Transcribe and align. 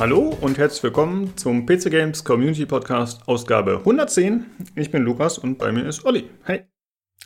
Hallo 0.00 0.34
und 0.40 0.56
herzlich 0.56 0.82
willkommen 0.82 1.36
zum 1.36 1.66
PC 1.66 1.90
Games 1.90 2.24
Community 2.24 2.64
Podcast 2.64 3.20
Ausgabe 3.28 3.80
110. 3.80 4.46
Ich 4.74 4.90
bin 4.90 5.02
Lukas 5.02 5.36
und 5.36 5.58
bei 5.58 5.72
mir 5.72 5.84
ist 5.84 6.06
Olli. 6.06 6.30
Hey. 6.44 6.64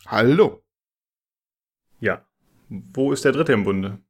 Hallo. 0.07 0.61
Ja. 2.01 2.27
Wo 2.69 3.13
ist 3.13 3.25
der 3.25 3.31
Dritte 3.31 3.53
im 3.53 3.63
Bunde? 3.63 4.01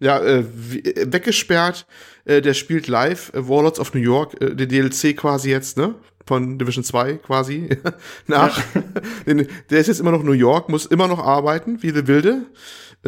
Ja, 0.00 0.18
äh, 0.18 0.40
äh 0.40 1.10
weggesperrt. 1.10 1.86
Äh, 2.26 2.42
der 2.42 2.52
spielt 2.52 2.88
live 2.88 3.32
äh, 3.32 3.48
Warlords 3.48 3.80
of 3.80 3.94
New 3.94 4.02
York, 4.02 4.38
äh, 4.38 4.54
der 4.54 4.66
DLC 4.66 5.16
quasi 5.16 5.48
jetzt, 5.48 5.78
ne? 5.78 5.94
Von 6.26 6.58
Division 6.58 6.84
2 6.84 7.14
quasi 7.14 7.70
nach. 8.26 8.62
Ja. 8.74 9.34
der 9.70 9.80
ist 9.80 9.86
jetzt 9.86 10.00
immer 10.00 10.12
noch 10.12 10.22
New 10.22 10.32
York, 10.32 10.68
muss 10.68 10.84
immer 10.84 11.08
noch 11.08 11.20
arbeiten, 11.20 11.82
wie 11.82 11.92
der 11.92 12.06
Wilde. 12.06 12.44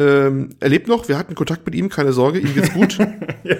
Ähm, 0.01 0.49
er 0.59 0.69
lebt 0.69 0.87
noch, 0.87 1.07
wir 1.07 1.17
hatten 1.17 1.35
Kontakt 1.35 1.65
mit 1.65 1.75
ihm, 1.75 1.89
keine 1.89 2.11
Sorge, 2.11 2.39
ihm 2.39 2.53
geht's 2.55 2.73
gut. 2.73 2.97
ja, 3.43 3.55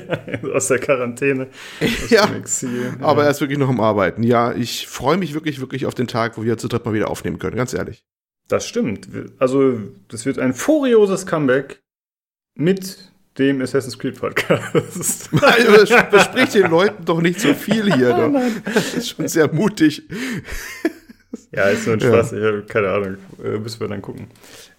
aus 0.53 0.67
der 0.67 0.79
Quarantäne. 0.79 1.49
Aus 1.79 2.09
ja, 2.09 2.25
ja, 2.25 2.67
aber 3.01 3.25
er 3.25 3.29
ist 3.29 3.41
wirklich 3.41 3.59
noch 3.59 3.69
am 3.69 3.79
Arbeiten. 3.79 4.23
Ja, 4.23 4.53
ich 4.53 4.87
freue 4.87 5.17
mich 5.17 5.33
wirklich, 5.33 5.59
wirklich 5.59 5.85
auf 5.85 5.93
den 5.93 6.07
Tag, 6.07 6.37
wo 6.37 6.43
wir 6.43 6.57
zu 6.57 6.67
dritt 6.67 6.85
mal 6.85 6.93
wieder 6.93 7.09
aufnehmen 7.09 7.37
können, 7.37 7.55
ganz 7.55 7.73
ehrlich. 7.73 8.03
Das 8.47 8.67
stimmt. 8.67 9.07
Also, 9.37 9.79
das 10.07 10.25
wird 10.25 10.39
ein 10.39 10.53
furioses 10.53 11.25
Comeback 11.25 11.81
mit 12.55 13.11
dem 13.37 13.61
Assassin's 13.61 13.97
Creed 13.97 14.19
Podcast. 14.19 15.27
Verspricht 15.31 16.55
den 16.55 16.69
Leuten 16.69 17.05
doch 17.05 17.21
nicht 17.21 17.39
so 17.39 17.53
viel 17.53 17.93
hier. 17.93 18.09
Doch. 18.15 18.31
Das 18.73 18.93
ist 18.93 19.09
schon 19.09 19.27
sehr 19.27 19.53
mutig. 19.53 20.03
Ja, 21.51 21.65
ist 21.65 21.85
nur 21.85 21.95
ein 21.95 22.01
Spaß. 22.01 22.31
Ja. 22.31 22.61
keine 22.61 22.89
Ahnung. 22.89 23.17
Äh, 23.43 23.57
müssen 23.57 23.79
wir 23.79 23.87
dann 23.87 24.01
gucken. 24.01 24.27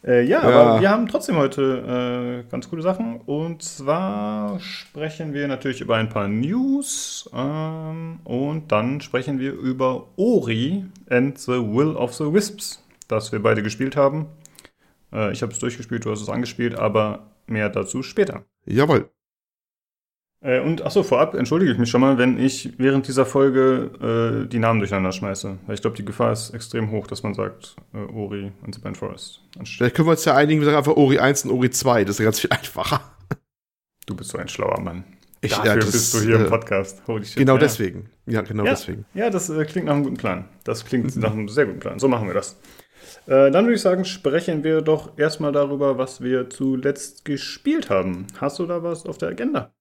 Äh, 0.04 0.22
ja, 0.24 0.42
ja, 0.42 0.48
aber 0.48 0.80
wir 0.80 0.90
haben 0.90 1.06
trotzdem 1.06 1.36
heute 1.36 2.42
äh, 2.44 2.50
ganz 2.50 2.68
coole 2.68 2.82
Sachen. 2.82 3.20
Und 3.20 3.62
zwar 3.62 4.58
sprechen 4.60 5.32
wir 5.32 5.48
natürlich 5.48 5.80
über 5.80 5.96
ein 5.96 6.08
paar 6.08 6.28
News. 6.28 7.30
Ähm, 7.34 8.20
und 8.24 8.72
dann 8.72 9.00
sprechen 9.00 9.38
wir 9.38 9.52
über 9.52 10.08
Ori 10.16 10.84
and 11.08 11.38
the 11.38 11.52
Will 11.52 11.96
of 11.96 12.14
the 12.14 12.32
Wisps, 12.32 12.84
das 13.08 13.32
wir 13.32 13.42
beide 13.42 13.62
gespielt 13.62 13.96
haben. 13.96 14.26
Äh, 15.12 15.32
ich 15.32 15.42
habe 15.42 15.52
es 15.52 15.58
durchgespielt, 15.58 16.04
du 16.04 16.10
hast 16.10 16.22
es 16.22 16.28
angespielt, 16.28 16.74
aber 16.74 17.30
mehr 17.46 17.68
dazu 17.68 18.02
später. 18.02 18.44
Jawohl. 18.64 19.08
Äh, 20.42 20.60
und 20.60 20.82
achso, 20.82 21.02
vorab 21.02 21.34
entschuldige 21.34 21.72
ich 21.72 21.78
mich 21.78 21.88
schon 21.88 22.00
mal, 22.00 22.18
wenn 22.18 22.38
ich 22.38 22.72
während 22.76 23.06
dieser 23.06 23.24
Folge 23.24 24.42
äh, 24.44 24.48
die 24.48 24.58
Namen 24.58 24.80
durcheinander 24.80 25.12
schmeiße. 25.12 25.58
Weil 25.66 25.74
ich 25.74 25.80
glaube, 25.80 25.96
die 25.96 26.04
Gefahr 26.04 26.32
ist 26.32 26.50
extrem 26.50 26.90
hoch, 26.90 27.06
dass 27.06 27.22
man 27.22 27.34
sagt 27.34 27.76
äh, 27.94 27.98
Ori 28.12 28.52
und 28.62 28.74
the 28.74 28.80
Forest. 28.94 29.40
Vielleicht 29.64 29.94
können 29.94 30.08
wir 30.08 30.12
uns 30.12 30.24
ja 30.24 30.34
einigen, 30.34 30.60
wir 30.60 30.66
sagen 30.66 30.78
einfach 30.78 30.96
Ori 30.96 31.18
1 31.18 31.44
und 31.44 31.52
Ori 31.52 31.70
2. 31.70 32.04
Das 32.04 32.16
ist 32.16 32.18
ja 32.18 32.24
ganz 32.24 32.40
viel 32.40 32.50
einfacher. 32.50 33.00
Du 34.06 34.16
bist 34.16 34.30
so 34.30 34.38
ein 34.38 34.48
schlauer 34.48 34.80
Mann. 34.80 35.04
Ich, 35.42 35.52
Dafür 35.52 35.66
ja, 35.66 35.76
das, 35.76 35.92
bist 35.92 36.14
du 36.14 36.20
hier 36.20 36.36
im 36.36 36.46
äh, 36.46 36.48
Podcast. 36.48 37.02
Holy 37.06 37.24
shit. 37.24 37.36
Genau 37.36 37.54
ja. 37.54 37.60
deswegen. 37.60 38.10
Ja, 38.26 38.42
genau 38.42 38.64
ja. 38.64 38.70
deswegen. 38.70 39.04
Ja, 39.14 39.30
das 39.30 39.48
äh, 39.48 39.64
klingt 39.64 39.86
nach 39.86 39.94
einem 39.94 40.04
guten 40.04 40.16
Plan. 40.16 40.48
Das 40.64 40.84
klingt 40.84 41.14
mhm. 41.14 41.22
nach 41.22 41.32
einem 41.32 41.48
sehr 41.48 41.66
guten 41.66 41.80
Plan. 41.80 41.98
So 42.00 42.08
machen 42.08 42.26
wir 42.26 42.34
das. 42.34 42.60
Äh, 43.26 43.50
dann 43.52 43.64
würde 43.64 43.74
ich 43.74 43.80
sagen, 43.80 44.04
sprechen 44.04 44.64
wir 44.64 44.82
doch 44.82 45.16
erstmal 45.18 45.52
darüber, 45.52 45.98
was 45.98 46.20
wir 46.20 46.50
zuletzt 46.50 47.24
gespielt 47.24 47.90
haben. 47.90 48.26
Hast 48.40 48.58
du 48.58 48.66
da 48.66 48.82
was 48.82 49.06
auf 49.06 49.18
der 49.18 49.28
Agenda? 49.28 49.72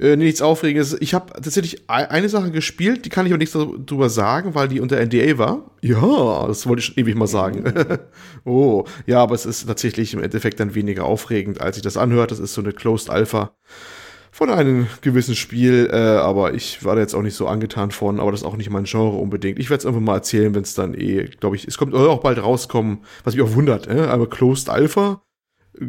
Äh, 0.00 0.16
nichts 0.16 0.42
Aufregendes. 0.42 0.96
Ich 1.00 1.12
habe 1.12 1.32
tatsächlich 1.32 1.88
eine 1.88 2.28
Sache 2.28 2.50
gespielt, 2.52 3.04
die 3.04 3.08
kann 3.08 3.26
ich 3.26 3.32
aber 3.32 3.38
nichts 3.38 3.54
darüber 3.54 4.08
sagen, 4.08 4.54
weil 4.54 4.68
die 4.68 4.80
unter 4.80 4.96
NDA 5.04 5.38
war. 5.38 5.70
Ja, 5.82 6.46
das 6.46 6.66
wollte 6.66 6.80
ich 6.80 6.86
schon 6.86 6.98
ewig 6.98 7.16
mal 7.16 7.26
sagen. 7.26 7.64
oh, 8.44 8.84
ja, 9.06 9.20
aber 9.20 9.34
es 9.34 9.44
ist 9.44 9.66
tatsächlich 9.66 10.14
im 10.14 10.22
Endeffekt 10.22 10.60
dann 10.60 10.74
weniger 10.74 11.04
aufregend, 11.04 11.60
als 11.60 11.76
ich 11.76 11.82
das 11.82 11.96
anhört. 11.96 12.30
Das 12.30 12.38
ist 12.38 12.54
so 12.54 12.60
eine 12.60 12.72
Closed 12.72 13.10
Alpha 13.10 13.52
von 14.30 14.50
einem 14.50 14.86
gewissen 15.00 15.34
Spiel, 15.34 15.90
äh, 15.92 15.96
aber 15.96 16.54
ich 16.54 16.84
war 16.84 16.94
da 16.94 17.00
jetzt 17.00 17.14
auch 17.14 17.22
nicht 17.22 17.34
so 17.34 17.48
angetan 17.48 17.90
von, 17.90 18.20
aber 18.20 18.30
das 18.30 18.42
ist 18.42 18.46
auch 18.46 18.56
nicht 18.56 18.70
mein 18.70 18.84
Genre 18.84 19.16
unbedingt. 19.16 19.58
Ich 19.58 19.68
werde 19.68 19.80
es 19.80 19.86
einfach 19.86 20.00
mal 20.00 20.14
erzählen, 20.14 20.54
wenn 20.54 20.62
es 20.62 20.74
dann 20.74 20.94
eh, 20.94 21.24
glaube 21.24 21.56
ich, 21.56 21.66
es 21.66 21.76
kommt 21.76 21.92
auch 21.92 22.20
bald 22.20 22.40
rauskommen, 22.40 22.98
was 23.24 23.34
mich 23.34 23.42
auch 23.42 23.54
wundert, 23.54 23.88
äh? 23.88 24.02
aber 24.02 24.28
Closed 24.28 24.70
Alpha 24.70 25.22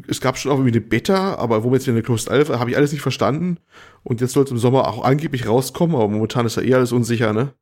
es 0.07 0.21
gab 0.21 0.37
schon 0.37 0.51
auch 0.51 0.55
irgendwie 0.55 0.77
eine 0.77 0.85
Beta, 0.85 1.35
aber 1.35 1.63
wo 1.63 1.73
jetzt 1.73 1.87
wieder 1.87 1.95
eine 1.95 2.03
Closed 2.03 2.29
Alpha, 2.29 2.59
habe 2.59 2.71
ich 2.71 2.77
alles 2.77 2.91
nicht 2.91 3.01
verstanden. 3.01 3.57
Und 4.03 4.21
jetzt 4.21 4.33
soll 4.33 4.43
es 4.43 4.51
im 4.51 4.57
Sommer 4.57 4.87
auch 4.87 5.03
angeblich 5.03 5.47
rauskommen, 5.47 5.95
aber 5.95 6.07
momentan 6.07 6.45
ist 6.45 6.57
ja 6.57 6.63
eh 6.63 6.73
alles 6.73 6.91
unsicher, 6.91 7.33
ne? 7.33 7.53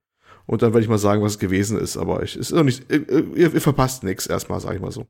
Und 0.45 0.61
dann 0.61 0.73
werde 0.73 0.83
ich 0.83 0.89
mal 0.89 0.97
sagen, 0.97 1.21
was 1.21 1.33
es 1.33 1.39
gewesen 1.39 1.77
ist. 1.77 1.97
Aber 1.97 2.23
ich, 2.23 2.37
ist 2.37 2.53
auch 2.53 2.63
nicht, 2.63 2.89
ihr, 2.91 3.07
ihr, 3.09 3.53
ihr 3.53 3.61
verpasst 3.61 4.03
nichts 4.03 4.27
erstmal, 4.27 4.59
sag 4.59 4.75
ich 4.75 4.81
mal 4.81 4.91
so. 4.91 5.05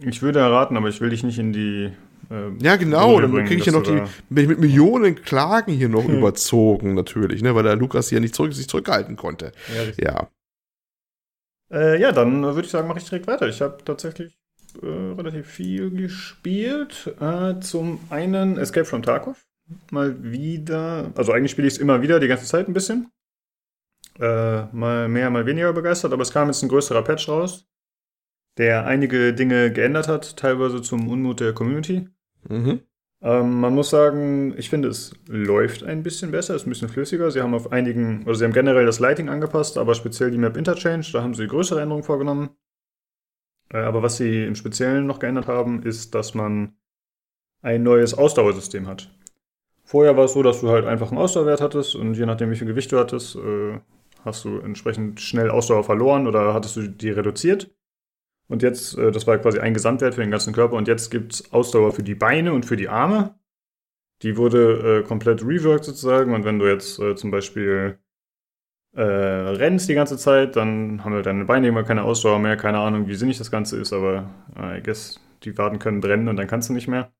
Ich 0.00 0.22
würde 0.22 0.40
erraten, 0.40 0.76
aber 0.76 0.88
ich 0.88 1.00
will 1.00 1.10
dich 1.10 1.22
nicht 1.22 1.38
in 1.38 1.52
die. 1.52 1.92
Äh, 2.30 2.50
ja, 2.62 2.76
genau, 2.76 3.20
dann 3.20 3.44
kriege 3.44 3.56
ich 3.56 3.66
ja 3.66 3.72
noch 3.72 3.82
die 3.82 4.02
mit, 4.30 4.48
mit, 4.48 4.58
Millionen 4.58 5.16
Klagen 5.16 5.72
hier 5.72 5.88
noch 5.90 6.08
überzogen, 6.08 6.94
natürlich, 6.94 7.42
ne, 7.42 7.54
weil 7.54 7.64
der 7.64 7.76
Lukas 7.76 8.08
hier 8.08 8.20
nicht 8.20 8.34
zurück, 8.34 8.54
sich 8.54 8.68
zurückhalten 8.68 9.16
konnte. 9.16 9.52
Ja. 9.98 10.04
Ja, 10.04 10.30
äh, 11.70 12.00
ja 12.00 12.12
dann 12.12 12.42
würde 12.42 12.62
ich 12.62 12.70
sagen, 12.70 12.88
mache 12.88 12.98
ich 12.98 13.04
direkt 13.04 13.26
weiter. 13.26 13.48
Ich 13.48 13.60
habe 13.60 13.78
tatsächlich 13.84 14.41
äh, 14.80 14.86
relativ 14.86 15.46
viel 15.46 15.90
gespielt. 15.90 17.14
Äh, 17.20 17.60
zum 17.60 18.00
einen 18.10 18.58
Escape 18.58 18.84
from 18.84 19.02
Tarkov. 19.02 19.44
Mal 19.90 20.22
wieder. 20.22 21.12
Also 21.14 21.32
eigentlich 21.32 21.50
spiele 21.50 21.68
ich 21.68 21.74
es 21.74 21.80
immer 21.80 22.02
wieder, 22.02 22.20
die 22.20 22.28
ganze 22.28 22.46
Zeit 22.46 22.68
ein 22.68 22.74
bisschen. 22.74 23.10
Äh, 24.18 24.64
mal 24.72 25.08
mehr, 25.08 25.30
mal 25.30 25.46
weniger 25.46 25.72
begeistert, 25.72 26.12
aber 26.12 26.22
es 26.22 26.32
kam 26.32 26.48
jetzt 26.48 26.62
ein 26.62 26.68
größerer 26.68 27.02
Patch 27.02 27.28
raus, 27.28 27.66
der 28.58 28.86
einige 28.86 29.32
Dinge 29.32 29.72
geändert 29.72 30.08
hat, 30.08 30.36
teilweise 30.36 30.82
zum 30.82 31.08
Unmut 31.08 31.40
der 31.40 31.54
Community. 31.54 32.08
Mhm. 32.48 32.82
Ähm, 33.22 33.60
man 33.60 33.74
muss 33.74 33.90
sagen, 33.90 34.52
ich 34.58 34.68
finde, 34.68 34.88
es 34.88 35.14
läuft 35.28 35.84
ein 35.84 36.02
bisschen 36.02 36.32
besser, 36.32 36.56
ist 36.56 36.66
ein 36.66 36.70
bisschen 36.70 36.88
flüssiger. 36.88 37.30
Sie 37.30 37.40
haben 37.40 37.54
auf 37.54 37.72
einigen, 37.72 38.24
oder 38.24 38.34
sie 38.34 38.44
haben 38.44 38.52
generell 38.52 38.84
das 38.84 38.98
Lighting 38.98 39.28
angepasst, 39.28 39.78
aber 39.78 39.94
speziell 39.94 40.30
die 40.30 40.38
Map 40.38 40.56
Interchange, 40.56 41.06
da 41.12 41.22
haben 41.22 41.34
sie 41.34 41.46
größere 41.46 41.80
Änderungen 41.80 42.04
vorgenommen. 42.04 42.50
Äh, 43.72 43.78
aber 43.78 44.02
was 44.02 44.18
sie 44.18 44.44
im 44.44 44.54
Speziellen 44.54 45.06
noch 45.06 45.18
geändert 45.18 45.46
haben, 45.46 45.82
ist, 45.82 46.14
dass 46.14 46.34
man 46.34 46.76
ein 47.62 47.82
neues 47.82 48.14
Ausdauersystem 48.14 48.86
hat. 48.86 49.10
Vorher 49.84 50.16
war 50.16 50.24
es 50.24 50.32
so, 50.32 50.42
dass 50.42 50.60
du 50.60 50.68
halt 50.68 50.84
einfach 50.84 51.10
einen 51.10 51.18
Ausdauerwert 51.18 51.60
hattest 51.60 51.94
und 51.94 52.14
je 52.14 52.26
nachdem, 52.26 52.50
wie 52.50 52.56
viel 52.56 52.66
Gewicht 52.66 52.92
du 52.92 52.98
hattest, 52.98 53.36
äh, 53.36 53.80
hast 54.24 54.44
du 54.44 54.58
entsprechend 54.58 55.20
schnell 55.20 55.50
Ausdauer 55.50 55.84
verloren 55.84 56.26
oder 56.26 56.54
hattest 56.54 56.76
du 56.76 56.88
die 56.88 57.10
reduziert. 57.10 57.70
Und 58.48 58.62
jetzt, 58.62 58.96
äh, 58.98 59.10
das 59.10 59.26
war 59.26 59.38
quasi 59.38 59.58
ein 59.58 59.74
Gesamtwert 59.74 60.14
für 60.14 60.20
den 60.20 60.30
ganzen 60.30 60.52
Körper 60.52 60.76
und 60.76 60.88
jetzt 60.88 61.10
gibt 61.10 61.34
es 61.34 61.52
Ausdauer 61.52 61.92
für 61.92 62.02
die 62.02 62.14
Beine 62.14 62.52
und 62.52 62.66
für 62.66 62.76
die 62.76 62.88
Arme. 62.88 63.34
Die 64.22 64.36
wurde 64.36 65.02
komplett 65.08 65.42
reworked 65.42 65.84
sozusagen 65.84 66.32
und 66.32 66.44
wenn 66.44 66.60
du 66.60 66.68
jetzt 66.68 67.02
zum 67.16 67.32
Beispiel 67.32 67.98
äh, 68.94 69.02
rennst 69.02 69.88
die 69.88 69.94
ganze 69.94 70.18
Zeit, 70.18 70.56
dann 70.56 71.04
haben 71.04 71.14
wir 71.14 71.22
deine 71.22 71.44
Beine 71.44 71.68
immer 71.68 71.82
keine 71.82 72.02
Ausdauer 72.02 72.38
mehr, 72.38 72.56
keine 72.56 72.78
Ahnung, 72.78 73.08
wie 73.08 73.14
sinnig 73.14 73.38
das 73.38 73.50
Ganze 73.50 73.78
ist, 73.78 73.92
aber 73.92 74.30
äh, 74.58 74.78
I 74.78 74.82
guess, 74.82 75.20
die 75.44 75.56
Waden 75.56 75.78
können 75.78 76.00
brennen 76.00 76.28
und 76.28 76.36
dann 76.36 76.46
kannst 76.46 76.68
du 76.68 76.72
nicht 76.72 76.88
mehr. 76.88 77.10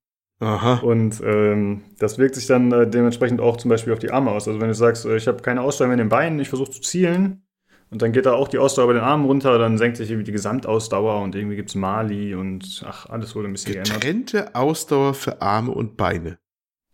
Aha. 0.41 0.81
Und 0.83 1.21
ähm, 1.25 1.83
das 1.99 2.19
wirkt 2.19 2.35
sich 2.35 2.47
dann 2.47 2.73
äh, 2.73 2.89
dementsprechend 2.89 3.41
auch 3.41 3.57
zum 3.57 3.69
Beispiel 3.69 3.93
auf 3.93 4.01
die 4.01 4.11
Arme 4.11 4.33
aus. 4.33 4.49
Also 4.49 4.61
wenn 4.61 4.69
du 4.69 4.75
sagst, 4.75 5.07
äh, 5.07 5.17
ich 5.17 5.29
habe 5.29 5.41
keine 5.41 5.63
Ausdauer 5.63 5.87
mehr 5.87 5.95
in 5.95 5.99
den 5.99 6.09
Beinen, 6.09 6.41
ich 6.41 6.49
versuche 6.49 6.73
zu 6.73 6.81
zielen 6.81 7.43
und 7.91 8.03
dann 8.03 8.13
geht 8.13 8.27
da 8.27 8.33
auch 8.33 8.49
die 8.49 8.59
Ausdauer 8.59 8.89
bei 8.89 8.95
den 8.95 9.03
Armen 9.03 9.25
runter, 9.25 9.57
dann 9.59 9.79
senkt 9.79 9.99
sich 9.99 10.11
irgendwie 10.11 10.25
die 10.25 10.33
Gesamtausdauer 10.33 11.23
und 11.23 11.37
irgendwie 11.37 11.57
gibt 11.57 11.69
es 11.69 11.75
Mali 11.77 12.35
und 12.35 12.85
ach, 12.87 13.09
alles 13.09 13.37
wurde 13.37 13.49
ein 13.49 13.53
bisschen 13.53 13.75
Getrennte 13.75 14.01
geändert. 14.01 14.27
Getrennte 14.27 14.55
Ausdauer 14.57 15.15
für 15.15 15.41
Arme 15.41 15.71
und 15.71 15.97
Beine. 15.97 16.39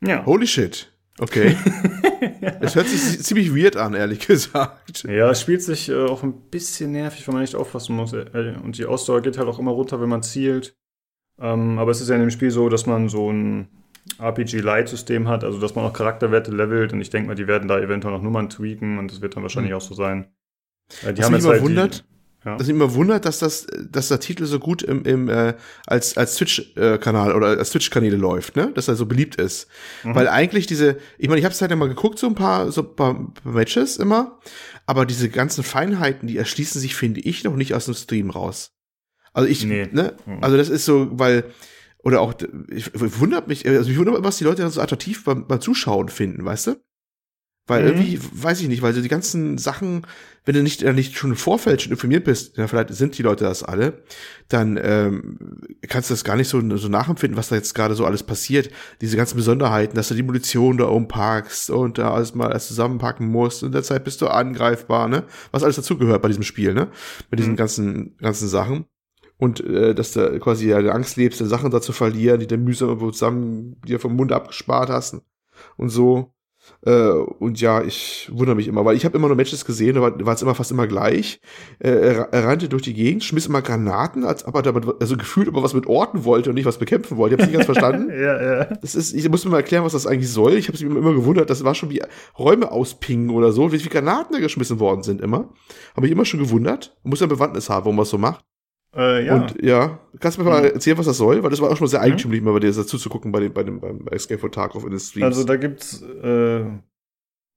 Ja. 0.03 0.27
Holy 0.27 0.47
shit. 0.47 0.93
Okay. 1.19 1.57
Es 2.61 2.75
hört 2.75 2.87
sich 2.87 3.23
ziemlich 3.23 3.55
weird 3.55 3.77
an, 3.77 3.95
ehrlich 3.95 4.27
gesagt. 4.27 5.05
Ja, 5.05 5.31
es 5.31 5.41
spielt 5.41 5.63
sich 5.63 5.89
äh, 5.89 6.05
auch 6.07 6.23
ein 6.23 6.33
bisschen 6.51 6.93
nervig, 6.93 7.27
wenn 7.27 7.35
man 7.35 7.43
nicht 7.43 7.55
aufpassen 7.55 7.97
muss. 7.97 8.13
Äh, 8.13 8.55
und 8.63 8.79
die 8.79 8.87
Ausdauer 8.87 9.23
geht 9.23 9.39
halt 9.39 9.49
auch 9.49 9.59
immer 9.59 9.73
runter, 9.73 10.01
wenn 10.01 10.09
man 10.09 10.23
zielt. 10.23 10.77
Ähm, 11.41 11.79
aber 11.79 11.91
es 11.91 12.01
ist 12.01 12.09
ja 12.09 12.17
in 12.17 12.21
dem 12.21 12.31
Spiel 12.31 12.51
so, 12.51 12.69
dass 12.69 12.87
man 12.87 13.09
so 13.09 13.31
ein 13.31 13.69
RPG-Light-System 14.19 15.29
hat, 15.29 15.45
also 15.45 15.61
dass 15.61 15.75
man 15.75 15.85
auch 15.85 15.93
Charakterwerte 15.93 16.51
levelt. 16.51 16.93
Und 16.93 17.01
ich 17.01 17.11
denke 17.11 17.29
mal, 17.29 17.35
die 17.35 17.47
werden 17.47 17.69
da 17.69 17.79
eventuell 17.79 18.15
noch 18.15 18.23
Nummern 18.23 18.49
tweaken 18.49 18.99
und 18.99 19.11
das 19.11 19.21
wird 19.21 19.37
dann 19.37 19.43
wahrscheinlich 19.43 19.73
mhm. 19.73 19.77
auch 19.77 19.83
so 19.83 19.95
sein. 19.95 20.29
Äh, 21.03 21.13
die 21.13 21.19
Was 21.19 21.27
haben 21.27 21.35
mich 21.35 21.43
jetzt 21.43 21.51
halt 21.51 21.63
wundert, 21.63 21.99
die, 21.99 22.18
ja. 22.45 22.57
Dass 22.57 22.69
mich 22.69 22.77
immer 22.77 22.95
wundert, 22.95 23.25
dass 23.25 23.41
das, 23.41 23.67
dass 23.91 24.09
der 24.09 24.21
Titel 24.21 24.47
so 24.47 24.61
gut 24.61 24.83
im, 24.83 25.03
im 25.05 25.29
äh, 25.29 25.55
als 25.87 26.17
als 26.17 26.37
Twitch-Kanal 26.37 27.35
oder 27.35 27.49
als 27.49 27.71
Twitch-Kanäle 27.71 28.17
läuft, 28.17 28.55
ne? 28.55 28.71
Dass 28.75 28.87
er 28.87 28.95
so 28.95 29.07
beliebt 29.07 29.37
ist. 29.37 29.67
Mhm. 30.05 30.15
Weil 30.15 30.29
eigentlich 30.29 30.69
diese, 30.69 30.99
ich 31.19 31.29
meine, 31.29 31.41
ich 31.41 31.45
habe 31.45 31.53
es 31.53 31.61
halt 31.61 31.73
immer 31.73 31.89
geguckt, 31.89 32.19
so 32.19 32.29
ein 32.29 32.37
paar, 32.37 32.71
so 32.71 32.83
ein 32.83 32.95
paar 32.95 33.33
Matches 33.43 33.97
immer, 33.97 34.39
aber 34.87 35.05
diese 35.05 35.29
ganzen 35.29 35.65
Feinheiten, 35.65 36.29
die 36.29 36.37
erschließen 36.37 36.81
sich, 36.81 36.95
finde 36.95 37.21
ich, 37.21 37.43
noch 37.43 37.57
nicht 37.57 37.75
aus 37.75 37.87
dem 37.87 37.95
Stream 37.95 38.31
raus. 38.31 38.73
Also 39.33 39.49
ich, 39.49 39.65
nee. 39.65 39.89
ne? 39.91 40.17
Mhm. 40.25 40.39
Also 40.43 40.57
das 40.57 40.69
ist 40.69 40.85
so, 40.85 41.09
weil, 41.11 41.45
oder 41.99 42.21
auch, 42.21 42.35
ich, 42.71 42.91
wundert 42.95 43.49
mich, 43.49 43.67
also 43.67 43.91
ich 43.91 43.99
wundere 43.99 44.17
mich, 44.17 44.25
was 44.25 44.39
die 44.39 44.45
Leute 44.45 44.63
dann 44.63 44.71
so 44.71 44.81
attraktiv 44.81 45.25
beim, 45.25 45.49
beim 45.49 45.61
Zuschauen 45.61 46.09
finden, 46.09 46.45
weißt 46.45 46.69
du? 46.69 46.77
Weil 47.69 47.83
mhm. 47.83 47.89
irgendwie, 47.89 48.19
weiß 48.33 48.61
ich 48.61 48.69
nicht, 48.69 48.83
weil 48.83 48.95
so 48.95 49.01
die 49.01 49.09
ganzen 49.09 49.59
Sachen, 49.59 50.07
wenn 50.45 50.55
du 50.55 50.63
nicht, 50.63 50.83
nicht 50.83 51.17
schon 51.17 51.31
im 51.31 51.37
Vorfeld 51.37 51.83
schon 51.83 51.93
informiert 51.93 52.25
bist, 52.25 52.57
ja, 52.57 52.67
vielleicht 52.67 52.93
sind 52.95 53.17
die 53.17 53.23
Leute 53.23 53.45
das 53.45 53.63
alle, 53.63 54.03
dann 54.49 54.79
ähm, 54.83 55.39
kannst 55.87 56.11
du 56.11 56.15
das 56.15 56.25
gar 56.25 56.37
nicht 56.37 56.49
so, 56.49 56.61
so 56.77 56.89
nachempfinden, 56.89 57.37
was 57.37 57.51
da 57.51 57.57
jetzt 57.57 57.75
gerade 57.75 57.95
so 57.95 58.05
alles 58.05 58.23
passiert. 58.23 58.71
Diese 59.01 59.17
ganzen 59.17 59.37
Besonderheiten, 59.37 59.95
dass 59.95 60.09
du 60.09 60.15
die 60.15 60.23
Munition 60.23 60.79
da 60.79 60.87
umpackst 60.87 61.71
und 61.71 61.99
da 61.99 62.13
alles 62.13 62.35
mal 62.35 62.51
erst 62.51 62.69
zusammenpacken 62.69 63.29
musst. 63.29 63.63
In 63.63 63.73
der 63.73 63.83
Zeit 63.83 64.05
bist 64.05 64.23
du 64.23 64.29
angreifbar, 64.29 65.07
ne? 65.07 65.25
Was 65.53 65.63
alles 65.63 65.77
dazugehört 65.77 66.23
bei 66.23 66.29
diesem 66.29 66.43
Spiel, 66.43 66.75
ne? 66.75 66.89
Mit 67.31 67.39
diesen 67.39 67.53
mhm. 67.53 67.57
ganzen, 67.57 68.17
ganzen 68.17 68.49
Sachen 68.49 68.87
und 69.39 69.61
äh, 69.61 69.95
dass 69.95 70.13
du 70.13 70.39
quasi 70.41 70.69
ja 70.69 70.83
die 70.83 70.91
Angst 70.91 71.17
lebst, 71.17 71.39
Sachen 71.39 71.71
da 71.71 71.81
zu 71.81 71.93
verlieren, 71.93 72.41
die 72.41 72.47
du 72.47 72.57
mühsam 72.57 72.89
irgendwo 72.89 73.11
zusammen 73.11 73.81
dir 73.87 74.01
vom 74.01 74.17
Mund 74.17 74.33
abgespart 74.33 74.91
hast 74.91 75.21
und 75.77 75.89
so. 75.89 76.35
Äh, 76.85 77.11
und 77.11 77.61
ja, 77.61 77.83
ich 77.83 78.31
wundere 78.33 78.57
mich 78.57 78.69
immer, 78.69 78.85
weil 78.85 78.97
ich 78.97 79.05
habe 79.05 79.17
immer 79.17 79.29
nur 79.29 79.37
Matches 79.37 79.65
gesehen, 79.65 79.95
da 79.95 80.01
war 80.03 80.35
es 80.35 80.43
immer 80.43 80.55
fast 80.55 80.71
immer 80.71 80.87
gleich. 80.87 81.41
Äh, 81.79 81.91
er, 81.91 82.29
er, 82.33 82.45
rannte 82.45 82.69
durch 82.69 82.83
die 82.83 82.95
Gegend, 82.95 83.25
schmiss 83.25 83.47
immer 83.47 83.63
Granaten, 83.63 84.25
als 84.25 84.47
ob 84.47 84.55
er 84.55 84.63
damit, 84.63 84.87
also 85.01 85.17
gefühlt 85.17 85.49
aber 85.49 85.63
was 85.63 85.75
mit 85.75 85.87
Orten 85.87 86.25
wollte 86.25 86.51
und 86.51 86.55
nicht 86.55 86.67
was 86.67 86.79
bekämpfen 86.79 87.17
wollte. 87.17 87.35
Ich 87.35 87.41
habe 87.41 87.51
nicht 87.51 87.57
ganz 87.57 87.67
verstanden. 87.67 88.11
ja, 88.13 88.43
ja. 88.43 88.65
Das 88.81 88.95
ist, 88.95 89.13
ich 89.13 89.29
muss 89.29 89.45
mir 89.45 89.51
mal 89.51 89.59
erklären, 89.59 89.85
was 89.85 89.93
das 89.93 90.07
eigentlich 90.07 90.31
soll. 90.31 90.55
Ich 90.55 90.69
habe 90.69 90.77
es 90.77 90.83
immer 90.83 91.15
gewundert, 91.15 91.51
das 91.51 91.65
war 91.65 91.75
schon 91.75 91.91
wie 91.91 92.03
Räume 92.39 92.71
auspingen 92.71 93.31
oder 93.31 93.53
so, 93.53 93.73
wie 93.73 93.79
viele 93.79 93.91
Granaten 93.91 94.35
da 94.35 94.41
geschmissen 94.41 94.79
worden 94.81 95.03
sind 95.03 95.21
immer. 95.21 95.51
Habe 95.97 96.07
ich 96.07 96.13
immer 96.13 96.25
schon 96.25 96.41
gewundert. 96.41 96.97
Muss 97.03 97.21
ja 97.21 97.27
Bewandtnis 97.27 97.69
haben, 97.69 97.85
warum 97.85 97.97
man 97.97 98.05
es 98.05 98.11
so 98.11 98.19
macht. 98.19 98.45
Äh, 98.97 99.27
ja. 99.27 99.35
Und 99.35 99.63
ja, 99.63 99.99
kannst 100.19 100.39
du 100.39 100.43
mir 100.43 100.51
mal 100.51 100.63
mhm. 100.63 100.75
erzählen, 100.75 100.99
was 100.99 101.07
das 101.07 101.19
soll? 101.19 101.43
Weil 101.43 101.51
das 101.51 101.61
war 101.61 101.71
auch 101.71 101.77
schon 101.77 101.85
mal 101.85 101.91
sehr 101.91 102.01
mhm. 102.01 102.07
eigentümlich, 102.07 102.43
mal 102.43 102.53
bei 102.53 102.61
dir 102.61 102.73
dazu 102.73 102.99
zu 102.99 103.09
gucken 103.09 103.33
bei 103.33 103.41
dem, 103.41 103.53
bei 103.53 103.63
dem 103.63 103.81
beim 103.81 104.07
Escape 104.11 104.41
von 104.41 104.53
Tarkov 104.53 104.85
in 104.85 104.91
den 104.91 105.01
Streams. 105.01 105.25
Also 105.25 105.45
da 105.45 105.57
gibt's 105.57 106.03
äh, 106.03 106.65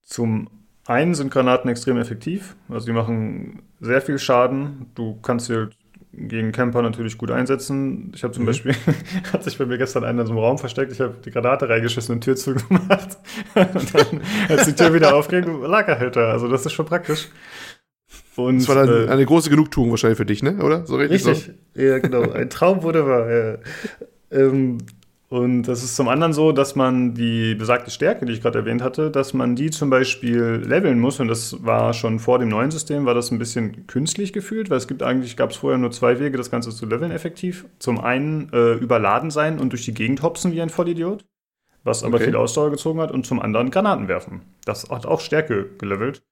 zum 0.04 0.50
einen 0.86 1.14
sind 1.14 1.32
Granaten 1.32 1.70
extrem 1.70 1.98
effektiv. 1.98 2.56
Also 2.70 2.86
die 2.86 2.92
machen 2.92 3.62
sehr 3.80 4.02
viel 4.02 4.20
Schaden. 4.20 4.88
Du 4.96 5.20
kannst 5.22 5.48
sie 5.48 5.56
halt 5.56 5.78
gegen 6.14 6.52
Camper 6.52 6.82
natürlich 6.82 7.18
gut 7.18 7.32
einsetzen. 7.32 8.12
Ich 8.14 8.24
habe 8.24 8.34
zum 8.34 8.44
mhm. 8.44 8.48
Beispiel, 8.48 8.76
hat 9.34 9.44
sich 9.44 9.58
bei 9.58 9.66
mir 9.66 9.78
gestern 9.78 10.04
einer 10.04 10.22
in 10.22 10.28
so 10.28 10.34
einem 10.34 10.42
Raum 10.42 10.58
versteckt, 10.58 10.92
ich 10.92 11.00
habe 11.00 11.16
die 11.24 11.32
Granate 11.32 11.70
reingeschissen 11.70 12.16
und 12.16 12.22
Tür 12.22 12.36
zugemacht. 12.36 13.18
und 13.56 13.96
dann, 13.96 14.22
als 14.50 14.66
die 14.66 14.74
Tür 14.74 14.94
wieder 14.94 15.16
aufging, 15.16 15.62
lag 15.64 15.88
er 15.88 16.00
halt 16.00 16.16
da. 16.16 16.32
Also 16.32 16.48
das 16.48 16.66
ist 16.66 16.74
schon 16.74 16.86
praktisch. 16.86 17.30
Und, 18.36 18.60
das 18.60 18.68
war 18.70 18.86
dann 18.86 19.08
äh, 19.08 19.10
eine 19.10 19.26
große 19.26 19.50
Genugtuung 19.50 19.92
wahrscheinlich 19.92 20.18
für 20.18 20.26
dich, 20.26 20.42
ne? 20.42 20.64
Oder? 20.64 20.86
So 20.86 20.96
richtig? 20.96 21.26
Richtig, 21.26 21.56
so? 21.76 21.82
ja, 21.82 22.00
genau. 22.00 22.32
Ein 22.32 22.50
Traum 22.50 22.84
wurde 22.84 23.06
wahr. 23.06 23.30
Ja. 23.30 23.58
Ähm, 24.32 24.78
und 25.32 25.64
das 25.64 25.82
ist 25.82 25.96
zum 25.96 26.10
anderen 26.10 26.34
so, 26.34 26.52
dass 26.52 26.76
man 26.76 27.14
die 27.14 27.56
besagte 27.56 27.90
Stärke, 27.90 28.26
die 28.26 28.34
ich 28.34 28.42
gerade 28.42 28.60
erwähnt 28.60 28.82
hatte, 28.82 29.10
dass 29.10 29.34
man 29.34 29.56
die 29.56 29.70
zum 29.70 29.90
Beispiel 29.90 30.62
leveln 30.66 31.00
muss. 31.00 31.22
Und 31.22 31.30
das 31.30 31.64
war 31.64 31.94
schon 31.94 32.20
vor 32.20 32.38
dem 32.38 32.50
neuen 32.50 32.70
System, 32.70 33.06
war 33.06 33.14
das 33.14 33.32
ein 33.32 33.40
bisschen 33.40 33.88
künstlich 33.88 34.34
gefühlt, 34.34 34.70
weil 34.70 34.78
es 34.78 34.90
gibt 34.90 35.04
eigentlich, 35.04 35.38
gab 35.38 35.52
es 35.52 35.56
vorher 35.56 35.78
nur 35.78 35.92
zwei 35.92 36.20
Wege, 36.20 36.38
das 36.38 36.52
Ganze 36.52 36.72
zu 36.72 36.86
leveln 36.86 37.12
effektiv. 37.12 37.66
Zum 37.80 38.02
einen 38.02 38.52
äh, 38.52 38.74
überladen 38.74 39.32
sein 39.32 39.58
und 39.58 39.72
durch 39.72 39.86
die 39.86 39.94
Gegend 39.94 40.22
hopsen 40.22 40.52
wie 40.52 40.62
ein 40.62 40.70
Vollidiot, 40.70 41.24
was 41.86 42.04
aber 42.04 42.16
okay. 42.16 42.26
viel 42.26 42.36
Ausdauer 42.36 42.70
gezogen 42.70 43.00
hat. 43.00 43.12
Und 43.12 43.26
zum 43.26 43.42
anderen 43.42 43.72
Granaten 43.72 44.10
werfen. 44.10 44.42
Das 44.66 44.90
hat 44.90 45.06
auch 45.06 45.22
Stärke 45.22 45.70
gelevelt. 45.78 46.24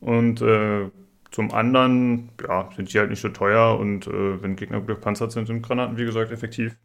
Und 0.00 0.42
äh, 0.42 0.90
zum 1.32 1.50
anderen, 1.50 2.30
ja, 2.46 2.70
sind 2.76 2.92
die 2.92 2.98
halt 2.98 3.10
nicht 3.10 3.20
so 3.20 3.30
teuer 3.30 3.78
und 3.78 4.06
äh, 4.06 4.42
wenn 4.42 4.54
Gegner 4.54 4.78
gut 4.78 4.88
gepanzert 4.88 5.32
sind, 5.32 5.46
sind 5.46 5.62
Granaten, 5.62 5.96
wie 5.96 6.04
gesagt, 6.04 6.30
effektiv. 6.30 6.76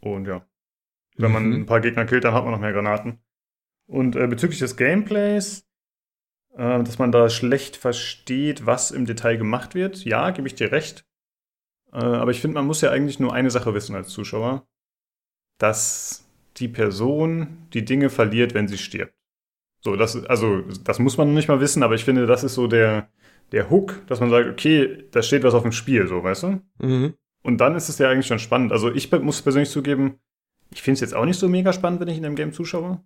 Und 0.00 0.26
ja, 0.26 0.44
wenn 1.16 1.30
man 1.30 1.46
mhm. 1.46 1.54
ein 1.54 1.66
paar 1.66 1.80
Gegner 1.80 2.06
killt, 2.06 2.24
dann 2.24 2.34
hat 2.34 2.44
man 2.44 2.52
noch 2.52 2.60
mehr 2.60 2.72
Granaten. 2.72 3.20
Und 3.86 4.16
äh, 4.16 4.26
bezüglich 4.26 4.58
des 4.58 4.78
Gameplays, 4.78 5.68
äh, 6.54 6.82
dass 6.82 6.98
man 6.98 7.12
da 7.12 7.28
schlecht 7.28 7.76
versteht, 7.76 8.64
was 8.64 8.90
im 8.90 9.04
Detail 9.04 9.36
gemacht 9.36 9.74
wird, 9.74 10.04
ja, 10.04 10.30
gebe 10.30 10.48
ich 10.48 10.54
dir 10.54 10.72
recht. 10.72 11.04
Äh, 11.92 11.98
aber 11.98 12.30
ich 12.30 12.40
finde, 12.40 12.54
man 12.54 12.66
muss 12.66 12.80
ja 12.80 12.90
eigentlich 12.90 13.20
nur 13.20 13.34
eine 13.34 13.50
Sache 13.50 13.74
wissen 13.74 13.94
als 13.94 14.08
Zuschauer, 14.08 14.66
dass 15.58 16.26
die 16.56 16.68
Person 16.68 17.68
die 17.74 17.84
Dinge 17.84 18.08
verliert, 18.08 18.54
wenn 18.54 18.68
sie 18.68 18.78
stirbt. 18.78 19.14
So, 19.84 19.96
das, 19.96 20.24
also, 20.26 20.62
das 20.84 21.00
muss 21.00 21.18
man 21.18 21.34
nicht 21.34 21.48
mal 21.48 21.60
wissen, 21.60 21.82
aber 21.82 21.94
ich 21.94 22.04
finde, 22.04 22.26
das 22.26 22.44
ist 22.44 22.54
so 22.54 22.68
der, 22.68 23.08
der 23.50 23.68
Hook, 23.68 24.06
dass 24.06 24.20
man 24.20 24.30
sagt, 24.30 24.48
okay, 24.48 25.04
da 25.10 25.22
steht 25.22 25.42
was 25.42 25.54
auf 25.54 25.62
dem 25.62 25.72
Spiel, 25.72 26.06
so, 26.06 26.22
weißt 26.22 26.44
du? 26.44 26.60
Mhm. 26.80 27.14
Und 27.42 27.60
dann 27.60 27.74
ist 27.74 27.88
es 27.88 27.98
ja 27.98 28.08
eigentlich 28.08 28.28
schon 28.28 28.38
spannend. 28.38 28.70
Also, 28.70 28.92
ich 28.92 29.10
muss 29.10 29.42
persönlich 29.42 29.70
zugeben, 29.70 30.20
ich 30.70 30.82
finde 30.82 30.94
es 30.94 31.00
jetzt 31.00 31.14
auch 31.14 31.24
nicht 31.24 31.38
so 31.38 31.48
mega 31.48 31.72
spannend, 31.72 32.00
wenn 32.00 32.08
ich 32.08 32.16
in 32.16 32.24
einem 32.24 32.36
Game 32.36 32.52
zuschaue. 32.52 33.02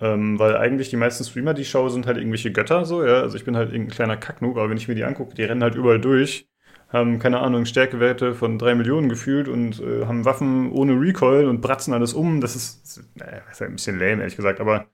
Ähm, 0.00 0.38
weil 0.38 0.56
eigentlich 0.56 0.90
die 0.90 0.96
meisten 0.96 1.24
Streamer, 1.24 1.54
die 1.54 1.62
ich 1.62 1.70
schaue, 1.70 1.90
sind 1.90 2.06
halt 2.06 2.18
irgendwelche 2.18 2.52
Götter, 2.52 2.84
so, 2.84 3.04
ja. 3.04 3.22
Also, 3.22 3.36
ich 3.36 3.44
bin 3.44 3.56
halt 3.56 3.72
irgendein 3.72 3.94
kleiner 3.94 4.16
Kacknoob, 4.16 4.56
aber 4.56 4.70
wenn 4.70 4.76
ich 4.76 4.86
mir 4.86 4.94
die 4.94 5.04
angucke, 5.04 5.34
die 5.34 5.42
rennen 5.42 5.62
halt 5.64 5.74
überall 5.74 6.00
durch, 6.00 6.48
haben, 6.88 7.18
keine 7.18 7.40
Ahnung, 7.40 7.64
Stärkewerte 7.64 8.34
von 8.34 8.58
drei 8.58 8.76
Millionen 8.76 9.08
gefühlt 9.08 9.48
und 9.48 9.80
äh, 9.80 10.06
haben 10.06 10.24
Waffen 10.24 10.70
ohne 10.70 10.92
Recoil 10.92 11.48
und 11.48 11.60
bratzen 11.60 11.92
alles 11.92 12.14
um. 12.14 12.40
Das 12.40 12.54
ist, 12.54 12.82
das 12.84 12.96
ist, 12.98 13.16
naja, 13.16 13.42
ist 13.50 13.60
halt 13.60 13.70
ein 13.70 13.76
bisschen 13.76 13.98
lame, 13.98 14.22
ehrlich 14.22 14.36
gesagt, 14.36 14.60
aber 14.60 14.86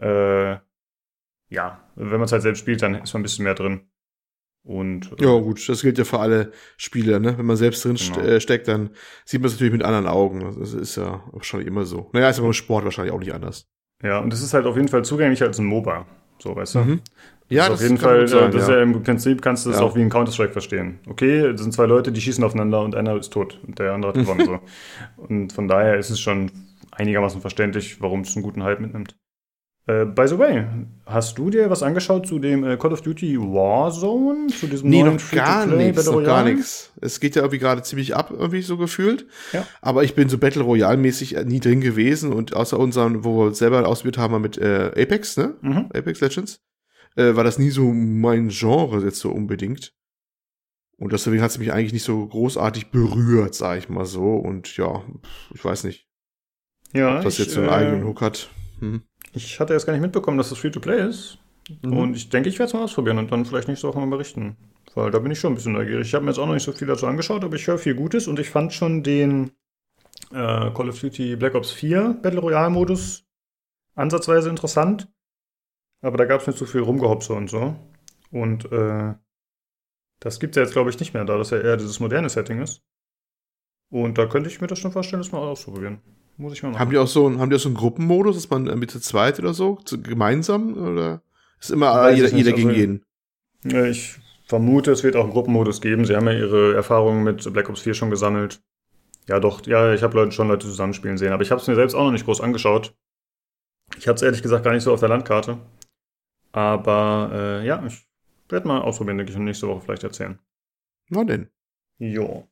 äh, 0.00 0.58
ja, 1.48 1.80
wenn 1.94 2.10
man 2.10 2.22
es 2.22 2.32
halt 2.32 2.42
selbst 2.42 2.60
spielt, 2.60 2.82
dann 2.82 2.96
ist 2.96 3.12
man 3.14 3.20
ein 3.20 3.22
bisschen 3.22 3.44
mehr 3.44 3.54
drin. 3.54 3.88
Und, 4.64 5.12
äh, 5.20 5.24
ja, 5.24 5.38
gut, 5.38 5.68
das 5.68 5.82
gilt 5.82 5.96
ja 5.96 6.04
für 6.04 6.18
alle 6.18 6.50
Spiele, 6.76 7.20
ne? 7.20 7.38
Wenn 7.38 7.46
man 7.46 7.56
selbst 7.56 7.84
drin 7.84 7.96
genau. 7.96 8.26
Äh, 8.26 8.40
steckt, 8.40 8.66
dann 8.66 8.90
sieht 9.24 9.40
man 9.40 9.46
es 9.46 9.54
natürlich 9.54 9.72
mit 9.72 9.84
anderen 9.84 10.08
Augen. 10.08 10.56
Das 10.58 10.74
ist 10.74 10.96
ja 10.96 11.22
wahrscheinlich 11.30 11.68
immer 11.68 11.84
so. 11.84 12.10
Naja, 12.12 12.28
ist 12.28 12.38
aber 12.38 12.48
im 12.48 12.52
Sport 12.52 12.84
wahrscheinlich 12.84 13.14
auch 13.14 13.20
nicht 13.20 13.32
anders. 13.32 13.68
Ja, 14.02 14.18
und 14.18 14.32
es 14.32 14.42
ist 14.42 14.54
halt 14.54 14.66
auf 14.66 14.76
jeden 14.76 14.88
Fall 14.88 15.04
zugänglicher 15.04 15.46
als 15.46 15.58
ein 15.58 15.66
MOBA. 15.66 16.04
So, 16.38 16.54
weißt 16.56 16.74
du? 16.74 16.78
Mhm. 16.80 17.00
Ja, 17.48 17.68
das, 17.68 17.74
auf 17.74 17.82
jeden 17.82 17.98
Fall, 17.98 18.26
sein, 18.26 18.50
das 18.50 18.54
ja. 18.54 18.60
ist 18.62 18.68
ja 18.68 18.82
im 18.82 19.02
Prinzip 19.04 19.40
kannst 19.40 19.64
du 19.64 19.70
das 19.70 19.78
ja. 19.78 19.86
auch 19.86 19.94
wie 19.94 20.02
in 20.02 20.10
Counter-Strike 20.10 20.52
verstehen. 20.52 20.98
Okay, 21.08 21.52
das 21.52 21.60
sind 21.60 21.72
zwei 21.72 21.86
Leute, 21.86 22.10
die 22.10 22.20
schießen 22.20 22.42
aufeinander 22.42 22.80
und 22.82 22.96
einer 22.96 23.16
ist 23.16 23.32
tot 23.32 23.60
und 23.64 23.78
der 23.78 23.92
andere 23.92 24.12
hat 24.12 24.18
gewonnen. 24.20 24.44
so. 24.44 24.58
Und 25.22 25.52
von 25.52 25.68
daher 25.68 25.96
ist 25.96 26.10
es 26.10 26.18
schon 26.18 26.50
einigermaßen 26.90 27.40
verständlich, 27.40 28.00
warum 28.00 28.22
es 28.22 28.34
einen 28.34 28.42
guten 28.42 28.64
Hype 28.64 28.80
mitnimmt. 28.80 29.16
Äh, 29.88 30.04
by 30.04 30.26
the 30.26 30.36
way, 30.36 30.64
hast 31.06 31.38
du 31.38 31.48
dir 31.48 31.70
was 31.70 31.84
angeschaut 31.84 32.26
zu 32.26 32.40
dem 32.40 32.64
äh, 32.64 32.76
Call 32.76 32.92
of 32.92 33.02
Duty 33.02 33.38
Warzone? 33.38 34.48
Zu 34.48 34.66
diesem 34.66 34.90
nee, 34.90 35.02
neuen 35.02 35.14
noch 35.14 35.30
gar 35.30 35.64
nichts, 35.64 36.06
noch 36.06 36.24
gar 36.24 36.42
nichts. 36.42 36.92
Es 37.00 37.20
geht 37.20 37.36
ja 37.36 37.42
irgendwie 37.42 37.60
gerade 37.60 37.82
ziemlich 37.82 38.16
ab, 38.16 38.32
irgendwie 38.32 38.62
so 38.62 38.76
gefühlt. 38.76 39.26
Ja. 39.52 39.64
Aber 39.80 40.02
ich 40.02 40.16
bin 40.16 40.28
so 40.28 40.38
Battle 40.38 40.62
Royale-mäßig 40.62 41.44
nie 41.44 41.60
drin 41.60 41.80
gewesen 41.80 42.32
und 42.32 42.56
außer 42.56 42.78
unserem, 42.80 43.22
wo 43.22 43.44
wir 43.44 43.54
selber 43.54 43.86
ausprobiert 43.86 44.18
haben 44.18 44.40
mit 44.42 44.58
äh, 44.58 44.90
Apex, 44.96 45.36
ne? 45.36 45.54
Mhm. 45.60 45.90
Apex 45.94 46.20
Legends, 46.20 46.60
äh, 47.14 47.36
war 47.36 47.44
das 47.44 47.60
nie 47.60 47.70
so 47.70 47.92
mein 47.92 48.48
Genre 48.48 49.04
jetzt 49.04 49.20
so 49.20 49.30
unbedingt. 49.30 49.94
Und 50.98 51.12
deswegen 51.12 51.42
hat 51.42 51.50
es 51.50 51.58
mich 51.58 51.72
eigentlich 51.72 51.92
nicht 51.92 52.04
so 52.04 52.26
großartig 52.26 52.90
berührt, 52.90 53.54
sag 53.54 53.78
ich 53.78 53.88
mal 53.88 54.06
so. 54.06 54.34
Und 54.34 54.76
ja, 54.76 55.04
ich 55.54 55.64
weiß 55.64 55.84
nicht. 55.84 56.08
Ja. 56.92 57.18
Ob 57.18 57.24
das 57.24 57.34
ich, 57.34 57.40
jetzt 57.44 57.54
so 57.54 57.60
einen 57.60 57.68
eigenen 57.68 58.04
Hook 58.04 58.20
hat. 58.20 58.48
Hm. 58.80 59.02
Ich 59.36 59.60
hatte 59.60 59.74
erst 59.74 59.84
gar 59.84 59.92
nicht 59.92 60.02
mitbekommen, 60.02 60.38
dass 60.38 60.48
das 60.48 60.58
Free-to-Play 60.58 61.08
ist. 61.08 61.38
Mhm. 61.82 61.96
Und 61.96 62.16
ich 62.16 62.30
denke, 62.30 62.48
ich 62.48 62.58
werde 62.58 62.68
es 62.68 62.74
mal 62.74 62.84
ausprobieren 62.84 63.18
und 63.18 63.30
dann 63.30 63.44
vielleicht 63.44 63.68
nächste 63.68 63.86
Woche 63.86 64.00
mal 64.00 64.06
berichten. 64.06 64.56
Weil 64.94 65.10
da 65.10 65.18
bin 65.18 65.30
ich 65.30 65.38
schon 65.38 65.52
ein 65.52 65.56
bisschen 65.56 65.74
neugierig. 65.74 66.06
Ich 66.06 66.14
habe 66.14 66.24
mir 66.24 66.30
jetzt 66.30 66.38
auch 66.38 66.46
noch 66.46 66.54
nicht 66.54 66.62
so 66.62 66.72
viel 66.72 66.88
dazu 66.88 67.06
angeschaut, 67.06 67.44
aber 67.44 67.54
ich 67.54 67.66
höre 67.66 67.76
viel 67.76 67.94
Gutes 67.94 68.28
und 68.28 68.38
ich 68.38 68.48
fand 68.48 68.72
schon 68.72 69.02
den 69.02 69.50
äh, 70.30 70.70
Call 70.70 70.88
of 70.88 70.98
Duty 70.98 71.36
Black 71.36 71.54
Ops 71.54 71.70
4 71.72 72.18
Battle 72.22 72.40
Royale 72.40 72.70
Modus 72.70 73.26
ansatzweise 73.94 74.48
interessant. 74.48 75.06
Aber 76.00 76.16
da 76.16 76.24
gab 76.24 76.40
es 76.40 76.46
nicht 76.46 76.58
so 76.58 76.64
viel 76.64 76.80
Rumgehopse 76.80 77.34
und 77.34 77.50
so. 77.50 77.76
Und 78.30 78.72
äh, 78.72 79.14
das 80.20 80.40
gibt 80.40 80.52
es 80.52 80.56
ja 80.56 80.62
jetzt, 80.62 80.72
glaube 80.72 80.88
ich, 80.88 80.98
nicht 80.98 81.12
mehr, 81.12 81.26
da 81.26 81.36
das 81.36 81.50
ja 81.50 81.58
eher 81.58 81.76
dieses 81.76 82.00
moderne 82.00 82.30
Setting 82.30 82.62
ist. 82.62 82.82
Und 83.90 84.16
da 84.16 84.26
könnte 84.26 84.48
ich 84.48 84.62
mir 84.62 84.66
das 84.66 84.78
schon 84.78 84.92
vorstellen, 84.92 85.22
das 85.22 85.32
mal 85.32 85.38
auszuprobieren. 85.38 86.00
Muss 86.36 86.52
ich 86.52 86.62
mal 86.62 86.70
machen. 86.70 86.80
Haben 86.80 86.90
die 86.90 86.98
auch 86.98 87.06
so, 87.06 87.38
haben 87.38 87.50
die 87.50 87.56
auch 87.56 87.60
so 87.60 87.68
einen 87.68 87.76
Gruppenmodus, 87.76 88.36
dass 88.36 88.50
man 88.50 88.64
mit 88.78 88.90
zu 88.90 89.00
zweit 89.00 89.38
oder 89.38 89.54
so, 89.54 89.76
zu, 89.84 90.00
gemeinsam, 90.02 90.74
oder 90.74 91.22
ist 91.60 91.70
immer 91.70 92.10
jeder, 92.10 92.28
jeder 92.28 92.52
gegen 92.52 92.68
also, 92.68 92.80
jeden? 92.80 93.04
Ich 93.90 94.18
vermute, 94.46 94.92
es 94.92 95.02
wird 95.02 95.16
auch 95.16 95.24
einen 95.24 95.32
Gruppenmodus 95.32 95.80
geben. 95.80 96.04
Sie 96.04 96.14
haben 96.14 96.26
ja 96.26 96.34
ihre 96.34 96.74
Erfahrungen 96.74 97.24
mit 97.24 97.52
Black 97.52 97.68
Ops 97.68 97.80
4 97.80 97.94
schon 97.94 98.10
gesammelt. 98.10 98.60
Ja, 99.28 99.40
doch, 99.40 99.66
ja, 99.66 99.92
ich 99.92 100.02
habe 100.02 100.16
Leute, 100.16 100.32
schon 100.32 100.48
Leute 100.48 100.66
zusammenspielen 100.66 101.18
sehen, 101.18 101.32
aber 101.32 101.42
ich 101.42 101.50
habe 101.50 101.60
es 101.60 101.66
mir 101.66 101.74
selbst 101.74 101.94
auch 101.94 102.04
noch 102.04 102.12
nicht 102.12 102.26
groß 102.26 102.40
angeschaut. 102.40 102.94
Ich 103.98 104.06
hatte 104.06 104.16
es 104.16 104.22
ehrlich 104.22 104.42
gesagt 104.42 104.64
gar 104.64 104.72
nicht 104.72 104.82
so 104.82 104.92
auf 104.92 105.00
der 105.00 105.08
Landkarte. 105.08 105.58
Aber 106.52 107.30
äh, 107.32 107.66
ja, 107.66 107.84
ich 107.84 108.06
werde 108.48 108.68
mal 108.68 108.80
ausprobieren, 108.80 109.18
denke 109.18 109.32
ich, 109.32 109.38
und 109.38 109.44
nächste 109.44 109.68
Woche 109.68 109.80
vielleicht 109.80 110.04
erzählen. 110.04 110.38
Na 111.08 111.24
denn. 111.24 111.48
Jo. 111.98 112.48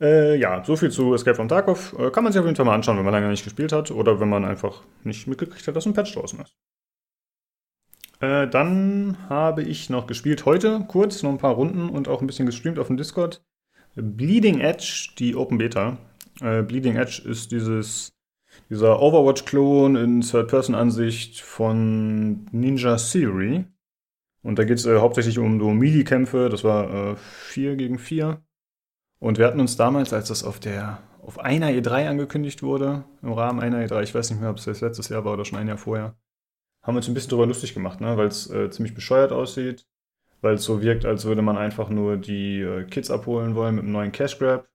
Äh, 0.00 0.36
ja, 0.36 0.62
so 0.64 0.76
viel 0.76 0.90
zu 0.90 1.14
Escape 1.14 1.36
from 1.36 1.48
Tarkov. 1.48 1.94
Äh, 1.98 2.10
kann 2.10 2.24
man 2.24 2.32
sich 2.32 2.40
auf 2.40 2.46
jeden 2.46 2.56
Fall 2.56 2.66
mal 2.66 2.74
anschauen, 2.74 2.98
wenn 2.98 3.04
man 3.04 3.14
lange 3.14 3.28
nicht 3.28 3.44
gespielt 3.44 3.72
hat 3.72 3.90
oder 3.90 4.20
wenn 4.20 4.28
man 4.28 4.44
einfach 4.44 4.82
nicht 5.04 5.26
mitgekriegt 5.26 5.66
hat, 5.66 5.76
dass 5.76 5.86
ein 5.86 5.94
Patch 5.94 6.14
draußen 6.14 6.40
ist. 6.40 6.56
Äh, 8.20 8.48
dann 8.48 9.16
habe 9.28 9.62
ich 9.62 9.90
noch 9.90 10.06
gespielt 10.06 10.44
heute, 10.44 10.84
kurz, 10.88 11.22
noch 11.22 11.30
ein 11.30 11.38
paar 11.38 11.54
Runden 11.54 11.88
und 11.88 12.08
auch 12.08 12.20
ein 12.20 12.26
bisschen 12.26 12.46
gestreamt 12.46 12.78
auf 12.78 12.88
dem 12.88 12.96
Discord. 12.96 13.42
Bleeding 13.94 14.60
Edge, 14.60 15.10
die 15.18 15.34
Open 15.34 15.58
Beta. 15.58 15.96
Äh, 16.40 16.62
Bleeding 16.62 16.96
Edge 16.96 17.22
ist 17.24 17.52
dieses 17.52 18.16
dieser 18.70 19.00
Overwatch-Klon 19.00 19.96
in 19.96 20.20
Third-Person-Ansicht 20.22 21.40
von 21.40 22.46
Ninja 22.52 22.96
Theory. 22.96 23.66
Und 24.42 24.58
da 24.58 24.64
geht 24.64 24.78
es 24.78 24.86
äh, 24.86 24.98
hauptsächlich 24.98 25.38
um 25.38 25.60
so 25.60 25.70
Melee-Kämpfe. 25.70 26.48
Das 26.48 26.64
war 26.64 27.12
äh, 27.12 27.16
4 27.16 27.76
gegen 27.76 27.98
4. 27.98 28.40
Und 29.18 29.38
wir 29.38 29.46
hatten 29.46 29.60
uns 29.60 29.76
damals, 29.76 30.12
als 30.12 30.28
das 30.28 30.44
auf 30.44 30.60
der 30.60 31.02
auf 31.26 31.40
einer 31.40 31.70
E3 31.70 32.08
angekündigt 32.08 32.62
wurde, 32.62 33.04
im 33.20 33.32
Rahmen 33.32 33.58
einer 33.58 33.84
E3, 33.84 34.02
ich 34.04 34.14
weiß 34.14 34.30
nicht 34.30 34.40
mehr, 34.40 34.50
ob 34.50 34.58
es 34.58 34.64
das 34.64 34.80
letztes 34.80 35.08
Jahr 35.08 35.24
war 35.24 35.32
oder 35.32 35.44
schon 35.44 35.58
ein 35.58 35.66
Jahr 35.66 35.76
vorher, 35.76 36.16
haben 36.82 36.94
wir 36.94 36.98
uns 36.98 37.08
ein 37.08 37.14
bisschen 37.14 37.30
darüber 37.30 37.48
lustig 37.48 37.74
gemacht, 37.74 38.00
ne? 38.00 38.16
weil 38.16 38.28
es 38.28 38.48
äh, 38.48 38.70
ziemlich 38.70 38.94
bescheuert 38.94 39.32
aussieht, 39.32 39.88
weil 40.40 40.54
es 40.54 40.62
so 40.62 40.80
wirkt, 40.82 41.04
als 41.04 41.24
würde 41.24 41.42
man 41.42 41.58
einfach 41.58 41.88
nur 41.88 42.16
die 42.16 42.60
äh, 42.60 42.84
Kids 42.84 43.10
abholen 43.10 43.56
wollen 43.56 43.74
mit 43.74 43.82
einem 43.82 43.92
neuen 43.92 44.12
Cash 44.12 44.38
Grab. 44.38 44.68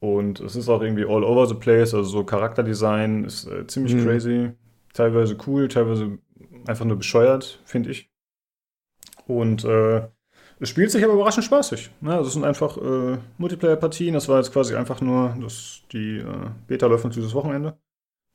Und 0.00 0.40
es 0.40 0.56
ist 0.56 0.68
auch 0.68 0.82
irgendwie 0.82 1.04
all 1.04 1.22
over 1.22 1.46
the 1.46 1.54
place, 1.54 1.94
also 1.94 2.10
so 2.10 2.24
Charakterdesign 2.24 3.24
ist 3.24 3.46
äh, 3.46 3.68
ziemlich 3.68 3.94
mhm. 3.94 4.04
crazy, 4.04 4.50
teilweise 4.94 5.36
cool, 5.46 5.68
teilweise 5.68 6.18
einfach 6.66 6.84
nur 6.84 6.96
bescheuert, 6.96 7.62
finde 7.64 7.90
ich. 7.90 8.10
Und 9.28 9.64
äh, 9.64 10.08
es 10.58 10.70
spielt 10.70 10.90
sich 10.90 11.04
aber 11.04 11.14
überraschend 11.14 11.44
spaßig. 11.44 11.90
Ne? 12.00 12.14
Also 12.14 12.28
es 12.28 12.34
sind 12.34 12.44
einfach 12.44 12.78
äh, 12.78 13.18
Multiplayer-Partien. 13.38 14.14
Das 14.14 14.28
war 14.28 14.38
jetzt 14.38 14.52
quasi 14.52 14.74
einfach 14.74 15.00
nur, 15.00 15.36
dass 15.40 15.82
die 15.92 16.18
äh, 16.18 16.50
Beta 16.66 16.86
läuft 16.86 17.14
dieses 17.14 17.34
Wochenende. 17.34 17.78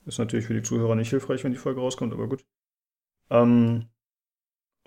Ist 0.06 0.20
natürlich 0.20 0.46
für 0.46 0.54
die 0.54 0.64
Zuhörer 0.64 0.96
nicht 0.96 1.10
hilfreich, 1.10 1.44
wenn 1.44 1.52
die 1.52 1.58
Folge 1.58 1.82
rauskommt, 1.82 2.14
aber 2.14 2.28
gut. 2.28 2.46
Ähm, 3.30 3.88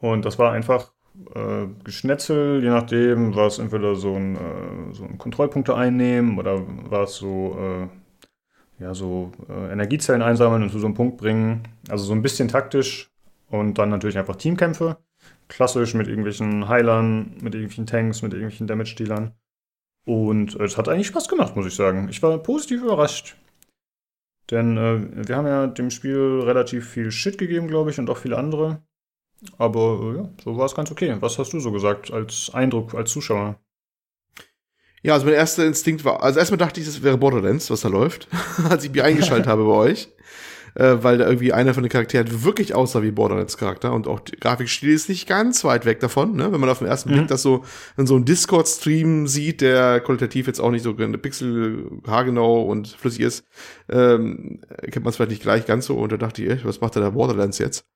und 0.00 0.24
das 0.24 0.38
war 0.38 0.52
einfach 0.52 0.92
äh, 1.34 1.66
Geschnetzel, 1.84 2.62
je 2.62 2.70
nachdem, 2.70 3.34
war 3.34 3.46
es 3.46 3.58
entweder 3.58 3.94
so 3.94 4.14
ein, 4.14 4.36
äh, 4.36 4.92
so 4.92 5.04
ein 5.04 5.18
Kontrollpunkte 5.18 5.74
einnehmen 5.74 6.38
oder 6.38 6.62
war 6.90 7.04
es 7.04 7.16
so, 7.16 7.56
äh, 7.58 8.82
ja, 8.82 8.94
so 8.94 9.32
äh, 9.48 9.72
Energiezellen 9.72 10.22
einsammeln 10.22 10.62
und 10.62 10.70
zu 10.70 10.78
so 10.78 10.86
einem 10.86 10.94
Punkt 10.94 11.16
bringen. 11.16 11.62
Also 11.88 12.04
so 12.04 12.12
ein 12.12 12.22
bisschen 12.22 12.48
taktisch 12.48 13.10
und 13.50 13.78
dann 13.78 13.90
natürlich 13.90 14.18
einfach 14.18 14.36
Teamkämpfe. 14.36 14.98
Klassisch 15.48 15.94
mit 15.94 16.08
irgendwelchen 16.08 16.68
Heilern, 16.68 17.36
mit 17.40 17.54
irgendwelchen 17.54 17.86
Tanks, 17.86 18.22
mit 18.22 18.32
irgendwelchen 18.32 18.66
Damage-Dealern. 18.66 19.32
Und 20.06 20.58
äh, 20.58 20.64
es 20.64 20.76
hat 20.76 20.88
eigentlich 20.88 21.08
Spaß 21.08 21.28
gemacht, 21.28 21.56
muss 21.56 21.66
ich 21.66 21.74
sagen. 21.74 22.08
Ich 22.08 22.22
war 22.22 22.36
positiv 22.38 22.82
überrascht. 22.82 23.36
Denn 24.50 24.76
äh, 24.76 25.26
wir 25.28 25.36
haben 25.36 25.46
ja 25.46 25.66
dem 25.66 25.90
Spiel 25.90 26.40
relativ 26.44 26.88
viel 26.88 27.10
Shit 27.10 27.38
gegeben, 27.38 27.68
glaube 27.68 27.90
ich, 27.90 27.98
und 27.98 28.10
auch 28.10 28.18
viele 28.18 28.36
andere. 28.36 28.82
Aber 29.58 30.00
äh, 30.02 30.16
ja, 30.18 30.28
so 30.42 30.56
war 30.56 30.66
es 30.66 30.74
ganz 30.74 30.90
okay. 30.90 31.16
Was 31.20 31.38
hast 31.38 31.52
du 31.52 31.60
so 31.60 31.72
gesagt 31.72 32.10
als 32.10 32.50
Eindruck, 32.52 32.94
als 32.94 33.10
Zuschauer? 33.10 33.58
Ja, 35.02 35.14
also 35.14 35.26
mein 35.26 35.34
erster 35.34 35.66
Instinkt 35.66 36.04
war, 36.04 36.22
also 36.22 36.38
erstmal 36.38 36.58
dachte 36.58 36.80
ich, 36.80 36.86
es 36.86 37.02
wäre 37.02 37.18
Borderlands, 37.18 37.70
was 37.70 37.82
da 37.82 37.88
läuft, 37.88 38.28
als 38.70 38.84
ich 38.84 38.90
mich 38.90 39.02
eingeschaltet 39.02 39.46
habe 39.46 39.64
bei 39.64 39.72
euch 39.72 40.08
äh, 40.74 40.96
weil 41.00 41.18
da 41.18 41.26
irgendwie 41.26 41.52
einer 41.52 41.74
von 41.74 41.82
den 41.82 41.90
Charakteren 41.90 42.44
wirklich 42.44 42.74
aussah 42.74 43.02
wie 43.02 43.10
Borderlands 43.10 43.56
Charakter 43.56 43.92
und 43.92 44.06
auch 44.06 44.20
der 44.20 44.38
Grafikstil 44.38 44.90
ist 44.90 45.08
nicht 45.08 45.28
ganz 45.28 45.64
weit 45.64 45.84
weg 45.86 46.00
davon, 46.00 46.36
ne? 46.36 46.52
wenn 46.52 46.60
man 46.60 46.68
auf 46.68 46.78
den 46.78 46.88
ersten 46.88 47.10
mhm. 47.10 47.14
Blick 47.14 47.28
das 47.28 47.42
so 47.42 47.64
in 47.96 48.06
so 48.06 48.16
einem 48.16 48.24
Discord-Stream 48.24 49.26
sieht, 49.26 49.60
der 49.60 50.00
qualitativ 50.00 50.46
jetzt 50.46 50.60
auch 50.60 50.70
nicht 50.70 50.82
so 50.82 50.94
Pixel 50.94 51.90
haargenau 52.06 52.62
und 52.62 52.88
flüssig 52.88 53.20
ist, 53.20 53.44
ähm, 53.88 54.60
kennt 54.90 55.04
man 55.04 55.10
es 55.10 55.16
vielleicht 55.16 55.30
nicht 55.30 55.42
gleich 55.42 55.66
ganz 55.66 55.86
so 55.86 55.96
und 55.96 56.12
da 56.12 56.16
dachte 56.16 56.42
ich, 56.42 56.50
ey, 56.50 56.60
was 56.64 56.80
macht 56.80 56.94
der 56.96 57.02
da 57.02 57.10
Borderlands 57.10 57.58
jetzt? 57.58 57.86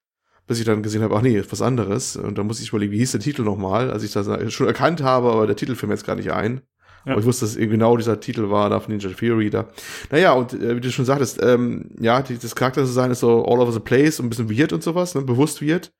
bis 0.46 0.58
ich 0.58 0.64
dann 0.64 0.82
gesehen 0.82 1.02
habe, 1.02 1.14
ach 1.14 1.20
nee, 1.20 1.42
was 1.50 1.60
anderes. 1.60 2.16
Und 2.16 2.38
dann 2.38 2.46
muss 2.46 2.58
ich 2.60 2.70
überlegen, 2.70 2.90
wie 2.90 2.98
hieß 2.98 3.12
der 3.12 3.20
Titel 3.20 3.42
nochmal, 3.42 3.90
als 3.90 4.02
ich 4.02 4.12
das 4.12 4.28
schon 4.50 4.66
erkannt 4.66 5.02
habe, 5.02 5.30
aber 5.30 5.46
der 5.46 5.56
Titel 5.56 5.74
fiel 5.74 5.88
mir 5.88 5.94
jetzt 5.94 6.06
gar 6.06 6.16
nicht 6.16 6.32
ein. 6.32 6.62
Ja. 7.08 7.12
Aber 7.12 7.20
ich 7.20 7.26
wusste, 7.26 7.46
dass 7.46 7.56
genau 7.56 7.96
dieser 7.96 8.20
Titel 8.20 8.50
war 8.50 8.68
da 8.68 8.80
von 8.80 8.92
Ninja 8.92 9.08
Theory 9.10 9.48
da. 9.48 9.66
Naja, 10.10 10.32
und 10.32 10.52
äh, 10.52 10.76
wie 10.76 10.80
du 10.80 10.90
schon 10.92 11.06
sagtest, 11.06 11.40
ähm, 11.42 11.86
ja, 11.98 12.20
die, 12.20 12.38
das 12.38 12.54
Charakterdesign 12.54 13.10
ist 13.10 13.20
so 13.20 13.44
all 13.46 13.60
over 13.60 13.72
the 13.72 13.80
place 13.80 14.20
und 14.20 14.26
ein 14.26 14.28
bisschen 14.28 14.50
weird 14.50 14.72
und 14.74 14.82
sowas, 14.82 15.14
ne, 15.14 15.22
bewusst 15.22 15.62
weird. 15.62 15.90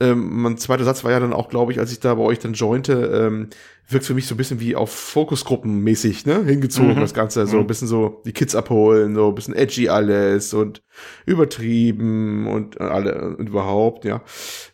Ähm, 0.00 0.42
mein 0.42 0.58
zweiter 0.58 0.84
Satz 0.84 1.04
war 1.04 1.12
ja 1.12 1.20
dann 1.20 1.32
auch, 1.32 1.48
glaube 1.48 1.70
ich, 1.70 1.78
als 1.78 1.92
ich 1.92 2.00
da 2.00 2.14
bei 2.14 2.22
euch 2.22 2.40
dann 2.40 2.54
jointe, 2.54 2.92
ähm, 2.92 3.48
wirkt 3.88 4.06
für 4.06 4.14
mich 4.14 4.26
so 4.26 4.34
ein 4.34 4.38
bisschen 4.38 4.58
wie 4.58 4.74
auf 4.74 4.90
Fokusgruppen 4.90 5.80
mäßig, 5.80 6.26
ne? 6.26 6.42
Hingezogen, 6.44 6.96
mhm. 6.96 7.00
das 7.00 7.14
Ganze. 7.14 7.46
So 7.46 7.58
ein 7.58 7.62
mhm. 7.62 7.66
bisschen 7.68 7.86
so 7.86 8.22
die 8.26 8.32
Kids 8.32 8.56
abholen, 8.56 9.14
so 9.14 9.28
ein 9.28 9.34
bisschen 9.34 9.54
edgy 9.54 9.88
alles 9.88 10.52
und 10.52 10.82
übertrieben 11.26 12.48
und 12.48 12.80
alle 12.80 13.36
und 13.36 13.48
überhaupt, 13.48 14.04
ja. 14.04 14.22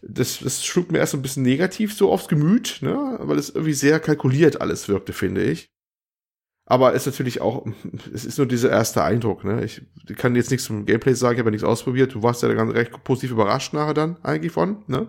Das, 0.01 0.39
das 0.39 0.65
schlug 0.65 0.91
mir 0.91 0.99
erst 0.99 1.13
so 1.13 1.19
ein 1.19 1.23
bisschen 1.23 1.43
negativ 1.43 1.95
so 1.95 2.11
aufs 2.11 2.29
Gemüt, 2.29 2.79
ne? 2.81 3.19
Weil 3.21 3.39
es 3.39 3.51
irgendwie 3.51 3.75
sehr 3.75 4.01
kalkuliert 4.01 4.61
alles 4.61 4.89
wirkte, 4.89 5.13
finde 5.13 5.43
ich. 5.43 5.71
Aber 6.71 6.93
ist 6.93 7.05
natürlich 7.05 7.41
auch, 7.41 7.67
es 8.15 8.25
ist 8.25 8.39
nur 8.39 8.47
dieser 8.47 8.71
erste 8.71 9.03
Eindruck, 9.03 9.43
ne? 9.43 9.65
Ich 9.65 9.83
kann 10.17 10.37
jetzt 10.37 10.53
nichts 10.53 10.67
zum 10.67 10.87
Gameplay 10.87 11.15
sagen, 11.15 11.35
ich 11.35 11.39
habe 11.41 11.49
ja 11.49 11.51
nichts 11.51 11.67
ausprobiert. 11.67 12.15
Du 12.15 12.23
warst 12.23 12.45
ja 12.45 12.55
ganz 12.55 12.73
recht 12.73 12.93
positiv 13.03 13.33
überrascht 13.33 13.75
nachher 13.75 13.93
dann 13.93 14.19
eigentlich 14.23 14.53
von, 14.53 14.85
ne? 14.87 15.09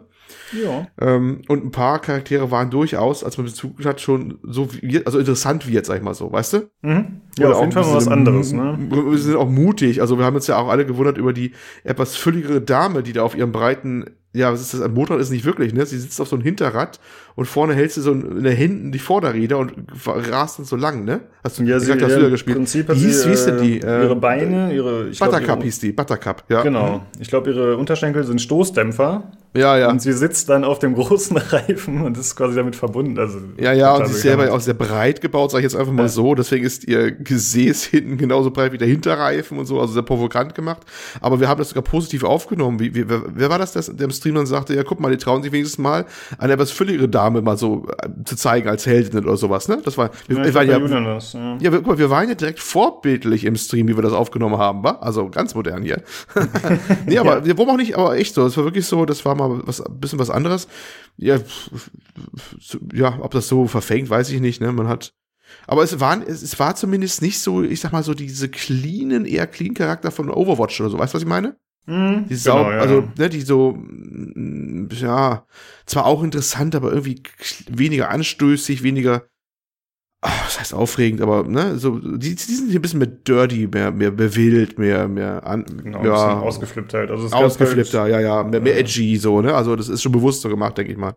Ja. 0.60 0.88
Ähm, 1.00 1.44
und 1.48 1.64
ein 1.64 1.70
paar 1.70 2.00
Charaktere 2.00 2.50
waren 2.50 2.72
durchaus, 2.72 3.24
als 3.24 3.38
man 3.38 3.46
Bezug 3.46 3.86
hat, 3.86 4.02
schon 4.02 4.40
so, 4.42 4.70
wie, 4.74 5.06
also 5.06 5.20
interessant 5.20 5.68
wird, 5.68 5.86
sag 5.86 5.98
ich 5.98 6.04
mal 6.04 6.16
so, 6.16 6.32
weißt 6.32 6.54
du? 6.54 6.70
Mhm. 6.82 7.22
Ja, 7.38 7.50
Oder 7.50 7.58
auf 7.58 7.62
jeden 7.62 7.74
Fall 7.74 7.84
mal 7.84 7.94
was 7.94 8.08
anderes, 8.08 8.54
ne? 8.54 8.80
Wir 8.80 9.18
sind 9.20 9.36
auch 9.36 9.50
mutig. 9.50 10.02
Also 10.02 10.18
wir 10.18 10.26
haben 10.26 10.36
uns 10.36 10.48
ja 10.48 10.58
auch 10.58 10.68
alle 10.68 10.88
gewundert 10.88 11.20
über 11.20 11.32
die 11.32 11.52
etwas 11.84 12.16
fülligere 12.16 12.60
Dame, 12.60 13.04
die 13.04 13.14
da 13.14 13.22
auf 13.22 13.36
ihrem 13.36 13.52
breiten 13.52 14.06
ja, 14.34 14.52
was 14.52 14.62
ist 14.62 14.74
das? 14.74 14.82
Ein 14.82 14.94
Motorrad 14.94 15.22
ist 15.22 15.30
nicht 15.30 15.44
wirklich, 15.44 15.74
ne? 15.74 15.86
Sie 15.86 15.98
sitzt 15.98 16.20
auf 16.22 16.28
so 16.28 16.38
einem 16.38 16.44
Hinterrad 16.44 17.00
und 17.36 17.46
vorne 17.46 17.74
hältst 17.74 17.98
du 17.98 18.02
so 18.02 18.14
in 18.14 18.44
der 18.44 18.54
Hinten 18.54 18.92
die 18.92 19.00
Vorderräder 19.00 19.58
und 19.58 19.74
rast 20.06 20.60
dann 20.60 20.66
so 20.66 20.78
lang, 20.78 21.04
ne? 21.04 21.22
Hast 21.44 21.60
du 21.60 21.64
ja, 21.64 21.78
gesagt, 21.78 22.00
sie, 22.00 22.06
hast 22.06 22.16
du 22.16 22.22
ja 22.22 22.30
gespielt? 22.30 22.58
Prinzip 22.58 22.88
hat 22.88 22.96
wie 22.96 23.00
hieß, 23.00 23.24
sie, 23.24 23.26
wie 23.26 23.32
hieß 23.32 23.46
denn 23.46 23.62
die? 23.62 23.82
Äh, 23.82 24.04
ihre 24.04 24.16
Beine, 24.16 24.74
ihre. 24.74 25.10
Ich 25.10 25.20
Buttercup 25.20 25.44
glaub, 25.44 25.58
ihre, 25.58 25.66
hieß 25.66 25.80
die, 25.80 25.92
Buttercup, 25.92 26.44
ja. 26.48 26.62
Genau. 26.62 27.06
Ich 27.20 27.28
glaube, 27.28 27.52
ihre 27.52 27.76
Unterschenkel 27.76 28.24
sind 28.24 28.42
Stoßdämpfer. 28.42 29.32
Ja, 29.54 29.78
ja. 29.78 29.90
Und 29.90 30.02
sie 30.02 30.14
sitzt 30.14 30.48
dann 30.48 30.64
auf 30.64 30.80
dem 30.80 30.96
großen 30.96 31.36
Reifen 31.50 32.02
und 32.02 32.18
ist 32.18 32.38
quasi 32.38 32.56
damit 32.56 32.76
verbunden. 32.76 33.20
Also, 33.20 33.40
ja, 33.60 33.74
ja, 33.74 33.96
und 33.96 34.08
sie 34.08 34.14
ist 34.14 34.22
selber 34.22 34.52
auch 34.54 34.62
sehr 34.62 34.74
breit 34.74 35.20
gebaut, 35.20 35.52
sag 35.52 35.60
ich 35.60 35.64
jetzt 35.64 35.76
einfach 35.76 35.92
mal 35.92 36.04
ja. 36.04 36.08
so. 36.08 36.36
Deswegen 36.36 36.66
ist 36.66 36.88
ihr 36.88 37.12
Gesäß 37.12 37.84
hinten 37.92 38.18
genauso 38.18 38.52
breit 38.52 38.72
wie 38.72 38.78
der 38.78 38.88
Hinterreifen 38.88 39.58
und 39.58 39.66
so, 39.66 39.82
also 39.82 39.92
sehr 39.92 40.04
provokant 40.04 40.56
gemacht. 40.56 40.84
Aber 41.20 41.42
wir 41.42 41.50
haben 41.50 41.58
das 41.58 41.70
sogar 41.70 41.84
positiv 41.84 42.24
aufgenommen. 42.24 42.80
Wie, 42.80 42.96
wie, 42.96 43.10
wer, 43.10 43.24
wer 43.28 43.50
war 43.50 43.60
das, 43.60 43.74
der 43.74 44.06
im 44.06 44.12
Stream 44.22 44.36
dann 44.36 44.46
sagte, 44.46 44.76
ja, 44.76 44.84
guck 44.84 45.00
mal, 45.00 45.12
die 45.12 45.18
trauen 45.18 45.44
sich 45.44 45.52
wenigstens 45.52 45.78
mal, 45.78 46.06
eine 46.38 46.54
etwas 46.54 46.72
fülligere 46.72 47.10
Dame 47.10 47.42
mal 47.42 47.58
so 47.58 47.88
äh, 48.02 48.10
zu 48.24 48.36
zeigen 48.36 48.70
als 48.70 48.86
Heldin 48.86 49.20
oder 49.20 49.36
sowas, 49.36 49.68
ne? 49.68 49.82
Das 49.84 49.98
war, 49.98 50.12
wir, 50.28 50.38
ja, 50.38 50.54
waren 50.54 50.68
ja, 50.70 51.14
das, 51.14 51.34
ja. 51.34 51.58
ja, 51.60 51.72
guck 51.72 51.88
mal, 51.88 51.98
wir 51.98 52.10
waren 52.10 52.30
ja 52.30 52.36
direkt 52.36 52.60
vorbildlich 52.60 53.46
im 53.46 53.56
Stream, 53.56 53.88
wie 53.88 53.98
wir 53.98 54.04
das 54.04 54.14
aufgenommen 54.14 54.58
haben, 54.58 54.84
wa? 54.84 54.92
Also 55.02 55.30
ganz 55.30 55.56
modern 55.56 55.84
hier. 55.84 56.02
nee, 57.06 57.18
aber, 57.18 57.46
ja. 57.46 57.58
warum 57.58 57.72
auch 57.72 57.78
nicht, 57.78 57.98
aber 57.98 58.16
echt 58.16 58.36
so. 58.36 58.46
Es 58.46 58.56
war 58.58 58.64
wirklich 58.64 58.86
so, 58.86 59.06
das 59.06 59.26
war 59.26 59.36
mal 59.36 59.62
was, 59.66 59.84
bisschen 59.90 60.20
was 60.20 60.30
anderes. 60.30 60.68
Ja, 61.18 61.38
ja, 62.94 63.18
ob 63.22 63.32
das 63.32 63.48
so 63.48 63.68
verfängt, 63.68 64.10
weiß 64.10 64.30
ich 64.30 64.40
nicht, 64.40 64.62
ne? 64.62 64.72
Man 64.72 64.88
hat, 64.88 65.14
aber 65.68 65.84
es 65.84 66.00
war, 66.00 66.26
es 66.28 66.60
war 66.60 66.76
zumindest 66.76 67.22
nicht 67.22 67.40
so, 67.40 67.64
ich 67.64 67.80
sag 67.80 67.92
mal 67.92 68.04
so, 68.04 68.14
diese 68.14 68.50
cleanen, 68.50 69.26
eher 69.26 69.48
clean 69.48 69.74
Charakter 69.74 70.12
von 70.12 70.30
Overwatch 70.30 70.80
oder 70.82 70.90
so. 70.90 71.00
Weißt 71.00 71.14
du, 71.14 71.16
was 71.16 71.24
ich 71.24 71.30
meine? 71.30 71.56
Mhm, 71.86 72.26
die 72.30 72.36
genau, 72.36 72.38
Sau, 72.38 72.72
ja. 72.72 72.80
also, 72.80 73.04
ne, 73.18 73.30
die 73.30 73.42
so, 73.42 73.74
mm, 73.74 74.90
ja, 74.92 75.46
zwar 75.86 76.06
auch 76.06 76.24
interessant, 76.24 76.76
aber 76.76 76.92
irgendwie 76.92 77.22
weniger 77.70 78.10
anstößig, 78.10 78.84
weniger, 78.84 79.24
ach, 80.22 80.46
was 80.46 80.60
heißt 80.60 80.74
aufregend, 80.76 81.22
aber, 81.22 81.44
ne, 81.44 81.78
so, 81.78 81.98
die, 81.98 82.36
die 82.36 82.54
sind 82.54 82.70
hier 82.70 82.80
ein 82.80 82.82
bisschen 82.84 83.00
mehr 83.00 83.08
dirty, 83.08 83.68
mehr, 83.68 83.92
mehr, 83.92 84.12
mehr 84.12 84.36
wild, 84.36 84.78
mehr, 84.78 85.08
mehr, 85.08 85.46
an, 85.46 85.66
genau, 85.84 86.06
ja, 86.06 86.40
ausgeflippt 86.40 86.94
halt. 86.94 87.10
Also 87.10 87.36
ausgeflippter, 87.36 88.02
halt, 88.02 88.12
ja, 88.12 88.20
ja, 88.20 88.44
mehr, 88.44 88.62
mehr 88.62 88.78
edgy, 88.78 89.18
so, 89.18 89.42
ne, 89.42 89.54
also 89.54 89.76
das 89.76 89.90
ist 89.90 90.04
schon 90.04 90.12
bewusst 90.12 90.42
so 90.42 90.50
gemacht, 90.50 90.78
denke 90.78 90.92
ich 90.92 90.98
mal. 90.98 91.16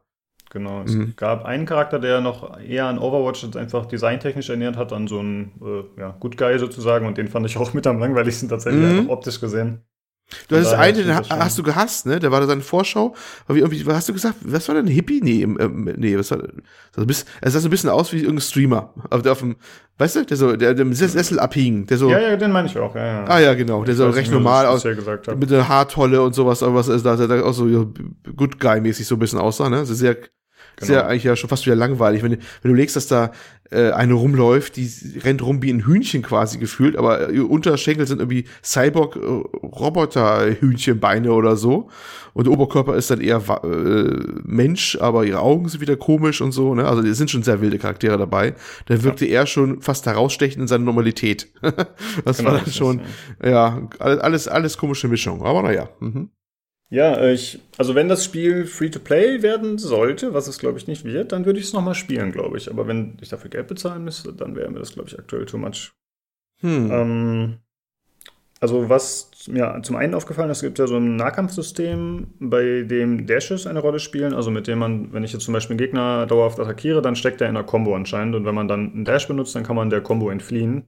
Genau, 0.50 0.82
es 0.82 0.94
mhm. 0.94 1.14
gab 1.16 1.44
einen 1.44 1.66
Charakter, 1.66 1.98
der 1.98 2.20
noch 2.20 2.60
eher 2.60 2.86
an 2.86 2.98
Overwatch 2.98 3.56
einfach 3.56 3.86
designtechnisch 3.86 4.50
ernährt 4.50 4.76
hat, 4.76 4.92
an 4.92 5.08
so 5.08 5.18
einen 5.18 5.52
äh, 5.60 6.00
ja, 6.00 6.16
Good 6.20 6.36
Guy 6.36 6.58
sozusagen 6.60 7.06
und 7.06 7.18
den 7.18 7.26
fand 7.26 7.44
ich 7.44 7.56
auch 7.58 7.74
mit 7.74 7.86
am 7.88 7.98
langweiligsten 7.98 8.48
tatsächlich, 8.48 8.80
mhm. 8.80 8.98
einfach 9.00 9.12
optisch 9.12 9.40
gesehen. 9.40 9.82
Du 10.48 10.56
hast 10.56 10.72
einen, 10.72 10.96
den 10.96 11.14
hast 11.14 11.58
du 11.58 11.62
gehasst, 11.62 12.06
ne? 12.06 12.18
Der 12.18 12.32
war 12.32 12.40
da 12.40 12.46
seine 12.46 12.62
Vorschau. 12.62 13.14
Aber 13.46 13.56
wie, 13.56 13.60
irgendwie, 13.60 13.84
was 13.86 13.96
hast 13.96 14.08
du 14.08 14.12
gesagt? 14.12 14.36
Was 14.40 14.68
war 14.68 14.74
denn 14.74 14.86
ein 14.86 14.90
Hippie? 14.90 15.20
Nee, 15.22 15.42
äh, 15.42 15.68
nee, 15.96 16.18
was 16.18 16.30
war 16.30 16.38
das? 16.96 17.24
Es 17.40 17.52
sah 17.52 17.60
so 17.60 17.68
ein 17.68 17.70
bisschen 17.70 17.90
aus 17.90 18.12
wie 18.12 18.18
irgendein 18.18 18.40
Streamer. 18.40 18.92
Auf, 19.10 19.22
der 19.22 19.32
auf 19.32 19.40
dem, 19.40 19.56
weißt 19.98 20.16
du, 20.16 20.24
der 20.24 20.36
so, 20.36 20.56
der, 20.56 20.74
der 20.74 20.86
im 20.86 20.94
Sessel 20.94 21.38
abhing. 21.38 21.86
Der 21.86 21.98
so, 21.98 22.10
ja, 22.10 22.18
ja, 22.20 22.36
den 22.36 22.52
meine 22.52 22.68
ich 22.68 22.78
auch, 22.78 22.94
ja, 22.94 23.04
ja. 23.04 23.24
Ah, 23.26 23.38
ja, 23.38 23.54
genau. 23.54 23.84
Der 23.84 23.94
so 23.94 24.08
recht 24.08 24.32
normal 24.32 24.66
aus. 24.66 24.84
Mit 24.84 25.52
einer 25.52 25.68
Haartolle 25.68 26.22
und 26.22 26.34
sowas, 26.34 26.62
aber 26.62 26.76
was 26.76 26.88
ist 26.88 27.04
da, 27.04 27.16
der 27.16 27.44
auch 27.44 27.52
so 27.52 27.92
Good 28.36 28.58
Guy-mäßig 28.58 29.06
so 29.06 29.16
ein 29.16 29.18
bisschen 29.18 29.38
aussah, 29.38 29.68
ne? 29.68 29.78
Also 29.78 29.94
sehr, 29.94 30.16
Genau. 30.76 30.82
Ist 30.82 30.88
ja 30.88 31.06
eigentlich 31.06 31.24
ja 31.24 31.36
schon 31.36 31.50
fast 31.50 31.66
wieder 31.66 31.76
langweilig, 31.76 32.22
wenn, 32.22 32.32
wenn 32.32 32.70
du 32.70 32.74
legst, 32.74 32.96
dass 32.96 33.06
da 33.06 33.32
äh, 33.70 33.90
eine 33.92 34.14
rumläuft, 34.14 34.76
die 34.76 34.90
rennt 35.20 35.42
rum 35.42 35.62
wie 35.62 35.72
ein 35.72 35.86
Hühnchen 35.86 36.22
quasi 36.22 36.58
gefühlt, 36.58 36.96
aber 36.96 37.30
ihr 37.30 37.50
Unterschenkel 37.50 38.06
sind 38.06 38.20
irgendwie 38.20 38.44
Cyborg-Roboter-Hühnchenbeine 38.62 41.32
oder 41.32 41.56
so. 41.56 41.88
Und 42.34 42.46
der 42.46 42.52
Oberkörper 42.52 42.96
ist 42.96 43.10
dann 43.10 43.20
eher 43.20 43.42
äh, 43.62 44.16
Mensch, 44.42 44.98
aber 45.00 45.24
ihre 45.24 45.40
Augen 45.40 45.68
sind 45.68 45.80
wieder 45.80 45.96
komisch 45.96 46.40
und 46.40 46.52
so. 46.52 46.74
Ne? 46.74 46.86
Also 46.86 47.02
es 47.02 47.16
sind 47.16 47.30
schon 47.30 47.42
sehr 47.42 47.60
wilde 47.60 47.78
Charaktere 47.78 48.18
dabei. 48.18 48.54
Da 48.86 49.02
wirkte 49.02 49.26
ja. 49.26 49.40
er 49.40 49.46
schon 49.46 49.80
fast 49.80 50.06
herausstechend 50.06 50.60
in 50.60 50.68
seiner 50.68 50.84
Normalität. 50.84 51.48
das 52.24 52.38
genau, 52.38 52.50
war 52.50 52.58
dann 52.58 52.72
schon, 52.72 53.00
ja, 53.42 53.88
alles, 53.98 54.48
alles 54.48 54.76
komische 54.76 55.08
Mischung. 55.08 55.42
Aber 55.42 55.62
naja. 55.62 55.88
Mhm. 56.00 56.30
Ja, 56.94 57.28
ich, 57.28 57.58
also 57.76 57.96
wenn 57.96 58.08
das 58.08 58.24
Spiel 58.24 58.66
Free-to-Play 58.66 59.42
werden 59.42 59.78
sollte, 59.78 60.32
was 60.32 60.46
es 60.46 60.60
glaube 60.60 60.78
ich 60.78 60.86
nicht 60.86 61.04
wird, 61.04 61.32
dann 61.32 61.44
würde 61.44 61.58
ich 61.58 61.64
es 61.64 61.72
nochmal 61.72 61.96
spielen, 61.96 62.30
glaube 62.30 62.56
ich. 62.56 62.70
Aber 62.70 62.86
wenn 62.86 63.16
ich 63.20 63.30
dafür 63.30 63.50
Geld 63.50 63.66
bezahlen 63.66 64.04
müsste, 64.04 64.32
dann 64.32 64.54
wäre 64.54 64.70
mir 64.70 64.78
das, 64.78 64.92
glaube 64.92 65.08
ich, 65.08 65.18
aktuell 65.18 65.44
too 65.44 65.58
much. 65.58 65.92
Hm. 66.60 66.90
Ähm, 66.92 67.58
also 68.60 68.88
was 68.88 69.28
mir 69.48 69.80
zum 69.82 69.96
einen 69.96 70.14
aufgefallen 70.14 70.50
ist, 70.50 70.58
es 70.58 70.62
gibt 70.62 70.78
ja 70.78 70.86
so 70.86 70.96
ein 70.96 71.16
Nahkampfsystem, 71.16 72.28
bei 72.38 72.82
dem 72.82 73.26
Dashes 73.26 73.66
eine 73.66 73.80
Rolle 73.80 73.98
spielen, 73.98 74.32
also 74.32 74.52
mit 74.52 74.68
dem 74.68 74.78
man, 74.78 75.12
wenn 75.12 75.24
ich 75.24 75.32
jetzt 75.32 75.46
zum 75.46 75.52
Beispiel 75.52 75.74
einen 75.74 75.84
Gegner 75.84 76.26
dauerhaft 76.26 76.60
attackiere, 76.60 77.02
dann 77.02 77.16
steckt 77.16 77.40
er 77.40 77.48
in 77.48 77.56
einer 77.56 77.66
Combo 77.66 77.96
anscheinend 77.96 78.36
und 78.36 78.44
wenn 78.44 78.54
man 78.54 78.68
dann 78.68 78.92
einen 78.92 79.04
Dash 79.04 79.26
benutzt, 79.26 79.56
dann 79.56 79.64
kann 79.64 79.74
man 79.74 79.90
der 79.90 80.00
Combo 80.00 80.30
entfliehen. 80.30 80.86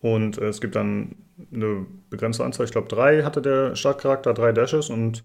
Und 0.00 0.38
äh, 0.38 0.48
es 0.48 0.60
gibt 0.60 0.74
dann 0.74 1.14
eine 1.52 1.86
begrenzte 2.10 2.44
Anzahl, 2.44 2.66
ich 2.66 2.72
glaube 2.72 2.88
drei 2.88 3.22
hatte 3.22 3.42
der 3.42 3.74
Startcharakter, 3.76 4.34
drei 4.34 4.52
Dashes 4.52 4.90
und 4.90 5.24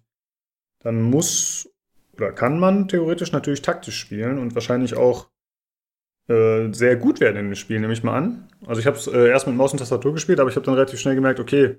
dann 0.79 1.01
muss 1.01 1.69
oder 2.15 2.31
kann 2.31 2.59
man 2.59 2.87
theoretisch 2.87 3.31
natürlich 3.31 3.61
taktisch 3.61 3.97
spielen 3.97 4.39
und 4.39 4.55
wahrscheinlich 4.55 4.95
auch 4.95 5.29
äh, 6.27 6.73
sehr 6.73 6.95
gut 6.95 7.19
werden 7.19 7.37
in 7.37 7.45
dem 7.45 7.55
Spiel, 7.55 7.79
nehme 7.79 7.93
ich 7.93 8.03
mal 8.03 8.17
an. 8.17 8.47
Also 8.65 8.81
ich 8.81 8.87
habe 8.87 8.97
es 8.97 9.07
äh, 9.07 9.29
erst 9.29 9.47
mit 9.47 9.55
Maus 9.55 9.71
und 9.71 9.79
Tastatur 9.79 10.13
gespielt, 10.13 10.39
aber 10.39 10.49
ich 10.49 10.55
habe 10.55 10.65
dann 10.65 10.75
relativ 10.75 10.99
schnell 10.99 11.15
gemerkt, 11.15 11.39
okay, 11.39 11.77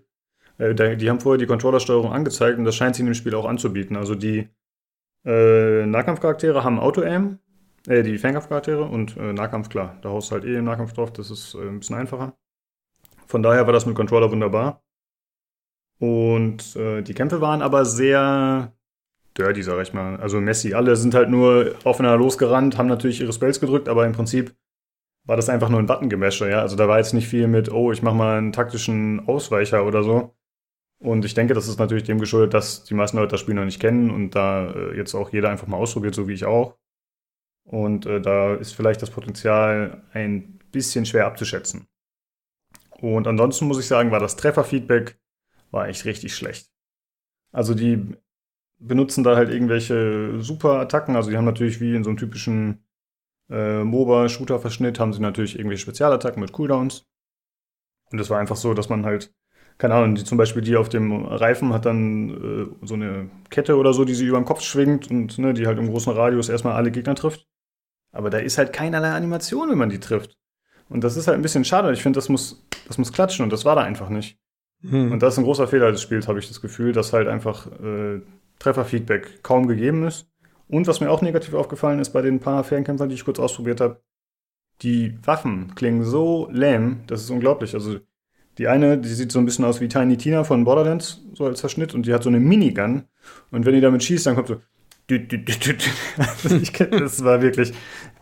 äh, 0.58 0.96
die 0.96 1.10
haben 1.10 1.20
vorher 1.20 1.38
die 1.38 1.46
Controllersteuerung 1.46 2.12
angezeigt 2.12 2.58
und 2.58 2.64
das 2.64 2.76
scheint 2.76 2.94
sich 2.94 3.00
in 3.00 3.06
dem 3.06 3.14
Spiel 3.14 3.34
auch 3.34 3.46
anzubieten. 3.46 3.96
Also 3.96 4.14
die 4.14 4.48
äh, 5.24 5.86
Nahkampfcharaktere 5.86 6.64
haben 6.64 6.78
Auto-Aim, 6.78 7.38
äh, 7.86 8.02
die 8.02 8.18
Fernkampfcharaktere 8.18 8.84
und 8.84 9.16
äh, 9.16 9.32
Nahkampf, 9.32 9.68
klar, 9.68 9.98
da 10.02 10.10
haust 10.10 10.30
du 10.30 10.34
halt 10.34 10.44
eh 10.44 10.56
im 10.56 10.64
Nahkampf 10.64 10.92
drauf, 10.92 11.12
das 11.12 11.30
ist 11.30 11.54
äh, 11.54 11.68
ein 11.68 11.80
bisschen 11.80 11.96
einfacher. 11.96 12.36
Von 13.28 13.42
daher 13.42 13.66
war 13.66 13.74
das 13.74 13.84
mit 13.84 13.94
Controller 13.94 14.30
wunderbar. 14.30 14.82
Und 16.00 16.74
äh, 16.76 17.02
die 17.02 17.12
Kämpfe 17.12 17.40
waren 17.40 17.60
aber 17.60 17.84
sehr 17.84 18.72
dirty, 19.36 19.62
sag 19.62 19.82
ich 19.82 19.92
mal. 19.92 20.16
Also 20.16 20.40
Messi, 20.40 20.72
alle 20.72 20.96
sind 20.96 21.14
halt 21.14 21.28
nur 21.28 21.74
aufeinander 21.84 22.18
losgerannt, 22.18 22.78
haben 22.78 22.88
natürlich 22.88 23.20
ihre 23.20 23.32
Spells 23.32 23.60
gedrückt, 23.60 23.88
aber 23.88 24.06
im 24.06 24.12
Prinzip 24.12 24.56
war 25.24 25.36
das 25.36 25.50
einfach 25.50 25.68
nur 25.68 25.78
ein 25.78 25.86
Button-Gemäsche, 25.86 26.48
ja. 26.48 26.62
Also 26.62 26.74
da 26.74 26.88
war 26.88 26.98
jetzt 26.98 27.12
nicht 27.12 27.28
viel 27.28 27.48
mit, 27.48 27.70
oh, 27.70 27.92
ich 27.92 28.02
mach 28.02 28.14
mal 28.14 28.38
einen 28.38 28.52
taktischen 28.52 29.28
Ausweicher 29.28 29.84
oder 29.84 30.02
so. 30.02 30.34
Und 31.00 31.24
ich 31.24 31.34
denke, 31.34 31.52
das 31.52 31.68
ist 31.68 31.78
natürlich 31.78 32.04
dem 32.04 32.18
geschuldet, 32.18 32.54
dass 32.54 32.84
die 32.84 32.94
meisten 32.94 33.18
Leute 33.18 33.32
das 33.32 33.40
Spiel 33.40 33.54
noch 33.54 33.66
nicht 33.66 33.80
kennen 33.80 34.10
und 34.10 34.30
da 34.30 34.70
äh, 34.70 34.96
jetzt 34.96 35.14
auch 35.14 35.30
jeder 35.32 35.50
einfach 35.50 35.66
mal 35.66 35.76
ausprobiert, 35.76 36.14
so 36.14 36.28
wie 36.28 36.32
ich 36.32 36.46
auch. 36.46 36.76
Und 37.64 38.06
äh, 38.06 38.20
da 38.22 38.54
ist 38.54 38.72
vielleicht 38.72 39.02
das 39.02 39.10
Potenzial 39.10 40.02
ein 40.12 40.58
bisschen 40.72 41.04
schwer 41.04 41.26
abzuschätzen. 41.26 41.86
Und 43.00 43.26
ansonsten 43.26 43.66
muss 43.66 43.78
ich 43.78 43.86
sagen, 43.86 44.10
war 44.10 44.20
das 44.20 44.36
Trefferfeedback 44.36 45.18
war 45.70 45.88
echt 45.88 46.04
richtig 46.04 46.34
schlecht. 46.34 46.70
Also 47.52 47.74
die 47.74 48.16
benutzen 48.78 49.24
da 49.24 49.36
halt 49.36 49.50
irgendwelche 49.50 50.40
Super-Attacken. 50.40 51.16
Also 51.16 51.30
die 51.30 51.36
haben 51.36 51.44
natürlich 51.44 51.80
wie 51.80 51.94
in 51.94 52.04
so 52.04 52.10
einem 52.10 52.18
typischen 52.18 52.84
äh, 53.50 53.82
MOBA-Shooter-Verschnitt 53.82 55.00
haben 55.00 55.12
sie 55.12 55.20
natürlich 55.20 55.56
irgendwelche 55.56 55.82
Spezialattacken 55.82 56.40
mit 56.40 56.52
Cooldowns. 56.52 57.06
Und 58.10 58.18
es 58.18 58.30
war 58.30 58.38
einfach 58.38 58.56
so, 58.56 58.74
dass 58.74 58.88
man 58.88 59.04
halt, 59.04 59.34
keine 59.78 59.94
Ahnung, 59.94 60.14
die, 60.14 60.24
zum 60.24 60.38
Beispiel 60.38 60.62
die 60.62 60.76
auf 60.76 60.88
dem 60.88 61.24
Reifen 61.24 61.72
hat 61.72 61.86
dann 61.86 62.30
äh, 62.82 62.86
so 62.86 62.94
eine 62.94 63.30
Kette 63.50 63.76
oder 63.76 63.92
so, 63.92 64.04
die 64.04 64.14
sie 64.14 64.26
über 64.26 64.40
den 64.40 64.46
Kopf 64.46 64.62
schwingt 64.62 65.10
und 65.10 65.38
ne, 65.38 65.54
die 65.54 65.66
halt 65.66 65.78
im 65.78 65.88
großen 65.88 66.12
Radius 66.12 66.48
erstmal 66.48 66.74
alle 66.74 66.90
Gegner 66.90 67.14
trifft. 67.14 67.46
Aber 68.12 68.30
da 68.30 68.38
ist 68.38 68.58
halt 68.58 68.72
keinerlei 68.72 69.10
Animation, 69.10 69.70
wenn 69.70 69.78
man 69.78 69.90
die 69.90 70.00
trifft. 70.00 70.38
Und 70.88 71.04
das 71.04 71.16
ist 71.16 71.26
halt 71.26 71.38
ein 71.38 71.42
bisschen 71.42 71.64
schade. 71.64 71.92
Ich 71.92 72.02
finde, 72.02 72.18
das 72.18 72.28
muss, 72.28 72.64
das 72.86 72.98
muss 72.98 73.12
klatschen 73.12 73.44
und 73.44 73.52
das 73.52 73.64
war 73.64 73.76
da 73.76 73.82
einfach 73.82 74.08
nicht. 74.08 74.38
Hm. 74.82 75.12
Und 75.12 75.22
das 75.22 75.34
ist 75.34 75.38
ein 75.38 75.44
großer 75.44 75.68
Fehler 75.68 75.90
des 75.92 76.02
Spiels, 76.02 76.28
habe 76.28 76.38
ich 76.38 76.48
das 76.48 76.60
Gefühl, 76.60 76.92
dass 76.92 77.12
halt 77.12 77.28
einfach 77.28 77.66
äh, 77.80 78.20
Trefferfeedback 78.58 79.42
kaum 79.42 79.66
gegeben 79.66 80.06
ist. 80.06 80.28
Und 80.68 80.86
was 80.86 81.00
mir 81.00 81.10
auch 81.10 81.22
negativ 81.22 81.54
aufgefallen 81.54 81.98
ist 81.98 82.10
bei 82.10 82.22
den 82.22 82.40
paar 82.40 82.62
Fernkämpfern, 82.62 83.08
die 83.08 83.14
ich 83.14 83.24
kurz 83.24 83.38
ausprobiert 83.38 83.80
habe, 83.80 84.00
die 84.82 85.18
Waffen 85.24 85.74
klingen 85.74 86.04
so 86.04 86.48
lähm, 86.52 87.00
das 87.06 87.22
ist 87.22 87.30
unglaublich. 87.30 87.74
Also 87.74 87.98
die 88.58 88.68
eine, 88.68 88.98
die 88.98 89.08
sieht 89.08 89.32
so 89.32 89.38
ein 89.38 89.44
bisschen 89.44 89.64
aus 89.64 89.80
wie 89.80 89.88
Tiny 89.88 90.16
Tina 90.16 90.44
von 90.44 90.64
Borderlands, 90.64 91.22
so 91.32 91.46
als 91.46 91.60
Verschnitt, 91.60 91.94
und 91.94 92.06
die 92.06 92.14
hat 92.14 92.22
so 92.22 92.28
eine 92.28 92.40
Minigun. 92.40 93.04
Und 93.50 93.66
wenn 93.66 93.74
die 93.74 93.80
damit 93.80 94.02
schießt, 94.04 94.26
dann 94.26 94.34
kommt 94.34 94.48
so. 94.48 94.60
das 96.90 97.24
war 97.24 97.40
wirklich 97.40 97.72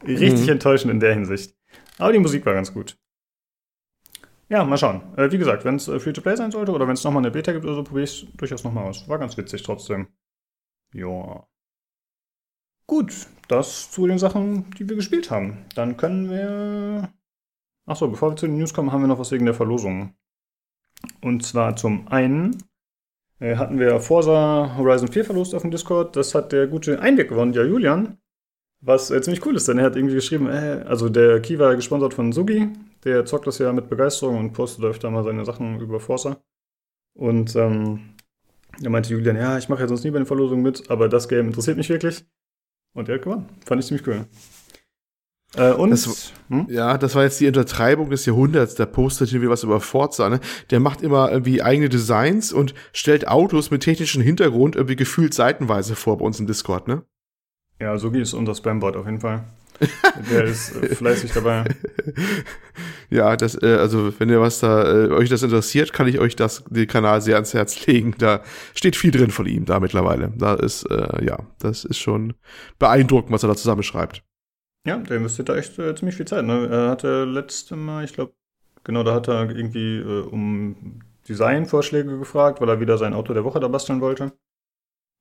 richtig 0.07 0.45
mhm. 0.45 0.53
enttäuschend 0.53 0.93
in 0.93 1.01
der 1.01 1.15
Hinsicht. 1.15 1.56
Aber 1.99 2.13
die 2.13 2.19
Musik 2.19 2.45
war 2.47 2.55
ganz 2.55 2.73
gut. 2.73 2.99
Ja, 4.49 4.65
mal 4.65 4.79
schauen. 4.79 5.03
Äh, 5.17 5.33
wie 5.33 5.39
gesagt, 5.39 5.65
wenn 5.65 5.77
es 5.77 5.89
äh, 5.89 5.99
Free-to-Play 5.99 6.37
sein 6.37 6.53
sollte 6.53 6.73
oder 6.73 6.87
wenn 6.87 6.95
es 6.95 7.03
nochmal 7.03 7.23
eine 7.23 7.33
Beta 7.33 7.53
gibt 7.53 7.65
oder 7.65 7.75
so, 7.75 7.83
probiere 7.83 8.05
ich 8.05 8.23
es 8.23 8.37
durchaus 8.37 8.63
nochmal 8.63 8.85
aus. 8.85 9.09
War 9.09 9.19
ganz 9.19 9.37
witzig 9.37 9.63
trotzdem. 9.63 10.09
Ja. 10.95 11.47
Gut, 12.87 13.27
das 13.49 13.91
zu 13.91 14.07
den 14.07 14.19
Sachen, 14.19 14.71
die 14.79 14.89
wir 14.89 14.95
gespielt 14.95 15.31
haben. 15.31 15.65
Dann 15.75 15.97
können 15.97 16.31
wir. 16.31 17.13
Achso, 17.87 18.09
bevor 18.09 18.33
wir 18.33 18.37
zu 18.37 18.47
den 18.47 18.59
News 18.59 18.73
kommen, 18.73 18.93
haben 18.93 19.01
wir 19.01 19.09
noch 19.09 19.19
was 19.19 19.33
wegen 19.33 19.45
der 19.45 19.55
Verlosung. 19.55 20.15
Und 21.21 21.45
zwar 21.45 21.77
zum 21.77 22.07
einen 22.09 22.63
äh, 23.41 23.57
hatten 23.57 23.79
wir 23.79 24.01
Forza 24.01 24.77
Horizon 24.77 25.09
4 25.09 25.25
verlost 25.25 25.55
auf 25.55 25.63
dem 25.63 25.71
Discord. 25.73 26.15
Das 26.15 26.35
hat 26.35 26.53
der 26.53 26.69
gute 26.69 27.01
Einweg 27.01 27.29
gewonnen, 27.29 27.53
ja, 27.53 27.65
Julian. 27.65 28.19
Was 28.81 29.11
äh, 29.11 29.21
ziemlich 29.23 29.45
cool 29.47 29.57
ist, 29.57 29.69
denn 29.69 29.79
er 29.79 29.85
hat 29.85 29.97
irgendwie 29.97 30.15
geschrieben, 30.15 30.49
äh, 30.49 30.85
also 30.87 31.09
der 31.09 31.41
Key 31.41 31.59
war 31.59 31.75
gesponsert 31.77 32.15
von 32.15 32.33
Sugi, 32.33 32.69
der 33.05 33.25
zockt 33.25 33.47
das 33.47 33.59
ja 33.59 33.73
mit 33.73 33.89
Begeisterung 33.89 34.39
und 34.39 34.53
postet 34.53 34.85
öfter 34.85 35.11
mal 35.11 35.25
seine 35.25 35.45
Sachen 35.45 35.81
über 35.81 35.99
Forza. 35.99 36.39
Und 37.15 37.57
ähm, 37.57 38.15
da 38.81 38.91
meinte 38.91 39.11
Julian, 39.11 39.37
ja, 39.37 39.57
ich 39.59 39.69
mache 39.69 39.81
ja 39.81 39.89
sonst 39.89 40.05
nie 40.05 40.11
bei 40.11 40.19
den 40.19 40.27
Verlosungen 40.27 40.63
mit, 40.63 40.91
aber 40.91 41.09
das 41.09 41.29
Game 41.29 41.47
interessiert 41.47 41.79
mich 41.79 41.89
wirklich. 41.89 42.25
Und 42.95 43.09
er 43.09 43.17
hat 43.17 43.23
gewonnen. 43.23 43.49
Fand 43.65 43.81
ich 43.81 43.87
ziemlich 43.87 44.07
cool. 44.07 44.27
Äh, 45.55 45.73
und, 45.73 45.91
das, 45.91 46.33
hm? 46.49 46.67
Ja, 46.69 46.99
das 46.99 47.15
war 47.15 47.23
jetzt 47.23 47.41
die 47.41 47.47
Untertreibung 47.47 48.11
des 48.11 48.27
Jahrhunderts. 48.27 48.75
Der 48.75 48.87
postet 48.87 49.33
irgendwie 49.33 49.51
was 49.51 49.63
über 49.63 49.81
Forza. 49.81 50.29
Ne? 50.29 50.41
Der 50.71 50.81
macht 50.81 51.03
immer 51.03 51.31
irgendwie 51.31 51.63
eigene 51.63 51.89
Designs 51.89 52.53
und 52.53 52.75
stellt 52.93 53.29
Autos 53.29 53.71
mit 53.71 53.83
technischem 53.83 54.23
Hintergrund 54.23 54.77
irgendwie 54.77 54.97
gefühlt 54.97 55.35
seitenweise 55.35 55.95
vor 55.95 56.19
bei 56.19 56.25
uns 56.25 56.41
im 56.41 56.47
Discord, 56.47 56.89
ne? 56.89 57.05
Ja, 57.81 57.97
Sugi 57.99 58.21
ist 58.21 58.35
unser 58.35 58.55
Spambot 58.55 58.97
auf 58.97 59.07
jeden 59.07 59.21
Fall. 59.21 59.45
Der 60.31 60.45
ist 60.45 60.75
äh, 60.75 60.89
fleißig 60.95 61.33
dabei. 61.33 61.65
Ja, 63.11 63.37
das, 63.37 63.61
äh, 63.63 63.77
also 63.77 64.13
wenn 64.19 64.29
ihr 64.29 64.41
was 64.41 64.61
da, 64.61 65.07
äh, 65.07 65.11
euch 65.11 65.29
das 65.29 65.43
interessiert, 65.43 65.93
kann 65.93 66.09
ich 66.09 66.19
euch 66.19 66.35
das, 66.35 66.65
den 66.65 66.87
Kanal 66.87 67.21
sehr 67.21 67.35
ans 67.35 67.55
Herz 67.55 67.87
legen. 67.87 68.15
Da 68.19 68.43
steht 68.75 68.97
viel 68.97 69.11
drin 69.11 69.31
von 69.31 69.47
ihm 69.47 69.65
da 69.65 69.81
mittlerweile. 69.81 70.33
Da 70.37 70.55
ist, 70.55 70.85
äh, 70.85 71.25
ja, 71.25 71.39
das 71.59 71.85
ist 71.85 71.99
schon 71.99 72.35
beeindruckend, 72.79 73.33
was 73.33 73.43
er 73.45 73.49
da 73.49 73.57
zusammenschreibt. 73.57 74.23
Ja, 74.87 74.97
der 74.97 75.19
investiert 75.19 75.49
da 75.49 75.57
echt 75.57 75.79
äh, 75.79 75.95
ziemlich 75.95 76.17
viel 76.17 76.27
Zeit. 76.27 76.45
Ne? 76.45 76.69
Er 76.71 76.91
hatte 76.91 77.25
letzte 77.25 77.77
Mal, 77.77 78.05
ich 78.05 78.13
glaube, 78.13 78.33
genau, 78.85 79.03
da 79.03 79.15
hat 79.15 79.29
er 79.29 79.51
irgendwie 79.51 79.99
äh, 79.99 80.23
um 80.23 81.01
Designvorschläge 81.29 82.19
gefragt, 82.19 82.61
weil 82.61 82.69
er 82.69 82.81
wieder 82.81 82.99
sein 82.99 83.13
Auto 83.13 83.35
der 83.35 83.45
Woche 83.45 83.61
da 83.61 83.69
basteln 83.69 84.01
wollte. 84.01 84.33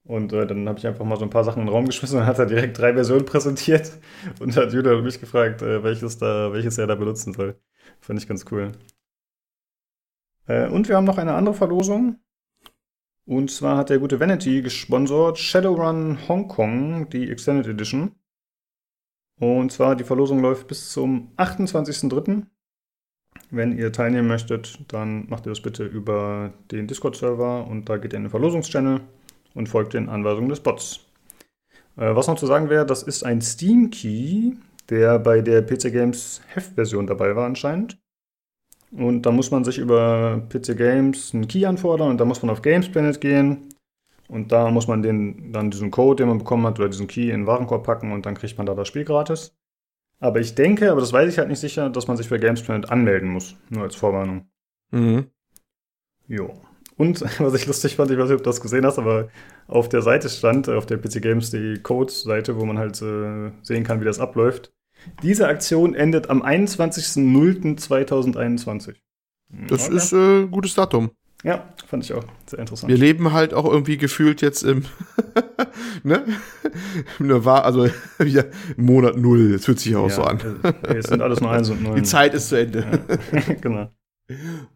Und 0.06 0.34
äh, 0.34 0.46
dann 0.46 0.70
habe 0.70 0.78
ich 0.78 0.86
einfach 0.86 1.04
mal 1.04 1.18
so 1.18 1.24
ein 1.24 1.32
paar 1.32 1.44
Sachen 1.44 1.62
in 1.62 1.66
den 1.66 1.74
Raum 1.74 1.88
geschmissen 1.88 2.20
und 2.20 2.26
hat 2.28 2.38
er 2.38 2.46
direkt 2.46 2.78
drei 2.78 2.94
Versionen 2.94 3.26
präsentiert 3.26 3.92
und 4.40 4.56
hat 4.56 4.72
Judah 4.72 5.02
mich 5.02 5.20
gefragt, 5.20 5.64
äh, 5.64 5.84
welches, 5.84 6.20
da, 6.20 6.54
welches 6.54 6.78
er 6.78 6.88
da 6.88 6.96
benutzen 6.96 7.34
soll. 7.34 7.60
Fand 8.02 8.20
ich 8.20 8.28
ganz 8.28 8.46
cool. 8.52 8.72
Äh, 10.48 10.68
und 10.70 10.88
wir 10.88 10.96
haben 10.96 11.06
noch 11.06 11.18
eine 11.18 11.34
andere 11.34 11.56
Verlosung. 11.56 12.18
Und 13.26 13.50
zwar 13.50 13.78
hat 13.78 13.90
der 13.90 13.98
gute 13.98 14.20
Vanity 14.20 14.62
gesponsert 14.62 15.40
Shadowrun 15.40 16.20
Hong 16.28 16.48
Kong, 16.48 17.10
die 17.10 17.32
Extended 17.32 17.66
Edition. 17.66 18.12
Und 19.40 19.72
zwar 19.72 19.96
die 19.96 20.04
Verlosung 20.04 20.40
läuft 20.40 20.68
bis 20.68 20.92
zum 20.92 21.32
28.03. 21.38 22.44
Wenn 23.50 23.76
ihr 23.76 23.92
teilnehmen 23.92 24.28
möchtet, 24.28 24.80
dann 24.94 25.28
macht 25.30 25.48
ihr 25.48 25.50
das 25.50 25.62
bitte 25.62 25.84
über 25.84 26.54
den 26.72 26.88
Discord-Server 26.88 27.66
und 27.66 27.90
da 27.90 27.98
geht 27.98 28.14
ihr 28.14 28.18
in 28.18 28.26
den 28.26 28.30
Verlosungschannel 28.30 29.02
und 29.56 29.68
folgt 29.68 29.94
den 29.94 30.10
Anweisungen 30.10 30.50
des 30.50 30.60
Bots. 30.60 31.00
Äh, 31.98 32.16
was 32.16 32.28
noch 32.28 32.38
zu 32.38 32.46
sagen 32.46 32.70
wäre, 32.70 32.86
das 32.86 33.02
ist 33.04 33.24
ein 33.24 33.42
Steam 33.42 33.90
Key, 33.90 34.54
der 34.90 35.18
bei 35.18 35.42
der 35.42 35.64
PC 35.64 35.92
Games 35.92 36.42
Heftversion 36.54 37.08
dabei 37.08 37.36
war 37.36 37.46
anscheinend. 37.48 37.98
Und 38.92 39.24
da 39.24 39.32
muss 39.32 39.50
man 39.52 39.64
sich 39.64 39.78
über 39.80 40.44
PC 40.50 40.78
Games 40.78 41.34
einen 41.34 41.48
Key 41.48 41.66
anfordern 41.66 42.12
und 42.12 42.18
da 42.20 42.26
muss 42.26 42.42
man 42.44 42.52
auf 42.52 42.62
Games 42.62 42.90
Planet 42.90 43.20
gehen 43.20 43.74
Und 44.28 44.52
da 44.52 44.72
muss 44.72 44.88
man 44.88 45.02
den, 45.02 45.52
dann 45.52 45.72
diesen 45.72 45.92
Code, 45.92 46.24
den 46.24 46.30
man 46.30 46.40
bekommen 46.40 46.66
hat, 46.66 46.80
oder 46.80 46.90
diesen 46.90 47.08
Key 47.08 47.30
in 47.30 47.42
den 47.42 47.48
Warenkorb 47.48 47.84
packen 47.84 48.12
und 48.12 48.26
dann 48.26 48.36
kriegt 48.36 48.58
man 48.58 48.66
da 48.66 48.74
das 48.74 48.88
Spiel 48.88 49.06
gratis. 49.06 49.56
Aber 50.20 50.40
ich 50.40 50.56
denke, 50.56 50.92
aber 50.92 51.02
das 51.02 51.14
weiß 51.14 51.32
ich 51.32 51.38
halt 51.38 51.50
nicht 51.50 51.60
sicher, 51.60 51.90
dass 51.90 52.08
man 52.08 52.18
sich 52.18 52.30
bei 52.30 52.38
Gamesplanet 52.38 52.90
anmelden 52.90 53.30
muss. 53.30 53.56
Nur 53.70 53.84
als 53.84 53.96
Vorwarnung. 53.96 54.50
Mhm. 54.92 55.30
Jo. 56.28 56.54
Und 56.98 57.22
was 57.40 57.54
ich 57.54 57.66
lustig 57.66 57.96
fand, 57.96 58.12
ich 58.12 58.18
weiß 58.18 58.30
nicht, 58.30 58.38
ob 58.38 58.44
du 58.44 58.50
das 58.50 58.62
gesehen 58.62 58.86
hast, 58.86 59.00
aber 59.00 59.30
auf 59.68 59.90
der 59.90 60.02
Seite 60.02 60.30
stand, 60.30 60.70
auf 60.70 60.86
der 60.86 60.98
PC 60.98 61.22
Games 61.22 61.52
die 61.52 61.80
Code-Seite, 61.82 62.58
wo 62.58 62.66
man 62.66 62.78
halt 62.78 63.02
äh, 63.02 63.52
sehen 63.62 63.84
kann, 63.84 64.00
wie 64.02 64.06
das 64.06 64.20
abläuft. 64.20 64.72
Diese 65.22 65.48
Aktion 65.48 65.94
endet 65.94 66.30
am 66.30 66.42
21.02.2021. 66.44 68.96
Das 69.68 69.88
ist 69.88 70.14
äh, 70.14 70.42
ein 70.42 70.52
gutes 70.52 70.74
Datum. 70.74 71.12
Ja, 71.44 71.70
fand 71.86 72.04
ich 72.04 72.14
auch 72.14 72.24
sehr 72.48 72.58
interessant. 72.58 72.90
Wir 72.90 72.98
leben 72.98 73.32
halt 73.32 73.54
auch 73.54 73.66
irgendwie 73.66 73.98
gefühlt 73.98 74.42
jetzt 74.42 74.64
im, 74.64 74.86
ne? 76.04 76.26
War, 77.20 77.66
also 77.66 77.88
ja, 78.26 78.46
Monat 78.78 79.16
Null, 79.16 79.52
das 79.52 79.66
fühlt 79.66 79.80
sich 79.80 79.96
auch 79.96 80.10
ja, 80.10 80.16
so 80.16 80.24
an. 80.24 80.40
Äh, 80.64 80.96
es 80.96 81.06
sind 81.06 81.22
alles 81.22 81.42
nur 81.42 81.52
eins 81.52 81.70
und 81.70 81.84
null. 81.84 81.98
Die 81.98 82.04
Zeit 82.04 82.34
ist 82.34 82.50
zu 82.50 82.60
Ende. 82.60 83.00
Ja, 83.32 83.42
genau. 83.62 83.92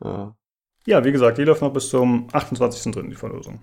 Ja. 0.03 0.35
Ja, 0.89 1.05
wie 1.05 1.11
gesagt, 1.11 1.37
die 1.37 1.43
läuft 1.43 1.61
noch 1.61 1.71
bis 1.71 1.89
zum 1.89 2.27
28.03. 2.29 3.09
die 3.09 3.15
Verlosung. 3.15 3.59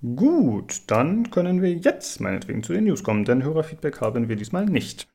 Gut, 0.00 0.80
dann 0.86 1.30
können 1.30 1.60
wir 1.60 1.74
jetzt 1.74 2.22
meinetwegen 2.22 2.62
zu 2.62 2.72
den 2.72 2.84
News 2.84 3.02
kommen, 3.02 3.26
denn 3.26 3.44
Hörerfeedback 3.44 4.00
haben 4.00 4.26
wir 4.26 4.36
diesmal 4.36 4.64
nicht. 4.64 5.08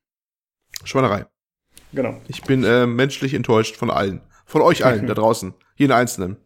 Schweinerei. 0.83 1.25
Genau. 1.91 2.21
Ich 2.27 2.43
bin 2.43 2.63
äh, 2.63 2.85
menschlich 2.85 3.33
enttäuscht 3.33 3.77
von 3.77 3.89
allen. 3.89 4.21
Von 4.45 4.61
euch 4.61 4.85
allen 4.85 5.07
da 5.07 5.13
draußen. 5.15 5.55
Jeden 5.75 5.91
Einzelnen. 5.91 6.37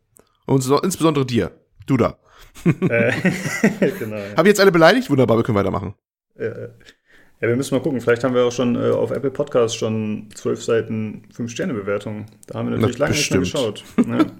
Und 0.45 0.61
so, 0.61 0.79
insbesondere 0.81 1.25
dir. 1.25 1.51
Du 1.85 1.97
da. 1.97 2.17
äh, 2.63 3.11
genau. 3.99 4.15
Ja. 4.15 4.37
Habe 4.37 4.43
ich 4.43 4.53
jetzt 4.53 4.61
alle 4.61 4.71
beleidigt? 4.71 5.09
Wunderbar, 5.09 5.35
wir 5.35 5.43
können 5.43 5.57
weitermachen. 5.57 5.95
Äh, 6.35 6.69
ja, 7.41 7.47
wir 7.49 7.55
müssen 7.55 7.75
mal 7.75 7.81
gucken. 7.81 7.99
Vielleicht 7.99 8.23
haben 8.23 8.33
wir 8.33 8.45
auch 8.45 8.51
schon 8.51 8.75
äh, 8.75 8.91
auf 8.91 9.11
Apple 9.11 9.31
Podcasts 9.31 9.75
schon 9.75 10.29
zwölf 10.33 10.63
Seiten 10.63 11.23
fünf 11.33 11.51
Sterne 11.51 11.73
Bewertungen. 11.73 12.25
Da 12.47 12.59
haben 12.59 12.69
wir 12.69 12.77
natürlich 12.77 12.97
Na, 12.97 13.05
lange 13.05 13.17
nicht 13.17 13.31
mehr 13.31 13.39
geschaut. 13.41 13.83
Ne? 14.05 14.31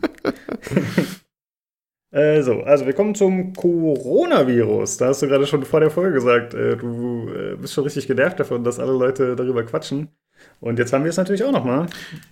äh, 2.12 2.42
so, 2.42 2.62
also 2.62 2.86
wir 2.86 2.94
kommen 2.94 3.14
zum 3.14 3.54
Coronavirus. 3.54 4.98
Da 4.98 5.08
hast 5.08 5.22
du 5.22 5.28
gerade 5.28 5.46
schon 5.46 5.64
vor 5.64 5.82
der 5.82 5.92
Folge 5.92 6.14
gesagt, 6.14 6.54
äh, 6.54 6.78
du 6.78 7.30
äh, 7.30 7.56
bist 7.56 7.74
schon 7.74 7.84
richtig 7.84 8.08
genervt 8.08 8.40
davon, 8.40 8.64
dass 8.64 8.80
alle 8.80 8.94
Leute 8.94 9.36
darüber 9.36 9.64
quatschen. 9.64 10.10
Und 10.62 10.80
jetzt 10.80 10.94
haben 10.94 11.04
wir 11.04 11.10
es 11.10 11.18
natürlich 11.18 11.44
auch 11.44 11.52
nochmal. 11.52 11.88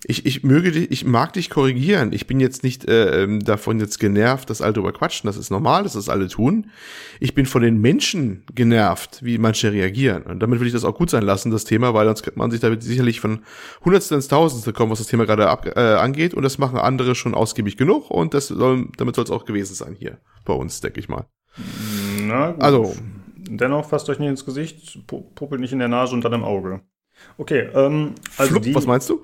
Ich, 0.05 0.25
ich 0.25 0.43
möge 0.43 0.71
dich, 0.71 0.89
ich 0.91 1.05
mag 1.05 1.33
dich 1.33 1.49
korrigieren. 1.49 2.13
Ich 2.13 2.25
bin 2.25 2.39
jetzt 2.39 2.63
nicht 2.63 2.87
äh, 2.87 3.23
ähm, 3.23 3.41
davon 3.43 3.79
jetzt 3.79 3.99
genervt, 3.99 4.49
dass 4.49 4.61
alle 4.61 4.73
drüber 4.73 4.91
quatschen. 4.91 5.27
Das 5.27 5.37
ist 5.37 5.51
normal, 5.51 5.83
dass 5.83 5.93
das 5.93 6.09
alle 6.09 6.27
tun. 6.27 6.67
Ich 7.19 7.35
bin 7.35 7.45
von 7.45 7.61
den 7.61 7.79
Menschen 7.79 8.43
genervt, 8.55 9.19
wie 9.23 9.37
manche 9.37 9.71
reagieren. 9.71 10.23
Und 10.23 10.39
damit 10.39 10.59
will 10.59 10.67
ich 10.67 10.73
das 10.73 10.85
auch 10.85 10.95
gut 10.97 11.09
sein 11.09 11.23
lassen, 11.23 11.51
das 11.51 11.63
Thema, 11.65 11.93
weil 11.93 12.05
sonst 12.07 12.23
könnte 12.23 12.39
man 12.39 12.49
sich 12.49 12.59
damit 12.59 12.81
sicherlich 12.81 13.19
von 13.19 13.39
Hundertstel 13.85 14.15
ins 14.15 14.29
Tausendste 14.29 14.73
kommen, 14.73 14.91
was 14.91 14.99
das 14.99 15.07
Thema 15.07 15.25
gerade 15.25 15.47
ab, 15.49 15.67
äh, 15.75 15.79
angeht. 15.79 16.33
Und 16.33 16.43
das 16.43 16.57
machen 16.57 16.79
andere 16.79 17.15
schon 17.15 17.35
ausgiebig 17.35 17.77
genug. 17.77 18.09
Und 18.09 18.33
das 18.33 18.47
soll, 18.47 18.87
damit 18.97 19.15
soll 19.15 19.25
es 19.25 19.31
auch 19.31 19.45
gewesen 19.45 19.75
sein 19.75 19.95
hier 19.99 20.17
bei 20.45 20.53
uns, 20.53 20.81
denke 20.81 20.99
ich 20.99 21.09
mal. 21.09 21.27
Na 22.21 22.51
gut. 22.51 22.63
Also, 22.63 22.95
Dennoch 23.45 23.87
fasst 23.89 24.09
euch 24.09 24.19
nicht 24.19 24.29
ins 24.29 24.45
Gesicht, 24.45 24.99
pu- 25.07 25.25
puppelt 25.35 25.59
nicht 25.59 25.73
in 25.73 25.79
der 25.79 25.89
Nase 25.89 26.15
und 26.15 26.23
dann 26.23 26.31
im 26.33 26.43
Auge. 26.45 26.81
Okay, 27.37 27.69
ähm, 27.73 28.15
also 28.37 28.51
Flupp, 28.51 28.63
die, 28.63 28.75
was 28.75 28.85
meinst 28.85 29.09
du? 29.09 29.23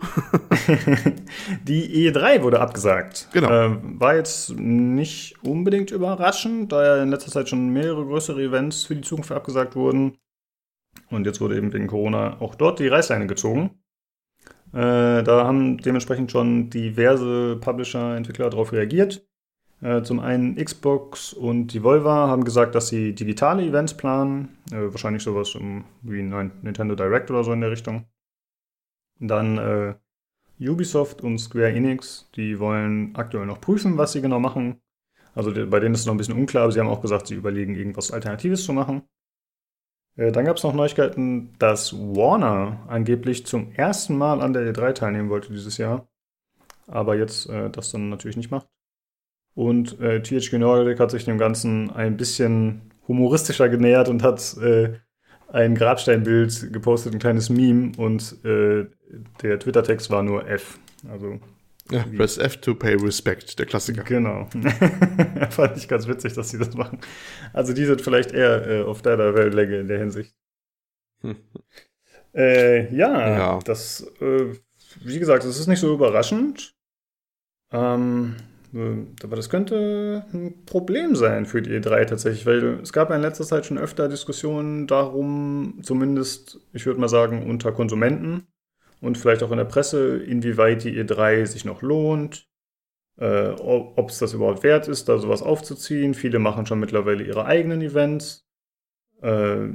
die 1.63 2.09
E3 2.11 2.41
wurde 2.41 2.59
abgesagt. 2.59 3.29
Genau. 3.33 3.49
Ähm, 3.51 3.99
war 3.99 4.15
jetzt 4.15 4.51
nicht 4.57 5.35
unbedingt 5.43 5.91
überraschend, 5.91 6.71
da 6.71 6.83
ja 6.83 7.03
in 7.03 7.09
letzter 7.09 7.31
Zeit 7.31 7.49
schon 7.49 7.69
mehrere 7.69 8.05
größere 8.05 8.41
Events 8.41 8.83
für 8.83 8.95
die 8.95 9.01
Zukunft 9.01 9.31
abgesagt 9.31 9.75
wurden. 9.75 10.17
Und 11.09 11.25
jetzt 11.25 11.39
wurde 11.39 11.57
eben 11.57 11.71
wegen 11.71 11.87
Corona 11.87 12.39
auch 12.41 12.55
dort 12.55 12.79
die 12.79 12.87
Reißleine 12.87 13.27
gezogen. 13.27 13.79
Äh, 14.73 15.23
da 15.23 15.45
haben 15.45 15.77
dementsprechend 15.77 16.31
schon 16.31 16.69
diverse 16.69 17.57
Publisher, 17.57 18.15
Entwickler 18.15 18.49
darauf 18.49 18.71
reagiert. 18.71 19.27
Äh, 19.81 20.03
zum 20.03 20.19
einen 20.19 20.55
Xbox 20.55 21.31
und 21.31 21.73
Devolver 21.73 22.11
haben 22.27 22.43
gesagt, 22.43 22.75
dass 22.75 22.89
sie 22.89 23.15
digitale 23.15 23.63
Events 23.63 23.95
planen. 23.95 24.57
Äh, 24.71 24.91
wahrscheinlich 24.91 25.23
sowas 25.23 25.55
um, 25.55 25.85
wie 26.01 26.21
Nintendo 26.21 26.95
Direct 26.95 27.31
oder 27.31 27.43
so 27.43 27.53
in 27.53 27.61
der 27.61 27.71
Richtung. 27.71 28.05
Dann 29.19 29.57
äh, 29.57 29.95
Ubisoft 30.59 31.21
und 31.21 31.39
Square 31.39 31.71
Enix, 31.71 32.29
die 32.35 32.59
wollen 32.59 33.15
aktuell 33.15 33.45
noch 33.45 33.61
prüfen, 33.61 33.97
was 33.97 34.11
sie 34.11 34.21
genau 34.21 34.39
machen. 34.39 34.81
Also 35.33 35.51
die, 35.51 35.63
bei 35.65 35.79
denen 35.79 35.95
ist 35.95 36.01
es 36.01 36.05
noch 36.05 36.13
ein 36.13 36.17
bisschen 36.17 36.37
unklar, 36.37 36.63
aber 36.63 36.71
sie 36.73 36.79
haben 36.81 36.89
auch 36.89 37.01
gesagt, 37.01 37.27
sie 37.27 37.35
überlegen, 37.35 37.75
irgendwas 37.75 38.11
Alternatives 38.11 38.65
zu 38.65 38.73
machen. 38.73 39.03
Äh, 40.17 40.33
dann 40.33 40.43
gab 40.43 40.57
es 40.57 40.63
noch 40.63 40.73
Neuigkeiten, 40.73 41.53
dass 41.59 41.93
Warner 41.93 42.83
angeblich 42.89 43.45
zum 43.45 43.71
ersten 43.71 44.17
Mal 44.17 44.41
an 44.41 44.51
der 44.51 44.73
E3 44.73 44.93
teilnehmen 44.93 45.29
wollte 45.29 45.53
dieses 45.53 45.77
Jahr. 45.77 46.09
Aber 46.87 47.15
jetzt 47.15 47.47
äh, 47.49 47.69
das 47.69 47.91
dann 47.91 48.09
natürlich 48.09 48.35
nicht 48.35 48.51
macht. 48.51 48.67
Und 49.59 49.99
äh, 49.99 50.21
THQ 50.21 50.53
Nordic 50.53 51.01
hat 51.01 51.11
sich 51.11 51.25
dem 51.25 51.37
Ganzen 51.37 51.89
ein 51.91 52.15
bisschen 52.15 52.93
humoristischer 53.09 53.67
genähert 53.67 54.07
und 54.07 54.23
hat 54.23 54.55
äh, 54.61 54.93
ein 55.49 55.75
Grabsteinbild 55.75 56.71
gepostet, 56.71 57.13
ein 57.13 57.19
kleines 57.19 57.49
Meme 57.49 57.91
und 57.97 58.37
äh, 58.45 58.85
der 59.41 59.59
Twitter-Text 59.59 60.09
war 60.11 60.23
nur 60.23 60.47
F. 60.47 60.79
Also 61.11 61.41
Ja, 61.91 62.05
press 62.15 62.37
F 62.37 62.55
to 62.61 62.73
pay 62.73 62.93
respect, 62.95 63.59
der 63.59 63.65
Klassiker. 63.65 64.03
genau. 64.03 64.47
Fand 65.49 65.75
ich 65.75 65.89
ganz 65.89 66.07
witzig, 66.07 66.31
dass 66.35 66.51
sie 66.51 66.57
das 66.57 66.73
machen. 66.75 66.99
Also 67.51 67.73
die 67.73 67.83
sind 67.83 67.99
vielleicht 67.99 68.31
eher 68.31 68.65
äh, 68.65 68.83
auf 68.83 69.01
deiner 69.01 69.35
Wellenlänge 69.35 69.77
in 69.79 69.87
der 69.89 69.99
Hinsicht. 69.99 70.33
Hm. 71.19 71.35
Äh, 72.33 72.95
ja, 72.95 73.37
Ja. 73.37 73.59
das, 73.65 74.07
äh, 74.21 74.53
wie 75.03 75.19
gesagt, 75.19 75.43
es 75.43 75.59
ist 75.59 75.67
nicht 75.67 75.79
so 75.81 75.93
überraschend. 75.93 76.75
Ähm, 77.73 78.35
äh, 78.37 78.58
aber 78.71 79.35
das 79.35 79.49
könnte 79.49 80.25
ein 80.31 80.65
Problem 80.65 81.15
sein 81.15 81.45
für 81.47 81.61
die 81.61 81.71
E3 81.71 82.05
tatsächlich, 82.05 82.45
weil 82.45 82.79
es 82.81 82.93
gab 82.93 83.09
ja 83.09 83.15
in 83.15 83.21
letzter 83.21 83.45
Zeit 83.45 83.65
schon 83.65 83.79
öfter 83.79 84.07
Diskussionen 84.07 84.85
darum, 84.85 85.79
zumindest, 85.81 86.59
ich 86.73 86.85
würde 86.85 86.99
mal 86.99 87.09
sagen, 87.09 87.49
unter 87.49 87.71
Konsumenten 87.71 88.47
und 89.01 89.17
vielleicht 89.17 89.41
auch 89.41 89.51
in 89.51 89.57
der 89.57 89.65
Presse, 89.65 90.17
inwieweit 90.17 90.83
die 90.83 91.01
E3 91.01 91.47
sich 91.47 91.65
noch 91.65 91.81
lohnt, 91.81 92.47
äh, 93.17 93.49
ob 93.49 94.09
es 94.09 94.19
das 94.19 94.33
überhaupt 94.33 94.63
wert 94.63 94.87
ist, 94.87 95.09
da 95.09 95.17
sowas 95.17 95.41
aufzuziehen. 95.41 96.13
Viele 96.13 96.39
machen 96.39 96.65
schon 96.65 96.79
mittlerweile 96.79 97.23
ihre 97.23 97.45
eigenen 97.45 97.81
Events. 97.81 98.47
Äh, 99.21 99.69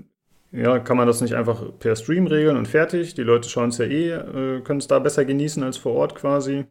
ja, 0.53 0.79
kann 0.79 0.97
man 0.97 1.09
das 1.09 1.21
nicht 1.21 1.35
einfach 1.35 1.79
per 1.81 1.97
Stream 1.97 2.29
regeln 2.29 2.57
und 2.57 2.69
fertig? 2.69 3.15
Die 3.15 3.23
Leute 3.23 3.49
schauen 3.49 3.71
es 3.71 3.79
ja 3.79 3.87
eh, 3.87 4.11
äh, 4.11 4.61
können 4.63 4.79
es 4.79 4.87
da 4.87 5.01
besser 5.01 5.25
genießen 5.25 5.65
als 5.65 5.79
vor 5.79 5.95
Ort 5.95 6.15
quasi. 6.15 6.67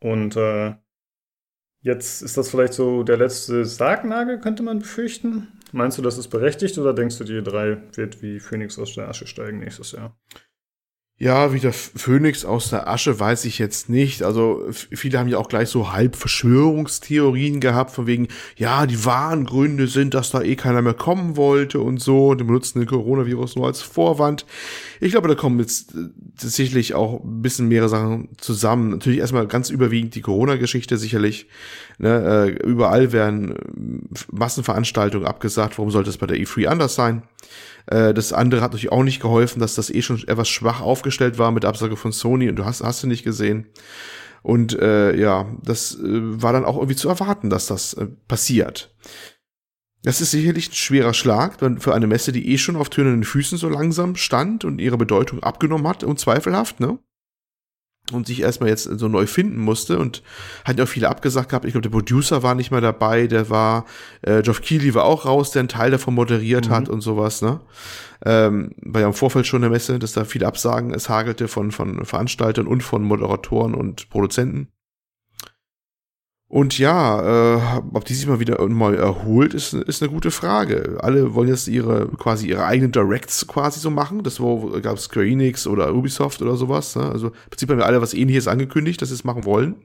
Und 0.00 0.36
äh, 0.36 0.74
jetzt 1.84 2.22
ist 2.22 2.36
das 2.36 2.50
vielleicht 2.50 2.72
so 2.72 3.04
der 3.04 3.18
letzte 3.18 3.64
Sargnagel, 3.64 4.40
könnte 4.40 4.62
man 4.62 4.80
befürchten. 4.80 5.48
Meinst 5.70 5.98
du, 5.98 6.02
das 6.02 6.18
ist 6.18 6.28
berechtigt 6.28 6.76
oder 6.78 6.92
denkst 6.94 7.18
du, 7.18 7.24
die 7.24 7.40
E3 7.40 7.96
wird 7.96 8.22
wie 8.22 8.40
Phoenix 8.40 8.78
aus 8.78 8.94
der 8.94 9.08
Asche 9.08 9.26
steigen 9.26 9.60
nächstes 9.60 9.92
Jahr? 9.92 10.18
Ja, 11.16 11.52
wie 11.52 11.60
der 11.60 11.72
Phönix 11.72 12.44
aus 12.44 12.70
der 12.70 12.88
Asche 12.88 13.20
weiß 13.20 13.44
ich 13.44 13.60
jetzt 13.60 13.88
nicht. 13.88 14.24
Also 14.24 14.64
viele 14.72 15.16
haben 15.16 15.28
ja 15.28 15.38
auch 15.38 15.48
gleich 15.48 15.68
so 15.68 15.92
halb 15.92 16.16
Verschwörungstheorien 16.16 17.60
gehabt, 17.60 17.92
von 17.92 18.08
wegen, 18.08 18.26
ja, 18.56 18.84
die 18.84 19.04
wahren 19.04 19.44
Gründe 19.44 19.86
sind, 19.86 20.14
dass 20.14 20.32
da 20.32 20.42
eh 20.42 20.56
keiner 20.56 20.82
mehr 20.82 20.92
kommen 20.92 21.36
wollte 21.36 21.78
und 21.78 21.98
so. 22.00 22.30
Und 22.30 22.40
die 22.40 22.44
benutzen 22.44 22.80
den 22.80 22.88
Coronavirus 22.88 23.54
nur 23.54 23.68
als 23.68 23.80
Vorwand. 23.80 24.44
Ich 25.00 25.12
glaube, 25.12 25.28
da 25.28 25.36
kommen 25.36 25.60
jetzt 25.60 25.94
äh, 25.94 26.08
tatsächlich 26.36 26.94
auch 26.94 27.22
ein 27.22 27.42
bisschen 27.42 27.68
mehrere 27.68 27.88
Sachen 27.88 28.30
zusammen. 28.38 28.90
Natürlich 28.90 29.20
erstmal 29.20 29.46
ganz 29.46 29.70
überwiegend 29.70 30.16
die 30.16 30.20
Corona-Geschichte 30.20 30.98
sicherlich. 30.98 31.46
Ne, 31.98 32.56
äh, 32.60 32.66
überall 32.66 33.12
werden 33.12 33.52
äh, 33.52 34.14
Massenveranstaltungen 34.32 35.28
abgesagt. 35.28 35.78
Warum 35.78 35.92
sollte 35.92 36.10
es 36.10 36.18
bei 36.18 36.26
der 36.26 36.38
E3 36.38 36.66
anders 36.66 36.96
sein? 36.96 37.22
Äh, 37.86 38.14
Das 38.14 38.32
andere 38.32 38.60
hat 38.60 38.72
natürlich 38.72 38.92
auch 38.92 39.02
nicht 39.02 39.20
geholfen, 39.20 39.60
dass 39.60 39.74
das 39.74 39.90
eh 39.90 40.02
schon 40.02 40.22
etwas 40.26 40.48
schwach 40.48 40.80
aufgestellt 40.80 41.38
war 41.38 41.50
mit 41.50 41.64
Absage 41.64 41.96
von 41.96 42.12
Sony 42.12 42.48
und 42.48 42.56
du 42.56 42.64
hast, 42.64 42.82
hast 42.82 43.02
du 43.02 43.06
nicht 43.06 43.24
gesehen. 43.24 43.66
Und 44.42 44.78
äh, 44.78 45.16
ja, 45.16 45.46
das 45.62 45.94
äh, 45.94 46.02
war 46.42 46.52
dann 46.52 46.66
auch 46.66 46.76
irgendwie 46.76 46.96
zu 46.96 47.08
erwarten, 47.08 47.48
dass 47.48 47.66
das 47.66 47.94
äh, 47.94 48.06
passiert. 48.28 48.94
Das 50.02 50.20
ist 50.20 50.32
sicherlich 50.32 50.68
ein 50.68 50.74
schwerer 50.74 51.14
Schlag 51.14 51.58
für 51.78 51.94
eine 51.94 52.06
Messe, 52.06 52.30
die 52.30 52.52
eh 52.52 52.58
schon 52.58 52.76
auf 52.76 52.90
tönenden 52.90 53.24
Füßen 53.24 53.56
so 53.56 53.70
langsam 53.70 54.16
stand 54.16 54.66
und 54.66 54.78
ihre 54.78 54.98
Bedeutung 54.98 55.42
abgenommen 55.42 55.88
hat, 55.88 56.04
unzweifelhaft, 56.04 56.78
ne? 56.78 56.98
Und 58.12 58.26
sich 58.26 58.42
erstmal 58.42 58.68
jetzt 58.68 58.84
so 58.84 59.08
neu 59.08 59.26
finden 59.26 59.58
musste 59.58 59.98
und 59.98 60.22
hat 60.66 60.76
ja 60.76 60.84
auch 60.84 60.88
viele 60.88 61.08
abgesagt 61.08 61.48
gehabt. 61.48 61.64
Ich 61.64 61.72
glaube, 61.72 61.88
der 61.88 61.96
Producer 61.96 62.42
war 62.42 62.54
nicht 62.54 62.70
mehr 62.70 62.82
dabei, 62.82 63.26
der 63.26 63.48
war, 63.48 63.86
äh, 64.20 64.42
Geoff 64.42 64.60
Keighley 64.60 64.94
war 64.94 65.04
auch 65.04 65.24
raus, 65.24 65.52
der 65.52 65.60
einen 65.60 65.68
Teil 65.70 65.90
davon 65.90 66.12
moderiert 66.14 66.68
Mhm. 66.68 66.72
hat 66.72 66.88
und 66.90 67.00
sowas, 67.00 67.40
ne? 67.40 67.60
Ähm, 68.26 68.72
war 68.82 69.00
ja 69.00 69.06
im 69.06 69.14
Vorfeld 69.14 69.46
schon 69.46 69.62
der 69.62 69.70
Messe, 69.70 69.98
dass 69.98 70.12
da 70.12 70.24
viele 70.26 70.46
Absagen 70.46 70.92
es 70.92 71.08
hagelte 71.08 71.48
von, 71.48 71.72
von 71.72 72.04
Veranstaltern 72.04 72.66
und 72.66 72.82
von 72.82 73.02
Moderatoren 73.02 73.74
und 73.74 74.10
Produzenten. 74.10 74.68
Und 76.54 76.78
ja, 76.78 77.56
äh, 77.56 77.82
ob 77.94 78.04
die 78.04 78.14
sich 78.14 78.28
mal 78.28 78.38
wieder 78.38 78.64
mal 78.68 78.94
erholt, 78.94 79.54
ist, 79.54 79.72
ist 79.72 80.00
eine 80.00 80.12
gute 80.12 80.30
Frage. 80.30 80.98
Alle 81.00 81.34
wollen 81.34 81.48
jetzt 81.48 81.66
ihre 81.66 82.06
quasi 82.06 82.46
ihre 82.46 82.64
eigenen 82.64 82.92
Directs 82.92 83.48
quasi 83.48 83.80
so 83.80 83.90
machen. 83.90 84.22
Das 84.22 84.38
war, 84.38 84.80
gab 84.80 84.96
es 84.96 85.06
Square 85.06 85.26
Enix 85.26 85.66
oder 85.66 85.92
Ubisoft 85.92 86.42
oder 86.42 86.54
sowas. 86.54 86.94
Ne? 86.94 87.10
Also 87.10 87.30
im 87.30 87.50
Prinzip 87.50 87.70
haben 87.70 87.78
wir 87.78 87.86
alle 87.86 88.00
was 88.00 88.14
ähnliches 88.14 88.46
angekündigt, 88.46 89.02
dass 89.02 89.08
sie 89.08 89.16
es 89.16 89.24
machen 89.24 89.44
wollen. 89.44 89.82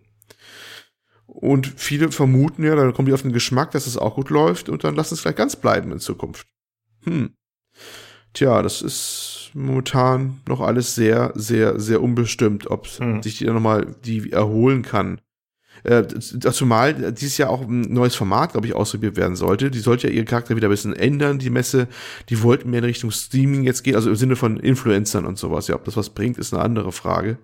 Und 1.26 1.66
viele 1.66 2.12
vermuten 2.12 2.64
ja, 2.64 2.76
dann 2.76 2.94
kommen 2.94 3.08
die 3.08 3.14
auf 3.14 3.24
den 3.24 3.34
Geschmack, 3.34 3.72
dass 3.72 3.88
es 3.88 3.98
auch 3.98 4.14
gut 4.14 4.30
läuft 4.30 4.70
und 4.70 4.84
dann 4.84 4.96
lassen 4.96 5.16
es 5.16 5.22
vielleicht 5.22 5.38
ganz 5.38 5.56
bleiben 5.56 5.92
in 5.92 5.98
Zukunft. 5.98 6.46
Hm. 7.04 7.32
Tja, 8.34 8.62
das 8.62 8.84
ist 8.84 9.50
momentan 9.56 10.42
noch 10.48 10.62
alles 10.62 10.94
sehr, 10.94 11.32
sehr, 11.34 11.80
sehr 11.80 12.00
unbestimmt, 12.04 12.70
ob 12.70 12.86
hm. 12.86 13.24
sich 13.24 13.40
die 13.40 13.46
dann 13.46 13.56
nochmal 13.56 13.96
die 14.06 14.32
erholen 14.32 14.84
kann. 14.84 15.20
Äh, 15.84 16.04
zumal 16.08 17.14
dieses 17.14 17.38
Jahr 17.38 17.50
auch 17.50 17.62
ein 17.62 17.82
neues 17.82 18.16
Format, 18.16 18.52
glaube 18.52 18.68
ich, 18.68 18.76
ausprobiert 18.76 19.16
werden 19.16 19.36
sollte. 19.36 19.72
Die 19.72 19.80
sollte 19.80 20.08
ja 20.08 20.14
ihren 20.14 20.26
Charakter 20.26 20.56
wieder 20.56 20.68
ein 20.68 20.72
bisschen 20.72 20.96
ändern, 20.96 21.40
die 21.40 21.50
Messe. 21.50 21.88
Die 22.30 22.42
wollten 22.44 22.70
mehr 22.70 22.80
in 22.80 22.86
Richtung 22.86 23.12
Streaming 23.12 23.64
jetzt 23.64 23.84
gehen, 23.84 23.96
also 23.96 24.10
im 24.10 24.16
Sinne 24.16 24.36
von 24.36 24.58
Influencern 24.58 25.26
und 25.26 25.38
sowas. 25.38 25.68
Ja, 25.68 25.76
ob 25.76 25.86
das 25.86 25.98
was 25.98 26.10
bringt, 26.10 26.38
ist 26.38 26.54
eine 26.54 26.64
andere 26.64 26.92
Frage. 26.92 27.38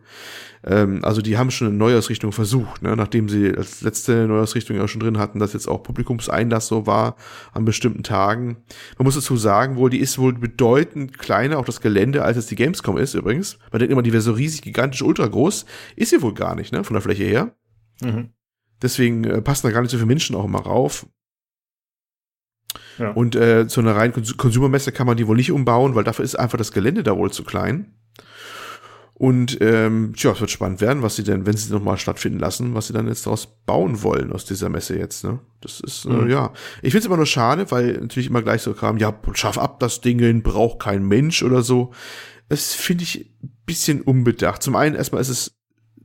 Ähm, 0.66 1.00
also 1.04 1.22
die 1.22 1.38
haben 1.38 1.52
schon 1.52 1.68
eine 1.68 1.78
Neuausrichtung 1.78 2.32
versucht, 2.32 2.82
ne? 2.82 2.96
nachdem 2.96 3.30
sie 3.30 3.56
als 3.56 3.82
letzte 3.82 4.28
Neuausrichtung 4.28 4.76
ja 4.76 4.88
schon 4.88 5.00
drin 5.00 5.20
hatten, 5.20 5.40
dass 5.40 5.54
jetzt 5.54 5.68
auch 5.68 5.84
Publikumseinlass 5.84 6.68
so 6.68 6.88
war 6.88 7.16
an 7.54 7.66
bestimmten 7.66 8.04
Tagen. 8.04 8.58
Man 8.98 9.06
muss 9.06 9.16
dazu 9.16 9.38
sagen, 9.38 9.76
wohl, 9.76 9.90
die 9.90 10.00
ist 10.00 10.18
wohl 10.18 10.34
bedeutend 10.34 11.20
kleiner, 11.20 11.60
auch 11.60 11.66
das 11.66 11.82
Gelände, 11.82 12.24
als 12.24 12.38
es 12.38 12.48
die 12.48 12.56
Gamescom 12.56 12.98
ist 12.98 13.14
übrigens. 13.14 13.60
Man 13.72 13.80
denkt 13.80 13.92
immer, 13.92 14.02
die 14.02 14.12
wäre 14.12 14.22
so 14.22 14.34
riesig, 14.34 14.64
gigantisch, 14.64 15.04
ultra 15.04 15.28
groß. 15.28 15.66
Ist 15.96 16.10
sie 16.10 16.22
wohl 16.22 16.34
gar 16.34 16.56
nicht, 16.56 16.74
ne, 16.74 16.84
von 16.84 16.96
der 16.96 17.02
Fläche 17.02 17.24
her. 17.24 17.56
Mhm. 18.02 18.30
Deswegen 18.82 19.24
äh, 19.24 19.42
passen 19.42 19.68
da 19.68 19.74
gar 19.74 19.82
nicht 19.82 19.92
so 19.92 19.98
viele 19.98 20.08
Menschen 20.08 20.36
auch 20.36 20.46
immer 20.46 20.62
rauf. 20.62 21.08
Ja. 22.98 23.12
Und 23.12 23.36
äh, 23.36 23.68
zu 23.68 23.82
einer 23.82 23.96
reinen 23.96 24.14
Kons 24.14 24.38
Konsumermesse 24.38 24.92
kann 24.92 25.08
man 25.08 25.18
die 25.18 25.28
wohl 25.28 25.36
nicht 25.36 25.52
umbauen, 25.52 25.96
weil 25.96 26.04
dafür 26.04 26.26
ist 26.26 26.36
einfach 26.36 26.58
das 26.58 26.72
Gelände 26.72 27.04
da 27.04 27.18
wohl 27.18 27.32
zu 27.32 27.44
klein. 27.44 27.94
Und 29.18 29.60
ähm, 29.62 30.14
tja, 30.14 30.32
es 30.32 30.42
wird 30.42 30.52
spannend 30.52 30.82
werden, 30.82 31.02
was 31.02 31.16
sie 31.16 31.24
denn, 31.24 31.46
wenn 31.46 31.56
sie 31.56 31.72
nochmal 31.72 31.98
stattfinden 31.98 32.38
lassen, 32.38 32.74
was 32.74 32.88
sie 32.88 32.94
dann 32.94 33.08
jetzt 33.08 33.26
daraus 33.26 33.48
bauen 33.66 34.04
wollen 34.04 34.34
aus 34.34 34.44
dieser 34.44 34.68
Messe 34.68 34.98
jetzt. 34.98 35.24
Ne? 35.24 35.40
Das 35.62 35.80
ist, 35.80 36.04
äh, 36.04 36.10
mhm. 36.10 36.28
äh, 36.28 36.32
ja. 36.32 36.52
Ich 36.82 36.92
finde 36.92 37.00
es 37.00 37.06
immer 37.06 37.16
nur 37.16 37.26
schade, 37.26 37.72
weil 37.72 37.94
natürlich 37.94 38.28
immer 38.28 38.42
gleich 38.42 38.62
so 38.62 38.74
kam, 38.74 38.98
ja, 38.98 39.18
schaff 39.34 39.58
ab 39.58 39.80
das 39.80 40.02
Ding, 40.02 40.44
braucht 40.44 40.80
kein 40.80 41.08
Mensch 41.08 41.44
oder 41.44 41.62
so. 41.62 41.94
Das 42.50 42.74
finde 42.74 43.06
ich 43.06 43.34
ein 43.42 43.56
bisschen 43.66 44.02
unbedacht. 44.02 44.62
Zum 44.62 44.76
einen 44.76 44.96
erstmal 44.96 45.22
ist 45.22 45.30
es 45.30 45.55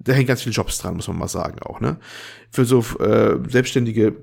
da 0.01 0.13
hängen 0.13 0.27
ganz 0.27 0.43
viele 0.43 0.55
Jobs 0.55 0.79
dran, 0.79 0.97
muss 0.97 1.09
man 1.09 1.19
mal 1.19 1.29
sagen 1.29 1.61
auch, 1.63 1.81
ne? 1.81 1.99
Für 2.51 2.65
so 2.65 2.81
äh, 2.99 3.39
selbstständige 3.49 4.17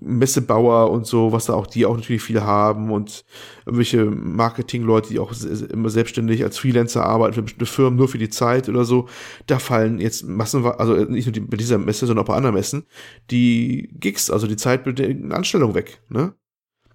Messebauer 0.00 0.90
und 0.90 1.06
so, 1.06 1.32
was 1.32 1.46
da 1.46 1.54
auch 1.54 1.66
die 1.66 1.84
auch 1.84 1.96
natürlich 1.96 2.22
viele 2.22 2.44
haben 2.44 2.90
und 2.90 3.24
irgendwelche 3.66 4.04
Marketingleute, 4.06 5.10
die 5.10 5.18
auch 5.18 5.32
immer 5.70 5.90
selbstständig 5.90 6.42
als 6.42 6.58
Freelancer 6.58 7.04
arbeiten 7.04 7.34
für 7.34 7.42
bestimmte 7.42 7.66
Firmen 7.66 7.98
nur 7.98 8.08
für 8.08 8.18
die 8.18 8.30
Zeit 8.30 8.68
oder 8.68 8.84
so, 8.84 9.08
da 9.46 9.58
fallen 9.58 9.98
jetzt 9.98 10.26
Massen, 10.26 10.64
also 10.64 10.94
nicht 10.94 11.26
nur 11.26 11.32
die, 11.32 11.40
bei 11.40 11.56
dieser 11.56 11.78
Messe, 11.78 12.06
sondern 12.06 12.24
auch 12.24 12.28
bei 12.28 12.34
anderen 12.36 12.54
Messen, 12.54 12.84
die 13.30 13.90
Gigs, 13.92 14.30
also 14.30 14.46
die 14.46 14.56
zeitbedingten 14.56 15.32
Anstellungen 15.32 15.74
weg, 15.74 16.00
ne? 16.08 16.34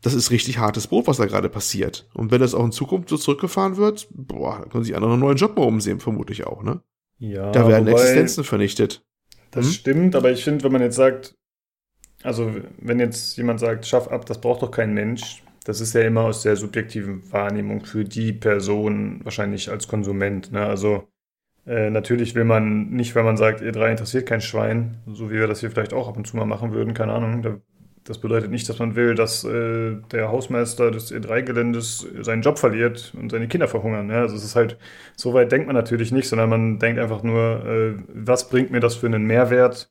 Das 0.03 0.15
ist 0.15 0.31
richtig 0.31 0.57
hartes 0.57 0.87
Brot, 0.87 1.05
was 1.05 1.17
da 1.17 1.27
gerade 1.27 1.47
passiert. 1.47 2.09
Und 2.15 2.31
wenn 2.31 2.41
das 2.41 2.55
auch 2.55 2.65
in 2.65 2.71
Zukunft 2.71 3.09
so 3.09 3.17
zurückgefahren 3.17 3.77
wird, 3.77 4.07
boah, 4.09 4.57
dann 4.59 4.69
können 4.69 4.83
sich 4.83 4.95
andere 4.95 5.11
einen 5.11 5.19
neuen 5.19 5.37
Job 5.37 5.55
mal 5.55 5.67
umsehen, 5.67 5.99
vermutlich 5.99 6.47
auch, 6.47 6.63
ne? 6.63 6.81
Ja, 7.21 7.51
da 7.51 7.67
werden 7.67 7.85
wobei, 7.85 8.01
Existenzen 8.01 8.43
vernichtet. 8.43 9.03
Das 9.51 9.67
hm? 9.67 9.71
stimmt, 9.71 10.15
aber 10.15 10.31
ich 10.31 10.43
finde, 10.43 10.63
wenn 10.63 10.71
man 10.71 10.81
jetzt 10.81 10.95
sagt, 10.95 11.35
also 12.23 12.51
wenn 12.79 12.99
jetzt 12.99 13.37
jemand 13.37 13.59
sagt, 13.59 13.85
schaff 13.85 14.07
ab, 14.07 14.25
das 14.25 14.41
braucht 14.41 14.63
doch 14.63 14.71
kein 14.71 14.93
Mensch, 14.93 15.43
das 15.63 15.81
ist 15.81 15.93
ja 15.93 16.01
immer 16.01 16.21
aus 16.23 16.41
der 16.41 16.55
subjektiven 16.55 17.31
Wahrnehmung 17.31 17.85
für 17.85 18.03
die 18.03 18.33
Person 18.33 19.21
wahrscheinlich 19.23 19.69
als 19.69 19.87
Konsument. 19.87 20.51
Ne? 20.51 20.65
Also 20.65 21.07
äh, 21.67 21.91
natürlich 21.91 22.33
will 22.33 22.43
man 22.43 22.89
nicht, 22.89 23.13
wenn 23.13 23.25
man 23.25 23.37
sagt, 23.37 23.61
ihr 23.61 23.71
drei 23.71 23.91
interessiert 23.91 24.25
kein 24.25 24.41
Schwein, 24.41 24.97
so 25.05 25.29
wie 25.29 25.35
wir 25.35 25.45
das 25.45 25.59
hier 25.59 25.69
vielleicht 25.69 25.93
auch 25.93 26.07
ab 26.07 26.17
und 26.17 26.25
zu 26.25 26.35
mal 26.37 26.45
machen 26.45 26.73
würden, 26.73 26.95
keine 26.95 27.13
Ahnung, 27.13 27.43
da 27.43 27.61
das 28.03 28.17
bedeutet 28.17 28.49
nicht, 28.49 28.67
dass 28.67 28.79
man 28.79 28.95
will, 28.95 29.13
dass 29.13 29.43
äh, 29.43 29.95
der 30.11 30.29
Hausmeister 30.29 30.89
des 30.89 31.11
E3-Geländes 31.11 32.07
seinen 32.21 32.41
Job 32.41 32.57
verliert 32.57 33.13
und 33.15 33.31
seine 33.31 33.47
Kinder 33.47 33.67
verhungern. 33.67 34.09
Ja? 34.09 34.21
Also 34.21 34.35
es 34.35 34.43
ist 34.43 34.55
halt, 34.55 34.77
so 35.15 35.33
weit 35.33 35.51
denkt 35.51 35.67
man 35.67 35.75
natürlich 35.75 36.11
nicht, 36.11 36.27
sondern 36.27 36.49
man 36.49 36.79
denkt 36.79 36.99
einfach 36.99 37.21
nur, 37.21 37.65
äh, 37.65 37.93
was 38.07 38.49
bringt 38.49 38.71
mir 38.71 38.79
das 38.79 38.95
für 38.95 39.05
einen 39.05 39.25
Mehrwert? 39.25 39.89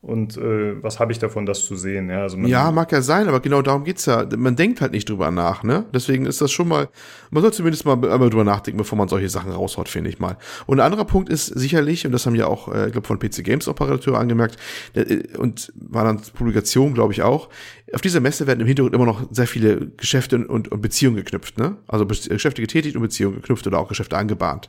Und 0.00 0.36
äh, 0.36 0.80
was 0.80 1.00
habe 1.00 1.10
ich 1.10 1.18
davon, 1.18 1.44
das 1.44 1.64
zu 1.64 1.74
sehen? 1.74 2.08
Ja, 2.08 2.22
also 2.22 2.38
ja, 2.38 2.70
mag 2.70 2.92
ja 2.92 3.02
sein, 3.02 3.26
aber 3.26 3.40
genau 3.40 3.62
darum 3.62 3.82
geht's 3.82 4.06
ja. 4.06 4.24
Man 4.36 4.54
denkt 4.54 4.80
halt 4.80 4.92
nicht 4.92 5.08
drüber 5.08 5.32
nach, 5.32 5.64
ne? 5.64 5.86
Deswegen 5.92 6.24
ist 6.24 6.40
das 6.40 6.52
schon 6.52 6.68
mal, 6.68 6.88
man 7.30 7.42
soll 7.42 7.52
zumindest 7.52 7.84
mal 7.84 7.94
einmal 7.94 8.30
drüber 8.30 8.44
nachdenken, 8.44 8.78
bevor 8.78 8.96
man 8.96 9.08
solche 9.08 9.28
Sachen 9.28 9.50
raushaut, 9.50 9.88
finde 9.88 10.08
ich 10.10 10.20
mal. 10.20 10.36
Und 10.66 10.78
ein 10.78 10.86
anderer 10.86 11.04
Punkt 11.04 11.28
ist 11.28 11.46
sicherlich, 11.46 12.06
und 12.06 12.12
das 12.12 12.26
haben 12.26 12.36
ja 12.36 12.46
auch, 12.46 12.72
äh, 12.72 12.86
ich 12.86 12.92
glaube, 12.92 13.08
von 13.08 13.18
PC 13.18 13.42
Games 13.42 13.66
Operateur 13.66 14.16
angemerkt, 14.16 14.56
der, 14.94 15.10
äh, 15.10 15.36
und 15.36 15.72
war 15.74 16.04
dann 16.04 16.22
Publikation, 16.32 16.94
glaube 16.94 17.12
ich 17.12 17.22
auch, 17.22 17.48
auf 17.92 18.00
dieser 18.02 18.20
Messe 18.20 18.46
werden 18.46 18.60
im 18.60 18.66
Hintergrund 18.66 18.94
immer 18.94 19.06
noch 19.06 19.26
sehr 19.30 19.46
viele 19.46 19.88
Geschäfte 19.96 20.46
und, 20.46 20.68
und 20.68 20.80
Beziehungen 20.82 21.16
geknüpft, 21.16 21.58
ne? 21.58 21.76
Also 21.86 22.06
Geschäfte 22.06 22.60
getätigt 22.60 22.96
und 22.96 23.02
Beziehungen 23.02 23.36
geknüpft 23.36 23.66
oder 23.66 23.78
auch 23.78 23.88
Geschäfte 23.88 24.16
angebahnt. 24.16 24.68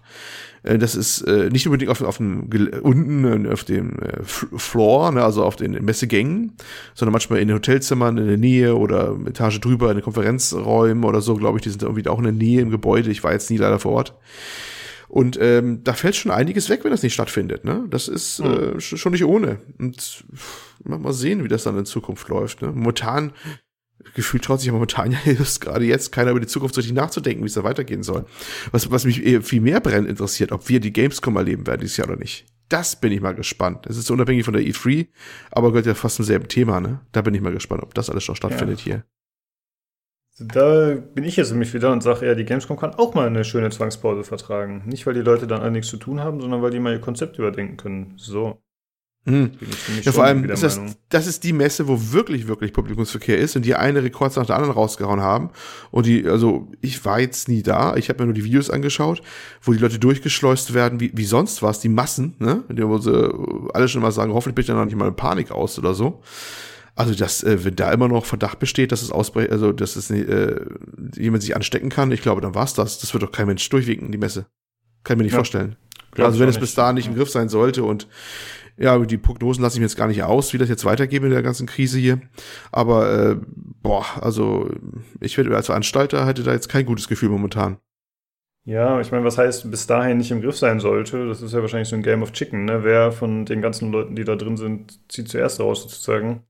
Äh, 0.64 0.78
das 0.78 0.96
ist 0.96 1.22
äh, 1.22 1.50
nicht 1.50 1.68
unbedingt 1.68 1.92
auf, 1.92 2.02
auf 2.02 2.18
dem 2.18 2.50
unten 2.82 3.48
auf 3.52 3.64
dem 3.64 4.00
äh, 4.00 4.24
Floor, 4.24 5.12
ne, 5.12 5.24
also 5.24 5.44
auf 5.44 5.58
den 5.58 5.74
Messegängen, 5.84 6.54
sondern 6.94 7.12
manchmal 7.12 7.40
in 7.40 7.50
den 7.50 7.56
Hotelzimmern 7.56 8.18
in 8.18 8.28
der 8.28 8.38
Nähe 8.38 8.76
oder 8.76 9.18
Etage 9.26 9.60
drüber 9.60 9.90
in 9.90 9.98
den 9.98 10.04
Konferenzräumen 10.04 11.04
oder 11.04 11.22
so, 11.22 11.36
glaube 11.36 11.58
ich, 11.58 11.64
die 11.64 11.70
sind 11.70 11.84
irgendwie 11.84 12.08
auch 12.08 12.20
in 12.20 12.26
der 12.26 12.34
Nähe 12.34 12.62
im 12.62 12.70
Gebäude. 12.70 13.12
Ich 13.12 13.24
war 13.24 13.34
jetzt 13.34 13.50
nie 13.50 13.58
leider 13.58 13.80
vor 13.80 13.94
Ort. 13.94 14.14
Und 15.10 15.40
ähm, 15.42 15.84
da 15.84 15.94
fällt 15.94 16.16
schon 16.16 16.32
einiges 16.32 16.70
weg, 16.70 16.84
wenn 16.84 16.92
das 16.92 17.02
nicht 17.02 17.16
stattfindet. 17.16 17.66
Ne? 17.66 17.86
Das 17.90 18.08
ist 18.08 18.40
mhm. 18.40 18.78
äh, 18.78 18.80
schon 18.80 19.12
nicht 19.12 19.26
ohne. 19.26 19.60
Und 19.80 20.24
mal 20.84 21.14
sehen, 21.14 21.44
wie 21.44 21.48
das 21.48 21.64
dann 21.64 21.78
in 21.78 21.86
Zukunft 21.86 22.30
läuft. 22.30 22.62
Ne? 22.62 22.72
Momentan 22.72 23.34
gefühlt 24.14 24.44
traut 24.44 24.60
sich 24.60 24.68
ja 24.68 24.74
momentan 24.74 25.12
ja 25.26 25.32
just 25.32 25.62
gerade 25.62 25.84
jetzt 25.86 26.12
keiner 26.12 26.32
über 26.32 26.40
die 26.40 26.48
Zukunft 26.48 26.78
richtig 26.78 26.94
nachzudenken, 26.94 27.44
wie 27.44 27.48
es 27.48 27.56
da 27.56 27.64
weitergehen 27.64 28.04
soll. 28.04 28.26
Was, 28.72 28.92
was 28.92 29.04
mich 29.04 29.22
viel 29.42 29.62
mehr 29.62 29.80
brennend 29.80 30.10
interessiert, 30.10 30.52
ob 30.52 30.70
wir 30.70 30.80
die 30.80 30.94
Gamescom 30.94 31.36
erleben 31.36 31.66
werden 31.66 31.82
dieses 31.82 31.98
Jahr 31.98 32.08
oder 32.08 32.20
nicht. 32.20 32.46
Das 32.70 33.00
bin 33.00 33.12
ich 33.12 33.20
mal 33.20 33.34
gespannt. 33.34 33.88
Es 33.88 33.98
ist 33.98 34.12
unabhängig 34.12 34.46
von 34.46 34.54
der 34.54 34.64
E3, 34.64 35.08
aber 35.50 35.70
gehört 35.72 35.88
ja 35.88 35.96
fast 35.96 36.18
zum 36.18 36.26
selben 36.26 36.48
Thema, 36.48 36.80
ne? 36.80 37.02
Da 37.12 37.24
bin 37.24 37.34
ich 37.34 37.42
mal 37.42 37.52
gespannt, 37.52 37.82
ob 37.82 37.96
das 37.96 38.12
alles 38.12 38.28
noch 38.28 38.36
stattfindet 38.36 38.82
ja. 38.82 38.84
hier. 38.84 39.04
Da 40.40 40.96
bin 40.96 41.24
ich 41.26 41.36
jetzt 41.36 41.52
nämlich 41.52 41.74
wieder 41.74 41.92
und 41.92 42.02
sage, 42.02 42.26
ja, 42.26 42.34
die 42.34 42.46
Gamescom 42.46 42.78
kann 42.78 42.96
auch 42.96 43.14
mal 43.14 43.28
eine 43.28 43.44
schöne 43.44 43.70
Zwangspause 43.70 44.24
vertragen. 44.24 44.84
Nicht, 44.86 45.06
weil 45.06 45.14
die 45.14 45.22
Leute 45.22 45.48
dann 45.48 45.62
alle 45.62 45.72
nichts 45.72 45.90
zu 45.90 45.98
tun 45.98 46.22
haben, 46.22 46.40
sondern 46.40 46.62
weil 46.62 46.72
die 46.72 46.80
mal 46.80 46.94
ihr 46.94 47.02
Konzept 47.02 47.38
überdenken 47.38 47.78
können. 47.78 48.14
So. 48.16 48.62
Mhm. 49.26 49.52
Ja, 50.04 50.12
vor 50.14 50.24
allem 50.24 50.46
ist 50.50 50.64
das, 50.64 50.80
das 51.10 51.28
ist 51.28 51.44
die 51.44 51.52
Messe, 51.52 51.88
wo 51.88 52.00
wirklich, 52.14 52.48
wirklich 52.48 52.72
Publikumsverkehr 52.72 53.38
ist 53.38 53.56
und 53.56 53.66
die 53.66 53.76
eine 53.76 54.02
Rekord 54.02 54.36
nach 54.38 54.46
der 54.46 54.56
anderen 54.56 54.74
rausgehauen 54.74 55.20
haben. 55.20 55.50
Und 55.92 56.06
die, 56.06 56.26
also 56.26 56.72
ich 56.80 57.04
war 57.04 57.20
jetzt 57.20 57.50
nie 57.50 57.62
da, 57.62 57.96
ich 57.98 58.10
habe 58.10 58.20
mir 58.20 58.28
nur 58.28 58.34
die 58.34 58.46
Videos 58.46 58.70
angeschaut, 58.70 59.22
wo 59.62 59.74
die 59.74 59.80
Leute 59.80 60.00
durchgeschleust 60.00 60.74
werden, 60.74 61.02
wie, 61.02 61.12
wie 61.14 61.26
sonst 61.26 61.62
was, 61.62 61.82
die 61.82 61.90
Massen, 61.90 62.36
ne? 62.40 62.64
Wo 62.70 62.98
sie 62.98 63.34
alle 63.74 63.90
schon 63.90 64.02
mal 64.02 64.12
sagen, 64.12 64.34
hoffentlich 64.34 64.56
bricht 64.56 64.70
dann 64.70 64.78
noch 64.78 64.86
nicht 64.86 64.96
mal 64.96 65.06
eine 65.06 65.16
Panik 65.16 65.52
aus 65.52 65.78
oder 65.78 65.94
so. 65.94 66.22
Also, 67.00 67.16
dass, 67.16 67.44
äh, 67.44 67.64
wenn 67.64 67.78
da 67.78 67.94
immer 67.94 68.10
noch 68.10 68.26
Verdacht 68.26 68.60
besteht, 68.60 68.92
dass 68.92 69.02
es 69.02 69.10
ausbricht, 69.10 69.54
also 69.54 69.72
dass 69.72 69.96
es 69.96 70.12
äh, 70.12 70.60
jemand 71.16 71.44
sich 71.44 71.56
anstecken 71.56 71.90
kann, 71.90 72.12
ich 72.12 72.22
glaube, 72.22 72.42
dann 72.42 72.56
war's 72.56 72.74
das. 72.74 73.00
Das 73.00 73.14
wird 73.14 73.24
doch 73.24 73.32
kein 73.32 73.48
Mensch 73.48 73.70
durchwinken, 73.70 74.12
die 74.12 74.18
Messe. 74.18 74.48
Kann 75.06 75.16
ich 75.16 75.18
mir 75.20 75.24
nicht 75.24 75.32
ja. 75.32 75.38
vorstellen. 75.38 75.78
also 76.18 76.42
wenn 76.42 76.50
es 76.50 76.60
bis 76.60 76.76
dahin 76.76 76.96
nicht 76.96 77.08
im 77.08 77.16
Griff 77.16 77.30
sein 77.30 77.48
sollte 77.48 77.86
und 77.86 78.10
ja, 78.76 79.00
die 79.00 79.18
Prognosen 79.18 79.64
lasse 79.64 79.78
ich 79.78 79.80
mir 79.80 79.86
jetzt 79.86 79.96
gar 79.96 80.10
nicht 80.10 80.24
aus, 80.24 80.52
wie 80.52 80.58
das 80.58 80.68
jetzt 80.68 80.84
weitergeht 80.84 81.22
mit 81.22 81.32
der 81.32 81.42
ganzen 81.42 81.68
Krise 81.68 81.98
hier. 81.98 82.20
Aber 82.74 83.14
äh, 83.14 83.38
boah, 83.82 84.06
also 84.20 84.70
ich 85.22 85.38
werde 85.38 85.56
als 85.56 85.68
Veranstalter 85.68 86.28
hätte 86.28 86.44
da 86.44 86.52
jetzt 86.52 86.68
kein 86.68 86.86
gutes 86.86 87.08
Gefühl 87.08 87.30
momentan. 87.30 87.78
Ja, 88.66 89.00
ich 89.00 89.10
meine, 89.14 89.24
was 89.24 89.38
heißt, 89.38 89.72
bis 89.72 89.88
dahin 89.88 90.18
nicht 90.18 90.32
im 90.32 90.42
Griff 90.42 90.58
sein 90.58 90.82
sollte? 90.82 91.30
Das 91.30 91.42
ist 91.42 91.54
ja 91.54 91.62
wahrscheinlich 91.62 91.88
so 91.88 91.96
ein 91.96 92.04
Game 92.04 92.24
of 92.24 92.34
Chicken, 92.34 92.66
ne? 92.66 92.84
Wer 92.84 93.14
von 93.14 93.46
den 93.46 93.62
ganzen 93.62 93.90
Leuten, 93.90 94.18
die 94.18 94.26
da 94.26 94.36
drin 94.36 94.58
sind, 94.58 95.00
zieht 95.10 95.30
zuerst 95.30 95.62
raus 95.62 95.84
sozusagen? 95.84 96.44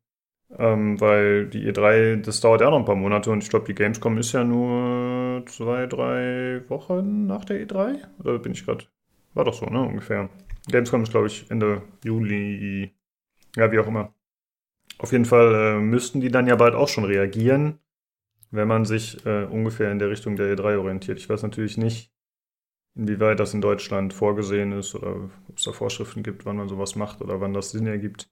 Ähm, 0.58 1.00
weil 1.00 1.48
die 1.48 1.70
E3, 1.70 2.22
das 2.22 2.42
dauert 2.42 2.62
ja 2.62 2.70
noch 2.72 2.80
ein 2.80 2.86
paar 2.86 2.96
Monate 2.96 3.30
und 3.30 3.44
ich 3.44 3.50
glaube, 3.50 3.68
die 3.68 3.76
Gamescom 3.76 4.18
ist 4.18 4.32
ja 4.32 4.44
nur 4.44 5.46
zwei, 5.46 5.86
drei 5.86 6.68
Wochen 6.70 7.28
nach 7.28 7.46
der 7.46 7.66
E3. 7.66 7.98
Oder 8.20 8.40
bin 8.40 8.54
ich 8.54 8.66
gerade? 8.66 8.86
War 9.36 9.46
doch 9.46 9.54
so, 9.54 9.68
ne? 9.68 9.82
Ungefähr. 9.82 10.30
Gamescom 10.72 11.04
ist, 11.04 11.12
glaube 11.12 11.28
ich, 11.28 11.50
Ende 11.52 11.84
Juli. 12.04 12.92
Ja, 13.56 13.72
wie 13.72 13.80
auch 13.80 13.88
immer. 13.88 14.14
Auf 14.98 15.12
jeden 15.12 15.26
Fall 15.26 15.54
äh, 15.56 15.80
müssten 15.80 16.20
die 16.20 16.30
dann 16.30 16.48
ja 16.48 16.56
bald 16.56 16.76
auch 16.76 16.90
schon 16.90 17.06
reagieren, 17.06 17.80
wenn 18.52 18.68
man 18.68 18.86
sich 18.86 19.26
äh, 19.26 19.46
ungefähr 19.46 19.92
in 19.92 20.00
der 20.00 20.10
Richtung 20.10 20.36
der 20.36 20.56
E3 20.56 20.78
orientiert. 20.78 21.20
Ich 21.20 21.30
weiß 21.30 21.44
natürlich 21.44 21.78
nicht, 21.78 22.12
inwieweit 22.96 23.40
das 23.40 23.54
in 23.54 23.62
Deutschland 23.62 24.14
vorgesehen 24.14 24.72
ist 24.74 24.96
oder 24.96 25.30
ob 25.48 25.58
es 25.58 25.64
da 25.64 25.72
Vorschriften 25.72 26.24
gibt, 26.24 26.46
wann 26.46 26.58
man 26.58 26.68
sowas 26.68 26.96
macht 26.96 27.22
oder 27.22 27.40
wann 27.40 27.54
das 27.54 27.72
Sinn 27.72 27.88
ergibt. 27.88 28.30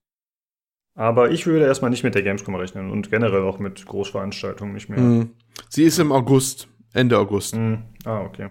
Aber 0.98 1.30
ich 1.30 1.46
würde 1.46 1.66
erstmal 1.66 1.92
nicht 1.92 2.04
mit 2.04 2.16
der 2.16 2.24
Gamescom 2.24 2.56
rechnen 2.56 2.90
und 2.90 3.12
generell 3.12 3.44
auch 3.44 3.60
mit 3.60 3.86
Großveranstaltungen 3.86 4.74
nicht 4.74 4.90
mehr. 4.90 5.00
Mhm. 5.00 5.30
Sie 5.70 5.84
ist 5.84 6.00
im 6.00 6.12
August, 6.12 6.70
Ende 6.92 7.20
August. 7.20 7.56
Mhm. 7.56 7.84
Ah, 8.04 8.22
okay. 8.22 8.50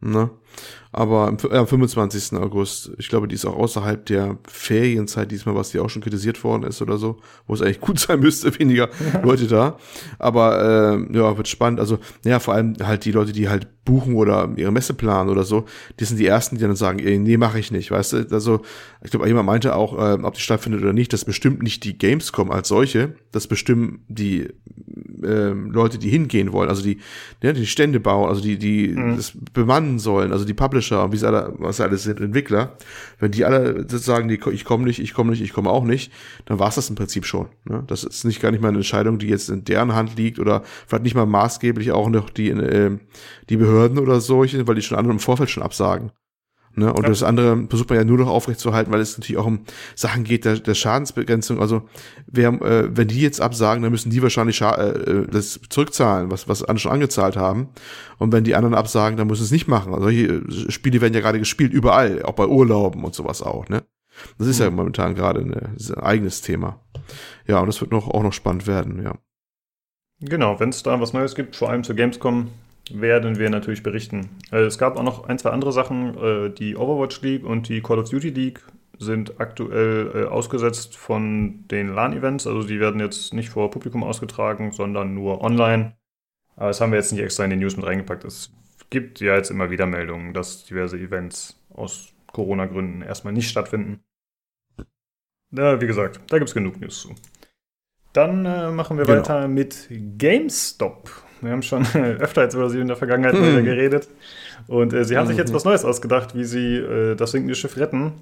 Ne? 0.00 0.30
Aber 0.94 1.26
am, 1.26 1.36
äh, 1.50 1.56
am 1.56 1.66
25. 1.66 2.38
August, 2.38 2.92
ich 2.98 3.08
glaube, 3.08 3.26
die 3.26 3.34
ist 3.34 3.44
auch 3.44 3.56
außerhalb 3.56 4.06
der 4.06 4.38
Ferienzeit 4.46 5.28
diesmal, 5.32 5.56
was 5.56 5.70
die 5.70 5.80
auch 5.80 5.90
schon 5.90 6.02
kritisiert 6.02 6.44
worden 6.44 6.62
ist 6.62 6.80
oder 6.82 6.98
so, 6.98 7.18
wo 7.48 7.54
es 7.54 7.62
eigentlich 7.62 7.80
gut 7.82 7.98
sein 7.98 8.20
müsste, 8.20 8.56
weniger 8.60 8.88
Leute 9.24 9.48
da. 9.48 9.76
Aber 10.20 10.96
äh, 11.10 11.16
ja, 11.16 11.36
wird 11.36 11.48
spannend. 11.48 11.80
Also, 11.80 11.98
ja, 12.24 12.38
vor 12.38 12.54
allem 12.54 12.76
halt 12.80 13.04
die 13.04 13.10
Leute, 13.10 13.32
die 13.32 13.48
halt 13.48 13.66
buchen 13.84 14.14
oder 14.14 14.50
ihre 14.56 14.70
Messe 14.70 14.94
planen 14.94 15.30
oder 15.30 15.42
so, 15.42 15.64
die 15.98 16.04
sind 16.04 16.18
die 16.18 16.26
ersten, 16.26 16.56
die 16.56 16.62
dann 16.62 16.76
sagen, 16.76 17.00
ey, 17.00 17.18
nee, 17.18 17.36
mache 17.36 17.58
ich 17.58 17.72
nicht, 17.72 17.90
weißt 17.90 18.12
du? 18.12 18.26
Also, 18.30 18.60
ich 19.02 19.10
glaube, 19.10 19.26
jemand 19.26 19.46
meinte 19.46 19.74
auch, 19.74 19.98
äh, 19.98 20.22
ob 20.22 20.34
die 20.34 20.40
stattfindet 20.40 20.80
oder 20.80 20.92
nicht, 20.92 21.12
das 21.12 21.24
bestimmt 21.24 21.62
nicht 21.62 21.82
die 21.82 21.98
Gamescom 21.98 22.52
als 22.52 22.68
solche, 22.68 23.14
das 23.32 23.48
bestimmen 23.48 24.04
die 24.08 24.48
äh, 25.22 25.50
Leute, 25.50 25.98
die 25.98 26.08
hingehen 26.08 26.52
wollen, 26.52 26.68
also 26.68 26.82
die, 26.82 26.98
ja, 27.42 27.52
die 27.52 27.66
Stände 27.66 28.00
bauen, 28.00 28.28
also 28.28 28.40
die, 28.40 28.58
die 28.58 28.88
mhm. 28.88 29.16
das 29.16 29.32
bemannen 29.52 29.98
sollen, 29.98 30.32
also 30.32 30.43
die 30.44 30.54
Publisher, 30.54 31.12
wie 31.12 31.16
sie 31.16 31.26
alle, 31.26 31.54
was 31.58 31.80
alles 31.80 32.04
sind, 32.04 32.20
Entwickler, 32.20 32.76
wenn 33.18 33.30
die 33.30 33.44
alle 33.44 33.86
sagen, 33.88 34.28
die, 34.28 34.40
ich 34.52 34.64
komme 34.64 34.84
nicht, 34.84 34.98
ich 34.98 35.14
komme 35.14 35.30
nicht, 35.30 35.42
ich 35.42 35.52
komme 35.52 35.70
auch 35.70 35.84
nicht, 35.84 36.12
dann 36.46 36.58
war 36.58 36.68
es 36.68 36.76
das 36.76 36.90
im 36.90 36.96
Prinzip 36.96 37.26
schon. 37.26 37.48
Ne? 37.64 37.84
Das 37.86 38.04
ist 38.04 38.24
nicht 38.24 38.40
gar 38.40 38.50
nicht 38.50 38.60
mal 38.60 38.68
eine 38.68 38.78
Entscheidung, 38.78 39.18
die 39.18 39.28
jetzt 39.28 39.48
in 39.48 39.64
deren 39.64 39.94
Hand 39.94 40.16
liegt 40.16 40.38
oder 40.38 40.62
vielleicht 40.86 41.04
nicht 41.04 41.14
mal 41.14 41.26
maßgeblich 41.26 41.92
auch 41.92 42.08
noch 42.08 42.30
die, 42.30 42.50
äh, 42.50 42.98
die 43.48 43.56
Behörden 43.56 43.98
oder 43.98 44.20
solche, 44.20 44.66
weil 44.66 44.74
die 44.74 44.82
schon 44.82 44.98
andere 44.98 45.12
im 45.12 45.20
Vorfeld 45.20 45.50
schon 45.50 45.62
absagen. 45.62 46.10
Ne? 46.76 46.92
Und 46.92 47.02
ja. 47.04 47.08
das 47.08 47.22
andere 47.22 47.66
versucht 47.68 47.88
man 47.90 47.98
ja 47.98 48.04
nur 48.04 48.18
noch 48.18 48.28
aufrechtzuerhalten, 48.28 48.92
weil 48.92 49.00
es 49.00 49.16
natürlich 49.16 49.38
auch 49.38 49.46
um 49.46 49.60
Sachen 49.94 50.24
geht 50.24 50.44
der, 50.44 50.58
der 50.58 50.74
Schadensbegrenzung. 50.74 51.60
Also 51.60 51.88
wer, 52.26 52.48
äh, 52.62 52.96
wenn 52.96 53.08
die 53.08 53.20
jetzt 53.20 53.40
absagen, 53.40 53.82
dann 53.82 53.92
müssen 53.92 54.10
die 54.10 54.22
wahrscheinlich 54.22 54.56
Scha 54.56 54.74
äh, 54.74 55.26
das 55.30 55.60
zurückzahlen, 55.68 56.30
was, 56.30 56.48
was 56.48 56.62
andere 56.62 56.78
schon 56.78 56.92
angezahlt 56.92 57.36
haben. 57.36 57.68
Und 58.18 58.32
wenn 58.32 58.44
die 58.44 58.54
anderen 58.54 58.74
absagen, 58.74 59.16
dann 59.16 59.28
müssen 59.28 59.42
sie 59.42 59.46
es 59.46 59.52
nicht 59.52 59.68
machen. 59.68 59.92
Also 59.94 60.04
solche 60.04 60.70
Spiele 60.70 61.00
werden 61.00 61.14
ja 61.14 61.20
gerade 61.20 61.38
gespielt, 61.38 61.72
überall, 61.72 62.22
auch 62.22 62.34
bei 62.34 62.46
Urlauben 62.46 63.04
und 63.04 63.14
sowas 63.14 63.42
auch. 63.42 63.68
Ne? 63.68 63.82
Das 64.38 64.46
ist 64.46 64.58
mhm. 64.58 64.64
ja 64.64 64.70
momentan 64.70 65.14
gerade 65.14 65.40
ein 65.40 65.94
eigenes 65.96 66.40
Thema. 66.40 66.80
Ja, 67.46 67.60
und 67.60 67.66
das 67.66 67.80
wird 67.80 67.92
noch, 67.92 68.08
auch 68.08 68.22
noch 68.22 68.32
spannend 68.32 68.66
werden, 68.66 69.02
ja. 69.02 69.14
Genau, 70.20 70.58
wenn 70.60 70.70
es 70.70 70.82
da 70.82 71.00
was 71.00 71.12
Neues 71.12 71.34
gibt, 71.34 71.56
vor 71.56 71.68
allem 71.70 71.84
zur 71.84 71.96
Gamescom, 71.96 72.48
werden 72.90 73.38
wir 73.38 73.50
natürlich 73.50 73.82
berichten. 73.82 74.28
Äh, 74.52 74.62
es 74.62 74.78
gab 74.78 74.96
auch 74.96 75.02
noch 75.02 75.28
ein, 75.28 75.38
zwei 75.38 75.50
andere 75.50 75.72
Sachen. 75.72 76.16
Äh, 76.18 76.50
die 76.50 76.76
Overwatch 76.76 77.20
League 77.22 77.44
und 77.44 77.68
die 77.68 77.80
Call 77.80 77.98
of 77.98 78.10
Duty 78.10 78.30
League 78.30 78.60
sind 78.98 79.40
aktuell 79.40 80.12
äh, 80.14 80.24
ausgesetzt 80.26 80.96
von 80.96 81.66
den 81.68 81.88
LAN-Events. 81.88 82.46
Also 82.46 82.62
die 82.62 82.80
werden 82.80 83.00
jetzt 83.00 83.34
nicht 83.34 83.48
vor 83.48 83.70
Publikum 83.70 84.04
ausgetragen, 84.04 84.72
sondern 84.72 85.14
nur 85.14 85.42
online. 85.42 85.96
Aber 86.56 86.68
das 86.68 86.80
haben 86.80 86.92
wir 86.92 86.98
jetzt 86.98 87.12
nicht 87.12 87.22
extra 87.22 87.44
in 87.44 87.50
die 87.50 87.56
News 87.56 87.76
mit 87.76 87.86
reingepackt. 87.86 88.24
Es 88.24 88.52
gibt 88.90 89.20
ja 89.20 89.34
jetzt 89.34 89.50
immer 89.50 89.70
wieder 89.70 89.86
Meldungen, 89.86 90.34
dass 90.34 90.64
diverse 90.64 90.96
Events 90.96 91.60
aus 91.74 92.12
Corona-Gründen 92.28 93.02
erstmal 93.02 93.32
nicht 93.32 93.48
stattfinden. 93.48 94.04
Ja, 95.50 95.80
wie 95.80 95.86
gesagt, 95.86 96.20
da 96.28 96.38
gibt 96.38 96.48
es 96.48 96.54
genug 96.54 96.80
News 96.80 97.02
zu. 97.02 97.14
Dann 98.12 98.44
äh, 98.44 98.70
machen 98.70 98.96
wir 98.96 99.04
genau. 99.04 99.18
weiter 99.18 99.48
mit 99.48 99.88
GameStop. 99.90 101.23
Wir 101.40 101.50
haben 101.50 101.62
schon 101.62 101.86
öfter 101.94 102.42
jetzt 102.42 102.54
über 102.54 102.70
sie 102.70 102.80
in 102.80 102.88
der 102.88 102.96
Vergangenheit 102.96 103.34
hm. 103.34 103.64
geredet. 103.64 104.08
Und 104.66 104.92
äh, 104.92 105.04
sie 105.04 105.16
haben 105.16 105.26
sich 105.26 105.36
jetzt 105.36 105.50
mhm. 105.50 105.56
was 105.56 105.64
Neues 105.64 105.84
ausgedacht, 105.84 106.34
wie 106.34 106.44
sie 106.44 106.76
äh, 106.76 107.14
das 107.16 107.32
sinkende 107.32 107.54
Schiff 107.54 107.76
retten, 107.76 108.12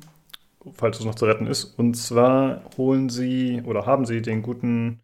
falls 0.75 0.99
es 0.99 1.05
noch 1.05 1.15
zu 1.15 1.27
retten 1.27 1.47
ist. 1.47 1.65
Und 1.65 1.95
zwar 1.95 2.63
holen 2.77 3.09
sie 3.09 3.63
oder 3.65 3.87
haben 3.87 4.07
sie 4.07 4.23
den 4.23 4.43
guten 4.43 5.01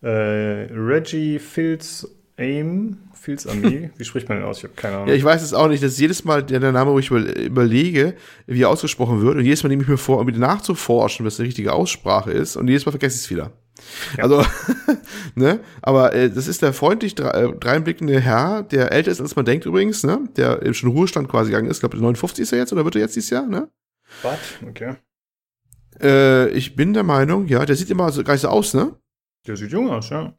äh, 0.00 0.08
Reggie 0.08 1.38
Fils 1.38 2.08
Aim, 2.38 2.98
Fils 3.14 3.46
Ami, 3.46 3.90
wie 3.96 4.04
spricht 4.04 4.28
man 4.28 4.38
den 4.38 4.46
aus? 4.46 4.58
Ich 4.58 4.64
habe 4.64 4.74
keine 4.74 4.96
Ahnung. 4.96 5.08
Ja, 5.08 5.14
ich 5.14 5.24
weiß 5.24 5.42
es 5.42 5.52
auch 5.52 5.68
nicht. 5.68 5.82
Das 5.82 5.92
ist 5.92 5.98
jedes 5.98 6.24
Mal 6.24 6.42
der, 6.42 6.60
der 6.60 6.72
Name, 6.72 6.92
wo 6.92 6.98
ich 6.98 7.10
überlege, 7.10 8.14
wie 8.46 8.62
er 8.62 8.70
ausgesprochen 8.70 9.20
wird. 9.20 9.36
Und 9.36 9.44
jedes 9.44 9.62
Mal 9.62 9.68
nehme 9.68 9.82
ich 9.82 9.88
mir 9.88 9.98
vor, 9.98 10.20
um 10.20 10.26
wieder 10.26 10.38
nachzuforschen, 10.38 11.26
was 11.26 11.36
die 11.36 11.42
richtige 11.42 11.72
Aussprache 11.72 12.30
ist. 12.30 12.56
Und 12.56 12.68
jedes 12.68 12.86
Mal 12.86 12.92
vergesse 12.92 13.16
ich 13.16 13.22
es 13.24 13.30
wieder. 13.30 13.50
Ja. 14.16 14.24
Also, 14.24 14.44
ne? 15.34 15.60
Aber 15.82 16.14
äh, 16.14 16.30
das 16.30 16.48
ist 16.48 16.62
der 16.62 16.72
freundlich 16.72 17.18
äh, 17.18 17.52
dreinblickende 17.52 18.20
Herr, 18.20 18.62
der 18.62 18.92
älter 18.92 19.10
ist, 19.10 19.20
als 19.20 19.36
man 19.36 19.44
denkt 19.44 19.66
übrigens, 19.66 20.04
ne? 20.04 20.28
Der 20.36 20.72
schon 20.74 20.90
Ruhestand 20.90 21.28
quasi 21.28 21.50
gegangen 21.50 21.70
ist. 21.70 21.78
Ich 21.78 21.80
glaube, 21.80 21.96
59 21.96 22.42
ist 22.42 22.52
er 22.52 22.58
jetzt 22.58 22.72
oder 22.72 22.84
wird 22.84 22.96
er 22.96 23.02
jetzt 23.02 23.16
dieses 23.16 23.30
Jahr, 23.30 23.46
ne? 23.46 23.68
Was? 24.22 24.38
Okay. 24.66 24.96
Äh, 26.00 26.50
ich 26.50 26.76
bin 26.76 26.94
der 26.94 27.02
Meinung, 27.02 27.46
ja, 27.46 27.64
der 27.64 27.76
sieht 27.76 27.90
immer 27.90 28.10
so 28.12 28.22
gar 28.22 28.34
nicht 28.34 28.42
so 28.42 28.48
aus, 28.48 28.74
ne? 28.74 28.94
Der 29.46 29.56
sieht 29.56 29.72
jung 29.72 29.90
aus, 29.90 30.10
ja. 30.10 30.34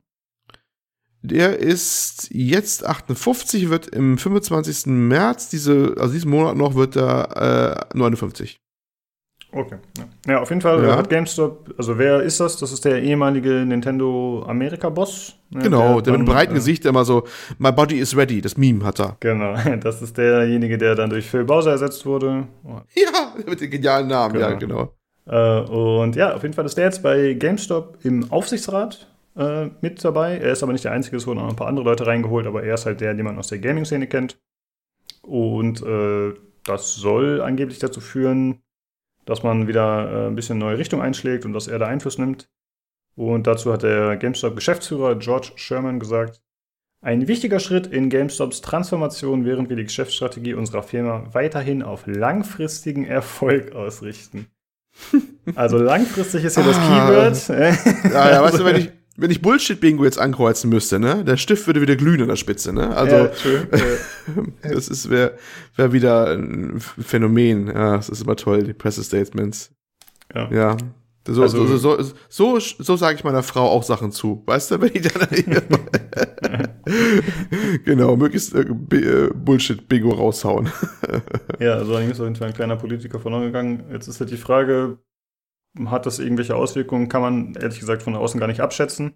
Der 1.22 1.60
ist 1.60 2.30
jetzt 2.32 2.86
58, 2.86 3.70
wird 3.70 3.88
im 3.88 4.18
25. 4.18 4.86
März, 4.86 5.50
diese, 5.50 5.96
also 5.98 6.14
diesen 6.14 6.32
Monat 6.32 6.56
noch, 6.56 6.76
wird 6.76 6.96
er 6.96 7.90
äh, 7.92 7.98
59. 7.98 8.62
Okay. 9.52 9.78
Ja. 9.98 10.34
ja, 10.34 10.42
auf 10.42 10.50
jeden 10.50 10.62
Fall 10.62 10.84
ja. 10.84 10.96
hat 10.96 11.10
GameStop, 11.10 11.74
also 11.76 11.98
wer 11.98 12.22
ist 12.22 12.40
das? 12.40 12.58
Das 12.58 12.72
ist 12.72 12.86
der 12.86 13.02
ehemalige 13.02 13.50
Nintendo 13.66 14.46
America-Boss. 14.48 15.40
Ne? 15.50 15.64
Genau, 15.64 15.96
der, 15.96 16.02
der 16.02 16.14
mit 16.14 16.20
einem 16.20 16.36
breiten 16.36 16.52
äh, 16.52 16.56
Gesicht 16.56 16.86
immer 16.86 17.04
so, 17.04 17.24
My 17.58 17.72
body 17.72 17.98
is 17.98 18.16
ready, 18.16 18.42
das 18.42 18.58
Meme 18.58 18.86
hat 18.86 19.00
er. 19.00 19.18
Genau, 19.20 19.56
das 19.82 20.04
ist 20.04 20.18
derjenige, 20.18 20.78
der 20.78 20.94
dann 20.94 21.10
durch 21.10 21.26
Phil 21.26 21.46
Bowser 21.46 21.72
ersetzt 21.72 22.06
wurde. 22.06 22.48
Ja, 22.94 23.34
mit 23.48 23.60
dem 23.60 23.72
genialen 23.72 24.08
Namen, 24.08 24.34
genau. 24.34 24.50
ja, 24.50 24.54
genau. 24.54 24.94
Äh, 25.26 25.62
und 25.72 26.16
ja, 26.16 26.36
auf 26.36 26.44
jeden 26.44 26.54
Fall 26.54 26.66
ist 26.66 26.78
der 26.78 26.86
jetzt 26.86 27.02
bei 27.02 27.34
GameStop 27.34 27.98
im 28.04 28.32
Aufsichtsrat 28.32 29.08
äh, 29.36 29.70
mit 29.82 30.04
dabei. 30.04 30.38
Er 30.38 30.52
ist 30.52 30.62
aber 30.62 30.74
nicht 30.74 30.86
der 30.86 30.92
Einzige, 30.92 31.18
es 31.18 31.26
wurden 31.26 31.40
auch 31.40 31.50
ein 31.50 31.56
paar 31.56 31.68
andere 31.68 31.86
Leute 31.86 32.06
reingeholt, 32.06 32.46
aber 32.46 32.64
er 32.64 32.76
ist 32.76 32.86
halt 32.86 33.02
der, 33.02 33.16
den 33.16 33.26
man 33.26 33.40
aus 33.40 33.48
der 33.48 33.58
Gaming-Szene 33.58 34.06
kennt. 34.06 34.38
Und 35.22 35.82
äh, 35.82 36.34
das 36.66 36.96
soll 36.96 37.42
angeblich 37.42 37.80
dazu 37.80 38.00
führen, 38.00 38.62
dass 39.30 39.44
man 39.44 39.68
wieder 39.68 40.12
äh, 40.12 40.28
ein 40.28 40.36
bisschen 40.36 40.58
neue 40.58 40.78
Richtung 40.78 41.02
einschlägt 41.02 41.46
und 41.46 41.54
dass 41.54 41.68
er 41.68 41.80
da 41.80 41.88
Einfluss 41.88 42.18
nimmt. 42.18 42.50
Und 43.16 43.48
dazu 43.48 43.72
hat 43.72 43.84
der 43.84 44.18
GameStop-Geschäftsführer 44.18 45.16
George 45.16 45.52
Sherman 45.56 46.00
gesagt, 46.00 46.42
ein 47.02 47.28
wichtiger 47.28 47.60
Schritt 47.60 47.88
in 47.88 48.10
GameStops 48.10 48.62
Transformation, 48.62 49.46
während 49.46 49.70
wir 49.70 49.78
die 49.78 49.86
Geschäftsstrategie 49.86 50.54
unserer 50.54 50.84
Firma 50.84 51.28
weiterhin 51.32 51.84
auf 51.84 52.08
langfristigen 52.08 53.06
Erfolg 53.06 53.74
ausrichten. 53.74 54.48
Also 55.56 55.78
langfristig 55.80 56.44
ist 56.44 56.58
hier 56.58 56.64
das 56.64 56.78
ah. 56.78 57.08
Keyword. 57.08 58.14
Ja, 58.14 58.32
ja, 58.32 58.44
weißt 58.44 58.60
du, 58.60 58.66
wenn 58.66 58.76
ich, 58.82 58.92
wenn 59.20 59.32
ich 59.32 59.42
Bullshit-Bingo 59.42 60.04
jetzt 60.04 60.20
ankreuzen 60.20 60.70
müsste, 60.70 61.00
ne, 61.00 61.24
der 61.24 61.38
Stift 61.38 61.68
würde 61.68 61.82
wieder 61.82 61.96
glühen 61.96 62.22
an 62.22 62.28
der 62.28 62.36
Spitze, 62.36 62.74
ne? 62.74 62.96
Also, 62.96 63.16
ja, 63.16 63.32
das 64.74 64.88
ist, 64.88 65.10
wäre 65.10 65.38
wär 65.76 65.94
wieder 65.94 66.32
ein 66.32 66.80
Phänomen. 66.80 67.68
Ja, 67.68 67.98
das 67.98 68.10
ist 68.10 68.22
immer 68.22 68.36
toll, 68.36 68.64
die 68.64 68.74
Pressestatements. 68.74 69.72
Ja. 70.34 70.52
ja. 70.52 70.78
So, 71.28 71.44
also, 71.44 71.66
so, 71.68 71.78
so, 71.78 72.02
so, 72.02 72.10
so, 72.30 72.60
so 72.60 72.96
sage 72.96 73.18
ich 73.18 73.24
meiner 73.24 73.44
Frau 73.44 73.70
auch 73.70 73.84
Sachen 73.84 74.12
zu. 74.12 74.42
Weißt 74.46 74.72
du, 74.72 74.82
wenn 74.82 74.92
ich 74.94 75.02
dann 75.04 75.28
genau, 77.86 78.16
möglichst 78.16 78.56
äh, 78.56 78.62
äh, 78.62 79.30
Bullshit-Bingo 79.34 80.10
raushauen. 80.10 80.70
ja, 81.60 81.74
also 81.74 81.94
dann 81.94 82.10
ist 82.10 82.20
auf 82.20 82.26
jeden 82.26 82.36
Fall 82.36 82.48
ein 82.48 82.54
kleiner 82.54 82.78
Politiker 82.78 83.20
verloren 83.20 83.44
gegangen. 83.44 83.84
Jetzt 83.92 84.08
ist 84.08 84.20
halt 84.20 84.32
die 84.32 84.38
Frage, 84.38 84.98
hat 85.88 86.06
das 86.06 86.20
irgendwelche 86.20 86.56
Auswirkungen? 86.56 87.10
Kann 87.10 87.22
man 87.22 87.56
ehrlich 87.56 87.80
gesagt 87.80 88.04
von 88.04 88.16
außen 88.16 88.40
gar 88.40 88.48
nicht 88.48 88.62
abschätzen. 88.62 89.14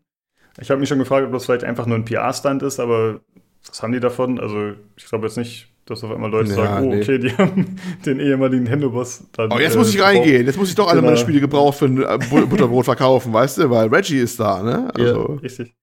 Ich 0.60 0.70
habe 0.70 0.80
mich 0.80 0.90
schon 0.90 1.00
gefragt, 1.00 1.26
ob 1.26 1.34
das 1.34 1.46
vielleicht 1.46 1.64
einfach 1.64 1.86
nur 1.86 1.98
ein 1.98 2.06
PR-Stand 2.06 2.64
ist, 2.64 2.80
aber 2.80 3.22
was 3.68 3.82
haben 3.82 3.94
die 3.94 4.00
davon? 4.00 4.40
Also 4.40 4.74
ich 4.96 5.06
glaube 5.06 5.26
jetzt 5.26 5.38
nicht, 5.38 5.70
dass 5.86 6.04
auf 6.04 6.12
einmal 6.12 6.30
Leute 6.30 6.50
ja, 6.50 6.56
sagen, 6.56 6.88
oh, 6.88 6.90
nee. 6.94 7.02
okay, 7.02 7.18
die 7.18 7.32
haben 7.38 7.78
den 8.06 8.20
ehemaligen 8.20 8.64
Nintendo-Boss 8.64 9.26
dann. 9.34 9.52
Oh, 9.52 9.60
jetzt 9.60 9.76
äh, 9.76 9.78
muss 9.78 9.94
ich 9.94 10.02
reingehen. 10.02 10.46
Jetzt 10.46 10.58
muss 10.58 10.70
ich 10.70 10.76
doch 10.76 10.88
alle 10.88 11.00
genau. 11.00 11.12
meine 11.12 11.18
Spiele 11.18 11.40
gebraucht 11.40 11.78
für 11.78 11.86
ein 11.86 12.02
äh, 12.02 12.18
Butterbrot 12.46 12.86
verkaufen, 12.86 13.34
weißt 13.34 13.60
du? 13.60 13.70
Weil 13.70 13.88
Reggie 13.88 14.20
ist 14.20 14.40
da, 14.40 14.62
ne? 14.62 14.92
Also. 14.94 15.36
Ja, 15.36 15.40
richtig. 15.42 15.74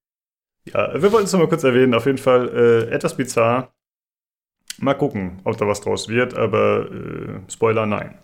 Ja, 0.72 1.02
wir 1.02 1.12
wollten 1.12 1.26
es 1.26 1.32
nochmal 1.32 1.48
kurz 1.48 1.64
erwähnen. 1.64 1.94
Auf 1.94 2.06
jeden 2.06 2.18
Fall 2.18 2.48
äh, 2.48 2.94
etwas 2.94 3.16
bizarr. 3.16 3.72
Mal 4.80 4.94
gucken, 4.94 5.40
ob 5.44 5.58
da 5.58 5.66
was 5.66 5.82
draus 5.82 6.08
wird, 6.08 6.34
aber 6.34 6.90
äh, 6.90 7.50
Spoiler, 7.52 7.84
nein. 7.84 8.14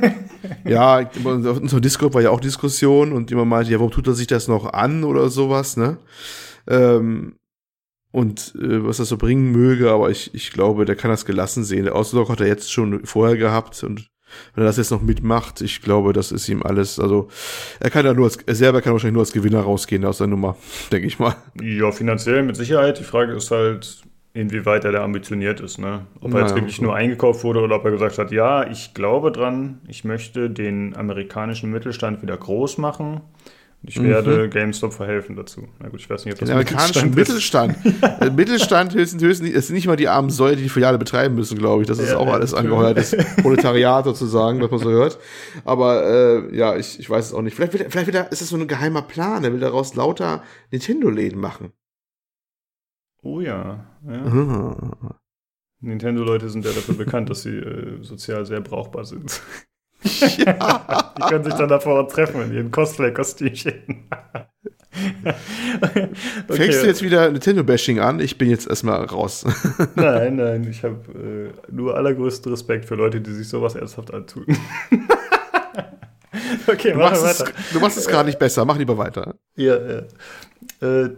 ja, 0.64 1.00
auf 1.00 1.24
unserem 1.24 1.82
Discord 1.82 2.14
war 2.14 2.22
ja 2.22 2.30
auch 2.30 2.40
Diskussion 2.40 3.12
und 3.12 3.30
jemand 3.30 3.50
meinte, 3.50 3.72
ja, 3.72 3.78
warum 3.78 3.90
tut 3.90 4.06
er 4.06 4.14
sich 4.14 4.28
das 4.28 4.46
noch 4.46 4.72
an 4.72 5.02
oder 5.02 5.28
sowas, 5.28 5.76
ne? 5.76 5.98
Ähm, 6.68 7.34
und 8.12 8.54
äh, 8.60 8.86
was 8.86 8.98
das 8.98 9.08
so 9.08 9.16
bringen 9.16 9.50
möge, 9.50 9.90
aber 9.90 10.10
ich, 10.10 10.32
ich 10.34 10.52
glaube, 10.52 10.84
der 10.84 10.94
kann 10.94 11.10
das 11.10 11.26
gelassen 11.26 11.64
sehen. 11.64 11.84
Der 11.84 11.96
Ausdruck 11.96 12.28
hat 12.28 12.40
er 12.40 12.46
jetzt 12.46 12.72
schon 12.72 13.04
vorher 13.04 13.36
gehabt 13.36 13.82
und 13.82 14.08
wenn 14.54 14.62
er 14.62 14.66
das 14.66 14.76
jetzt 14.76 14.90
noch 14.90 15.02
mitmacht, 15.02 15.60
ich 15.62 15.82
glaube, 15.82 16.12
das 16.12 16.30
ist 16.30 16.48
ihm 16.48 16.62
alles, 16.62 17.00
also 17.00 17.28
er 17.80 17.90
kann 17.90 18.06
ja 18.06 18.14
nur 18.14 18.26
als, 18.26 18.36
er 18.46 18.54
selber 18.54 18.82
kann 18.82 18.92
wahrscheinlich 18.92 19.14
nur 19.14 19.22
als 19.22 19.32
Gewinner 19.32 19.62
rausgehen 19.62 20.04
aus 20.04 20.18
der 20.18 20.28
Nummer, 20.28 20.56
denke 20.92 21.08
ich 21.08 21.18
mal. 21.18 21.34
Ja, 21.60 21.90
finanziell 21.90 22.44
mit 22.44 22.56
Sicherheit. 22.56 23.00
Die 23.00 23.04
Frage 23.04 23.32
ist 23.32 23.50
halt, 23.50 24.02
inwieweit 24.38 24.84
er 24.84 24.92
da 24.92 25.02
ambitioniert 25.02 25.60
ist, 25.60 25.78
ne? 25.78 26.06
Ob 26.20 26.32
er 26.32 26.42
jetzt 26.42 26.54
wirklich 26.54 26.76
so. 26.76 26.84
nur 26.84 26.94
eingekauft 26.94 27.42
wurde 27.42 27.60
oder 27.60 27.76
ob 27.76 27.84
er 27.84 27.90
gesagt 27.90 28.18
hat, 28.18 28.30
ja, 28.30 28.68
ich 28.68 28.94
glaube 28.94 29.32
dran, 29.32 29.80
ich 29.88 30.04
möchte 30.04 30.48
den 30.48 30.96
amerikanischen 30.96 31.72
Mittelstand 31.72 32.22
wieder 32.22 32.36
groß 32.36 32.78
machen 32.78 33.20
Ich 33.82 34.00
werde 34.00 34.44
mhm. 34.44 34.50
GameStop 34.50 34.92
verhelfen 34.92 35.34
dazu. 35.34 35.66
Na 35.80 35.88
gut, 35.88 35.98
ich 35.98 36.08
weiß 36.08 36.24
nicht, 36.24 36.34
ob 36.34 36.38
das 36.38 36.48
Den 36.48 36.56
amerikanischen 36.56 37.14
Mittelstand. 37.14 37.84
Mittelstand, 37.84 38.36
Mittelstand 38.36 38.94
höchstens, 38.94 39.22
höchstens, 39.24 39.50
es 39.50 39.66
sind 39.66 39.74
nicht 39.74 39.88
mal 39.88 39.96
die 39.96 40.06
armen 40.06 40.30
Säule, 40.30 40.54
die 40.54 40.62
die 40.62 40.68
Filiale 40.68 40.98
betreiben 40.98 41.34
müssen, 41.34 41.58
glaube 41.58 41.82
ich. 41.82 41.88
Das 41.88 41.98
ist 41.98 42.10
ja, 42.10 42.18
auch 42.18 42.28
ja, 42.28 42.34
alles 42.34 42.54
angeheuertes 42.54 43.16
Proletariat 43.42 44.04
sozusagen, 44.04 44.60
was 44.60 44.70
man 44.70 44.78
so 44.78 44.90
hört. 44.90 45.18
Aber 45.64 46.04
äh, 46.04 46.56
ja, 46.56 46.76
ich, 46.76 47.00
ich 47.00 47.10
weiß 47.10 47.26
es 47.26 47.34
auch 47.34 47.42
nicht. 47.42 47.56
Vielleicht, 47.56 47.72
vielleicht 47.72 48.06
wird 48.06 48.14
er, 48.14 48.30
ist 48.30 48.40
das 48.40 48.50
so 48.50 48.56
ein 48.56 48.68
geheimer 48.68 49.02
Plan. 49.02 49.42
Er 49.42 49.52
will 49.52 49.60
daraus 49.60 49.96
lauter 49.96 50.44
Nintendo-Läden 50.70 51.40
machen. 51.40 51.72
Oh 53.22 53.40
ja. 53.40 53.86
ja. 54.06 54.76
Nintendo-Leute 55.80 56.48
sind 56.48 56.64
ja 56.64 56.72
dafür 56.72 56.96
bekannt, 56.96 57.30
dass 57.30 57.42
sie 57.42 57.56
äh, 57.56 58.02
sozial 58.02 58.44
sehr 58.46 58.60
brauchbar 58.60 59.04
sind. 59.04 59.40
Ja. 60.38 61.12
Die 61.18 61.22
können 61.22 61.42
sich 61.42 61.54
dann 61.54 61.68
davor 61.68 62.06
treffen 62.08 62.40
in 62.42 62.52
ihren 62.52 62.70
Cosplay-Kostümchen. 62.70 64.08
okay. 64.94 66.08
Fängst 66.48 66.82
du 66.82 66.86
jetzt 66.86 67.02
wieder 67.02 67.28
Nintendo-Bashing 67.32 67.98
an? 67.98 68.20
Ich 68.20 68.38
bin 68.38 68.48
jetzt 68.48 68.68
erstmal 68.68 69.04
raus. 69.04 69.44
nein, 69.96 70.36
nein, 70.36 70.68
ich 70.70 70.84
habe 70.84 71.52
äh, 71.68 71.72
nur 71.72 71.96
allergrößten 71.96 72.52
Respekt 72.52 72.84
für 72.84 72.94
Leute, 72.94 73.20
die 73.20 73.32
sich 73.32 73.48
sowas 73.48 73.74
ernsthaft 73.74 74.14
antun. 74.14 74.46
okay, 76.68 76.92
du 76.92 76.98
machst, 76.98 77.24
weiter. 77.24 77.52
Es, 77.58 77.72
du 77.72 77.80
machst 77.80 77.98
es 77.98 78.06
gerade 78.06 78.26
nicht 78.28 78.38
besser, 78.38 78.64
mach 78.64 78.78
lieber 78.78 78.96
weiter. 78.96 79.34
Ja, 79.56 79.76
ja. 79.78 80.02
Äh, 80.80 81.10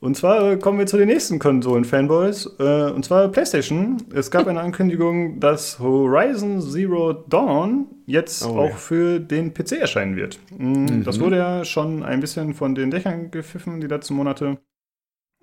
und 0.00 0.16
zwar 0.16 0.52
äh, 0.52 0.56
kommen 0.58 0.78
wir 0.78 0.86
zu 0.86 0.98
den 0.98 1.08
nächsten 1.08 1.38
Konsolen-Fanboys. 1.38 2.56
Äh, 2.58 2.90
und 2.90 3.04
zwar 3.04 3.28
PlayStation. 3.28 3.96
Es 4.14 4.30
gab 4.30 4.46
eine 4.46 4.60
Ankündigung, 4.60 5.40
dass 5.40 5.78
Horizon 5.78 6.60
Zero 6.60 7.12
Dawn 7.12 7.86
jetzt 8.04 8.44
oh, 8.44 8.58
auch 8.58 8.70
ja. 8.70 8.76
für 8.76 9.20
den 9.20 9.54
PC 9.54 9.72
erscheinen 9.72 10.16
wird. 10.16 10.38
Mm, 10.50 10.84
mhm. 10.84 11.04
Das 11.04 11.18
wurde 11.18 11.38
ja 11.38 11.64
schon 11.64 12.02
ein 12.02 12.20
bisschen 12.20 12.52
von 12.52 12.74
den 12.74 12.90
Dächern 12.90 13.30
gepfiffen 13.30 13.80
die 13.80 13.86
letzten 13.86 14.14
Monate. 14.14 14.58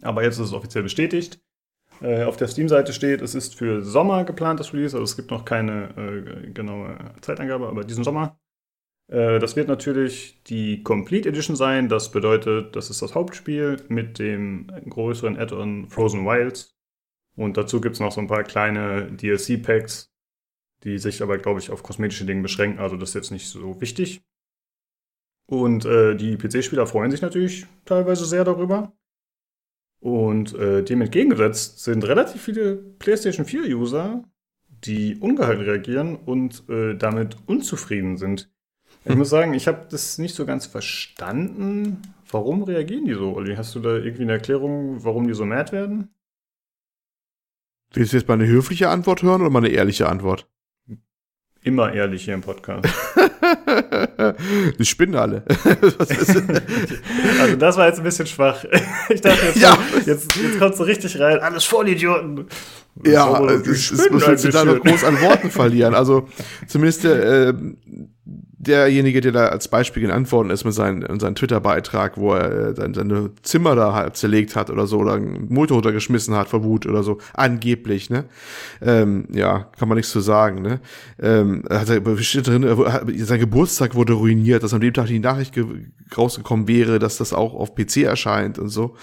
Aber 0.04 0.24
jetzt 0.24 0.36
ist 0.36 0.48
es 0.48 0.54
offiziell 0.54 0.84
bestätigt. 0.84 1.40
Äh, 2.02 2.24
auf 2.24 2.38
der 2.38 2.48
Steam-Seite 2.48 2.94
steht, 2.94 3.22
es 3.22 3.34
ist 3.34 3.56
für 3.56 3.82
Sommer 3.82 4.24
geplant, 4.24 4.60
das 4.60 4.72
Release. 4.72 4.96
Also 4.96 5.04
es 5.04 5.16
gibt 5.16 5.32
noch 5.32 5.46
keine 5.46 6.44
genaue 6.54 6.96
Zeitangabe, 7.22 7.68
aber 7.68 7.84
diesen 7.84 8.04
Sommer. 8.04 8.38
Äh, 9.14 9.38
das 9.38 9.56
wird 9.56 9.68
natürlich 9.68 10.42
die 10.44 10.82
Complete 10.82 11.30
Edition 11.30 11.56
sein. 11.56 11.88
Das 11.88 12.12
bedeutet, 12.12 12.76
das 12.76 12.90
ist 12.90 13.02
das 13.02 13.14
Hauptspiel 13.14 13.78
mit 13.88 14.18
dem 14.18 14.68
größeren 14.90 15.38
Add-on 15.38 15.88
Frozen 15.88 16.26
Wilds. 16.26 16.76
Und 17.36 17.58
dazu 17.58 17.80
gibt 17.80 17.96
es 17.96 18.00
noch 18.00 18.12
so 18.12 18.22
ein 18.22 18.28
paar 18.28 18.44
kleine 18.44 19.12
DLC-Packs, 19.12 20.12
die 20.84 20.98
sich 20.98 21.22
aber, 21.22 21.38
glaube 21.38 21.60
ich, 21.60 21.70
auf 21.70 21.84
kosmetische 21.84 22.26
Dinge 22.26 22.42
beschränken. 22.42 22.80
Also 22.80 22.98
das 22.98 23.10
ist 23.10 23.16
jetzt 23.16 23.32
nicht 23.32 23.48
so 23.48 23.80
wichtig. 23.82 24.24
Und 25.46 25.86
äh, 25.86 26.16
die 26.16 26.36
PC-Spieler 26.36 26.88
freuen 26.88 27.12
sich 27.12 27.22
natürlich 27.22 27.68
teilweise 27.86 28.26
sehr 28.26 28.44
darüber. 28.44 28.94
Und 30.00 30.54
äh, 30.56 30.84
dem 30.84 31.02
entgegengesetzt 31.02 31.84
sind 31.84 32.04
relativ 32.06 32.42
viele 32.42 32.76
PlayStation 32.76 33.46
4-User, 33.46 34.24
die 34.68 35.18
ungehalten 35.18 35.64
reagieren 35.64 36.16
und 36.16 36.68
äh, 36.70 36.96
damit 36.96 37.38
unzufrieden 37.46 38.18
sind. 38.18 38.53
Ich 39.06 39.16
muss 39.16 39.30
sagen, 39.30 39.54
ich 39.54 39.68
habe 39.68 39.86
das 39.90 40.18
nicht 40.18 40.34
so 40.34 40.46
ganz 40.46 40.66
verstanden. 40.66 42.02
Warum 42.30 42.64
reagieren 42.64 43.06
die 43.06 43.14
so, 43.14 43.36
Olli? 43.36 43.56
Hast 43.56 43.76
du 43.76 43.80
da 43.80 43.96
irgendwie 43.96 44.24
eine 44.24 44.34
Erklärung, 44.34 45.04
warum 45.04 45.28
die 45.28 45.34
so 45.34 45.46
mad 45.46 45.72
werden? 45.72 46.10
Willst 47.94 48.14
du 48.14 48.18
jetzt 48.18 48.28
mal 48.28 48.36
eine 48.36 48.48
höfliche 48.48 48.90
Antwort 48.90 49.22
hören 49.22 49.42
oder 49.42 49.50
mal 49.50 49.60
eine 49.60 49.70
ehrliche 49.70 50.08
Antwort? 50.08 50.48
Immer 51.62 51.94
ehrlich 51.94 52.26
hier 52.26 52.34
im 52.34 52.42
Podcast. 52.42 52.86
die 54.80 54.86
spinnen 54.86 55.16
alle. 55.16 55.44
also 57.40 57.56
das 57.58 57.78
war 57.78 57.88
jetzt 57.88 58.00
ein 58.00 58.04
bisschen 58.04 58.28
schwach. 58.28 58.66
Ich 59.10 59.22
dachte, 59.22 59.46
jetzt, 59.46 59.58
ja. 59.58 59.76
kommt, 59.76 60.06
jetzt, 60.06 60.36
jetzt 60.36 60.60
kommst 60.60 60.80
du 60.80 60.84
richtig 60.84 61.20
rein. 61.20 61.40
Alles 61.40 61.64
Vollidioten. 61.64 62.48
Ja, 63.06 63.40
das, 63.40 63.64
das, 63.64 64.08
was 64.12 64.28
willst 64.28 64.46
du 64.46 64.50
da 64.50 64.66
noch 64.66 64.82
groß 64.82 65.04
an 65.06 65.22
Worten 65.22 65.52
verlieren? 65.52 65.94
Also 65.94 66.28
zumindest 66.68 67.06
der, 67.06 67.50
äh, 67.50 67.54
derjenige, 68.64 69.22
der 69.22 69.32
da 69.32 69.46
als 69.48 69.68
Beispiel 69.68 70.02
genannt 70.02 70.32
worden 70.32 70.50
ist 70.50 70.64
mit 70.64 70.74
seinem, 70.74 71.20
seinem 71.20 71.36
Twitter-Beitrag, 71.36 72.18
wo 72.18 72.34
er 72.34 72.70
äh, 72.70 72.76
seine, 72.76 72.94
seine 72.94 73.32
Zimmer 73.42 73.76
da 73.76 73.94
halb 73.94 74.16
zerlegt 74.16 74.56
hat 74.56 74.70
oder 74.70 74.88
so 74.88 75.00
oder 75.00 75.14
einen 75.14 75.48
Motor 75.54 75.76
runtergeschmissen 75.76 76.36
hat 76.36 76.50
vor 76.50 76.64
Wut 76.64 76.86
oder 76.86 77.04
so, 77.04 77.20
angeblich, 77.34 78.10
ne? 78.10 78.26
Ähm, 78.82 79.28
ja, 79.32 79.70
kann 79.78 79.88
man 79.88 79.98
nichts 79.98 80.12
zu 80.12 80.20
sagen, 80.20 80.62
ne? 80.62 80.80
Ähm, 81.22 81.64
hat 81.70 81.90
er 81.90 82.18
steht 82.18 82.48
drin, 82.48 82.66
sein 83.18 83.40
Geburtstag 83.40 83.96
wurde 83.96 84.14
ruiniert, 84.14 84.64
dass 84.64 84.74
an 84.74 84.82
dem 84.82 84.94
Tag 84.94 85.08
die 85.08 85.20
Nachricht 85.20 85.54
rausgekommen 86.18 86.68
wäre, 86.68 87.00
dass 87.00 87.18
das 87.18 87.34
auch 87.34 87.54
auf 87.54 87.76
PC 87.76 87.98
erscheint 87.98 88.60
und 88.60 88.70
so 88.70 88.96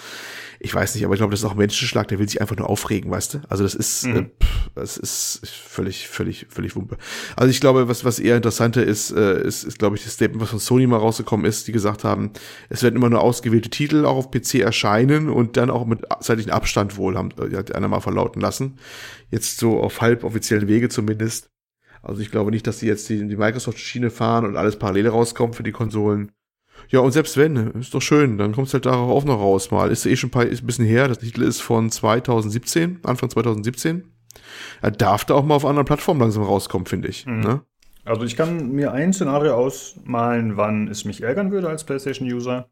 ich 0.62 0.74
weiß 0.74 0.94
nicht, 0.94 1.04
aber 1.06 1.14
ich 1.14 1.18
glaube, 1.18 1.30
das 1.30 1.40
ist 1.40 1.46
auch 1.46 1.52
ein 1.52 1.58
Menschenschlag, 1.58 2.06
der 2.08 2.18
will 2.18 2.28
sich 2.28 2.42
einfach 2.42 2.54
nur 2.54 2.68
aufregen, 2.68 3.10
weißt 3.10 3.34
du? 3.34 3.38
Also 3.48 3.64
das 3.64 3.74
ist, 3.74 4.06
mhm. 4.06 4.16
äh, 4.16 4.22
pff, 4.44 4.70
das 4.74 4.98
ist 4.98 5.40
völlig, 5.48 6.06
völlig, 6.06 6.46
völlig 6.50 6.76
Wumpe. 6.76 6.98
Also 7.34 7.50
ich 7.50 7.62
glaube, 7.62 7.88
was, 7.88 8.04
was 8.04 8.18
eher 8.18 8.36
interessanter 8.36 8.84
ist, 8.84 9.10
äh, 9.10 9.42
ist, 9.42 9.64
ist 9.64 9.78
glaube 9.78 9.96
ich, 9.96 10.04
das 10.04 10.12
Statement, 10.12 10.42
was 10.42 10.50
von 10.50 10.58
Sony 10.58 10.86
mal 10.86 10.98
rausgekommen 10.98 11.46
ist, 11.46 11.66
die 11.66 11.72
gesagt 11.72 12.04
haben, 12.04 12.32
es 12.68 12.82
werden 12.82 12.96
immer 12.96 13.08
nur 13.08 13.22
ausgewählte 13.22 13.70
Titel 13.70 14.04
auch 14.04 14.16
auf 14.16 14.30
PC 14.30 14.56
erscheinen 14.56 15.30
und 15.30 15.56
dann 15.56 15.70
auch 15.70 15.86
mit 15.86 16.02
zeitlichen 16.20 16.52
Abstand 16.52 16.98
wohl, 16.98 17.16
haben, 17.16 17.30
äh, 17.40 17.56
hat 17.56 17.74
einer 17.74 17.88
mal 17.88 18.00
verlauten 18.00 18.42
lassen. 18.42 18.78
Jetzt 19.30 19.58
so 19.58 19.80
auf 19.80 20.02
halb 20.02 20.24
offiziellen 20.24 20.68
Wege 20.68 20.90
zumindest. 20.90 21.50
Also 22.02 22.20
ich 22.20 22.30
glaube 22.30 22.50
nicht, 22.50 22.66
dass 22.66 22.78
die 22.78 22.86
jetzt 22.86 23.08
die, 23.08 23.26
die 23.26 23.36
Microsoft-Schiene 23.36 24.10
fahren 24.10 24.44
und 24.44 24.56
alles 24.56 24.78
parallel 24.78 25.08
rauskommt 25.08 25.56
für 25.56 25.62
die 25.62 25.72
Konsolen. 25.72 26.32
Ja, 26.88 27.00
und 27.00 27.12
selbst 27.12 27.36
wenn, 27.36 27.56
ist 27.72 27.94
doch 27.94 28.02
schön, 28.02 28.38
dann 28.38 28.52
kommt 28.52 28.68
es 28.68 28.74
halt 28.74 28.86
darauf 28.86 29.10
auch 29.10 29.24
noch 29.24 29.38
raus 29.38 29.70
mal. 29.70 29.90
Ist 29.90 30.06
eh 30.06 30.16
schon 30.16 30.28
ein, 30.28 30.30
paar, 30.32 30.46
ist 30.46 30.62
ein 30.62 30.66
bisschen 30.66 30.86
her, 30.86 31.08
das 31.08 31.18
Titel 31.18 31.42
ist 31.42 31.60
von 31.60 31.90
2017, 31.90 33.00
Anfang 33.02 33.30
2017. 33.30 34.04
Er 34.82 34.90
darf 34.90 35.24
da 35.24 35.34
auch 35.34 35.44
mal 35.44 35.54
auf 35.54 35.64
anderen 35.64 35.86
Plattformen 35.86 36.20
langsam 36.20 36.42
rauskommen, 36.42 36.86
finde 36.86 37.08
ich. 37.08 37.26
Mhm. 37.26 37.40
Ne? 37.40 37.60
Also 38.04 38.24
ich 38.24 38.36
kann 38.36 38.72
mir 38.72 38.92
ein 38.92 39.12
Szenario 39.12 39.54
ausmalen, 39.54 40.56
wann 40.56 40.88
es 40.88 41.04
mich 41.04 41.22
ärgern 41.22 41.50
würde 41.50 41.68
als 41.68 41.84
PlayStation-User, 41.84 42.68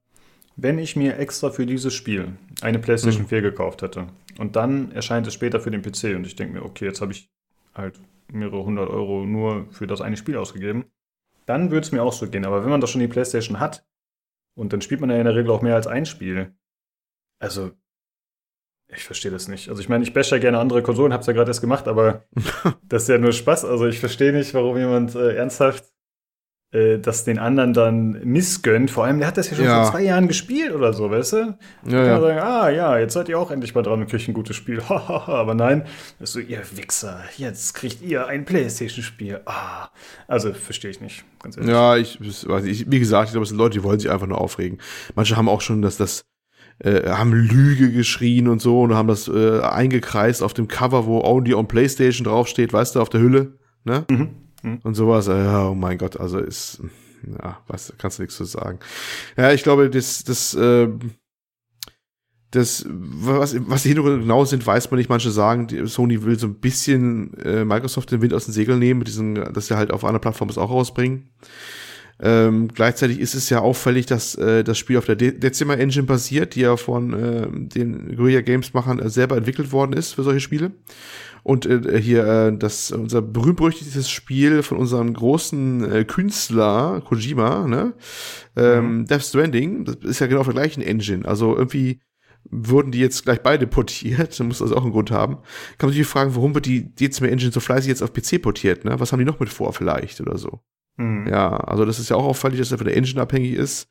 wenn 0.57 0.79
ich 0.79 0.97
mir 0.97 1.19
extra 1.19 1.51
für 1.51 1.67
dieses 1.67 1.95
Spiel 1.95 2.33
eine 2.61 2.79
PlayStation 2.79 3.23
mhm. 3.23 3.29
4 3.29 3.43
gekauft 3.43 3.83
hätte. 3.83 4.07
Und 4.39 4.57
dann 4.57 4.93
erscheint 4.93 5.27
es 5.27 5.35
später 5.35 5.61
für 5.61 5.71
den 5.71 5.83
PC 5.83 6.17
und 6.17 6.27
ich 6.27 6.37
denke 6.37 6.55
mir, 6.55 6.65
okay, 6.65 6.87
jetzt 6.87 7.01
habe 7.01 7.13
ich 7.13 7.31
halt 7.75 8.01
mehrere 8.33 8.65
hundert 8.65 8.91
Euro 8.91 9.25
nur 9.25 9.67
für 9.71 9.87
das 9.87 10.01
eine 10.01 10.17
Spiel 10.17 10.37
ausgegeben. 10.37 10.87
Dann 11.47 11.71
würde 11.71 11.87
es 11.87 11.93
mir 11.93 12.03
auch 12.03 12.13
so 12.13 12.29
gehen. 12.29 12.45
Aber 12.45 12.63
wenn 12.63 12.71
man 12.71 12.81
doch 12.81 12.89
schon 12.89 13.01
die 13.01 13.09
PlayStation 13.09 13.61
hat, 13.61 13.85
und 14.59 14.73
dann 14.73 14.81
spielt 14.81 15.01
man 15.01 15.11
ja 15.11 15.17
in 15.17 15.25
der 15.25 15.37
Regel 15.37 15.51
auch 15.53 15.63
mehr 15.63 15.77
als 15.77 15.87
ein 15.87 16.05
Spiel. 16.05 16.53
Also, 17.39 17.71
ich 18.89 19.05
verstehe 19.05 19.31
das 19.31 19.47
nicht. 19.49 19.69
Also 19.69 19.81
ich 19.81 19.89
meine, 19.89 20.03
ich 20.03 20.13
bashe 20.13 20.35
ja 20.35 20.41
gerne 20.41 20.59
andere 20.59 20.83
Konsolen, 20.83 21.13
hab's 21.13 21.27
ja 21.27 21.33
gerade 21.33 21.51
erst 21.51 21.61
gemacht, 21.61 21.87
aber 21.87 22.25
das 22.83 23.03
ist 23.03 23.09
ja 23.09 23.19
nur 23.19 23.33
Spaß. 23.33 23.65
Also 23.65 23.87
ich 23.87 24.01
verstehe 24.01 24.33
nicht, 24.33 24.55
warum 24.55 24.77
jemand 24.77 25.15
äh, 25.15 25.37
ernsthaft 25.37 25.85
äh, 26.71 26.99
das 26.99 27.25
den 27.25 27.39
anderen 27.39 27.73
dann 27.73 28.21
missgönnt. 28.25 28.91
Vor 28.91 29.05
allem, 29.05 29.19
der 29.19 29.29
hat 29.29 29.39
das 29.39 29.51
ja 29.51 29.57
schon 29.57 29.65
ja. 29.65 29.83
vor 29.83 29.93
zwei 29.93 30.03
Jahren 30.03 30.29
gespielt 30.29 30.73
oder 30.75 30.93
so, 30.93 31.11
weißt 31.11 31.33
du? 31.33 31.37
Ja, 31.37 31.57
kann 31.85 32.07
ja. 32.07 32.21
sagen, 32.21 32.39
ah 32.41 32.69
ja, 32.69 32.99
jetzt 32.99 33.15
seid 33.15 33.29
ihr 33.29 33.39
auch 33.39 33.51
endlich 33.51 33.75
mal 33.75 33.83
dran 33.83 34.01
und 34.01 34.09
kriegt 34.09 34.29
ein 34.29 34.35
gutes 34.35 34.57
Spiel. 34.57 34.83
Aber 34.89 35.55
nein, 35.55 35.85
das 36.19 36.31
ist 36.31 36.33
so, 36.35 36.41
ihr 36.41 36.63
Wichser, 36.75 37.21
jetzt 37.37 37.75
kriegt 37.75 38.03
ihr 38.03 38.27
ein 38.27 38.45
Playstation-Spiel. 38.45 39.41
Ah. 39.47 39.89
Also, 40.27 40.53
verstehe 40.53 40.91
ich 40.91 41.01
nicht, 41.01 41.25
ganz 41.43 41.57
ehrlich. 41.57 41.71
Ja, 41.71 41.97
ich, 41.97 42.21
ich 42.21 42.91
wie 42.91 42.99
gesagt, 42.99 43.29
ich 43.29 43.33
glaube, 43.33 43.45
es 43.45 43.49
sind 43.49 43.59
Leute, 43.59 43.79
die 43.79 43.85
wollen 43.85 43.99
sich 43.99 44.11
einfach 44.11 44.27
nur 44.27 44.41
aufregen. 44.41 44.79
Manche 45.15 45.37
haben 45.37 45.49
auch 45.49 45.63
schon 45.63 45.81
das, 45.81 45.97
das 45.97 46.25
äh, 46.81 47.09
haben 47.09 47.33
Lüge 47.33 47.91
geschrien 47.91 48.47
und 48.47 48.61
so 48.61 48.83
und 48.83 48.95
haben 48.95 49.09
das 49.09 49.27
äh, 49.29 49.61
eingekreist 49.61 50.43
auf 50.43 50.55
dem 50.55 50.69
Cover, 50.69 51.07
wo 51.07 51.23
Only 51.23 51.55
on 51.55 51.67
PlayStation 51.67 52.25
draufsteht, 52.25 52.73
weißt 52.73 52.97
du, 52.97 53.01
auf 53.01 53.09
der 53.09 53.21
Hülle. 53.21 53.59
Ne? 53.85 54.05
Mhm. 54.11 54.48
Hm. 54.63 54.81
Und 54.83 54.95
sowas, 54.95 55.27
ja, 55.27 55.69
oh 55.69 55.75
mein 55.75 55.99
Gott, 55.99 56.19
also 56.19 56.39
ist, 56.39 56.81
ja, 57.43 57.59
was, 57.67 57.93
kannst 57.99 58.19
du 58.19 58.23
nichts 58.23 58.37
zu 58.37 58.45
sagen. 58.45 58.79
Ja, 59.37 59.53
ich 59.53 59.63
glaube, 59.63 59.91
das, 59.91 60.25
das, 60.25 60.55
äh, 60.55 60.89
das, 62.51 62.87
was, 62.89 63.57
was 63.69 63.83
die 63.83 63.89
Hintergründe 63.89 64.21
genau 64.21 64.45
sind, 64.45 64.67
weiß 64.67 64.91
man 64.91 64.99
nicht. 64.99 65.11
Manche 65.11 65.31
sagen, 65.31 65.87
Sony 65.87 66.25
will 66.25 66.39
so 66.39 66.47
ein 66.47 66.61
bisschen 66.61 67.35
äh, 67.35 67.65
Microsoft 67.65 68.11
den 68.11 68.23
Wind 68.23 68.33
aus 68.33 68.47
den 68.47 68.55
Segeln 68.55 68.79
nehmen, 68.79 68.99
mit 68.99 69.09
diesen, 69.09 69.35
dass 69.35 69.67
sie 69.67 69.77
halt 69.77 69.91
auf 69.91 70.05
einer 70.05 70.19
Plattform 70.19 70.49
es 70.49 70.59
auch 70.59 70.71
rausbringen. 70.71 71.29
Ähm, 72.21 72.69
gleichzeitig 72.69 73.21
ist 73.21 73.35
es 73.35 73.49
ja 73.49 73.61
auffällig, 73.61 74.07
dass 74.07 74.35
äh, 74.35 74.65
das 74.65 74.77
Spiel 74.77 74.99
auf 74.99 75.05
der 75.05 75.15
De 75.15 75.39
Decima 75.39 75.75
Engine 75.75 76.05
basiert, 76.07 76.57
die 76.57 76.63
ja 76.63 76.77
von 76.77 77.13
äh, 77.13 77.47
den 77.51 78.17
Guerilla 78.17 78.41
Games 78.41 78.75
Machern 78.75 78.99
äh, 78.99 79.09
selber 79.09 79.37
entwickelt 79.37 79.71
worden 79.71 79.93
ist 79.93 80.15
für 80.15 80.25
solche 80.25 80.41
Spiele. 80.41 80.73
Und 81.49 81.65
äh, 81.65 81.99
hier 81.99 82.27
äh, 82.27 82.59
das 82.59 82.91
unser 82.91 83.23
berühmt-berüchtigtes 83.23 84.11
Spiel 84.11 84.63
von 84.63 84.77
unserem 84.77 85.15
großen 85.15 85.91
äh, 85.91 86.05
Künstler 86.05 87.01
Kojima, 87.01 87.67
ne? 87.67 87.95
Ähm, 88.55 88.99
mhm. 88.99 89.07
Death 89.07 89.23
Stranding, 89.23 89.87
das 89.87 89.97
ist 90.03 90.19
ja 90.19 90.27
genau 90.27 90.41
auf 90.41 90.47
der 90.47 90.53
gleichen 90.53 90.83
Engine. 90.83 91.27
Also 91.27 91.57
irgendwie 91.57 92.01
wurden 92.51 92.93
die 92.93 92.99
jetzt 92.99 93.25
gleich 93.25 93.41
beide 93.41 93.67
portiert, 93.67 94.39
dann 94.39 94.49
muss 94.49 94.59
das 94.59 94.73
auch 94.73 94.83
einen 94.83 94.93
Grund 94.93 95.11
haben. 95.11 95.39
Kann 95.79 95.89
man 95.89 95.97
sich 95.97 96.07
fragen, 96.07 96.35
warum 96.35 96.55
wird 96.55 96.67
die 96.67 96.95
Decima 96.95 97.29
Engine 97.29 97.51
so 97.51 97.61
fleißig 97.61 97.89
jetzt 97.89 98.03
auf 98.03 98.13
PC 98.13 98.43
portiert, 98.43 98.85
ne? 98.85 99.01
Was 99.01 99.13
haben 99.13 99.21
die 99.21 99.25
noch 99.25 99.41
mit 99.41 99.49
vor 99.49 99.73
vielleicht 99.73 100.21
oder 100.21 100.37
so? 100.37 100.61
Mhm. 100.99 101.29
Ja, 101.29 101.57
also 101.57 101.87
das 101.87 101.99
ist 101.99 102.11
ja 102.11 102.17
auch 102.17 102.27
auffällig, 102.27 102.59
dass 102.59 102.73
er 102.73 102.77
von 102.77 102.87
der 102.87 102.97
Engine 102.99 103.23
abhängig 103.23 103.55
ist. 103.55 103.89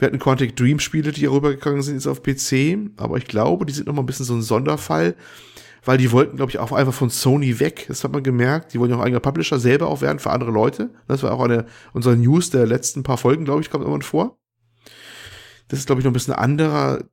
Wir 0.00 0.06
hatten 0.06 0.18
Quantic 0.18 0.56
Dream 0.56 0.80
Spiele, 0.80 1.12
die 1.12 1.26
rübergegangen 1.26 1.82
sind 1.82 1.94
jetzt 1.94 2.08
auf 2.08 2.24
PC, 2.24 2.90
aber 2.96 3.16
ich 3.16 3.26
glaube, 3.26 3.64
die 3.64 3.72
sind 3.72 3.86
noch 3.86 3.94
mal 3.94 4.02
ein 4.02 4.06
bisschen 4.06 4.26
so 4.26 4.34
ein 4.34 4.42
Sonderfall, 4.42 5.14
weil 5.86 5.98
die 5.98 6.10
wollten, 6.10 6.36
glaube 6.36 6.50
ich, 6.50 6.58
auch 6.58 6.72
einfach 6.72 6.92
von 6.92 7.10
Sony 7.10 7.60
weg. 7.60 7.86
Das 7.88 8.02
hat 8.02 8.12
man 8.12 8.24
gemerkt. 8.24 8.74
Die 8.74 8.80
wollen 8.80 8.90
ja 8.90 8.96
auch 8.96 9.02
eigener 9.02 9.20
Publisher 9.20 9.58
selber 9.60 9.86
auch 9.86 10.00
werden 10.00 10.18
für 10.18 10.30
andere 10.30 10.50
Leute. 10.50 10.90
Das 11.06 11.22
war 11.22 11.32
auch 11.32 11.44
eine 11.44 11.64
unserer 11.92 12.16
News 12.16 12.50
der 12.50 12.66
letzten 12.66 13.04
paar 13.04 13.16
Folgen, 13.16 13.44
glaube 13.44 13.62
ich, 13.62 13.70
kommt 13.70 13.82
irgendwann 13.84 14.02
vor. 14.02 14.36
Das 15.68 15.78
ist, 15.78 15.86
glaube 15.86 16.00
ich, 16.00 16.04
noch 16.04 16.10
ein 16.10 16.14
bisschen 16.14 16.34
anderer, 16.34 17.04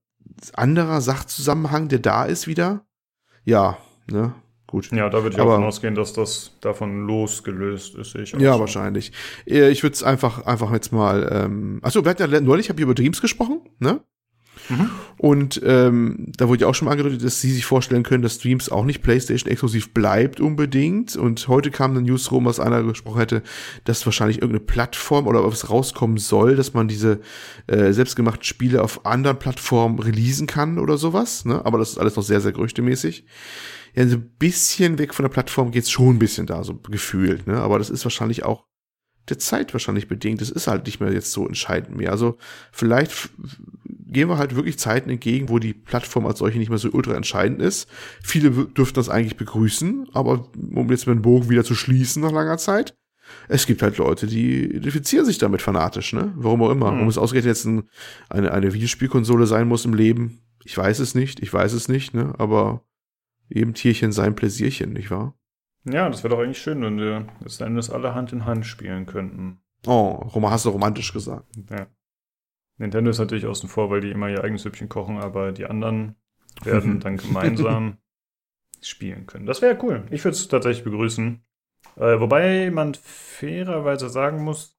anderer 0.53 1.01
Sachzusammenhang, 1.01 1.87
der 1.87 1.99
da 1.99 2.25
ist 2.25 2.47
wieder. 2.47 2.85
Ja, 3.45 3.77
ne, 4.09 4.33
gut. 4.65 4.91
Ja, 4.91 5.07
da 5.09 5.21
würde 5.21 5.35
ich 5.35 5.39
Aber, 5.39 5.51
auch 5.51 5.55
davon 5.55 5.67
ausgehen, 5.67 5.95
dass 5.95 6.13
das 6.13 6.57
davon 6.61 7.05
losgelöst 7.05 7.93
ist. 7.95 8.15
Ich 8.15 8.31
ja, 8.33 8.53
so. 8.53 8.59
wahrscheinlich. 8.59 9.11
Äh, 9.45 9.69
ich 9.69 9.83
würde 9.83 9.93
es 9.93 10.01
einfach, 10.01 10.47
einfach 10.47 10.71
jetzt 10.73 10.91
mal. 10.91 11.29
Ähm, 11.31 11.79
achso, 11.83 12.03
wir 12.03 12.09
hatten 12.09 12.31
ja 12.31 12.41
neulich, 12.41 12.69
habe 12.69 12.79
ich 12.79 12.83
über 12.83 12.95
Dreams 12.95 13.21
gesprochen, 13.21 13.61
ne? 13.77 14.03
Und 15.17 15.61
ähm, 15.63 16.31
da 16.37 16.47
wurde 16.47 16.61
ja 16.61 16.67
auch 16.67 16.75
schon 16.75 16.85
mal 16.85 16.91
angedeutet, 16.91 17.23
dass 17.23 17.41
sie 17.41 17.51
sich 17.51 17.65
vorstellen 17.65 18.03
können, 18.03 18.23
dass 18.23 18.35
Streams 18.35 18.69
auch 18.69 18.85
nicht 18.85 19.01
PlayStation 19.01 19.51
exklusiv 19.51 19.93
bleibt 19.93 20.39
unbedingt. 20.39 21.15
Und 21.15 21.47
heute 21.47 21.71
kam 21.71 21.91
eine 21.91 22.01
News 22.01 22.31
rum, 22.31 22.45
was 22.45 22.59
einer 22.59 22.83
gesprochen 22.83 23.19
hätte, 23.19 23.43
dass 23.83 24.05
wahrscheinlich 24.05 24.37
irgendeine 24.37 24.65
Plattform 24.65 25.27
oder 25.27 25.43
was 25.45 25.69
rauskommen 25.69 26.17
soll, 26.17 26.55
dass 26.55 26.73
man 26.73 26.87
diese 26.87 27.19
äh, 27.67 27.91
selbstgemachten 27.91 28.43
Spiele 28.43 28.81
auf 28.81 29.05
anderen 29.05 29.39
Plattformen 29.39 29.99
releasen 29.99 30.47
kann 30.47 30.79
oder 30.79 30.97
sowas. 30.97 31.45
Ne? 31.45 31.65
Aber 31.65 31.77
das 31.77 31.91
ist 31.91 31.97
alles 31.97 32.15
noch 32.15 32.23
sehr, 32.23 32.41
sehr 32.41 32.51
gerüchtemäßig 32.51 33.25
ja, 33.95 34.07
so 34.07 34.15
ein 34.15 34.29
bisschen 34.39 34.97
weg 34.97 35.13
von 35.13 35.23
der 35.23 35.29
Plattform 35.29 35.71
geht's 35.71 35.91
schon 35.91 36.15
ein 36.15 36.19
bisschen 36.19 36.47
da, 36.47 36.63
so 36.63 36.75
gefühlt, 36.75 37.45
ne? 37.45 37.59
Aber 37.59 37.77
das 37.77 37.91
ist 37.91 38.03
wahrscheinlich 38.05 38.43
auch 38.43 38.65
der 39.29 39.39
Zeit 39.39 39.73
wahrscheinlich 39.73 40.07
bedingt. 40.07 40.41
Das 40.41 40.49
ist 40.49 40.67
halt 40.67 40.85
nicht 40.85 40.99
mehr 40.99 41.13
jetzt 41.13 41.31
so 41.31 41.47
entscheidend 41.47 41.95
mehr. 41.95 42.11
Also 42.11 42.37
vielleicht 42.71 43.29
gehen 44.05 44.29
wir 44.29 44.37
halt 44.37 44.55
wirklich 44.55 44.79
Zeiten 44.79 45.09
entgegen, 45.09 45.49
wo 45.49 45.59
die 45.59 45.73
Plattform 45.73 46.25
als 46.25 46.39
solche 46.39 46.59
nicht 46.59 46.69
mehr 46.69 46.77
so 46.77 46.89
ultra 46.91 47.15
entscheidend 47.15 47.61
ist. 47.61 47.89
Viele 48.21 48.51
dürften 48.51 48.95
das 48.95 49.09
eigentlich 49.09 49.37
begrüßen, 49.37 50.09
aber 50.13 50.49
um 50.73 50.89
jetzt 50.89 51.07
mit 51.07 51.15
dem 51.15 51.21
Bogen 51.21 51.49
wieder 51.49 51.63
zu 51.63 51.75
schließen 51.75 52.21
nach 52.21 52.31
langer 52.31 52.57
Zeit, 52.57 52.95
es 53.47 53.65
gibt 53.65 53.81
halt 53.81 53.97
Leute, 53.97 54.27
die 54.27 54.65
identifizieren 54.65 55.25
sich 55.25 55.37
damit 55.37 55.61
fanatisch, 55.61 56.13
ne? 56.13 56.33
Warum 56.35 56.61
auch 56.61 56.71
immer. 56.71 56.91
Mhm. 56.91 56.95
Warum 56.95 57.07
es 57.07 57.17
ausgerechnet 57.17 57.55
jetzt 57.55 57.65
ein, 57.65 57.89
eine, 58.29 58.51
eine 58.51 58.73
Videospielkonsole 58.73 59.47
sein 59.47 59.67
muss 59.67 59.85
im 59.85 59.93
Leben, 59.93 60.41
ich 60.63 60.77
weiß 60.77 60.99
es 60.99 61.15
nicht, 61.15 61.41
ich 61.41 61.53
weiß 61.53 61.73
es 61.73 61.87
nicht, 61.87 62.13
ne? 62.13 62.33
Aber 62.37 62.83
jedem 63.49 63.73
Tierchen 63.73 64.11
sein 64.11 64.35
Pläsierchen, 64.35 64.93
nicht 64.93 65.11
wahr? 65.11 65.35
Ja, 65.85 66.09
das 66.09 66.23
wäre 66.23 66.35
doch 66.35 66.41
eigentlich 66.41 66.61
schön, 66.61 66.81
wenn 66.81 66.97
wir 66.97 67.27
das 67.41 67.59
Endes 67.59 67.89
alle 67.89 68.13
Hand 68.13 68.31
in 68.31 68.45
Hand 68.45 68.65
spielen 68.65 69.05
könnten. 69.05 69.59
Oh, 69.85 70.29
hast 70.43 70.65
du 70.65 70.69
romantisch 70.69 71.11
gesagt. 71.11 71.45
Ja. 71.69 71.87
Nintendo 72.77 73.11
ist 73.11 73.19
natürlich 73.19 73.45
außen 73.45 73.69
vor, 73.69 73.89
weil 73.89 74.01
die 74.01 74.11
immer 74.11 74.29
ihr 74.29 74.43
eigenes 74.43 74.63
Süppchen 74.63 74.89
kochen, 74.89 75.17
aber 75.17 75.51
die 75.51 75.65
anderen 75.65 76.15
werden 76.63 76.99
dann 76.99 77.17
gemeinsam 77.17 77.97
spielen 78.81 79.25
können. 79.25 79.45
Das 79.45 79.61
wäre 79.61 79.77
cool. 79.83 80.05
Ich 80.09 80.23
würde 80.23 80.35
es 80.35 80.47
tatsächlich 80.47 80.83
begrüßen. 80.83 81.41
Äh, 81.97 82.19
wobei 82.19 82.71
man 82.71 82.93
fairerweise 82.95 84.09
sagen 84.09 84.43
muss, 84.43 84.77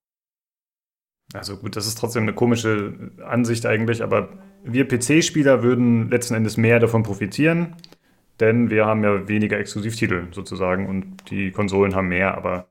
also 1.33 1.57
gut, 1.57 1.77
das 1.77 1.87
ist 1.87 1.99
trotzdem 1.99 2.25
eine 2.25 2.35
komische 2.35 3.13
Ansicht 3.25 3.67
eigentlich, 3.67 4.03
aber 4.03 4.29
wir 4.63 4.87
PC-Spieler 4.87 5.63
würden 5.63 6.11
letzten 6.11 6.35
Endes 6.35 6.57
mehr 6.57 6.81
davon 6.81 7.03
profitieren, 7.03 7.77
denn 8.41 8.71
wir 8.71 8.87
haben 8.87 9.03
ja 9.03 9.27
weniger 9.27 9.59
Exklusivtitel 9.59 10.29
sozusagen 10.33 10.87
und 10.89 11.31
die 11.31 11.51
Konsolen 11.51 11.95
haben 11.95 12.09
mehr, 12.09 12.37
aber 12.37 12.69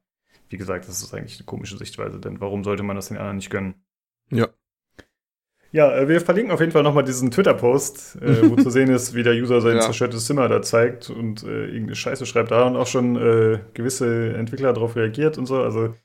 wie 0.50 0.58
gesagt, 0.58 0.88
das 0.88 1.02
ist 1.02 1.14
eigentlich 1.14 1.40
eine 1.40 1.46
komische 1.46 1.78
Sichtweise, 1.78 2.20
denn 2.20 2.40
warum 2.40 2.64
sollte 2.64 2.84
man 2.84 2.96
das 2.96 3.08
den 3.08 3.18
anderen 3.18 3.38
nicht 3.38 3.50
gönnen? 3.50 3.76
Ja. 4.30 4.48
Ja, 5.74 5.92
äh, 5.92 6.08
wir 6.08 6.22
verlinken 6.22 6.54
auf 6.54 6.60
jeden 6.60 6.72
Fall 6.72 6.84
nochmal 6.84 7.04
diesen 7.04 7.32
Twitter-Post, 7.32 8.20
äh, 8.22 8.50
wo 8.50 8.56
zu 8.62 8.70
sehen 8.70 8.90
ist, 8.90 9.16
wie 9.16 9.24
der 9.24 9.34
User 9.34 9.60
sein 9.60 9.76
ja. 9.76 9.82
zerstörtes 9.82 10.26
Zimmer 10.26 10.48
da 10.48 10.62
zeigt 10.62 11.10
und 11.10 11.44
äh, 11.44 11.66
irgendeine 11.66 11.96
Scheiße 11.96 12.26
schreibt. 12.28 12.52
Da 12.52 12.64
haben 12.64 12.76
auch 12.76 12.88
schon 12.88 13.16
äh, 13.16 13.60
gewisse 13.74 14.34
Entwickler 14.34 14.72
darauf 14.72 14.96
reagiert 14.96 15.38
und 15.40 15.48
so. 15.48 15.58
Also 15.62 15.96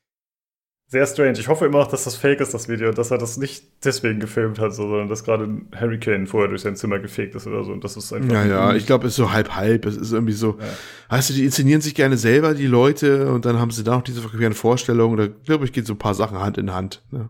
sehr 0.91 1.07
strange. 1.07 1.39
Ich 1.39 1.49
hoffe 1.49 1.67
immer 1.67 1.81
noch, 1.81 1.89
dass 1.89 2.05
das 2.05 2.17
fake 2.17 2.41
ist, 2.41 2.55
das 2.55 2.71
Video, 2.71 2.93
dass 2.93 3.11
er 3.11 3.19
das 3.19 3.37
nicht 3.37 3.85
deswegen 3.85 4.21
gefilmt 4.21 4.59
hat, 4.59 4.73
sondern 4.73 5.07
dass 5.11 5.23
gerade 5.23 5.45
ein 5.45 5.69
Hurricane 5.79 6.27
vorher 6.27 6.49
durch 6.49 6.63
sein 6.63 6.77
Zimmer 6.77 6.99
gefegt 6.99 7.35
ist 7.35 7.47
oder 7.47 7.63
so. 7.63 7.73
Und 7.73 7.85
das 7.85 7.95
ist 7.99 8.11
einfach. 8.11 8.33
Ja, 8.33 8.47
ja, 8.47 8.75
ich 8.75 8.87
glaube, 8.87 9.07
es 9.07 9.13
ist 9.13 9.17
so 9.17 9.31
halb-halb. 9.31 9.85
Es 9.85 9.99
ist 9.99 10.13
irgendwie 10.13 10.33
so. 10.33 10.57
Ja. 10.59 10.65
Weißt 11.15 11.29
du, 11.29 11.35
die 11.35 11.45
inszenieren 11.45 11.83
sich 11.83 11.95
gerne 11.95 12.17
selber, 12.17 12.55
die 12.55 12.67
Leute, 12.67 13.31
und 13.31 13.45
dann 13.45 13.61
haben 13.61 13.71
sie 13.71 13.85
da 13.85 13.97
noch 13.97 14.03
diese 14.03 14.23
verqueren 14.23 14.55
Vorstellungen. 14.55 15.19
Da 15.19 15.27
glaube 15.27 15.67
ich, 15.67 15.75
geht 15.75 15.87
so 15.87 15.93
ein 15.93 15.99
paar 15.99 16.15
Sachen 16.15 16.39
Hand 16.39 16.57
in 16.57 16.73
Hand. 16.73 17.03
Ne? 17.11 17.29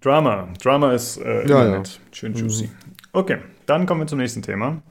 Drama. 0.00 0.48
Drama 0.62 0.92
ist 0.92 1.18
äh, 1.18 1.46
ja, 1.46 1.66
ja. 1.66 1.82
schön 2.12 2.34
juicy. 2.34 2.66
Mhm. 2.66 2.70
Okay, 3.12 3.38
dann 3.66 3.86
kommen 3.86 4.00
wir 4.00 4.06
zum 4.06 4.18
nächsten 4.18 4.42
Thema. 4.42 4.82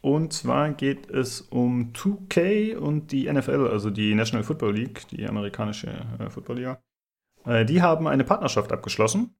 Und 0.00 0.32
zwar 0.32 0.70
geht 0.72 1.08
es 1.10 1.42
um 1.42 1.92
2K 1.92 2.76
und 2.76 3.12
die 3.12 3.32
NFL, 3.32 3.68
also 3.70 3.90
die 3.90 4.14
National 4.14 4.44
Football 4.44 4.74
League, 4.74 5.06
die 5.08 5.26
amerikanische 5.26 5.88
äh, 6.18 6.28
Footballliga. 6.28 6.82
Äh, 7.44 7.64
die 7.64 7.82
haben 7.82 8.08
eine 8.08 8.24
Partnerschaft 8.24 8.72
abgeschlossen. 8.72 9.36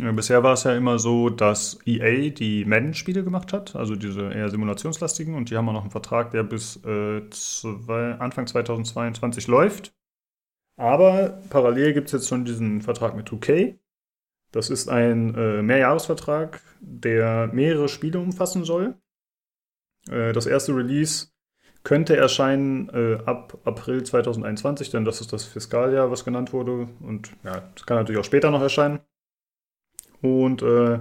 Äh, 0.00 0.12
bisher 0.12 0.42
war 0.42 0.54
es 0.54 0.64
ja 0.64 0.74
immer 0.74 0.98
so, 0.98 1.30
dass 1.30 1.78
EA 1.86 2.30
die 2.30 2.64
Madden-Spiele 2.64 3.22
gemacht 3.22 3.52
hat, 3.52 3.76
also 3.76 3.94
diese 3.94 4.32
eher 4.32 4.48
simulationslastigen, 4.48 5.34
und 5.34 5.50
die 5.50 5.56
haben 5.56 5.68
auch 5.68 5.74
noch 5.74 5.82
einen 5.82 5.90
Vertrag, 5.90 6.30
der 6.32 6.42
bis 6.42 6.84
äh, 6.84 7.28
zwei, 7.30 8.14
Anfang 8.14 8.46
2022 8.46 9.46
läuft. 9.46 9.94
Aber 10.76 11.40
parallel 11.50 11.92
gibt 11.92 12.06
es 12.06 12.12
jetzt 12.12 12.28
schon 12.28 12.44
diesen 12.44 12.80
Vertrag 12.80 13.14
mit 13.14 13.28
2K. 13.28 13.78
Das 14.52 14.70
ist 14.70 14.88
ein 14.88 15.34
äh, 15.34 15.62
Mehrjahresvertrag, 15.62 16.60
der 16.80 17.48
mehrere 17.52 17.88
Spiele 17.88 18.18
umfassen 18.18 18.64
soll. 18.64 18.94
Äh, 20.10 20.32
das 20.32 20.46
erste 20.46 20.76
Release 20.76 21.28
könnte 21.84 22.16
erscheinen 22.16 22.88
äh, 22.90 23.18
ab 23.24 23.58
April 23.64 24.02
2021, 24.04 24.90
denn 24.90 25.04
das 25.04 25.20
ist 25.20 25.32
das 25.32 25.44
Fiskaljahr, 25.44 26.10
was 26.10 26.24
genannt 26.24 26.52
wurde. 26.52 26.88
Und 27.00 27.32
ja, 27.44 27.62
das 27.74 27.86
kann 27.86 27.96
natürlich 27.96 28.20
auch 28.20 28.24
später 28.24 28.50
noch 28.50 28.62
erscheinen. 28.62 29.00
Und 30.20 30.62
äh, 30.62 31.00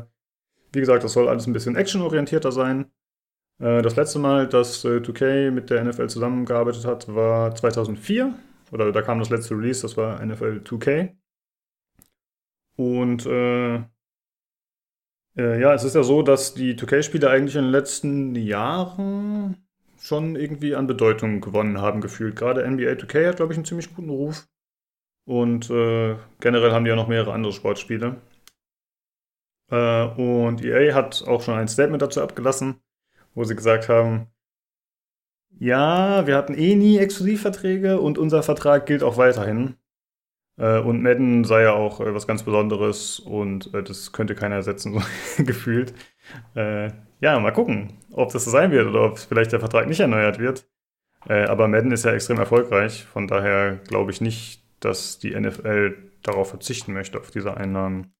wie 0.73 0.79
gesagt, 0.79 1.03
das 1.03 1.13
soll 1.13 1.27
alles 1.27 1.45
ein 1.45 1.53
bisschen 1.53 1.75
actionorientierter 1.75 2.51
sein. 2.51 2.91
Äh, 3.59 3.81
das 3.81 3.95
letzte 3.95 4.19
Mal, 4.19 4.47
dass 4.47 4.83
2K 4.83 5.25
äh, 5.25 5.51
mit 5.51 5.69
der 5.69 5.83
NFL 5.83 6.07
zusammengearbeitet 6.07 6.85
hat, 6.85 7.13
war 7.13 7.53
2004. 7.53 8.33
Oder 8.71 8.91
da 8.91 9.01
kam 9.01 9.19
das 9.19 9.29
letzte 9.29 9.55
Release, 9.55 9.81
das 9.81 9.97
war 9.97 10.25
NFL 10.25 10.61
2K. 10.63 11.15
Und 12.75 13.25
äh, 13.25 13.75
äh, 15.37 15.61
ja, 15.61 15.73
es 15.73 15.83
ist 15.83 15.95
ja 15.95 16.03
so, 16.03 16.21
dass 16.21 16.53
die 16.53 16.75
2K-Spiele 16.75 17.29
eigentlich 17.29 17.55
in 17.55 17.63
den 17.63 17.71
letzten 17.71 18.35
Jahren 18.35 19.57
schon 19.99 20.35
irgendwie 20.35 20.75
an 20.75 20.87
Bedeutung 20.87 21.41
gewonnen 21.41 21.79
haben, 21.79 22.01
gefühlt. 22.01 22.35
Gerade 22.35 22.67
NBA 22.69 22.91
2K 22.93 23.27
hat, 23.27 23.37
glaube 23.37 23.53
ich, 23.53 23.57
einen 23.57 23.65
ziemlich 23.65 23.93
guten 23.93 24.09
Ruf. 24.09 24.47
Und 25.25 25.69
äh, 25.69 26.15
generell 26.39 26.71
haben 26.71 26.83
die 26.83 26.89
ja 26.89 26.95
noch 26.95 27.07
mehrere 27.07 27.33
andere 27.33 27.53
Sportspiele. 27.53 28.17
Äh, 29.69 30.05
und 30.05 30.63
EA 30.63 30.93
hat 30.93 31.23
auch 31.27 31.41
schon 31.41 31.55
ein 31.55 31.67
Statement 31.67 32.01
dazu 32.01 32.21
abgelassen, 32.21 32.81
wo 33.33 33.43
sie 33.43 33.55
gesagt 33.55 33.89
haben, 33.89 34.27
ja, 35.59 36.25
wir 36.25 36.35
hatten 36.35 36.55
eh 36.55 36.75
nie 36.75 36.97
Exklusivverträge 36.97 37.99
und 38.01 38.17
unser 38.17 38.43
Vertrag 38.43 38.85
gilt 38.85 39.03
auch 39.03 39.17
weiterhin. 39.17 39.75
Äh, 40.61 40.79
und 40.79 41.01
Madden 41.01 41.43
sei 41.43 41.63
ja 41.63 41.73
auch 41.73 41.99
äh, 41.99 42.13
was 42.13 42.27
ganz 42.27 42.43
Besonderes 42.43 43.19
und 43.19 43.73
äh, 43.73 43.81
das 43.81 44.11
könnte 44.11 44.35
keiner 44.35 44.55
ersetzen, 44.55 44.93
so 45.37 45.43
gefühlt. 45.43 45.93
ja, 46.55 47.39
mal 47.39 47.51
gucken, 47.51 47.97
ob 48.11 48.31
das 48.31 48.45
so 48.45 48.51
sein 48.51 48.71
wird 48.71 48.87
oder 48.87 49.03
ob 49.03 49.19
vielleicht 49.19 49.51
der 49.51 49.59
Vertrag 49.59 49.87
nicht 49.87 49.99
erneuert 49.99 50.39
wird. 50.39 50.65
aber 51.27 51.67
Madden 51.67 51.91
ist 51.91 52.05
ja 52.05 52.13
extrem 52.13 52.37
erfolgreich, 52.37 53.03
von 53.03 53.27
daher 53.27 53.79
glaube 53.87 54.11
ich 54.11 54.21
nicht, 54.21 54.63
dass 54.79 55.19
die 55.19 55.37
NFL 55.37 55.97
darauf 56.21 56.49
verzichten 56.49 56.93
möchte, 56.93 57.19
auf 57.19 57.31
diese 57.31 57.57
Einnahmen. 57.57 58.13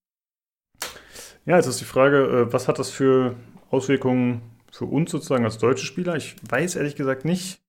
Ja, 1.45 1.55
jetzt 1.55 1.67
ist 1.67 1.79
die 1.79 1.85
Frage, 1.85 2.47
was 2.51 2.67
hat 2.67 2.79
das 2.79 2.89
für 2.89 3.35
Auswirkungen 3.69 4.41
für 4.71 4.85
uns 4.85 5.11
sozusagen 5.11 5.45
als 5.45 5.57
deutsche 5.57 5.85
Spieler? 5.85 6.15
Ich 6.17 6.35
weiß 6.49 6.75
ehrlich 6.75 6.95
gesagt 6.95 7.23
nicht, 7.23 7.61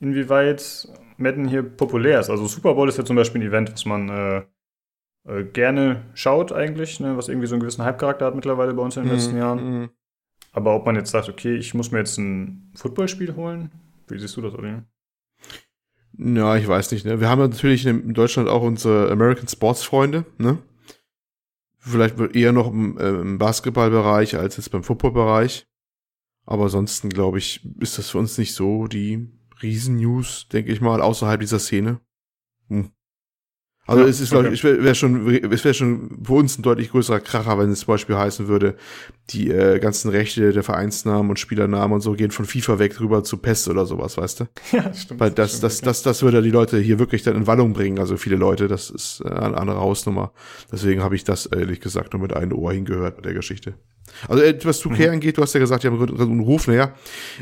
inwieweit 0.00 0.88
Madden 1.18 1.48
hier 1.48 1.62
populär 1.62 2.20
ist. 2.20 2.30
Also 2.30 2.46
Super 2.46 2.74
Bowl 2.74 2.88
ist 2.88 2.98
ja 2.98 3.04
zum 3.04 3.16
Beispiel 3.16 3.40
ein 3.40 3.48
Event, 3.48 3.72
was 3.72 3.84
man 3.84 4.08
äh, 4.08 4.42
äh, 5.26 5.44
gerne 5.44 6.04
schaut 6.14 6.52
eigentlich, 6.52 7.00
ne? 7.00 7.16
was 7.16 7.28
irgendwie 7.28 7.46
so 7.46 7.54
einen 7.54 7.60
gewissen 7.60 7.84
Hype-Charakter 7.84 8.26
hat 8.26 8.34
mittlerweile 8.34 8.74
bei 8.74 8.82
uns 8.82 8.96
in 8.96 9.04
den 9.04 9.12
letzten 9.12 9.34
mm, 9.34 9.38
Jahren. 9.38 9.82
Mm. 9.82 9.90
Aber 10.52 10.74
ob 10.74 10.86
man 10.86 10.96
jetzt 10.96 11.10
sagt, 11.10 11.28
okay, 11.28 11.56
ich 11.56 11.74
muss 11.74 11.90
mir 11.90 11.98
jetzt 11.98 12.18
ein 12.18 12.70
Footballspiel 12.74 13.34
holen, 13.34 13.70
wie 14.08 14.18
siehst 14.18 14.36
du 14.36 14.42
das, 14.42 14.54
Olli? 14.54 14.82
Ja, 16.18 16.56
ich 16.56 16.66
weiß 16.66 16.92
nicht. 16.92 17.04
Ne? 17.04 17.20
Wir 17.20 17.28
haben 17.28 17.40
ja 17.40 17.48
natürlich 17.48 17.84
in 17.84 18.14
Deutschland 18.14 18.48
auch 18.48 18.62
unsere 18.62 19.10
American 19.10 19.48
Sports 19.48 19.82
Freunde, 19.82 20.24
ne? 20.38 20.58
Vielleicht 21.78 22.18
eher 22.34 22.52
noch 22.52 22.68
im, 22.68 22.98
äh, 22.98 23.08
im 23.08 23.38
Basketballbereich 23.38 24.36
als 24.36 24.56
jetzt 24.56 24.70
beim 24.70 24.82
Footballbereich. 24.82 25.68
Aber 26.44 26.64
ansonsten, 26.64 27.10
glaube 27.10 27.38
ich, 27.38 27.68
ist 27.80 27.98
das 27.98 28.10
für 28.10 28.18
uns 28.18 28.38
nicht 28.38 28.54
so 28.54 28.86
die 28.86 29.28
Riesen-News, 29.62 30.48
denke 30.52 30.72
ich 30.72 30.80
mal, 30.80 31.00
außerhalb 31.00 31.40
dieser 31.40 31.58
Szene. 31.58 32.00
Hm. 32.68 32.90
Also 33.88 34.02
ja, 34.02 34.08
es 34.08 34.20
ist, 34.20 34.30
glaube 34.30 34.46
okay. 34.46 34.54
ich, 34.54 34.64
wäre 34.64 34.94
schon, 34.96 35.28
es 35.28 35.64
wäre 35.64 35.74
schon 35.74 36.18
für 36.24 36.32
uns 36.32 36.58
ein 36.58 36.62
deutlich 36.62 36.90
größerer 36.90 37.20
Kracher, 37.20 37.56
wenn 37.56 37.70
es 37.70 37.80
zum 37.80 37.94
Beispiel 37.94 38.16
heißen 38.16 38.48
würde, 38.48 38.74
die 39.30 39.48
äh, 39.48 39.78
ganzen 39.78 40.10
Rechte 40.10 40.52
der 40.52 40.64
Vereinsnamen 40.64 41.30
und 41.30 41.38
Spielernamen 41.38 41.94
und 41.94 42.00
so 42.00 42.14
gehen 42.14 42.32
von 42.32 42.46
FIFA 42.46 42.80
weg 42.80 43.00
rüber 43.00 43.22
zu 43.22 43.36
PES 43.36 43.68
oder 43.68 43.86
sowas, 43.86 44.16
weißt 44.16 44.40
du? 44.40 44.44
Ja, 44.72 44.92
stimmt. 44.92 45.20
Weil 45.20 45.30
das, 45.30 45.60
das, 45.60 45.80
das, 45.80 46.02
das 46.02 46.22
würde 46.22 46.42
die 46.42 46.50
Leute 46.50 46.78
hier 46.78 46.98
wirklich 46.98 47.22
dann 47.22 47.36
in 47.36 47.46
Wallung 47.46 47.74
bringen, 47.74 48.00
also 48.00 48.16
viele 48.16 48.36
Leute, 48.36 48.66
das 48.66 48.90
ist 48.90 49.22
äh, 49.24 49.28
eine 49.28 49.56
andere 49.56 49.78
Hausnummer. 49.78 50.32
Deswegen 50.72 51.02
habe 51.04 51.14
ich 51.14 51.22
das 51.22 51.46
ehrlich 51.46 51.80
gesagt 51.80 52.12
nur 52.12 52.22
mit 52.22 52.34
einem 52.34 52.52
Ohr 52.52 52.72
hingehört 52.72 53.16
bei 53.16 53.22
der 53.22 53.34
Geschichte. 53.34 53.74
Also 54.28 54.42
äh, 54.42 54.58
was 54.64 54.82
2K 54.82 55.06
mhm. 55.06 55.12
angeht, 55.14 55.38
du 55.38 55.42
hast 55.42 55.54
ja 55.54 55.60
gesagt, 55.60 55.82
die 55.82 55.88
haben 55.88 56.00
einen 56.00 56.40
Ruf, 56.40 56.66
naja, 56.66 56.92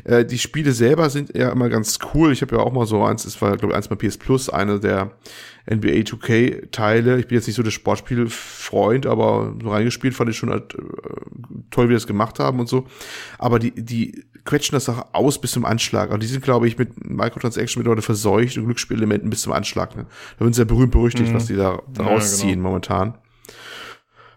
äh, 0.04 0.24
die 0.24 0.38
Spiele 0.38 0.72
selber 0.72 1.10
sind 1.10 1.36
ja 1.36 1.50
immer 1.50 1.68
ganz 1.68 1.98
cool. 2.14 2.32
Ich 2.32 2.42
habe 2.42 2.56
ja 2.56 2.62
auch 2.62 2.72
mal 2.72 2.86
so 2.86 3.02
eins, 3.04 3.24
es 3.24 3.40
war 3.40 3.56
glaube 3.56 3.72
ich 3.72 3.76
eins 3.76 3.88
bei 3.88 3.96
PS 3.96 4.18
Plus, 4.18 4.48
eine 4.48 4.80
der 4.80 5.12
NBA 5.70 6.02
2K 6.02 6.70
Teile. 6.70 7.18
Ich 7.18 7.28
bin 7.28 7.36
jetzt 7.36 7.46
nicht 7.46 7.56
so 7.56 7.62
der 7.62 7.70
Sportspielfreund, 7.70 9.06
aber 9.06 9.54
so 9.62 9.70
reingespielt 9.70 10.14
fand 10.14 10.30
ich 10.30 10.36
schon 10.36 10.50
halt, 10.50 10.74
äh, 10.74 10.78
toll, 11.70 11.86
wie 11.86 11.92
die 11.92 11.94
das 11.94 12.06
gemacht 12.06 12.38
haben 12.38 12.60
und 12.60 12.68
so. 12.68 12.86
Aber 13.38 13.58
die, 13.58 13.70
die 13.72 14.24
quetschen 14.44 14.76
das 14.76 14.88
auch 14.88 15.06
aus 15.12 15.40
bis 15.40 15.52
zum 15.52 15.64
Anschlag. 15.64 16.10
Und 16.10 16.22
die 16.22 16.26
sind, 16.26 16.44
glaube 16.44 16.68
ich, 16.68 16.76
mit 16.76 17.08
Microtransaction 17.08 17.80
mit 17.80 17.86
Leute 17.86 18.02
verseucht 18.02 18.58
und 18.58 18.66
Glücksspielelementen 18.66 19.30
bis 19.30 19.42
zum 19.42 19.52
Anschlag. 19.52 19.96
Ne? 19.96 20.06
Da 20.38 20.44
sind 20.44 20.54
sehr 20.54 20.66
berühmt 20.66 20.92
berüchtigt, 20.92 21.30
mhm. 21.30 21.34
was 21.34 21.46
die 21.46 21.56
da, 21.56 21.80
da 21.92 22.04
ja, 22.04 22.10
rausziehen 22.10 22.56
genau. 22.56 22.68
momentan. 22.68 23.14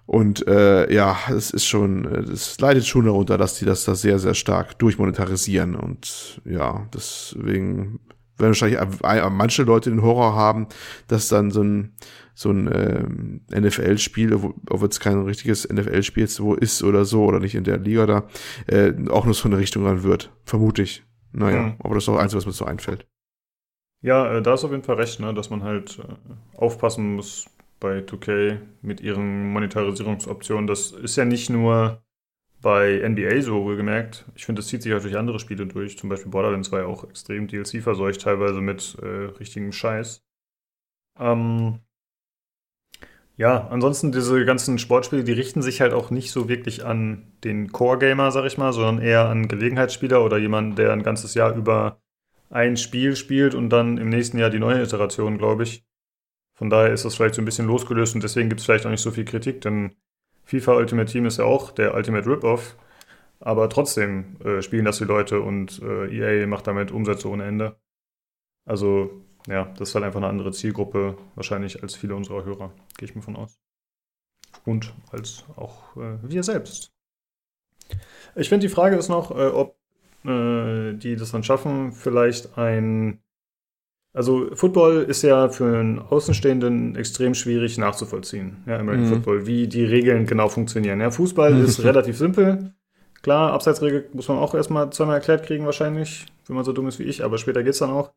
Und 0.07 0.47
äh, 0.47 0.91
ja, 0.91 1.17
es 1.29 1.51
ist 1.51 1.65
schon, 1.65 2.05
es 2.05 2.59
leidet 2.61 2.87
schon 2.87 3.05
darunter, 3.05 3.37
dass 3.37 3.59
die 3.59 3.65
das 3.65 3.83
da 3.83 3.93
sehr, 3.93 4.19
sehr 4.19 4.33
stark 4.33 4.79
durchmonetarisieren. 4.79 5.75
Und 5.75 6.41
ja, 6.45 6.87
deswegen 6.93 7.99
werden 8.37 8.51
wahrscheinlich 8.51 8.79
manche 9.01 9.63
Leute 9.63 9.89
den 9.89 10.01
Horror 10.01 10.33
haben, 10.33 10.67
dass 11.07 11.27
dann 11.27 11.51
so 11.51 11.61
ein 11.61 11.93
so 12.33 12.51
ein 12.51 12.69
ähm, 12.71 13.41
NFL-Spiel, 13.51 14.35
ob 14.69 14.81
jetzt 14.83 14.99
kein 14.99 15.19
richtiges 15.23 15.67
NFL-Spiel 15.67 16.21
jetzt 16.21 16.39
wo 16.39 16.53
ist 16.53 16.83
oder 16.83 17.03
so 17.03 17.25
oder 17.25 17.39
nicht 17.39 17.55
in 17.55 17.63
der 17.63 17.79
Liga 17.79 18.05
da, 18.05 18.27
äh, 18.67 18.93
auch 19.09 19.25
nur 19.25 19.33
so 19.33 19.47
eine 19.47 19.57
Richtung 19.57 19.87
ran 19.87 20.03
wird. 20.03 20.31
Vermute 20.45 20.83
ich. 20.83 21.03
Naja, 21.31 21.63
mhm. 21.63 21.75
aber 21.79 21.95
das 21.95 22.03
ist 22.03 22.09
auch 22.09 22.17
eins, 22.17 22.35
was 22.35 22.45
mir 22.45 22.51
so 22.51 22.65
einfällt. 22.65 23.07
Ja, 24.01 24.37
äh, 24.37 24.43
da 24.43 24.53
ist 24.53 24.63
auf 24.63 24.69
jeden 24.69 24.83
Fall 24.83 24.97
recht, 24.97 25.19
ne, 25.19 25.33
dass 25.33 25.49
man 25.49 25.63
halt 25.63 25.97
äh, 25.97 26.57
aufpassen 26.57 27.15
muss, 27.15 27.47
bei 27.79 27.99
2K 27.99 28.59
mit 28.81 29.01
ihren 29.01 29.51
Monetarisierungsoptionen. 29.51 30.67
Das 30.67 30.91
ist 30.91 31.15
ja 31.15 31.25
nicht 31.25 31.49
nur 31.49 32.01
bei 32.61 33.01
NBA 33.07 33.41
so 33.41 33.63
wohlgemerkt. 33.63 34.25
Ich 34.35 34.45
finde, 34.45 34.61
das 34.61 34.67
zieht 34.67 34.81
sich 34.81 34.93
auch 34.93 35.01
durch 35.01 35.17
andere 35.17 35.39
Spiele 35.39 35.67
durch. 35.67 35.97
Zum 35.97 36.09
Beispiel 36.09 36.31
Borderlands 36.31 36.71
war 36.71 36.81
ja 36.81 36.85
auch 36.87 37.03
extrem 37.03 37.47
DLC-verseucht, 37.47 38.21
teilweise 38.21 38.61
mit 38.61 38.97
äh, 39.01 39.05
richtigem 39.39 39.71
Scheiß. 39.71 40.25
Ähm, 41.19 41.79
ja, 43.37 43.67
ansonsten 43.67 44.11
diese 44.11 44.43
ganzen 44.45 44.79
Sportspiele, 44.79 45.23
die 45.23 45.31
richten 45.31 45.61
sich 45.61 45.79
halt 45.79 45.93
auch 45.93 46.09
nicht 46.09 46.31
so 46.31 46.49
wirklich 46.49 46.83
an 46.85 47.31
den 47.43 47.71
Core-Gamer, 47.71 48.31
sag 48.31 48.45
ich 48.45 48.57
mal, 48.57 48.73
sondern 48.73 48.99
eher 48.99 49.29
an 49.29 49.47
Gelegenheitsspieler 49.47 50.23
oder 50.23 50.39
jemanden, 50.39 50.75
der 50.75 50.91
ein 50.91 51.03
ganzes 51.03 51.35
Jahr 51.35 51.55
über 51.55 52.01
ein 52.49 52.77
Spiel 52.77 53.15
spielt 53.15 53.53
und 53.53 53.69
dann 53.69 53.97
im 53.97 54.09
nächsten 54.09 54.39
Jahr 54.39 54.49
die 54.49 54.59
neue 54.59 54.81
Iteration, 54.81 55.37
glaube 55.37 55.63
ich. 55.63 55.86
Von 56.57 56.71
daher 56.71 56.91
ist 56.91 57.05
das 57.05 57.15
vielleicht 57.15 57.35
so 57.35 57.41
ein 57.41 57.45
bisschen 57.45 57.67
losgelöst 57.67 58.15
und 58.15 58.23
deswegen 58.23 58.49
gibt 58.49 58.59
es 58.59 58.65
vielleicht 58.65 58.85
auch 58.87 58.89
nicht 58.89 59.03
so 59.03 59.11
viel 59.11 59.25
Kritik, 59.25 59.61
denn 59.61 59.95
FIFA 60.43 60.75
Ultimate 60.75 61.11
Team 61.11 61.27
ist 61.27 61.37
ja 61.37 61.45
auch 61.45 61.71
der 61.71 61.93
Ultimate 61.93 62.27
Rip-Off. 62.27 62.75
Aber 63.39 63.69
trotzdem 63.69 64.37
äh, 64.43 64.63
spielen 64.63 64.85
das 64.85 64.97
die 64.97 65.03
Leute 65.03 65.41
und 65.41 65.79
äh, 65.83 66.41
EA 66.41 66.47
macht 66.47 66.65
damit 66.65 66.91
Umsätze 66.91 67.29
ohne 67.29 67.45
Ende. 67.45 67.79
Also, 68.65 69.21
ja, 69.47 69.65
das 69.77 69.89
ist 69.89 69.95
halt 69.95 70.05
einfach 70.05 70.19
eine 70.19 70.27
andere 70.27 70.51
Zielgruppe, 70.51 71.15
wahrscheinlich 71.35 71.83
als 71.83 71.93
viele 71.93 72.15
unserer 72.15 72.43
Hörer, 72.43 72.73
gehe 72.97 73.07
ich 73.07 73.15
mir 73.15 73.21
von 73.21 73.35
aus. 73.35 73.59
Und 74.65 74.95
als 75.11 75.45
auch 75.55 75.95
äh, 75.95 76.17
wir 76.23 76.41
selbst. 76.41 76.91
Ich 78.35 78.49
finde, 78.49 78.65
die 78.65 78.73
Frage 78.73 78.95
ist 78.95 79.09
noch, 79.09 79.29
äh, 79.29 79.47
ob 79.47 79.77
äh, 80.25 80.93
die 80.93 81.15
das 81.15 81.31
dann 81.31 81.43
schaffen, 81.43 81.91
vielleicht 81.91 82.57
ein 82.57 83.21
also 84.17 84.49
Football 84.55 85.03
ist 85.03 85.21
ja 85.21 85.47
für 85.49 85.77
einen 85.77 85.99
Außenstehenden 85.99 86.95
extrem 86.95 87.35
schwierig 87.35 87.77
nachzuvollziehen, 87.77 88.57
ja, 88.65 88.79
American 88.79 89.05
mhm. 89.05 89.13
Football, 89.13 89.45
wie 89.45 89.67
die 89.67 89.85
Regeln 89.85 90.25
genau 90.25 90.49
funktionieren. 90.49 90.99
Ja, 90.99 91.11
Fußball 91.11 91.55
ist 91.63 91.83
relativ 91.83 92.17
simpel. 92.17 92.73
Klar, 93.21 93.53
Abseitsregel 93.53 94.09
muss 94.13 94.27
man 94.27 94.39
auch 94.39 94.55
erstmal 94.55 94.89
zweimal 94.89 95.17
erklärt 95.17 95.45
kriegen 95.45 95.65
wahrscheinlich, 95.65 96.25
wenn 96.47 96.55
man 96.55 96.65
so 96.65 96.73
dumm 96.73 96.87
ist 96.87 96.97
wie 96.97 97.03
ich, 97.03 97.23
aber 97.23 97.37
später 97.37 97.61
geht's 97.61 97.77
dann 97.77 97.91
auch. 97.91 98.11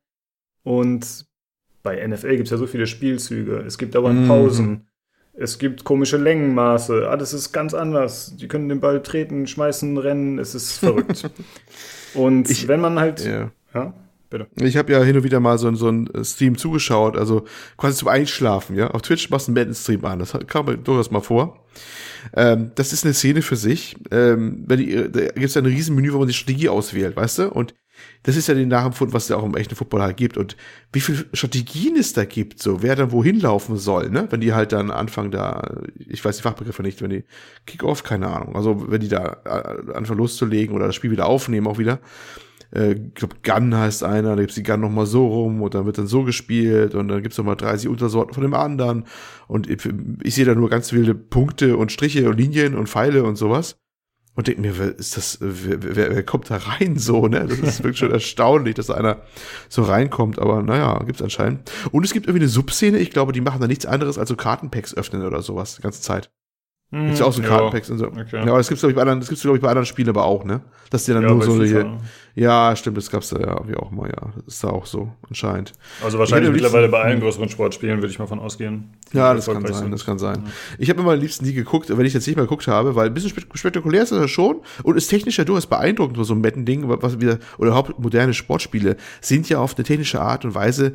Und 0.63 1.27
bei 1.83 2.07
NFL 2.07 2.31
gibt 2.31 2.45
es 2.45 2.51
ja 2.51 2.57
so 2.57 2.67
viele 2.67 2.87
Spielzüge, 2.87 3.59
es 3.67 3.77
gibt 3.77 3.95
dauernd 3.95 4.23
mhm. 4.23 4.29
Pausen, 4.29 4.89
es 5.35 5.59
gibt 5.59 5.85
komische 5.85 6.17
Längenmaße, 6.17 7.11
alles 7.11 7.35
ist 7.35 7.53
ganz 7.53 7.75
anders. 7.75 8.37
Die 8.37 8.49
können 8.49 8.71
den 8.71 8.81
Ball 8.81 9.03
treten, 9.03 9.47
schmeißen, 9.47 9.99
rennen, 9.99 10.39
es 10.39 10.55
ist 10.55 10.79
verrückt. 10.79 11.31
Und 12.15 12.49
ich, 12.49 12.69
wenn 12.69 12.81
man 12.81 12.99
halt. 12.99 13.23
Ja. 13.23 13.51
ja 13.75 13.93
Bitte. 14.31 14.47
Ich 14.57 14.77
habe 14.77 14.93
ja 14.93 15.03
hin 15.03 15.17
und 15.17 15.25
wieder 15.25 15.41
mal 15.41 15.59
so, 15.59 15.75
so 15.75 15.89
einen 15.89 16.07
äh, 16.15 16.25
Stream 16.25 16.57
zugeschaut, 16.57 17.17
also 17.17 17.45
quasi 17.77 17.99
zum 17.99 18.09
Einschlafen, 18.09 18.77
ja. 18.77 18.89
Auf 18.89 19.03
Twitch 19.03 19.29
machst 19.29 19.49
du 19.49 19.51
einen 19.51 19.57
Madden-Stream 19.57 20.05
an, 20.05 20.21
das 20.21 20.39
kam 20.47 20.67
mir 20.67 20.79
durchaus 20.79 21.11
mal 21.11 21.21
vor. 21.21 21.67
Ähm, 22.35 22.71
das 22.77 22.93
ist 22.93 23.05
eine 23.05 23.13
Szene 23.13 23.43
für 23.43 23.57
sich. 23.57 23.97
Ähm, 24.13 24.65
wenn 24.67 24.79
die, 24.79 24.95
da 25.11 25.27
gibt 25.27 25.45
es 25.45 25.55
ja 25.55 25.63
ein 25.63 25.67
Riesenmenü, 25.67 26.13
wo 26.13 26.19
man 26.19 26.29
die 26.29 26.35
Strategie 26.35 26.69
auswählt, 26.69 27.17
weißt 27.17 27.39
du? 27.41 27.51
Und 27.51 27.75
das 28.23 28.37
ist 28.37 28.47
ja 28.47 28.55
den 28.55 28.69
Nachempfunden, 28.69 29.13
was 29.15 29.25
es 29.25 29.29
ja 29.31 29.37
auch 29.37 29.45
im 29.45 29.57
echten 29.57 29.75
Football 29.75 30.03
halt 30.03 30.17
gibt. 30.17 30.37
Und 30.37 30.57
wie 30.93 31.01
viele 31.01 31.25
Strategien 31.33 31.97
es 31.97 32.13
da 32.13 32.25
gibt, 32.25 32.63
so 32.63 32.83
wer 32.83 32.95
dann 32.95 33.13
wohin 33.13 33.41
laufen 33.41 33.77
soll, 33.77 34.11
ne? 34.11 34.29
Wenn 34.31 34.41
die 34.41 34.53
halt 34.53 34.73
dann 34.73 34.91
anfangen 34.91 35.31
da, 35.31 35.83
ich 35.97 36.25
weiß 36.25 36.37
die 36.37 36.43
Fachbegriffe 36.43 36.83
nicht, 36.83 37.03
wenn 37.03 37.11
die 37.11 37.25
Kick-Off, 37.67 38.05
keine 38.05 38.29
Ahnung. 38.29 38.55
Also 38.55 38.91
wenn 38.91 39.01
die 39.01 39.09
da 39.09 39.39
äh, 39.45 39.93
anfangen 39.93 40.19
loszulegen 40.19 40.75
oder 40.75 40.87
das 40.87 40.95
Spiel 40.95 41.11
wieder 41.11 41.27
aufnehmen 41.27 41.67
auch 41.67 41.79
wieder 41.79 42.01
äh, 42.75 42.93
ich 42.93 43.15
glaube, 43.15 43.37
Gun 43.43 43.75
heißt 43.75 44.05
einer, 44.05 44.37
da 44.37 44.41
gibt's 44.41 44.55
die 44.55 44.63
Gun 44.63 44.81
nochmal 44.81 45.07
so 45.07 45.27
rum 45.27 45.63
und 45.63 45.75
dann 45.75 45.87
wird 45.87 45.99
dann 45.99 46.07
so 46.07 46.25
gespielt 46.25 46.95
und 46.95 47.09
dann 47.09 47.23
gibt's 47.23 47.39
nochmal 47.39 47.57
30 47.57 47.89
Untersorten 47.89 48.35
von 48.35 48.43
dem 48.43 48.55
anderen 48.55 49.05
und 49.49 49.69
ich, 49.69 49.89
ich 50.23 50.35
sehe 50.35 50.45
da 50.45 50.55
nur 50.55 50.71
ganz 50.71 50.93
wilde 50.93 51.15
Punkte 51.15 51.77
und 51.77 51.93
Striche 51.93 52.29
und 52.29 52.39
Linien 52.39 52.75
und 52.75 52.89
Pfeile 52.89 53.25
und 53.25 53.37
sowas 53.37 53.77
und 54.35 54.47
denke 54.47 54.63
mir, 54.63 54.79
wer 54.79 54.99
ist 54.99 55.17
das, 55.17 55.39
wer, 55.41 55.83
wer, 55.83 56.15
wer 56.15 56.23
kommt 56.23 56.51
da 56.51 56.57
rein 56.57 56.97
so, 56.97 57.27
ne? 57.27 57.47
Das 57.47 57.59
ist 57.59 57.83
wirklich 57.83 57.99
schon 57.99 58.11
erstaunlich, 58.13 58.75
dass 58.75 58.91
einer 58.91 59.23
so 59.69 59.83
reinkommt, 59.83 60.39
aber 60.39 60.63
naja, 60.63 61.03
gibt's 61.05 61.23
anscheinend. 61.23 61.71
Und 61.91 62.05
es 62.05 62.13
gibt 62.13 62.27
irgendwie 62.27 62.45
eine 62.45 62.49
Subszene, 62.49 62.99
ich 62.99 63.11
glaube, 63.11 63.33
die 63.33 63.41
machen 63.41 63.61
da 63.61 63.67
nichts 63.67 63.87
anderes 63.87 64.19
als 64.19 64.29
so 64.29 64.37
Kartenpacks 64.37 64.95
öffnen 64.95 65.27
oder 65.27 65.43
sowas, 65.43 65.77
die 65.77 65.83
ganze 65.83 66.01
Zeit. 66.01 66.31
Hm, 66.93 67.07
gibt's 67.07 67.21
ja 67.21 67.27
auch 67.27 67.33
so 67.33 67.41
Kartenpacks 67.41 67.89
und 67.91 67.99
so. 67.99 68.09
Okay. 68.09 68.25
Ja, 68.33 68.43
aber 68.43 68.59
das 68.59 68.67
gibt's, 68.67 68.81
glaube 68.81 68.91
ich, 68.91 68.97
bei 68.97 69.03
anderen, 69.03 69.21
das 69.21 69.29
gibt's, 69.29 69.43
glaube 69.43 69.57
ich, 69.57 69.63
bei 69.63 69.69
anderen 69.69 69.87
Spielen 69.87 70.09
aber 70.09 70.25
auch, 70.25 70.45
ne? 70.45 70.61
Dass 70.91 71.05
die 71.05 71.13
dann 71.13 71.23
ja, 71.23 71.29
nur 71.31 71.43
so 71.45 71.63
hier, 71.63 71.99
Ja, 72.35 72.75
stimmt, 72.75 72.97
das 72.97 73.09
gab's 73.09 73.29
da 73.29 73.39
ja 73.39 73.61
wie 73.69 73.77
auch 73.77 73.93
mal, 73.93 74.09
ja. 74.09 74.33
Das 74.45 74.55
ist 74.55 74.65
da 74.65 74.71
auch 74.71 74.87
so, 74.87 75.13
anscheinend. 75.29 75.73
Also 76.03 76.19
wahrscheinlich 76.19 76.51
mittlerweile 76.51 76.89
bei 76.89 77.01
allen 77.01 77.21
größeren 77.21 77.49
Sportspielen, 77.49 77.99
würde 77.99 78.11
ich 78.11 78.19
mal 78.19 78.27
von 78.27 78.41
ausgehen. 78.41 78.91
Ja, 79.13 79.33
das 79.35 79.47
kann 79.47 79.65
sein, 79.65 79.75
sind. 79.75 79.93
das 79.93 80.05
kann 80.05 80.19
sein. 80.19 80.43
Ja. 80.45 80.53
Ich 80.79 80.91
habe 80.91 81.01
immer 81.01 81.13
am 81.13 81.21
liebsten 81.21 81.45
nie 81.45 81.53
geguckt, 81.53 81.97
wenn 81.97 82.07
ich 82.07 82.15
jetzt 82.15 82.27
nicht 82.27 82.35
mal 82.35 82.43
geguckt 82.43 82.67
habe, 82.67 82.97
weil 82.97 83.07
ein 83.07 83.15
bisschen 83.15 83.31
spektakulär 83.55 84.03
ist 84.03 84.11
das 84.11 84.29
schon 84.29 84.61
und 84.83 84.97
ist 84.97 85.07
technisch 85.07 85.39
ja 85.39 85.45
durchaus 85.45 85.67
beeindruckend, 85.67 86.19
so 86.27 86.35
ein 86.35 86.41
Metten-Ding, 86.41 86.85
was 86.87 87.21
wieder, 87.21 87.39
oder 87.59 87.69
überhaupt 87.69 88.01
moderne 88.01 88.35
Sportspiele 88.35 88.97
sind 89.21 89.49
ja 89.49 89.61
auf 89.61 89.77
eine 89.77 89.85
technische 89.85 90.21
Art 90.21 90.45
und 90.45 90.57
Weise 90.57 90.93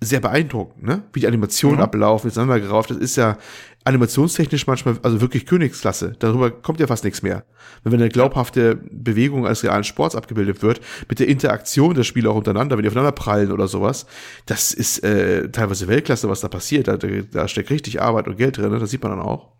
sehr 0.00 0.20
beeindruckend, 0.20 0.84
ne? 0.84 1.02
Wie 1.12 1.20
die 1.20 1.26
Animationen 1.26 1.78
mhm. 1.78 1.84
ablaufen, 1.84 2.28
miteinander 2.28 2.60
gerauft. 2.60 2.90
Das 2.90 2.98
ist 2.98 3.16
ja 3.16 3.36
animationstechnisch 3.84 4.66
manchmal, 4.66 4.98
also 5.02 5.20
wirklich 5.20 5.46
Königsklasse. 5.46 6.14
Darüber 6.18 6.50
kommt 6.50 6.78
ja 6.78 6.86
fast 6.86 7.04
nichts 7.04 7.22
mehr. 7.22 7.44
Wenn 7.84 7.94
eine 7.94 8.08
glaubhafte 8.08 8.76
Bewegung 8.90 9.46
als 9.46 9.64
realen 9.64 9.84
Sports 9.84 10.14
abgebildet 10.14 10.62
wird, 10.62 10.80
mit 11.08 11.18
der 11.18 11.28
Interaktion 11.28 11.94
der 11.94 12.04
Spieler 12.04 12.30
auch 12.30 12.36
untereinander, 12.36 12.76
wenn 12.76 12.82
die 12.82 12.88
aufeinander 12.88 13.12
prallen 13.12 13.50
oder 13.50 13.66
sowas, 13.66 14.06
das 14.46 14.72
ist 14.72 15.02
äh, 15.04 15.50
teilweise 15.50 15.88
Weltklasse, 15.88 16.28
was 16.28 16.40
da 16.40 16.48
passiert. 16.48 16.86
Da, 16.86 16.96
da 16.96 17.48
steckt 17.48 17.70
richtig 17.70 18.00
Arbeit 18.00 18.28
und 18.28 18.36
Geld 18.36 18.58
drin, 18.58 18.70
ne? 18.70 18.78
das 18.78 18.90
sieht 18.90 19.02
man 19.02 19.12
dann 19.12 19.22
auch. 19.22 19.57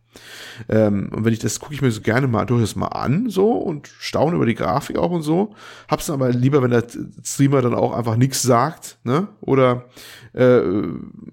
Ähm, 0.68 1.10
und 1.14 1.24
wenn 1.24 1.32
ich 1.32 1.38
das 1.38 1.60
gucke 1.60 1.74
ich 1.74 1.82
mir 1.82 1.90
so 1.90 2.00
gerne 2.00 2.26
mal 2.26 2.44
durchaus 2.44 2.76
mal 2.76 2.88
an, 2.88 3.28
so 3.28 3.52
und 3.52 3.88
staune 3.98 4.36
über 4.36 4.46
die 4.46 4.54
Grafik 4.54 4.98
auch 4.98 5.10
und 5.10 5.22
so. 5.22 5.54
Hab's 5.88 6.10
aber 6.10 6.30
lieber, 6.30 6.62
wenn 6.62 6.70
der 6.70 6.84
Streamer 7.22 7.62
dann 7.62 7.74
auch 7.74 7.92
einfach 7.92 8.16
nichts 8.16 8.42
sagt, 8.42 8.98
ne? 9.04 9.28
Oder 9.40 9.84
äh, 10.32 10.60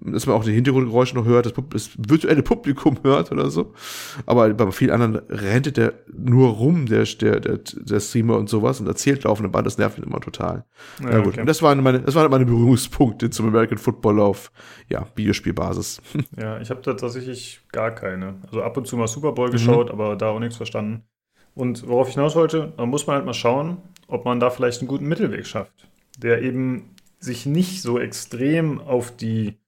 dass 0.00 0.26
man 0.26 0.36
auch 0.36 0.44
die 0.44 0.52
Hintergrundgeräusche 0.52 1.14
noch 1.14 1.24
hört, 1.24 1.46
das, 1.46 1.52
das 1.70 1.90
virtuelle 1.96 2.42
Publikum 2.42 2.98
hört 3.02 3.32
oder 3.32 3.50
so. 3.50 3.72
Aber 4.24 4.52
bei 4.52 4.70
vielen 4.70 4.90
anderen 4.90 5.16
rennt 5.28 5.76
der 5.76 5.94
nur 6.16 6.50
rum, 6.50 6.86
der, 6.86 7.04
der, 7.04 7.40
der, 7.40 7.58
der 7.58 8.00
Streamer 8.00 8.36
und 8.36 8.48
sowas 8.48 8.80
und 8.80 8.86
erzählt 8.86 9.24
laufende 9.24 9.48
Band, 9.48 9.66
das 9.66 9.78
nervt 9.78 9.98
mich 9.98 10.06
immer 10.06 10.20
total. 10.20 10.64
Ja, 11.02 11.10
ja 11.10 11.18
gut. 11.18 11.28
Okay. 11.28 11.40
Und 11.40 11.46
das 11.46 11.62
waren 11.62 11.82
meine, 11.82 12.00
das 12.00 12.14
waren 12.14 12.30
meine 12.30 12.46
Berührungspunkte 12.46 13.30
zum 13.30 13.48
American 13.48 13.78
Football 13.78 14.20
auf 14.20 14.50
ja, 14.88 15.06
Videospielbasis. 15.14 16.00
Ja, 16.36 16.60
ich 16.60 16.70
habe 16.70 16.80
da 16.82 16.94
tatsächlich 16.94 17.60
gar 17.76 17.94
keine. 17.94 18.36
Also 18.46 18.62
ab 18.62 18.74
und 18.78 18.86
zu 18.86 18.96
mal 18.96 19.06
Super 19.06 19.32
Bowl 19.32 19.48
mhm. 19.48 19.52
geschaut, 19.52 19.90
aber 19.90 20.16
da 20.16 20.30
auch 20.30 20.40
nichts 20.40 20.56
verstanden. 20.56 21.04
Und 21.54 21.86
worauf 21.86 22.08
ich 22.08 22.14
hinaus 22.14 22.34
wollte, 22.34 22.72
da 22.76 22.86
muss 22.86 23.06
man 23.06 23.16
halt 23.16 23.26
mal 23.26 23.34
schauen, 23.34 23.76
ob 24.08 24.24
man 24.24 24.40
da 24.40 24.48
vielleicht 24.48 24.80
einen 24.80 24.88
guten 24.88 25.06
Mittelweg 25.06 25.46
schafft, 25.46 25.88
der 26.16 26.40
eben 26.40 26.94
sich 27.18 27.44
nicht 27.44 27.82
so 27.82 27.98
extrem 27.98 28.80
auf 28.80 29.14
die 29.14 29.58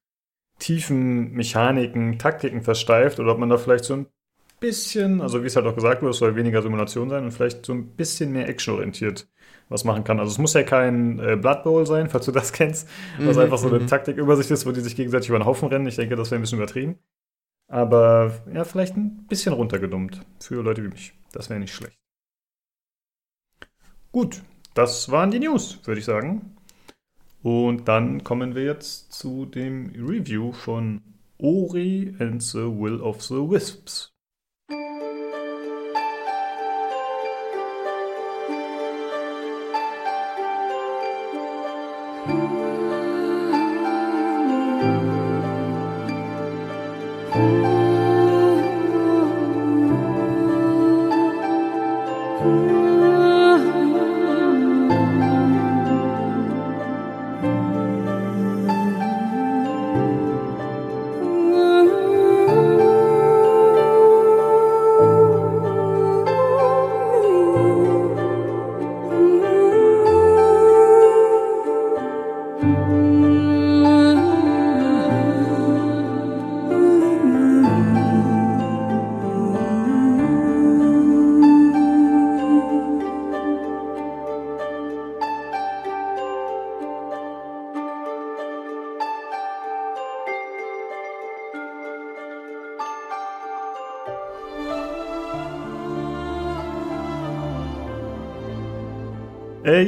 tiefen 0.58 1.32
Mechaniken, 1.32 2.18
Taktiken 2.18 2.62
versteift 2.62 3.20
oder 3.20 3.32
ob 3.32 3.38
man 3.38 3.50
da 3.50 3.58
vielleicht 3.58 3.84
so 3.84 3.94
ein 3.94 4.06
bisschen, 4.58 5.20
also 5.20 5.42
wie 5.42 5.46
es 5.46 5.56
halt 5.56 5.66
auch 5.66 5.74
gesagt 5.74 6.00
wurde, 6.00 6.10
es 6.12 6.18
soll 6.18 6.34
weniger 6.34 6.62
Simulation 6.62 7.10
sein 7.10 7.24
und 7.24 7.32
vielleicht 7.32 7.66
so 7.66 7.74
ein 7.74 7.88
bisschen 7.88 8.32
mehr 8.32 8.48
actionorientiert 8.48 9.28
was 9.68 9.84
machen 9.84 10.04
kann. 10.04 10.18
Also 10.18 10.32
es 10.32 10.38
muss 10.38 10.54
ja 10.54 10.62
kein 10.62 11.18
äh, 11.18 11.36
Blood 11.36 11.62
Bowl 11.62 11.86
sein, 11.86 12.08
falls 12.10 12.26
du 12.26 12.32
das 12.32 12.52
kennst, 12.52 12.88
was 13.18 13.36
mhm, 13.36 13.42
einfach 13.42 13.58
so 13.58 13.68
eine 13.68 13.80
mhm. 13.80 13.86
Taktikübersicht 13.86 14.50
ist, 14.50 14.66
wo 14.66 14.72
die 14.72 14.80
sich 14.80 14.96
gegenseitig 14.96 15.28
über 15.28 15.38
den 15.38 15.46
Haufen 15.46 15.68
rennen. 15.68 15.86
Ich 15.86 15.96
denke, 15.96 16.16
das 16.16 16.30
wäre 16.30 16.38
ein 16.38 16.42
bisschen 16.42 16.58
übertrieben. 16.58 16.98
Aber 17.70 18.42
ja, 18.52 18.64
vielleicht 18.64 18.96
ein 18.96 19.26
bisschen 19.26 19.52
runtergedummt 19.52 20.24
für 20.40 20.62
Leute 20.62 20.82
wie 20.82 20.88
mich. 20.88 21.12
Das 21.32 21.50
wäre 21.50 21.60
nicht 21.60 21.74
schlecht. 21.74 21.98
Gut, 24.10 24.42
das 24.74 25.10
waren 25.10 25.30
die 25.30 25.38
News, 25.38 25.78
würde 25.84 26.00
ich 26.00 26.06
sagen. 26.06 26.56
Und 27.42 27.86
dann 27.86 28.24
kommen 28.24 28.54
wir 28.54 28.64
jetzt 28.64 29.12
zu 29.12 29.44
dem 29.44 29.92
Review 29.94 30.52
von 30.52 31.02
Ori 31.38 32.16
and 32.18 32.42
the 32.42 32.58
Will 32.58 33.00
of 33.00 33.22
the 33.22 33.34
Wisps. 33.34 34.10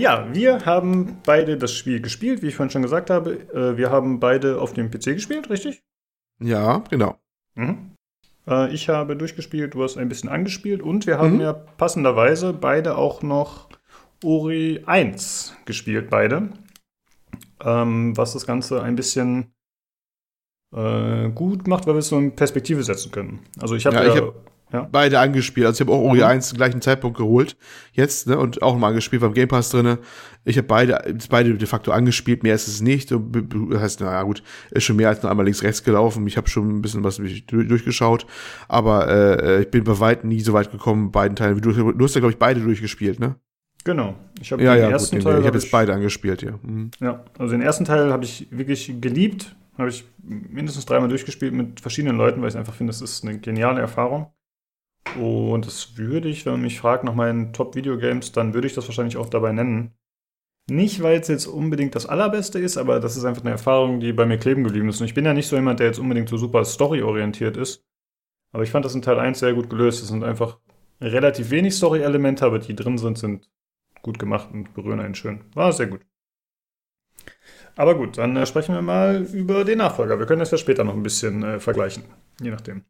Ja, 0.00 0.28
wir 0.32 0.64
haben 0.64 1.18
beide 1.24 1.56
das 1.56 1.72
Spiel 1.72 2.00
gespielt, 2.00 2.42
wie 2.42 2.48
ich 2.48 2.56
vorhin 2.56 2.70
schon 2.70 2.82
gesagt 2.82 3.10
habe. 3.10 3.34
Äh, 3.54 3.76
wir 3.76 3.90
haben 3.90 4.20
beide 4.20 4.60
auf 4.60 4.72
dem 4.72 4.90
PC 4.90 5.14
gespielt, 5.14 5.50
richtig? 5.50 5.82
Ja, 6.40 6.82
genau. 6.90 7.18
Mhm. 7.54 7.92
Äh, 8.48 8.72
ich 8.72 8.88
habe 8.88 9.16
durchgespielt, 9.16 9.74
du 9.74 9.82
hast 9.82 9.96
ein 9.96 10.08
bisschen 10.08 10.28
angespielt 10.28 10.82
und 10.82 11.06
wir 11.06 11.18
haben 11.18 11.34
mhm. 11.34 11.40
ja 11.40 11.52
passenderweise 11.52 12.52
beide 12.52 12.96
auch 12.96 13.22
noch 13.22 13.68
Ori 14.24 14.82
1 14.86 15.56
gespielt, 15.64 16.10
beide. 16.10 16.50
Ähm, 17.62 18.16
was 18.16 18.32
das 18.32 18.46
Ganze 18.46 18.82
ein 18.82 18.96
bisschen 18.96 19.52
äh, 20.74 21.28
gut 21.30 21.66
macht, 21.66 21.86
weil 21.86 21.94
wir 21.94 21.98
es 21.98 22.08
so 22.08 22.18
in 22.18 22.34
Perspektive 22.34 22.82
setzen 22.82 23.12
können. 23.12 23.40
Also 23.60 23.74
ich 23.74 23.86
habe 23.86 23.96
ja, 23.96 24.14
ja, 24.14 24.32
ja. 24.72 24.88
Beide 24.90 25.18
angespielt. 25.18 25.66
Also 25.66 25.82
ich 25.82 25.88
habe 25.88 25.96
auch 25.96 26.02
Ori 26.02 26.18
mhm. 26.18 26.24
1 26.24 26.48
zum 26.48 26.58
gleichen 26.58 26.80
Zeitpunkt 26.80 27.18
geholt. 27.18 27.56
Jetzt, 27.92 28.28
ne? 28.28 28.38
Und 28.38 28.62
auch 28.62 28.76
mal 28.76 28.88
angespielt 28.88 29.22
beim 29.22 29.34
Game 29.34 29.48
Pass 29.48 29.70
drinne. 29.70 29.98
Ich 30.44 30.56
habe 30.56 30.68
beide, 30.68 31.16
beide 31.28 31.54
de 31.54 31.66
facto 31.66 31.90
angespielt. 31.90 32.42
Mehr 32.42 32.54
ist 32.54 32.68
es 32.68 32.80
nicht. 32.80 33.10
Das 33.10 33.20
heißt, 33.80 34.00
naja, 34.00 34.22
gut, 34.22 34.42
ist 34.70 34.84
schon 34.84 34.96
mehr 34.96 35.08
als 35.08 35.22
nur 35.22 35.30
einmal 35.30 35.44
links 35.44 35.62
rechts 35.62 35.82
gelaufen. 35.82 36.26
Ich 36.26 36.36
habe 36.36 36.48
schon 36.48 36.76
ein 36.76 36.82
bisschen 36.82 37.02
was 37.02 37.16
durchgeschaut. 37.16 38.26
Aber 38.68 39.08
äh, 39.08 39.62
ich 39.62 39.70
bin 39.70 39.84
bei 39.84 39.98
weitem 39.98 40.28
nie 40.28 40.40
so 40.40 40.52
weit 40.52 40.70
gekommen, 40.70 41.10
beiden 41.10 41.36
Teilen. 41.36 41.60
Du, 41.60 41.72
du 41.72 42.04
hast 42.04 42.14
ja, 42.14 42.20
glaube 42.20 42.32
ich, 42.32 42.38
beide 42.38 42.60
durchgespielt, 42.60 43.18
ne? 43.18 43.36
Genau. 43.84 44.14
Ich 44.40 44.52
habe 44.52 44.62
ja, 44.62 44.74
den 44.74 44.82
ja, 44.82 44.90
ersten 44.90 45.16
gut, 45.16 45.24
Teil. 45.24 45.40
Ich 45.40 45.46
habe 45.46 45.58
jetzt 45.58 45.70
beide 45.70 45.94
angespielt, 45.94 46.42
ja. 46.42 46.52
Mhm. 46.62 46.90
Ja, 47.00 47.24
also 47.38 47.52
den 47.52 47.62
ersten 47.62 47.84
Teil 47.84 48.12
habe 48.12 48.24
ich 48.24 48.46
wirklich 48.50 49.00
geliebt. 49.00 49.56
Habe 49.78 49.88
ich 49.88 50.04
mindestens 50.22 50.84
dreimal 50.84 51.08
durchgespielt 51.08 51.54
mit 51.54 51.80
verschiedenen 51.80 52.16
Leuten, 52.16 52.42
weil 52.42 52.50
ich 52.50 52.56
einfach 52.56 52.74
finde, 52.74 52.90
das 52.92 53.00
ist 53.00 53.24
eine 53.24 53.38
geniale 53.38 53.80
Erfahrung. 53.80 54.26
Und 55.18 55.66
das 55.66 55.96
würde 55.96 56.28
ich, 56.28 56.46
wenn 56.46 56.52
man 56.54 56.62
mich 56.62 56.78
fragt 56.78 57.04
nach 57.04 57.14
meinen 57.14 57.52
Top-Videogames, 57.52 58.32
dann 58.32 58.54
würde 58.54 58.66
ich 58.66 58.74
das 58.74 58.86
wahrscheinlich 58.86 59.16
auch 59.16 59.28
dabei 59.28 59.52
nennen. 59.52 59.94
Nicht, 60.68 61.02
weil 61.02 61.18
es 61.18 61.28
jetzt 61.28 61.46
unbedingt 61.46 61.94
das 61.96 62.06
Allerbeste 62.06 62.58
ist, 62.58 62.76
aber 62.76 63.00
das 63.00 63.16
ist 63.16 63.24
einfach 63.24 63.42
eine 63.42 63.50
Erfahrung, 63.50 63.98
die 63.98 64.12
bei 64.12 64.24
mir 64.24 64.38
kleben 64.38 64.62
geblieben 64.62 64.88
ist. 64.88 65.00
Und 65.00 65.06
ich 65.06 65.14
bin 65.14 65.24
ja 65.24 65.34
nicht 65.34 65.48
so 65.48 65.56
jemand, 65.56 65.80
der 65.80 65.88
jetzt 65.88 65.98
unbedingt 65.98 66.28
so 66.28 66.36
super 66.36 66.64
story-orientiert 66.64 67.56
ist. 67.56 67.84
Aber 68.52 68.62
ich 68.62 68.70
fand 68.70 68.84
das 68.84 68.94
in 68.94 69.02
Teil 69.02 69.18
1 69.18 69.38
sehr 69.38 69.54
gut 69.54 69.68
gelöst. 69.68 70.02
Es 70.02 70.08
sind 70.08 70.22
einfach 70.22 70.58
relativ 71.00 71.50
wenig 71.50 71.74
Story-Elemente, 71.74 72.44
aber 72.44 72.58
die 72.58 72.76
drin 72.76 72.98
sind, 72.98 73.18
sind 73.18 73.50
gut 74.02 74.18
gemacht 74.18 74.48
und 74.52 74.74
berühren 74.74 75.00
einen 75.00 75.14
schön. 75.14 75.44
War 75.54 75.72
sehr 75.72 75.86
gut. 75.86 76.02
Aber 77.76 77.94
gut, 77.94 78.18
dann 78.18 78.36
äh, 78.36 78.46
sprechen 78.46 78.74
wir 78.74 78.82
mal 78.82 79.22
über 79.32 79.64
den 79.64 79.78
Nachfolger. 79.78 80.18
Wir 80.18 80.26
können 80.26 80.40
das 80.40 80.50
ja 80.50 80.58
später 80.58 80.84
noch 80.84 80.94
ein 80.94 81.02
bisschen 81.02 81.42
äh, 81.42 81.60
vergleichen, 81.60 82.04
je 82.40 82.50
nachdem. 82.50 82.84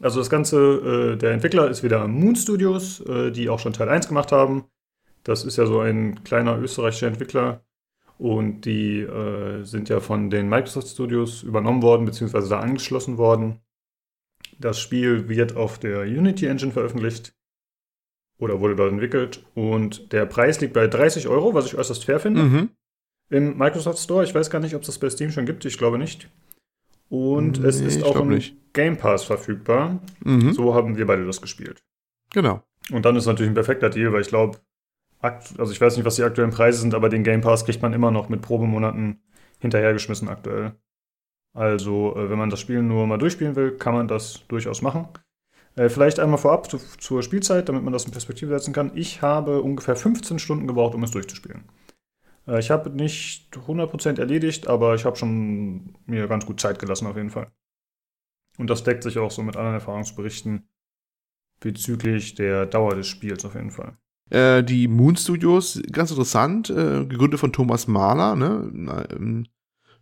Also 0.00 0.18
das 0.18 0.30
Ganze, 0.30 1.14
äh, 1.14 1.16
der 1.16 1.32
Entwickler 1.32 1.70
ist 1.70 1.82
wieder 1.82 2.06
Moon 2.08 2.36
Studios, 2.36 3.00
äh, 3.00 3.30
die 3.30 3.48
auch 3.48 3.58
schon 3.58 3.72
Teil 3.72 3.88
1 3.88 4.08
gemacht 4.08 4.32
haben. 4.32 4.64
Das 5.22 5.44
ist 5.44 5.56
ja 5.56 5.66
so 5.66 5.80
ein 5.80 6.22
kleiner 6.24 6.58
österreichischer 6.58 7.06
Entwickler. 7.06 7.64
Und 8.18 8.62
die 8.62 9.00
äh, 9.00 9.64
sind 9.64 9.88
ja 9.88 10.00
von 10.00 10.30
den 10.30 10.48
Microsoft 10.48 10.88
Studios 10.88 11.42
übernommen 11.42 11.82
worden, 11.82 12.06
beziehungsweise 12.06 12.48
da 12.48 12.60
angeschlossen 12.60 13.18
worden. 13.18 13.60
Das 14.58 14.78
Spiel 14.78 15.28
wird 15.28 15.56
auf 15.56 15.78
der 15.78 16.02
Unity 16.02 16.46
Engine 16.46 16.72
veröffentlicht 16.72 17.34
oder 18.38 18.60
wurde 18.60 18.76
dort 18.76 18.92
entwickelt. 18.92 19.44
Und 19.54 20.12
der 20.12 20.26
Preis 20.26 20.60
liegt 20.60 20.74
bei 20.74 20.86
30 20.86 21.28
Euro, 21.28 21.54
was 21.54 21.66
ich 21.66 21.76
äußerst 21.76 22.04
fair 22.04 22.20
finde. 22.20 22.42
Mhm. 22.42 22.70
Im 23.30 23.56
Microsoft 23.56 23.98
Store. 23.98 24.22
Ich 24.22 24.34
weiß 24.34 24.50
gar 24.50 24.60
nicht, 24.60 24.74
ob 24.74 24.82
es 24.82 24.86
das 24.86 24.98
bei 24.98 25.10
Steam 25.10 25.30
schon 25.30 25.46
gibt. 25.46 25.64
Ich 25.64 25.78
glaube 25.78 25.98
nicht. 25.98 26.28
Und 27.08 27.60
nee, 27.60 27.68
es 27.68 27.80
ist 27.80 28.02
auch 28.02 28.16
im 28.16 28.28
nicht. 28.28 28.56
Game 28.72 28.96
Pass 28.96 29.24
verfügbar. 29.24 30.00
Mhm. 30.24 30.52
So 30.52 30.74
haben 30.74 30.96
wir 30.96 31.06
beide 31.06 31.24
das 31.26 31.40
gespielt. 31.40 31.84
Genau. 32.32 32.62
Und 32.90 33.04
dann 33.04 33.16
ist 33.16 33.26
natürlich 33.26 33.50
ein 33.50 33.54
perfekter 33.54 33.90
Deal, 33.90 34.12
weil 34.12 34.22
ich 34.22 34.28
glaube, 34.28 34.58
also 35.20 35.72
ich 35.72 35.80
weiß 35.80 35.96
nicht, 35.96 36.04
was 36.04 36.16
die 36.16 36.22
aktuellen 36.22 36.50
Preise 36.50 36.80
sind, 36.80 36.94
aber 36.94 37.08
den 37.08 37.24
Game 37.24 37.40
Pass 37.40 37.64
kriegt 37.64 37.80
man 37.80 37.92
immer 37.92 38.10
noch 38.10 38.28
mit 38.28 38.42
Probemonaten 38.42 39.22
hinterhergeschmissen 39.60 40.28
aktuell. 40.28 40.72
Also, 41.54 42.14
äh, 42.16 42.28
wenn 42.28 42.38
man 42.38 42.50
das 42.50 42.60
Spiel 42.60 42.82
nur 42.82 43.06
mal 43.06 43.16
durchspielen 43.16 43.56
will, 43.56 43.76
kann 43.76 43.94
man 43.94 44.08
das 44.08 44.44
durchaus 44.48 44.82
machen. 44.82 45.08
Äh, 45.76 45.88
vielleicht 45.88 46.18
einmal 46.18 46.38
vorab 46.38 46.68
zu, 46.70 46.78
zur 46.98 47.22
Spielzeit, 47.22 47.68
damit 47.68 47.84
man 47.84 47.92
das 47.92 48.04
in 48.04 48.10
Perspektive 48.10 48.50
setzen 48.50 48.74
kann. 48.74 48.90
Ich 48.94 49.22
habe 49.22 49.62
ungefähr 49.62 49.96
15 49.96 50.38
Stunden 50.38 50.66
gebraucht, 50.66 50.94
um 50.94 51.02
es 51.04 51.12
durchzuspielen. 51.12 51.62
Äh, 52.46 52.60
ich 52.60 52.70
habe 52.70 52.90
nicht 52.90 53.54
100% 53.56 54.18
erledigt, 54.18 54.66
aber 54.66 54.94
ich 54.94 55.04
habe 55.04 55.16
schon 55.16 55.94
mir 56.06 56.28
ganz 56.28 56.46
gut 56.46 56.60
Zeit 56.60 56.78
gelassen 56.78 57.06
auf 57.06 57.16
jeden 57.16 57.30
Fall. 57.30 57.50
Und 58.58 58.70
das 58.70 58.84
deckt 58.84 59.02
sich 59.02 59.18
auch 59.18 59.30
so 59.30 59.42
mit 59.42 59.56
anderen 59.56 59.74
Erfahrungsberichten 59.74 60.68
bezüglich 61.60 62.34
der 62.34 62.66
Dauer 62.66 62.94
des 62.94 63.08
Spiels 63.08 63.44
auf 63.44 63.54
jeden 63.54 63.70
Fall. 63.70 63.96
Äh, 64.30 64.62
die 64.62 64.88
Moon 64.88 65.16
Studios, 65.16 65.80
ganz 65.90 66.10
interessant, 66.10 66.70
äh, 66.70 67.04
gegründet 67.04 67.40
von 67.40 67.52
Thomas 67.52 67.86
Mahler, 67.86 68.36
ne? 68.36 69.44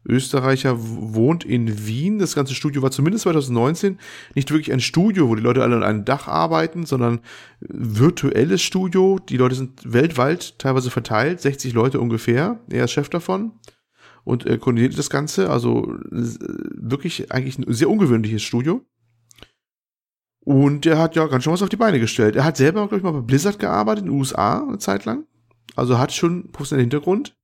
Österreicher 0.04 0.76
wohnt 0.78 1.44
in 1.44 1.86
Wien. 1.86 2.18
Das 2.18 2.34
ganze 2.34 2.54
Studio 2.54 2.82
war 2.82 2.90
zumindest 2.90 3.22
2019 3.22 3.98
nicht 4.34 4.50
wirklich 4.50 4.72
ein 4.72 4.80
Studio, 4.80 5.28
wo 5.28 5.34
die 5.34 5.42
Leute 5.42 5.62
alle 5.62 5.76
an 5.76 5.82
einem 5.82 6.04
Dach 6.04 6.26
arbeiten, 6.26 6.86
sondern 6.86 7.20
virtuelles 7.60 8.62
Studio. 8.62 9.18
Die 9.18 9.36
Leute 9.36 9.54
sind 9.54 9.92
weltweit 9.92 10.58
teilweise 10.58 10.90
verteilt, 10.90 11.40
60 11.40 11.72
Leute 11.72 12.00
ungefähr. 12.00 12.60
Er 12.70 12.84
ist 12.84 12.92
Chef 12.92 13.08
davon 13.08 13.52
und 14.24 14.44
er 14.44 14.58
koordiniert 14.58 14.98
das 14.98 15.10
Ganze. 15.10 15.50
Also 15.50 15.94
wirklich 16.10 17.32
eigentlich 17.32 17.58
ein 17.58 17.72
sehr 17.72 17.90
ungewöhnliches 17.90 18.42
Studio. 18.42 18.84
Und 20.44 20.86
er 20.86 20.98
hat 20.98 21.14
ja 21.14 21.26
ganz 21.28 21.44
schön 21.44 21.52
was 21.52 21.62
auf 21.62 21.68
die 21.68 21.76
Beine 21.76 22.00
gestellt. 22.00 22.34
Er 22.34 22.44
hat 22.44 22.56
selber, 22.56 22.80
glaube 22.80 22.96
ich, 22.96 23.02
mal 23.04 23.12
bei 23.12 23.20
Blizzard 23.20 23.60
gearbeitet 23.60 24.04
in 24.04 24.10
den 24.10 24.18
USA 24.18 24.60
eine 24.60 24.78
Zeit 24.78 25.04
lang. 25.04 25.24
Also 25.76 25.98
hat 25.98 26.12
schon 26.12 26.50
professionellen 26.50 26.90
Hintergrund 26.90 27.36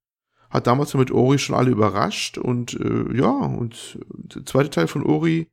hat 0.51 0.67
damals 0.67 0.95
mit 0.95 1.11
Ori 1.11 1.39
schon 1.39 1.57
alle 1.57 1.71
überrascht 1.71 2.39
und 2.39 2.75
äh, 2.75 3.17
ja, 3.17 3.31
und 3.31 3.99
der 4.35 4.47
zweite 4.47 4.71
Teil 4.71 4.87
von 4.87 5.03
Ori, 5.03 5.49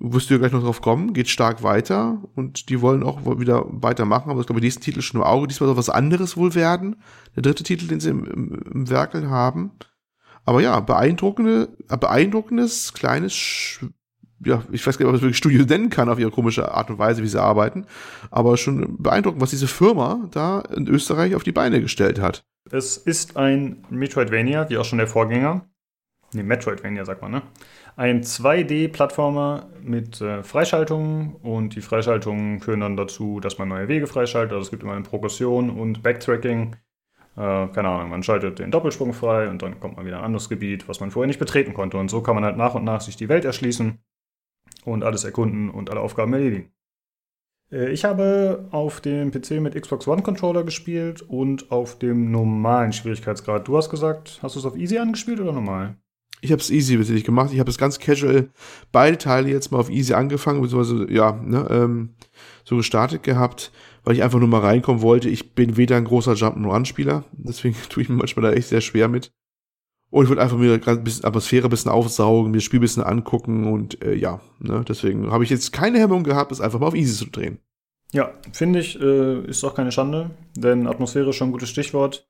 wirst 0.00 0.30
du 0.30 0.34
ja 0.34 0.38
gleich 0.38 0.52
noch 0.52 0.62
drauf 0.62 0.80
kommen, 0.80 1.12
geht 1.12 1.28
stark 1.28 1.62
weiter 1.62 2.22
und 2.34 2.68
die 2.68 2.80
wollen 2.80 3.02
auch 3.02 3.24
wieder 3.40 3.64
weitermachen, 3.68 4.30
aber 4.30 4.40
ich 4.40 4.46
glaube, 4.46 4.60
diesen 4.60 4.82
Titel 4.82 5.02
schon 5.02 5.20
im 5.20 5.26
Auge, 5.26 5.48
diesmal 5.48 5.68
soll 5.68 5.76
was 5.76 5.90
anderes 5.90 6.36
wohl 6.36 6.54
werden. 6.54 6.96
Der 7.34 7.42
dritte 7.42 7.64
Titel, 7.64 7.86
den 7.88 8.00
sie 8.00 8.10
im, 8.10 8.24
im, 8.24 8.62
im 8.72 8.90
Werkel 8.90 9.28
haben. 9.28 9.72
Aber 10.44 10.62
ja, 10.62 10.80
beeindruckende, 10.80 11.68
beeindruckendes, 11.88 12.94
kleines, 12.94 13.80
ja, 14.44 14.62
ich 14.70 14.86
weiß 14.86 14.98
gar 14.98 15.04
nicht, 15.04 15.10
ob 15.10 15.14
das 15.14 15.22
wirklich 15.22 15.36
Studio 15.36 15.64
nennen 15.64 15.90
kann 15.90 16.08
auf 16.08 16.18
ihre 16.18 16.30
komische 16.30 16.72
Art 16.72 16.90
und 16.90 16.98
Weise, 16.98 17.22
wie 17.22 17.28
sie 17.28 17.40
arbeiten. 17.40 17.86
Aber 18.30 18.56
schon 18.56 18.96
beeindruckend, 19.02 19.40
was 19.40 19.50
diese 19.50 19.66
Firma 19.66 20.28
da 20.30 20.60
in 20.60 20.86
Österreich 20.86 21.34
auf 21.34 21.42
die 21.42 21.52
Beine 21.52 21.80
gestellt 21.80 22.20
hat. 22.20 22.44
Es 22.70 22.96
ist 22.96 23.36
ein 23.36 23.84
Metroidvania, 23.90 24.68
wie 24.70 24.78
auch 24.78 24.84
schon 24.84 24.98
der 24.98 25.06
Vorgänger. 25.06 25.64
Ne, 26.34 26.42
Metroidvania 26.42 27.04
sagt 27.04 27.22
man, 27.22 27.32
ne? 27.32 27.42
Ein 27.96 28.22
2D-Plattformer 28.22 29.70
mit 29.82 30.20
äh, 30.20 30.44
Freischaltungen 30.44 31.34
und 31.36 31.74
die 31.74 31.80
Freischaltungen 31.80 32.60
führen 32.60 32.80
dann 32.80 32.96
dazu, 32.96 33.40
dass 33.40 33.58
man 33.58 33.68
neue 33.68 33.88
Wege 33.88 34.06
freischaltet. 34.06 34.52
Also 34.52 34.66
es 34.66 34.70
gibt 34.70 34.84
immer 34.84 34.92
eine 34.92 35.02
Progression 35.02 35.70
und 35.70 36.02
Backtracking. 36.02 36.76
Äh, 37.36 37.66
keine 37.68 37.88
Ahnung, 37.88 38.10
man 38.10 38.22
schaltet 38.22 38.60
den 38.60 38.70
Doppelsprung 38.70 39.14
frei 39.14 39.48
und 39.48 39.62
dann 39.62 39.80
kommt 39.80 39.96
man 39.96 40.06
wieder 40.06 40.16
in 40.16 40.20
ein 40.20 40.26
anderes 40.26 40.48
Gebiet, 40.48 40.88
was 40.88 41.00
man 41.00 41.10
vorher 41.10 41.26
nicht 41.26 41.40
betreten 41.40 41.74
konnte. 41.74 41.96
Und 41.96 42.08
so 42.08 42.20
kann 42.20 42.36
man 42.36 42.44
halt 42.44 42.56
nach 42.56 42.74
und 42.76 42.84
nach 42.84 43.00
sich 43.00 43.16
die 43.16 43.28
Welt 43.28 43.44
erschließen 43.44 43.98
und 44.88 45.04
alles 45.04 45.24
erkunden 45.24 45.70
und 45.70 45.90
alle 45.90 46.00
Aufgaben 46.00 46.32
erledigen. 46.32 46.72
Äh, 47.70 47.90
ich 47.90 48.04
habe 48.04 48.68
auf 48.70 49.00
dem 49.00 49.30
PC 49.30 49.60
mit 49.60 49.80
Xbox 49.80 50.06
One 50.06 50.22
Controller 50.22 50.64
gespielt 50.64 51.22
und 51.22 51.70
auf 51.70 51.98
dem 51.98 52.30
normalen 52.30 52.92
Schwierigkeitsgrad. 52.92 53.68
Du 53.68 53.76
hast 53.76 53.90
gesagt, 53.90 54.38
hast 54.42 54.54
du 54.54 54.60
es 54.60 54.66
auf 54.66 54.76
Easy 54.76 54.98
angespielt 54.98 55.40
oder 55.40 55.52
normal? 55.52 55.96
Ich 56.40 56.52
habe 56.52 56.60
es 56.60 56.70
easy 56.70 56.96
tatsächlich 56.96 57.24
gemacht. 57.24 57.50
Ich 57.52 57.58
habe 57.58 57.70
es 57.70 57.78
ganz 57.78 57.98
casual 57.98 58.50
beide 58.92 59.18
Teile 59.18 59.48
jetzt 59.48 59.72
mal 59.72 59.78
auf 59.78 59.90
easy 59.90 60.14
angefangen, 60.14 60.60
beziehungsweise 60.60 61.12
ja, 61.12 61.32
ne, 61.32 61.66
ähm, 61.68 62.10
so 62.64 62.76
gestartet 62.76 63.24
gehabt, 63.24 63.72
weil 64.04 64.14
ich 64.14 64.22
einfach 64.22 64.38
nur 64.38 64.48
mal 64.48 64.60
reinkommen 64.60 65.02
wollte. 65.02 65.28
Ich 65.28 65.54
bin 65.54 65.76
weder 65.76 65.96
ein 65.96 66.04
großer 66.04 66.34
Jump'n'Run-Spieler, 66.34 67.24
deswegen 67.32 67.76
tue 67.88 68.04
ich 68.04 68.08
mir 68.08 68.16
manchmal 68.16 68.50
da 68.50 68.56
echt 68.56 68.68
sehr 68.68 68.80
schwer 68.80 69.08
mit. 69.08 69.32
Und 70.10 70.24
ich 70.24 70.28
wollte 70.30 70.42
einfach 70.42 70.56
mir 70.56 70.78
gerade 70.78 71.00
ein 71.00 71.04
bisschen 71.04 71.24
Atmosphäre 71.24 71.66
ein 71.66 71.70
bisschen 71.70 71.90
aufsaugen, 71.90 72.50
mir 72.50 72.58
das 72.58 72.64
Spiel 72.64 72.80
ein 72.80 72.82
bisschen 72.82 73.02
angucken 73.02 73.70
und 73.70 74.02
äh, 74.02 74.14
ja, 74.14 74.40
ne, 74.58 74.84
deswegen 74.88 75.30
habe 75.30 75.44
ich 75.44 75.50
jetzt 75.50 75.72
keine 75.72 75.98
Hemmung 75.98 76.24
gehabt, 76.24 76.50
es 76.50 76.60
einfach 76.60 76.78
mal 76.78 76.86
auf 76.86 76.94
easy 76.94 77.14
zu 77.14 77.30
drehen. 77.30 77.58
Ja, 78.12 78.32
finde 78.52 78.78
ich, 78.78 78.98
äh, 79.00 79.40
ist 79.44 79.64
auch 79.64 79.74
keine 79.74 79.92
Schande, 79.92 80.30
denn 80.56 80.86
Atmosphäre 80.86 81.28
ist 81.28 81.36
schon 81.36 81.48
ein 81.48 81.52
gutes 81.52 81.68
Stichwort. 81.68 82.26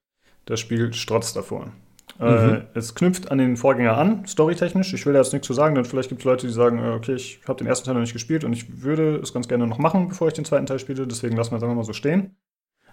Das 0.47 0.59
Spiel 0.59 0.93
strotzt 0.93 1.37
davor. 1.37 1.71
Äh, 2.19 2.47
mhm. 2.47 2.63
Es 2.75 2.95
knüpft 2.95 3.31
an 3.31 3.39
den 3.39 3.57
Vorgänger 3.57 3.97
an, 3.97 4.27
storytechnisch. 4.27 4.93
Ich 4.93 5.07
will 5.07 5.13
da 5.13 5.21
jetzt 5.21 5.33
nichts 5.33 5.47
zu 5.47 5.55
sagen, 5.55 5.77
denn 5.77 5.85
vielleicht 5.85 6.09
gibt 6.09 6.23
es 6.23 6.25
Leute, 6.25 6.47
die 6.49 6.53
sagen, 6.53 6.79
äh, 6.79 6.91
okay, 6.91 7.15
ich 7.15 7.41
habe 7.47 7.59
den 7.59 7.69
ersten 7.69 7.87
Teil 7.87 7.95
noch 7.95 8.01
nicht 8.01 8.13
gespielt 8.13 8.43
und 8.43 8.53
ich 8.53 8.83
würde 8.83 9.17
es 9.23 9.33
ganz 9.33 9.47
gerne 9.47 9.67
noch 9.67 9.79
machen, 9.79 10.09
bevor 10.09 10.27
ich 10.27 10.35
den 10.35 10.45
zweiten 10.45 10.67
Teil 10.67 10.81
spiele. 10.81 11.07
Deswegen 11.07 11.37
lassen 11.37 11.53
wir 11.53 11.59
es 11.59 11.63
einfach 11.63 11.77
mal 11.77 11.85
so 11.85 11.93
stehen. 11.93 12.37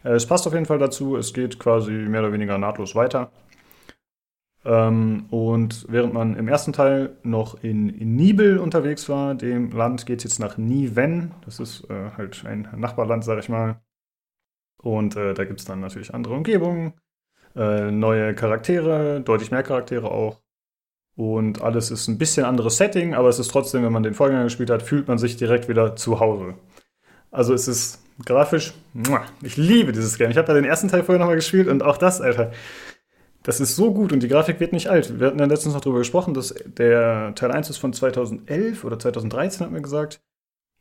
Äh, 0.03 0.11
es 0.11 0.27
passt 0.27 0.45
auf 0.45 0.53
jeden 0.53 0.65
Fall 0.65 0.77
dazu. 0.77 1.17
Es 1.17 1.33
geht 1.33 1.57
quasi 1.57 1.91
mehr 1.91 2.21
oder 2.21 2.33
weniger 2.33 2.57
nahtlos 2.57 2.93
weiter. 2.93 3.31
Ähm, 4.65 5.25
und 5.29 5.85
während 5.89 6.13
man 6.13 6.35
im 6.35 6.47
ersten 6.47 6.73
Teil 6.73 7.17
noch 7.23 7.63
in, 7.63 7.89
in 7.89 8.15
Nibel 8.15 8.57
unterwegs 8.57 9.07
war, 9.09 9.35
dem 9.35 9.71
Land 9.71 10.05
geht 10.05 10.19
es 10.19 10.23
jetzt 10.23 10.39
nach 10.39 10.57
Niven. 10.57 11.31
Das 11.45 11.59
ist 11.59 11.89
äh, 11.89 12.11
halt 12.17 12.43
ein 12.45 12.67
Nachbarland, 12.75 13.23
sag 13.23 13.39
ich 13.39 13.49
mal. 13.49 13.81
Und 14.81 15.15
äh, 15.15 15.33
da 15.33 15.45
gibt 15.45 15.59
es 15.59 15.65
dann 15.65 15.79
natürlich 15.79 16.13
andere 16.13 16.33
Umgebungen 16.33 16.93
äh, 17.55 17.91
neue 17.91 18.35
Charaktere, 18.35 19.21
deutlich 19.21 19.51
mehr 19.51 19.63
Charaktere 19.63 20.11
auch. 20.11 20.41
Und 21.15 21.61
alles 21.61 21.91
ist 21.91 22.07
ein 22.09 22.17
bisschen 22.17 22.45
anderes 22.45 22.77
Setting, 22.77 23.13
aber 23.13 23.29
es 23.29 23.39
ist 23.39 23.49
trotzdem, 23.49 23.83
wenn 23.83 23.93
man 23.93 24.03
den 24.03 24.13
Vorgänger 24.13 24.43
gespielt 24.43 24.69
hat, 24.69 24.83
fühlt 24.83 25.07
man 25.07 25.17
sich 25.17 25.37
direkt 25.37 25.69
wieder 25.69 25.95
zu 25.95 26.19
Hause. 26.19 26.55
Also 27.31 27.53
es 27.53 27.67
ist 27.67 28.03
grafisch, 28.25 28.73
ich 29.41 29.55
liebe 29.55 29.93
dieses 29.93 30.17
Game. 30.17 30.29
Ich 30.31 30.37
habe 30.37 30.49
ja 30.49 30.53
den 30.53 30.65
ersten 30.65 30.89
Teil 30.89 31.03
vorher 31.03 31.19
nochmal 31.19 31.35
gespielt 31.35 31.67
und 31.69 31.83
auch 31.83 31.97
das, 31.97 32.19
Alter. 32.19 32.51
Das 33.45 33.59
ist 33.59 33.75
so 33.75 33.93
gut 33.93 34.11
und 34.11 34.23
die 34.23 34.27
Grafik 34.27 34.59
wird 34.59 34.73
nicht 34.73 34.87
alt. 34.87 35.19
Wir 35.19 35.27
hatten 35.27 35.37
ja 35.37 35.45
letztens 35.45 35.75
noch 35.75 35.81
darüber 35.81 35.99
gesprochen, 35.99 36.33
dass 36.33 36.55
der 36.65 37.35
Teil 37.35 37.51
1 37.51 37.69
ist 37.69 37.77
von 37.77 37.93
2011 37.93 38.83
oder 38.83 38.97
2013, 38.97 39.63
hat 39.63 39.71
mir 39.71 39.83
gesagt. 39.83 40.19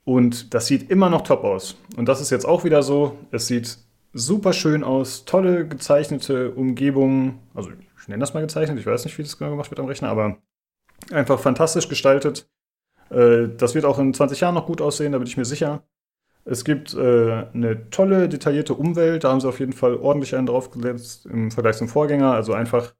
Und 0.05 0.55
das 0.55 0.67
sieht 0.67 0.91
immer 0.91 1.11
noch 1.11 1.21
top 1.21 1.45
aus. 1.45 1.77
Und 1.99 2.09
das 2.09 2.23
ist 2.23 2.31
jetzt 2.31 2.47
auch 2.47 2.65
wieder 2.65 2.83
so. 2.83 3.19
Es 3.31 3.49
sieht 3.49 3.77
super 4.15 4.55
schön 4.55 4.83
aus, 4.83 5.27
tolle 5.27 5.69
gezeichnete 5.69 6.53
Umgebungen. 6.53 7.39
Also 7.53 7.71
ich 8.01 8.09
nenne 8.09 8.21
das 8.21 8.33
mal 8.33 8.41
gezeichnet, 8.41 8.79
ich 8.79 8.87
weiß 8.87 9.05
nicht, 9.05 9.19
wie 9.19 9.23
das 9.23 9.37
genau 9.37 9.51
gemacht 9.51 9.71
wird 9.71 9.81
am 9.81 9.87
Rechner, 9.87 10.09
aber 10.09 10.39
einfach 11.11 11.39
fantastisch 11.39 11.91
gestaltet. 11.91 12.49
Äh, 13.11 13.49
das 13.59 13.75
wird 13.75 13.85
auch 13.85 13.99
in 13.99 14.15
20 14.15 14.41
Jahren 14.41 14.55
noch 14.55 14.67
gut 14.67 14.81
aussehen, 14.81 15.13
da 15.13 15.19
bin 15.19 15.27
ich 15.27 15.37
mir 15.37 15.45
sicher. 15.45 15.83
Es 16.45 16.65
gibt 16.65 16.95
äh, 16.95 17.47
eine 17.55 17.91
tolle, 17.91 18.29
detaillierte 18.29 18.75
Umwelt, 18.75 19.25
da 19.25 19.31
haben 19.31 19.41
sie 19.41 19.49
auf 19.49 19.61
jeden 19.61 19.73
Fall 19.73 19.97
ordentlich 19.97 20.37
einen 20.37 20.47
draufgesetzt 20.47 21.27
im 21.27 21.51
Vergleich 21.51 21.77
zum 21.77 21.89
Vorgänger. 21.89 22.33
Also 22.33 22.53
einfach 22.53 22.95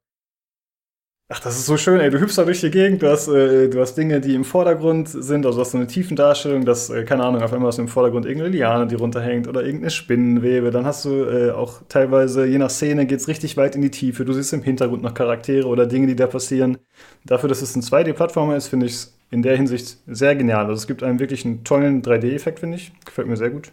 Ach, 1.27 1.39
das 1.39 1.57
ist 1.57 1.65
so 1.65 1.75
schön, 1.75 1.99
ey. 1.99 2.11
Du 2.11 2.19
hüpfst 2.19 2.37
da 2.37 2.43
durch 2.43 2.61
die 2.61 2.69
Gegend, 2.69 3.01
du 3.01 3.09
hast, 3.09 3.27
äh, 3.27 3.67
du 3.67 3.81
hast 3.81 3.95
Dinge, 3.95 4.21
die 4.21 4.35
im 4.35 4.43
Vordergrund 4.43 5.09
sind, 5.09 5.43
also 5.47 5.57
du 5.57 5.61
hast 5.61 5.71
so 5.71 5.77
eine 5.79 5.87
Tiefendarstellung, 5.87 6.65
dass, 6.65 6.91
äh, 6.91 7.03
keine 7.03 7.23
Ahnung, 7.23 7.41
auf 7.41 7.51
einmal 7.51 7.69
hast 7.69 7.77
du 7.77 7.81
im 7.81 7.87
Vordergrund 7.87 8.27
irgendeine 8.27 8.55
Liane, 8.55 8.85
die 8.85 8.93
runterhängt 8.93 9.47
oder 9.47 9.63
irgendeine 9.63 9.89
Spinnenwebe. 9.89 10.69
Dann 10.69 10.85
hast 10.85 11.03
du 11.05 11.23
äh, 11.23 11.49
auch 11.49 11.81
teilweise, 11.89 12.45
je 12.45 12.59
nach 12.59 12.69
Szene, 12.69 13.07
geht's 13.07 13.27
richtig 13.27 13.57
weit 13.57 13.75
in 13.75 13.81
die 13.81 13.89
Tiefe. 13.89 14.23
Du 14.23 14.33
siehst 14.33 14.53
im 14.53 14.61
Hintergrund 14.61 15.01
noch 15.01 15.15
Charaktere 15.15 15.67
oder 15.67 15.87
Dinge, 15.87 16.05
die 16.05 16.15
da 16.15 16.27
passieren. 16.27 16.77
Dafür, 17.25 17.49
dass 17.49 17.63
es 17.63 17.75
ein 17.75 17.81
2D-Plattformer 17.81 18.55
ist, 18.55 18.67
finde 18.67 18.85
ich 18.85 18.93
es 18.93 19.14
in 19.29 19.41
der 19.41 19.57
Hinsicht 19.57 19.97
sehr 20.07 20.35
genial. 20.35 20.65
Also 20.65 20.73
es 20.73 20.87
gibt 20.87 21.03
einen 21.03 21.19
wirklich 21.19 21.45
einen 21.45 21.63
tollen 21.63 22.01
3D-Effekt, 22.01 22.59
finde 22.59 22.77
ich. 22.77 22.93
Gefällt 23.05 23.27
mir 23.27 23.37
sehr 23.37 23.49
gut. 23.49 23.71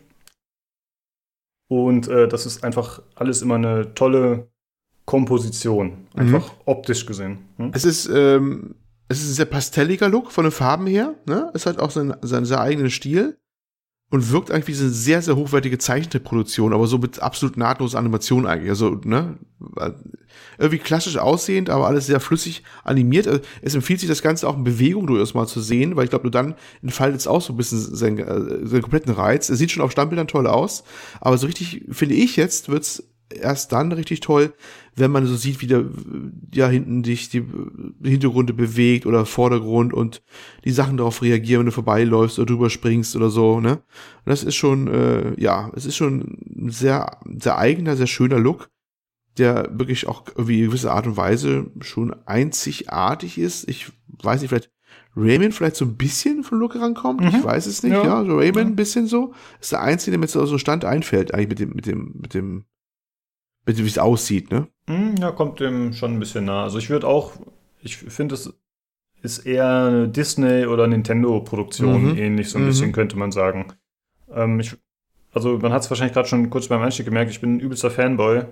Und 1.69 2.09
äh, 2.09 2.29
das 2.29 2.47
ist 2.47 2.65
einfach 2.65 3.03
alles 3.15 3.43
immer 3.43 3.55
eine 3.55 3.95
tolle 3.95 4.51
Komposition, 5.05 6.07
einfach 6.15 6.53
mhm. 6.53 6.59
optisch 6.67 7.07
gesehen. 7.07 7.39
Hm? 7.57 7.71
Es 7.75 7.85
ist, 7.85 8.09
ähm, 8.13 8.77
es 9.09 9.23
ist 9.23 9.31
ein 9.31 9.35
sehr 9.35 9.47
pastelliger 9.47 10.09
Look 10.09 10.31
von 10.31 10.45
den 10.45 10.53
Farben 10.53 10.87
her, 10.87 11.15
ne? 11.27 11.51
Es 11.55 11.67
hat 11.67 11.79
auch 11.79 11.91
seinen, 11.91 12.15
seinen 12.23 12.45
sehr 12.45 12.61
eigenen 12.61 12.91
Stil 12.91 13.39
und 14.13 14.31
wirkt 14.31 14.51
eigentlich 14.51 14.79
wie 14.79 14.83
eine 14.83 14.91
sehr, 14.91 15.23
sehr 15.23 15.37
hochwertige 15.37 15.79
Zeichentrickproduktion, 15.79 16.75
aber 16.75 16.87
so 16.87 16.99
mit 16.99 17.21
absolut 17.21 17.57
nahtloser 17.57 17.99
Animation 17.99 18.47
eigentlich. 18.47 18.69
Also, 18.69 19.01
ne? 19.05 19.39
Irgendwie 20.59 20.79
klassisch 20.79 21.17
aussehend, 21.17 21.71
aber 21.71 21.87
alles 21.87 22.07
sehr 22.07 22.21
flüssig 22.21 22.63
animiert. 22.85 23.27
Also, 23.27 23.41
es 23.63 23.75
empfiehlt 23.75 24.01
sich 24.01 24.11
das 24.11 24.21
Ganze 24.21 24.47
auch 24.47 24.57
in 24.59 24.65
Bewegung 24.65 25.07
durchaus 25.07 25.33
mal 25.33 25.47
zu 25.47 25.63
sehen, 25.63 25.97
weil 25.97 26.05
ich 26.05 26.11
glaube, 26.11 26.25
nur 26.25 26.31
dann 26.31 26.57
entfaltet 26.83 27.21
es 27.21 27.27
auch 27.27 27.41
so 27.41 27.55
ein 27.55 27.57
bisschen 27.57 27.79
seinen, 27.79 28.19
äh, 28.19 28.67
seinen 28.67 28.83
kompletten 28.83 29.15
Reiz. 29.15 29.49
Es 29.49 29.59
sieht 29.59 29.71
schon 29.71 29.83
auf 29.83 29.93
Standbildern 29.93 30.29
toll 30.29 30.47
aus, 30.47 30.85
aber 31.23 31.39
so 31.39 31.47
richtig, 31.47 31.87
finde 31.91 32.15
ich 32.15 32.37
jetzt, 32.37 32.69
wird's 32.69 33.03
erst 33.37 33.73
dann 33.73 33.93
richtig 33.93 34.21
toll, 34.21 34.53
wenn 34.95 35.11
man 35.11 35.27
so 35.27 35.37
sieht, 35.37 35.61
wie 35.61 35.67
der 35.67 35.85
ja 36.53 36.69
hinten 36.69 37.03
dich 37.03 37.31
die 37.31 37.45
Hintergründe 38.03 38.53
bewegt 38.53 39.07
oder 39.07 39.25
Vordergrund 39.25 39.95
und 39.95 40.23
die 40.65 40.71
Sachen 40.71 40.97
darauf 40.97 41.23
reagieren, 41.23 41.61
wenn 41.61 41.67
du 41.67 41.73
vorbeiläufst 41.73 42.39
oder 42.39 42.47
drüber 42.47 42.71
springst 42.71 43.17
oder 43.17 43.31
so, 43.31 43.61
ne? 43.61 43.73
Und 43.73 44.27
das 44.27 44.45
ist 44.45 44.57
schon, 44.57 44.89
äh, 44.89 45.41
ja, 45.41 45.71
es 45.75 45.87
ist 45.87 45.97
schon 45.97 46.39
ein 46.57 46.71
sehr, 46.71 47.19
sehr 47.39 47.57
eigener, 47.59 47.97
sehr 47.97 48.07
schöner 48.07 48.39
Look, 48.39 48.71
der 49.39 49.71
wirklich 49.73 50.07
auch 50.07 50.25
irgendwie 50.29 50.61
in 50.61 50.67
gewisser 50.67 50.93
Art 50.93 51.07
und 51.07 51.17
Weise 51.17 51.71
schon 51.81 52.15
einzigartig 52.27 53.39
ist. 53.39 53.69
Ich 53.69 53.91
weiß 54.23 54.43
nicht, 54.43 54.51
vielleicht 54.51 54.71
Rayman 55.17 55.53
vielleicht 55.53 55.77
so 55.77 55.85
ein 55.85 55.97
bisschen 55.97 56.43
von 56.43 56.59
Look 56.59 56.75
rankommt. 56.77 57.21
Mhm. 57.21 57.29
Ich 57.29 57.45
weiß 57.45 57.67
es 57.67 57.83
nicht, 57.83 57.93
ja, 57.93 58.05
ja 58.05 58.25
so 58.25 58.37
Rayman 58.37 58.69
ein 58.69 58.77
bisschen 58.77 59.07
so. 59.07 59.35
Ist 59.61 59.73
der 59.73 59.83
einzige, 59.83 60.13
der 60.13 60.21
mit 60.21 60.31
so 60.31 60.59
Stand 60.59 60.85
einfällt, 60.85 61.35
eigentlich 61.35 61.49
mit 61.49 61.59
dem, 61.59 61.71
mit 61.75 61.87
dem, 61.87 62.13
mit 62.21 62.35
dem 62.35 62.65
wie 63.67 63.87
es 63.87 63.99
aussieht, 63.99 64.51
ne? 64.51 64.69
Hm, 64.89 65.17
ja, 65.17 65.31
kommt 65.31 65.61
dem 65.61 65.93
schon 65.93 66.15
ein 66.15 66.19
bisschen 66.19 66.45
nah. 66.45 66.65
Also 66.65 66.79
ich 66.79 66.91
würde 66.91 67.07
auch, 67.07 67.33
ich 67.81 67.97
finde, 67.97 68.35
es 68.35 68.53
ist 69.23 69.39
eher 69.39 69.87
eine 69.87 70.09
Disney- 70.09 70.67
oder 70.67 70.87
Nintendo-Produktion, 70.87 72.13
mhm. 72.13 72.19
ähnlich 72.19 72.51
so 72.51 72.59
ein 72.59 72.65
mhm. 72.65 72.69
bisschen, 72.69 72.93
könnte 72.93 73.17
man 73.17 73.31
sagen. 73.31 73.73
Ähm, 74.35 74.59
ich, 74.61 74.77
also 75.33 75.59
man 75.59 75.73
hat 75.73 75.83
es 75.83 75.91
wahrscheinlich 75.91 76.15
gerade 76.15 76.29
schon 76.29 76.51
kurz 76.51 76.69
beim 76.69 76.83
Einstieg 76.83 77.07
gemerkt, 77.07 77.31
ich 77.31 77.41
bin 77.41 77.57
ein 77.57 77.61
übelster 77.61 77.91
Fanboy. 77.91 78.45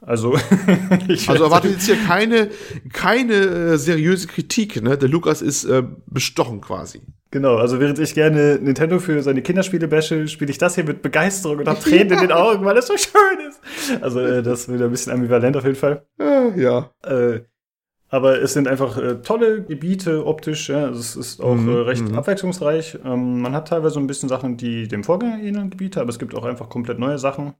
Also, 0.00 0.34
also 1.28 1.44
erwartet 1.44 1.72
jetzt 1.72 1.86
hier 1.86 1.96
keine, 1.96 2.50
keine 2.92 3.34
äh, 3.34 3.78
seriöse 3.78 4.26
Kritik, 4.26 4.82
ne? 4.82 4.98
Der 4.98 5.08
Lukas 5.08 5.42
ist 5.42 5.64
äh, 5.64 5.84
bestochen 6.06 6.60
quasi. 6.60 7.02
Genau, 7.32 7.56
also 7.56 7.80
während 7.80 7.98
ich 7.98 8.14
gerne 8.14 8.58
Nintendo 8.60 8.98
für 8.98 9.22
seine 9.22 9.40
Kinderspiele 9.40 9.88
bashe, 9.88 10.28
spiele 10.28 10.50
ich 10.50 10.58
das 10.58 10.74
hier 10.74 10.84
mit 10.84 11.00
Begeisterung 11.00 11.60
und 11.60 11.66
habe 11.66 11.80
Tränen 11.80 12.10
ja. 12.10 12.14
in 12.16 12.28
den 12.28 12.32
Augen, 12.32 12.62
weil 12.62 12.76
es 12.76 12.86
so 12.86 12.94
schön 12.98 13.48
ist. 13.48 14.02
Also 14.02 14.20
äh, 14.20 14.42
das 14.42 14.60
ist 14.60 14.72
wieder 14.72 14.84
ein 14.84 14.90
bisschen 14.90 15.14
ambivalent 15.14 15.56
auf 15.56 15.64
jeden 15.64 15.76
Fall. 15.76 16.04
Äh, 16.20 16.60
ja. 16.60 16.90
Äh, 17.02 17.40
aber 18.10 18.42
es 18.42 18.52
sind 18.52 18.68
einfach 18.68 18.98
äh, 18.98 19.22
tolle 19.22 19.62
Gebiete 19.62 20.26
optisch. 20.26 20.68
Ja? 20.68 20.84
Also 20.84 21.00
es 21.00 21.16
ist 21.16 21.40
auch 21.40 21.54
mhm. 21.54 21.70
äh, 21.70 21.78
recht 21.78 22.06
mhm. 22.06 22.18
abwechslungsreich. 22.18 22.98
Ähm, 23.02 23.40
man 23.40 23.54
hat 23.54 23.68
teilweise 23.68 23.98
ein 23.98 24.06
bisschen 24.06 24.28
Sachen, 24.28 24.58
die 24.58 24.86
dem 24.86 25.02
Vorgänger 25.02 25.42
ähneln 25.42 25.70
Gebiete, 25.70 26.02
aber 26.02 26.10
es 26.10 26.18
gibt 26.18 26.34
auch 26.34 26.44
einfach 26.44 26.68
komplett 26.68 26.98
neue 26.98 27.18
Sachen. 27.18 27.54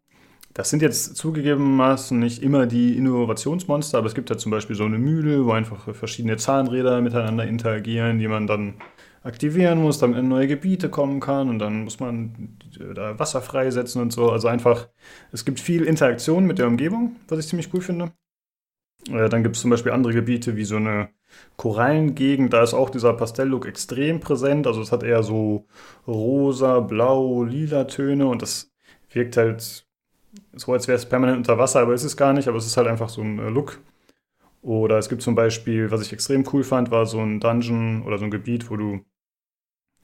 Das 0.53 0.69
sind 0.69 0.83
jetzt 0.83 1.17
zugegebenermaßen 1.17 2.19
nicht 2.19 2.43
immer 2.43 2.67
die 2.67 2.95
Innovationsmonster, 2.99 3.97
aber 3.97 4.09
es 4.09 4.15
gibt 4.15 4.29
ja 4.29 4.37
zum 4.37 4.53
Beispiel 4.53 4.77
so 4.77 4.85
eine 4.85 4.99
Mühle, 4.99 5.47
wo 5.47 5.53
einfach 5.53 5.95
verschiedene 5.95 6.37
Zahnräder 6.37 7.01
miteinander 7.01 7.47
interagieren, 7.47 8.19
die 8.19 8.29
man 8.29 8.47
dann 8.47 8.75
aktivieren 9.23 9.81
muss, 9.81 9.99
damit 9.99 10.19
in 10.19 10.29
neue 10.29 10.49
Gebiete 10.49 10.89
kommen 10.89 11.21
kann 11.21 11.49
und 11.49 11.59
dann 11.59 11.85
muss 11.85 12.01
man 12.01 12.59
da 12.95 13.19
Wasser 13.19 13.41
freisetzen 13.41 14.03
und 14.03 14.13
so. 14.13 14.31
Also 14.31 14.49
einfach, 14.49 14.89
es 15.33 15.45
gibt 15.45 15.61
viel 15.61 15.85
Interaktion 15.85 16.47
mit 16.47 16.59
der 16.59 16.67
Umgebung, 16.67 17.17
was 17.29 17.39
ich 17.39 17.49
ziemlich 17.49 17.73
cool 17.73 17.81
finde. 17.81 18.13
Äh, 19.11 19.29
dann 19.29 19.43
gibt 19.43 19.57
es 19.57 19.63
zum 19.63 19.71
Beispiel 19.71 19.93
andere 19.93 20.13
Gebiete 20.13 20.57
wie 20.57 20.65
so 20.65 20.77
eine 20.77 21.11
Korallengegend, 21.57 22.53
da 22.53 22.63
ist 22.63 22.75
auch 22.75 22.91
dieser 22.91 23.15
Pastelllook 23.15 23.67
extrem 23.67 24.21
präsent. 24.21 24.67
Also 24.67 24.83
es 24.83 24.93
hat 24.93 25.03
eher 25.03 25.23
so 25.23 25.67
rosa, 26.07 26.81
blau, 26.81 27.45
lila 27.45 27.85
Töne 27.85 28.27
und 28.27 28.43
das 28.43 28.73
wirkt 29.11 29.37
halt 29.37 29.87
so, 30.55 30.73
als 30.73 30.89
wäre 30.89 30.97
es 30.97 31.07
permanent 31.07 31.39
unter 31.39 31.59
Wasser, 31.59 31.81
aber 31.81 31.95
ist 31.95 32.05
es 32.05 32.17
gar 32.17 32.33
nicht, 32.33 32.49
aber 32.49 32.59
es 32.59 32.67
ist 32.67 32.77
halt 32.77 32.89
einfach 32.89 33.09
so 33.09 33.23
ein 33.23 33.39
äh, 33.39 33.49
Look. 33.49 33.81
Oder 34.63 34.99
es 34.99 35.09
gibt 35.09 35.23
zum 35.23 35.35
Beispiel, 35.35 35.91
was 35.91 36.03
ich 36.03 36.13
extrem 36.13 36.45
cool 36.53 36.63
fand, 36.63 36.91
war 36.91 37.05
so 37.07 37.19
ein 37.21 37.41
Dungeon 37.41 38.03
oder 38.03 38.19
so 38.19 38.25
ein 38.25 38.31
Gebiet, 38.31 38.71
wo 38.71 38.77
du. 38.77 39.05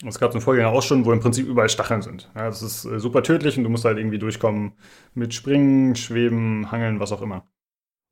Es 0.07 0.19
gab 0.19 0.33
so 0.33 0.39
einen 0.39 0.45
Vorgänger 0.45 0.71
auch 0.71 0.83
schon, 0.83 1.05
wo 1.05 1.13
im 1.13 1.21
Prinzip 1.21 1.49
überall 1.49 1.69
Stacheln 1.69 2.03
sind. 2.03 2.31
Ja, 2.37 2.47
das 2.47 2.63
ist 2.63 2.85
äh, 2.85 3.01
super 3.01 3.23
tödlich 3.23 3.59
und 3.59 3.65
du 3.65 3.71
musst 3.71 3.85
halt 3.85 3.99
irgendwie 3.99 4.19
durchkommen 4.19 4.73
mit 5.15 5.35
Springen, 5.35 5.97
Schweben, 5.97 6.71
Hangeln, 6.71 7.01
was 7.01 7.13
auch 7.13 7.23
immer. 7.23 7.47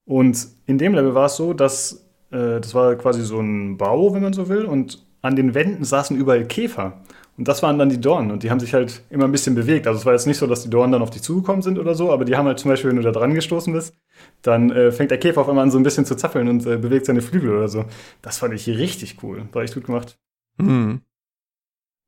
Und 0.05 0.49
in 0.67 0.79
dem 0.79 0.95
Level 0.95 1.15
war 1.15 1.27
es 1.27 1.37
so, 1.37 1.53
dass 1.53 2.07
äh, 2.31 2.61
das 2.61 2.75
war 2.75 2.97
quasi 2.97 3.23
so 3.23 3.41
ein 3.41 3.77
Bau, 3.77 4.15
wenn 4.15 4.23
man 4.23 4.33
so 4.33 4.49
will, 4.49 4.65
und 4.65 5.07
an 5.23 5.37
den 5.37 5.55
Wänden 5.55 5.85
saßen 5.85 6.17
überall 6.17 6.47
Käfer. 6.47 7.03
Und 7.37 7.49
das 7.49 7.63
waren 7.63 7.79
dann 7.79 7.91
die 7.91 8.01
Dornen 8.01 8.31
und 8.31 8.43
die 8.43 8.51
haben 8.51 8.61
sich 8.61 8.73
halt 8.73 9.03
immer 9.11 9.25
ein 9.25 9.33
bisschen 9.33 9.55
bewegt. 9.55 9.87
Also 9.87 10.01
es 10.01 10.07
war 10.07 10.15
jetzt 10.15 10.27
nicht 10.27 10.39
so, 10.39 10.47
dass 10.47 10.63
die 10.63 10.71
Dornen 10.71 10.93
dann 10.93 11.03
auf 11.03 11.11
dich 11.11 11.23
zugekommen 11.23 11.61
sind 11.61 11.79
oder 11.79 11.95
so, 11.95 12.11
aber 12.11 12.25
die 12.25 12.35
haben 12.37 12.47
halt 12.47 12.59
zum 12.59 12.71
Beispiel, 12.71 12.91
wenn 12.91 12.97
du 12.97 13.03
da 13.03 13.13
dran 13.13 13.35
gestoßen 13.35 13.73
bist, 13.73 13.95
dann 14.43 14.71
äh, 14.71 14.91
fängt 14.91 15.11
der 15.11 15.19
Käfer 15.19 15.43
auf 15.43 15.49
einmal 15.49 15.65
an 15.65 15.71
so 15.71 15.79
ein 15.79 15.83
bisschen 15.83 16.07
zu 16.07 16.17
zappeln 16.17 16.49
und 16.49 16.65
äh, 16.67 16.79
bewegt 16.79 17.07
seine 17.07 17.21
Flügel 17.21 17.51
oder 17.51 17.69
so. 17.69 17.85
Das 18.23 18.39
fand 18.39 18.55
ich 18.55 18.67
richtig 18.69 19.23
cool. 19.23 19.49
War 19.53 19.63
echt 19.63 19.75
gut 19.75 19.85
gemacht. 19.85 20.19
Mhm. 20.57 21.03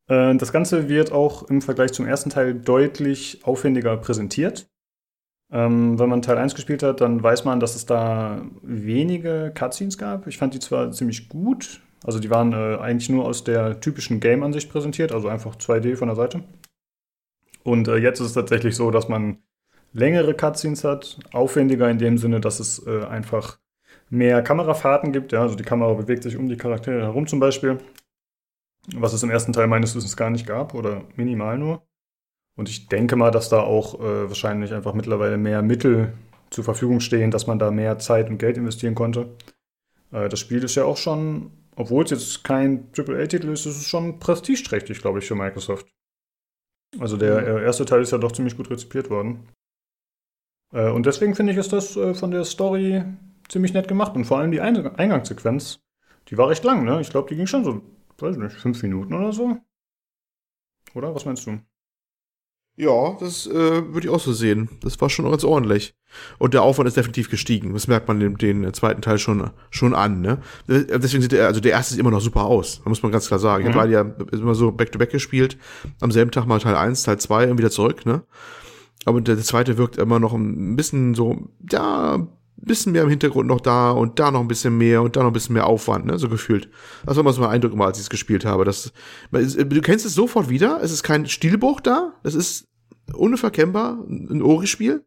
Äh, 0.08 0.34
das 0.36 0.52
Ganze 0.52 0.88
wird 0.88 1.12
auch 1.12 1.44
im 1.44 1.62
Vergleich 1.62 1.92
zum 1.92 2.06
ersten 2.06 2.30
Teil 2.30 2.54
deutlich 2.54 3.40
aufwendiger 3.44 3.96
präsentiert. 3.96 4.68
Ähm, 5.50 5.98
wenn 5.98 6.10
man 6.10 6.22
Teil 6.22 6.36
1 6.36 6.54
gespielt 6.54 6.82
hat, 6.82 7.00
dann 7.00 7.22
weiß 7.22 7.44
man, 7.44 7.60
dass 7.60 7.74
es 7.74 7.86
da 7.86 8.42
wenige 8.62 9.52
Cutscenes 9.54 9.96
gab. 9.96 10.26
Ich 10.26 10.36
fand 10.36 10.54
die 10.54 10.58
zwar 10.58 10.90
ziemlich 10.92 11.28
gut, 11.28 11.80
also 12.04 12.18
die 12.18 12.28
waren 12.28 12.52
äh, 12.52 12.76
eigentlich 12.78 13.08
nur 13.08 13.24
aus 13.24 13.44
der 13.44 13.80
typischen 13.80 14.20
Game-Ansicht 14.20 14.70
präsentiert, 14.70 15.12
also 15.12 15.28
einfach 15.28 15.56
2D 15.56 15.96
von 15.96 16.08
der 16.08 16.16
Seite. 16.16 16.42
Und 17.62 17.88
äh, 17.88 17.96
jetzt 17.96 18.20
ist 18.20 18.26
es 18.26 18.32
tatsächlich 18.34 18.76
so, 18.76 18.90
dass 18.90 19.08
man 19.08 19.38
längere 19.94 20.34
Cutscenes 20.34 20.84
hat, 20.84 21.18
aufwendiger 21.32 21.90
in 21.90 21.98
dem 21.98 22.18
Sinne, 22.18 22.40
dass 22.40 22.60
es 22.60 22.86
einfach 22.86 23.58
mehr 24.10 24.42
Kamerafahrten 24.42 25.12
gibt. 25.12 25.32
Also 25.32 25.54
die 25.54 25.64
Kamera 25.64 25.94
bewegt 25.94 26.22
sich 26.24 26.36
um 26.36 26.46
die 26.46 26.58
Charaktere 26.58 27.00
herum 27.00 27.26
zum 27.26 27.40
Beispiel, 27.40 27.78
was 28.94 29.12
es 29.12 29.22
im 29.22 29.30
ersten 29.30 29.52
Teil 29.52 29.66
meines 29.66 29.94
Wissens 29.94 30.16
gar 30.16 30.30
nicht 30.30 30.46
gab 30.46 30.74
oder 30.74 31.02
minimal 31.16 31.58
nur. 31.58 31.82
Und 32.56 32.68
ich 32.68 32.88
denke 32.88 33.16
mal, 33.16 33.30
dass 33.30 33.48
da 33.48 33.60
auch 33.60 34.00
äh, 34.00 34.28
wahrscheinlich 34.28 34.72
einfach 34.74 34.94
mittlerweile 34.94 35.36
mehr 35.36 35.62
Mittel 35.62 36.12
zur 36.50 36.64
Verfügung 36.64 37.00
stehen, 37.00 37.30
dass 37.30 37.46
man 37.46 37.58
da 37.58 37.70
mehr 37.70 37.98
Zeit 37.98 38.30
und 38.30 38.38
Geld 38.38 38.56
investieren 38.56 38.94
konnte. 38.94 39.36
Äh, 40.12 40.28
das 40.28 40.40
Spiel 40.40 40.64
ist 40.64 40.74
ja 40.74 40.84
auch 40.84 40.96
schon 40.96 41.52
obwohl 41.78 42.02
es 42.02 42.10
jetzt 42.10 42.42
kein 42.42 42.88
AAA-Titel 42.96 43.50
ist, 43.50 43.64
ist 43.64 43.76
es 43.76 43.86
schon 43.86 44.18
prestigeträchtig, 44.18 45.00
glaube 45.00 45.20
ich, 45.20 45.26
für 45.26 45.36
Microsoft. 45.36 45.86
Also 46.98 47.16
der 47.16 47.40
mhm. 47.40 47.62
erste 47.62 47.84
Teil 47.84 48.02
ist 48.02 48.10
ja 48.10 48.18
doch 48.18 48.32
ziemlich 48.32 48.56
gut 48.56 48.68
rezipiert 48.68 49.10
worden. 49.10 49.48
Äh, 50.72 50.90
und 50.90 51.06
deswegen 51.06 51.36
finde 51.36 51.52
ich, 51.52 51.58
ist 51.58 51.72
das 51.72 51.96
äh, 51.96 52.14
von 52.14 52.32
der 52.32 52.44
Story 52.44 53.04
ziemlich 53.48 53.74
nett 53.74 53.86
gemacht. 53.86 54.16
Und 54.16 54.24
vor 54.24 54.38
allem 54.38 54.50
die 54.50 54.60
Eingangssequenz, 54.60 55.78
die 56.30 56.36
war 56.36 56.48
recht 56.48 56.64
lang, 56.64 56.84
ne? 56.84 57.00
Ich 57.00 57.10
glaube, 57.10 57.28
die 57.28 57.36
ging 57.36 57.46
schon 57.46 57.62
so, 57.62 57.80
weiß 58.22 58.36
nicht, 58.36 58.56
fünf 58.56 58.82
Minuten 58.82 59.14
oder 59.14 59.32
so. 59.32 59.58
Oder? 60.94 61.14
Was 61.14 61.24
meinst 61.24 61.46
du? 61.46 61.60
Ja, 62.78 63.16
das 63.18 63.48
äh, 63.48 63.92
würde 63.92 64.06
ich 64.06 64.08
auch 64.08 64.20
so 64.20 64.32
sehen. 64.32 64.68
Das 64.82 65.00
war 65.00 65.10
schon 65.10 65.28
ganz 65.28 65.42
ordentlich. 65.42 65.96
Und 66.38 66.54
der 66.54 66.62
Aufwand 66.62 66.86
ist 66.86 66.96
definitiv 66.96 67.28
gestiegen. 67.28 67.72
Das 67.72 67.88
merkt 67.88 68.06
man 68.06 68.20
den, 68.20 68.36
den 68.36 68.72
zweiten 68.72 69.02
Teil 69.02 69.18
schon, 69.18 69.50
schon 69.70 69.94
an. 69.94 70.20
Ne? 70.20 70.38
Deswegen 70.68 71.20
sieht 71.20 71.32
der, 71.32 71.48
also 71.48 71.58
der 71.60 71.72
erste 71.72 71.94
sieht 71.94 72.00
immer 72.00 72.12
noch 72.12 72.20
super 72.20 72.44
aus. 72.44 72.80
Da 72.84 72.88
muss 72.88 73.02
man 73.02 73.10
ganz 73.10 73.26
klar 73.26 73.40
sagen. 73.40 73.64
Mhm. 73.64 73.70
Ich 73.70 73.76
habe 73.76 73.90
ja 73.90 74.02
immer 74.30 74.54
so 74.54 74.70
back-to-back 74.70 75.08
-back 75.08 75.12
gespielt. 75.12 75.58
Am 76.00 76.12
selben 76.12 76.30
Tag 76.30 76.46
mal 76.46 76.60
Teil 76.60 76.76
1, 76.76 77.02
Teil 77.02 77.18
2 77.18 77.50
und 77.50 77.58
wieder 77.58 77.72
zurück. 77.72 78.06
Ne? 78.06 78.22
Aber 79.04 79.20
der, 79.20 79.34
der 79.34 79.44
zweite 79.44 79.76
wirkt 79.76 79.96
immer 79.96 80.20
noch 80.20 80.32
ein 80.32 80.76
bisschen 80.76 81.14
so, 81.16 81.48
ja, 81.68 82.28
bisschen 82.60 82.92
mehr 82.92 83.02
im 83.02 83.08
Hintergrund 83.08 83.48
noch 83.48 83.60
da 83.60 83.90
und 83.90 84.18
da 84.18 84.30
noch 84.30 84.40
ein 84.40 84.48
bisschen 84.48 84.76
mehr 84.76 85.02
und 85.02 85.16
da 85.16 85.20
noch 85.20 85.30
ein 85.30 85.32
bisschen 85.32 85.54
mehr 85.54 85.66
Aufwand, 85.66 86.06
ne, 86.06 86.18
so 86.18 86.28
gefühlt. 86.28 86.68
Das 87.06 87.16
war 87.16 87.22
mal 87.22 87.32
so 87.32 87.40
mein 87.40 87.50
Eindruck 87.50 87.72
immer, 87.72 87.86
als 87.86 87.98
ich 87.98 88.04
es 88.04 88.10
gespielt 88.10 88.44
habe. 88.44 88.64
Das, 88.64 88.92
du 89.30 89.80
kennst 89.80 90.04
es 90.04 90.14
sofort 90.14 90.48
wieder, 90.48 90.80
es 90.82 90.92
ist 90.92 91.02
kein 91.02 91.26
Stilbruch 91.26 91.80
da, 91.80 92.14
es 92.22 92.34
ist 92.34 92.68
unverkennbar 93.12 94.04
ein 94.08 94.42
Ori-Spiel. 94.42 95.04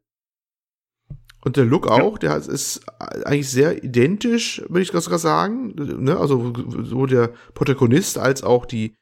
Und 1.44 1.58
der 1.58 1.66
Look 1.66 1.88
auch, 1.88 2.20
der 2.20 2.38
ist 2.38 2.86
eigentlich 3.00 3.50
sehr 3.50 3.84
identisch, 3.84 4.62
würde 4.70 4.82
ich 4.82 4.92
sogar 4.92 5.18
sagen. 5.18 5.74
Ne? 5.76 6.16
Also 6.16 6.54
so 6.84 7.08
der 7.08 7.32
Protagonist 7.56 8.20
als 8.20 8.44
auch 8.44 8.68
die, 8.68 8.94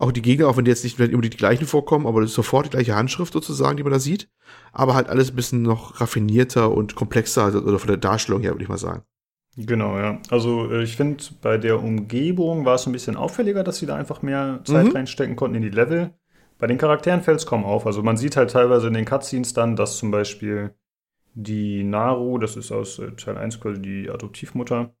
auch 0.00 0.12
die 0.12 0.22
Gegner, 0.22 0.48
auch 0.48 0.56
wenn 0.56 0.64
die 0.64 0.70
jetzt 0.70 0.82
nicht 0.82 0.98
immer 0.98 1.22
die 1.22 1.30
gleichen 1.30 1.66
vorkommen, 1.66 2.06
aber 2.06 2.22
das 2.22 2.30
ist 2.30 2.36
sofort 2.36 2.66
die 2.66 2.70
gleiche 2.70 2.96
Handschrift 2.96 3.32
sozusagen, 3.32 3.76
die 3.76 3.82
man 3.82 3.92
da 3.92 3.98
sieht. 3.98 4.28
Aber 4.72 4.94
halt 4.94 5.08
alles 5.08 5.30
ein 5.30 5.36
bisschen 5.36 5.62
noch 5.62 6.00
raffinierter 6.00 6.72
und 6.72 6.94
komplexer, 6.94 7.44
also, 7.44 7.60
oder 7.60 7.78
von 7.78 7.88
der 7.88 7.98
Darstellung 7.98 8.40
her, 8.40 8.52
würde 8.52 8.62
ich 8.62 8.68
mal 8.68 8.78
sagen. 8.78 9.02
Genau, 9.56 9.98
ja. 9.98 10.18
Also 10.30 10.70
äh, 10.70 10.82
ich 10.82 10.96
finde, 10.96 11.22
bei 11.42 11.58
der 11.58 11.82
Umgebung 11.82 12.64
war 12.64 12.76
es 12.76 12.86
ein 12.86 12.92
bisschen 12.92 13.16
auffälliger, 13.16 13.62
dass 13.62 13.78
sie 13.78 13.86
da 13.86 13.96
einfach 13.96 14.22
mehr 14.22 14.60
Zeit 14.64 14.86
mhm. 14.86 14.92
reinstecken 14.92 15.36
konnten 15.36 15.56
in 15.56 15.62
die 15.62 15.68
Level. 15.68 16.14
Bei 16.58 16.66
den 16.66 16.78
Charakteren 16.78 17.22
fällt 17.22 17.40
es 17.40 17.46
kaum 17.46 17.64
auf. 17.64 17.86
Also 17.86 18.02
man 18.02 18.16
sieht 18.16 18.36
halt 18.36 18.50
teilweise 18.50 18.88
in 18.88 18.94
den 18.94 19.04
Cutscenes 19.04 19.52
dann, 19.52 19.76
dass 19.76 19.98
zum 19.98 20.10
Beispiel 20.10 20.74
die 21.34 21.84
Naru, 21.84 22.38
das 22.38 22.56
ist 22.56 22.72
aus 22.72 22.98
äh, 22.98 23.12
Teil 23.12 23.36
1 23.36 23.60
quasi 23.60 23.82
die 23.82 24.08
Adoptivmutter, 24.08 24.94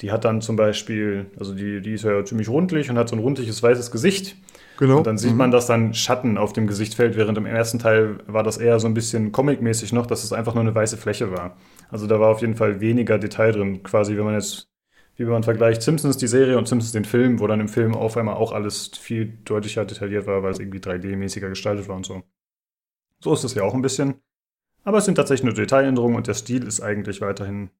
die 0.00 0.12
hat 0.12 0.24
dann 0.24 0.40
zum 0.40 0.56
Beispiel, 0.56 1.26
also 1.38 1.54
die, 1.54 1.80
die 1.80 1.94
ist 1.94 2.04
ja 2.04 2.24
ziemlich 2.24 2.48
rundlich 2.48 2.90
und 2.90 2.98
hat 2.98 3.08
so 3.08 3.16
ein 3.16 3.20
rundliches 3.20 3.62
weißes 3.62 3.90
Gesicht. 3.90 4.36
Genau. 4.78 4.98
Und 4.98 5.06
dann 5.06 5.16
sieht 5.16 5.32
mhm. 5.32 5.38
man, 5.38 5.50
dass 5.50 5.66
dann 5.66 5.94
Schatten 5.94 6.36
auf 6.36 6.52
dem 6.52 6.66
Gesicht 6.66 6.94
fällt, 6.94 7.16
während 7.16 7.38
im 7.38 7.46
ersten 7.46 7.78
Teil 7.78 8.18
war 8.26 8.42
das 8.42 8.58
eher 8.58 8.78
so 8.78 8.86
ein 8.86 8.94
bisschen 8.94 9.32
comic-mäßig 9.32 9.92
noch, 9.92 10.06
dass 10.06 10.22
es 10.22 10.32
einfach 10.32 10.54
nur 10.54 10.62
eine 10.62 10.74
weiße 10.74 10.98
Fläche 10.98 11.32
war. 11.32 11.56
Also 11.88 12.06
da 12.06 12.20
war 12.20 12.28
auf 12.28 12.42
jeden 12.42 12.56
Fall 12.56 12.80
weniger 12.80 13.18
Detail 13.18 13.52
drin. 13.52 13.82
Quasi, 13.82 14.16
wenn 14.16 14.24
man 14.24 14.34
jetzt 14.34 14.68
wie 15.16 15.24
man 15.24 15.42
vergleicht 15.42 15.82
Simpsons 15.82 16.18
die 16.18 16.26
Serie 16.26 16.58
und 16.58 16.68
Simpsons 16.68 16.92
den 16.92 17.04
Film, 17.04 17.40
wo 17.40 17.46
dann 17.46 17.60
im 17.60 17.68
Film 17.68 17.94
auf 17.94 18.16
einmal 18.16 18.34
auch 18.34 18.52
alles 18.52 18.88
viel 18.88 19.38
deutlicher 19.44 19.84
detailliert 19.84 20.26
war, 20.26 20.42
weil 20.42 20.52
es 20.52 20.58
irgendwie 20.58 20.78
3D-mäßiger 20.78 21.48
gestaltet 21.48 21.88
war 21.88 21.96
und 21.96 22.04
so. 22.04 22.22
So 23.20 23.32
ist 23.32 23.44
es 23.44 23.54
ja 23.54 23.62
auch 23.62 23.72
ein 23.72 23.82
bisschen. 23.82 24.20
Aber 24.84 24.98
es 24.98 25.06
sind 25.06 25.14
tatsächlich 25.14 25.44
nur 25.44 25.54
Detailänderungen 25.54 26.16
und 26.16 26.26
der 26.26 26.34
Stil 26.34 26.64
ist 26.64 26.80
eigentlich 26.80 27.20
weiterhin 27.22 27.70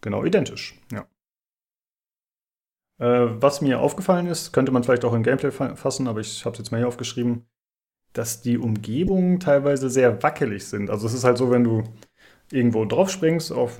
genau 0.00 0.24
identisch. 0.24 0.78
Ja. 0.92 1.06
Äh, 2.98 3.26
was 3.40 3.60
mir 3.60 3.80
aufgefallen 3.80 4.26
ist, 4.26 4.52
könnte 4.52 4.72
man 4.72 4.84
vielleicht 4.84 5.04
auch 5.04 5.12
im 5.12 5.22
Gameplay 5.22 5.50
fassen, 5.50 6.08
aber 6.08 6.20
ich 6.20 6.44
habe 6.44 6.54
es 6.54 6.58
jetzt 6.58 6.70
mal 6.70 6.78
hier 6.78 6.88
aufgeschrieben, 6.88 7.46
dass 8.12 8.40
die 8.40 8.58
Umgebungen 8.58 9.40
teilweise 9.40 9.90
sehr 9.90 10.22
wackelig 10.22 10.66
sind. 10.66 10.90
Also 10.90 11.06
es 11.06 11.14
ist 11.14 11.24
halt 11.24 11.38
so, 11.38 11.50
wenn 11.50 11.64
du 11.64 11.84
irgendwo 12.50 12.84
drauf 12.84 13.10
springst, 13.10 13.52
auf, 13.52 13.78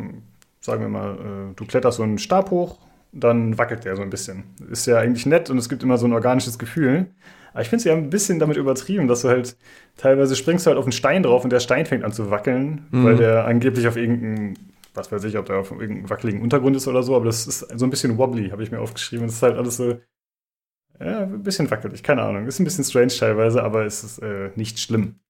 sagen 0.61 0.83
wir 0.83 0.89
mal, 0.89 1.15
äh, 1.15 1.55
du 1.55 1.65
kletterst 1.65 1.97
so 1.97 2.03
einen 2.03 2.19
Stab 2.19 2.51
hoch 2.51 2.79
dann 3.21 3.57
wackelt 3.59 3.85
der 3.85 3.97
so 3.97 4.03
ein 4.03 4.11
bisschen. 4.11 4.45
Ist 4.71 4.87
ja 4.87 4.99
eigentlich 4.99 5.27
nett 5.27 5.51
und 5.51 5.59
es 5.59 5.69
gibt 5.69 5.83
immer 5.83 5.99
so 5.99 6.07
ein 6.07 6.13
organisches 6.13 6.59
Gefühl. 6.59 7.07
Aber 7.53 7.63
ich 7.63 7.69
finde 7.69 7.81
es 7.81 7.85
ja 7.85 7.95
ein 7.95 8.11
bisschen 8.11 8.39
damit 8.39 8.59
übertrieben, 8.59 9.09
dass 9.09 9.23
du 9.23 9.29
halt 9.29 9.57
teilweise 9.97 10.37
springst 10.37 10.67
du 10.67 10.69
halt 10.69 10.79
auf 10.79 10.85
einen 10.85 10.93
Stein 10.93 11.23
drauf 11.23 11.43
und 11.43 11.51
der 11.51 11.61
Stein 11.61 11.87
fängt 11.87 12.05
an 12.05 12.13
zu 12.13 12.31
wackeln, 12.31 12.87
mhm. 12.91 13.05
weil 13.05 13.17
der 13.17 13.47
angeblich 13.47 13.89
auf 13.89 13.97
irgendeinen, 13.97 14.59
was 14.97 15.13
weiß 15.13 15.25
ich, 15.25 15.37
ob 15.39 15.47
der 15.47 15.59
auf 15.59 15.71
irgendeinem 15.71 16.11
wackeligen 16.11 16.43
Untergrund 16.43 16.77
ist 16.77 16.89
oder 16.89 17.03
so, 17.03 17.17
aber 17.17 17.27
das 17.27 17.47
ist 17.47 17.61
so 17.61 17.85
ein 17.87 17.91
bisschen 17.91 18.19
wobbly, 18.19 18.51
habe 18.51 18.63
ich 18.63 18.71
mir 18.71 18.81
aufgeschrieben. 18.81 19.27
Das 19.27 19.37
ist 19.37 19.43
halt 19.43 19.57
alles 19.57 19.77
so, 19.77 20.01
ja, 21.01 21.23
ein 21.23 21.43
bisschen 21.43 21.71
wackelig, 21.71 22.03
keine 22.03 22.23
Ahnung. 22.23 22.47
Ist 22.47 22.59
ein 22.59 22.65
bisschen 22.65 22.85
strange 22.85 23.09
teilweise, 23.09 23.63
aber 23.63 23.85
es 23.85 24.03
ist 24.05 24.19
äh, 24.19 24.51
nicht 24.57 24.79
schlimm. 24.79 25.21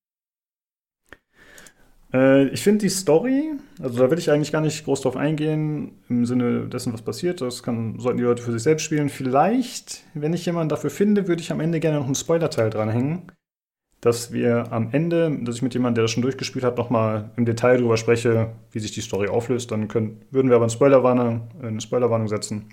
Äh, 2.13 2.49
ich 2.49 2.63
finde 2.63 2.81
die 2.81 2.89
Story, 2.89 3.53
also 3.81 3.99
da 3.99 4.11
will 4.11 4.19
ich 4.19 4.31
eigentlich 4.31 4.53
gar 4.53 4.61
nicht 4.61 4.85
groß 4.85 5.03
drauf 5.03 5.17
eingehen, 5.17 5.99
im 6.09 6.25
Sinne 6.27 6.69
dessen, 6.69 6.93
was 6.93 7.03
passiert. 7.03 7.41
Das 7.41 7.63
kann, 7.63 7.99
sollten 7.99 8.19
die 8.19 8.25
Leute 8.25 8.43
für 8.43 8.53
sich 8.53 8.63
selbst 8.63 8.85
spielen. 8.85 9.09
Vielleicht, 9.09 10.05
wenn 10.15 10.33
ich 10.33 10.47
jemanden 10.47 10.69
dafür 10.69 10.91
finde, 10.91 11.29
würde 11.29 11.43
ich 11.43 11.53
am 11.53 11.61
Ende 11.61 11.81
gerne 11.81 11.99
noch 11.99 12.07
einen 12.07 12.15
Spoiler-Teil 12.15 12.71
dranhängen. 12.71 13.33
Dass 14.07 14.31
wir 14.31 14.73
am 14.73 14.91
Ende, 14.93 15.37
dass 15.43 15.57
ich 15.57 15.63
mit 15.63 15.75
jemandem, 15.75 15.97
der 15.97 16.05
das 16.05 16.13
schon 16.13 16.23
durchgespielt 16.23 16.65
hat, 16.65 16.79
nochmal 16.79 17.33
im 17.35 17.45
Detail 17.45 17.79
darüber 17.79 17.97
spreche, 17.97 18.53
wie 18.71 18.79
sich 18.79 18.93
die 18.93 19.01
Story 19.01 19.27
auflöst. 19.27 19.73
Dann 19.73 19.89
können, 19.89 20.25
würden 20.31 20.49
wir 20.49 20.55
aber 20.55 20.67
eine 20.67 20.71
Spoilerwarnung, 20.71 21.49
eine 21.61 21.81
Spoilerwarnung 21.81 22.29
setzen. 22.29 22.69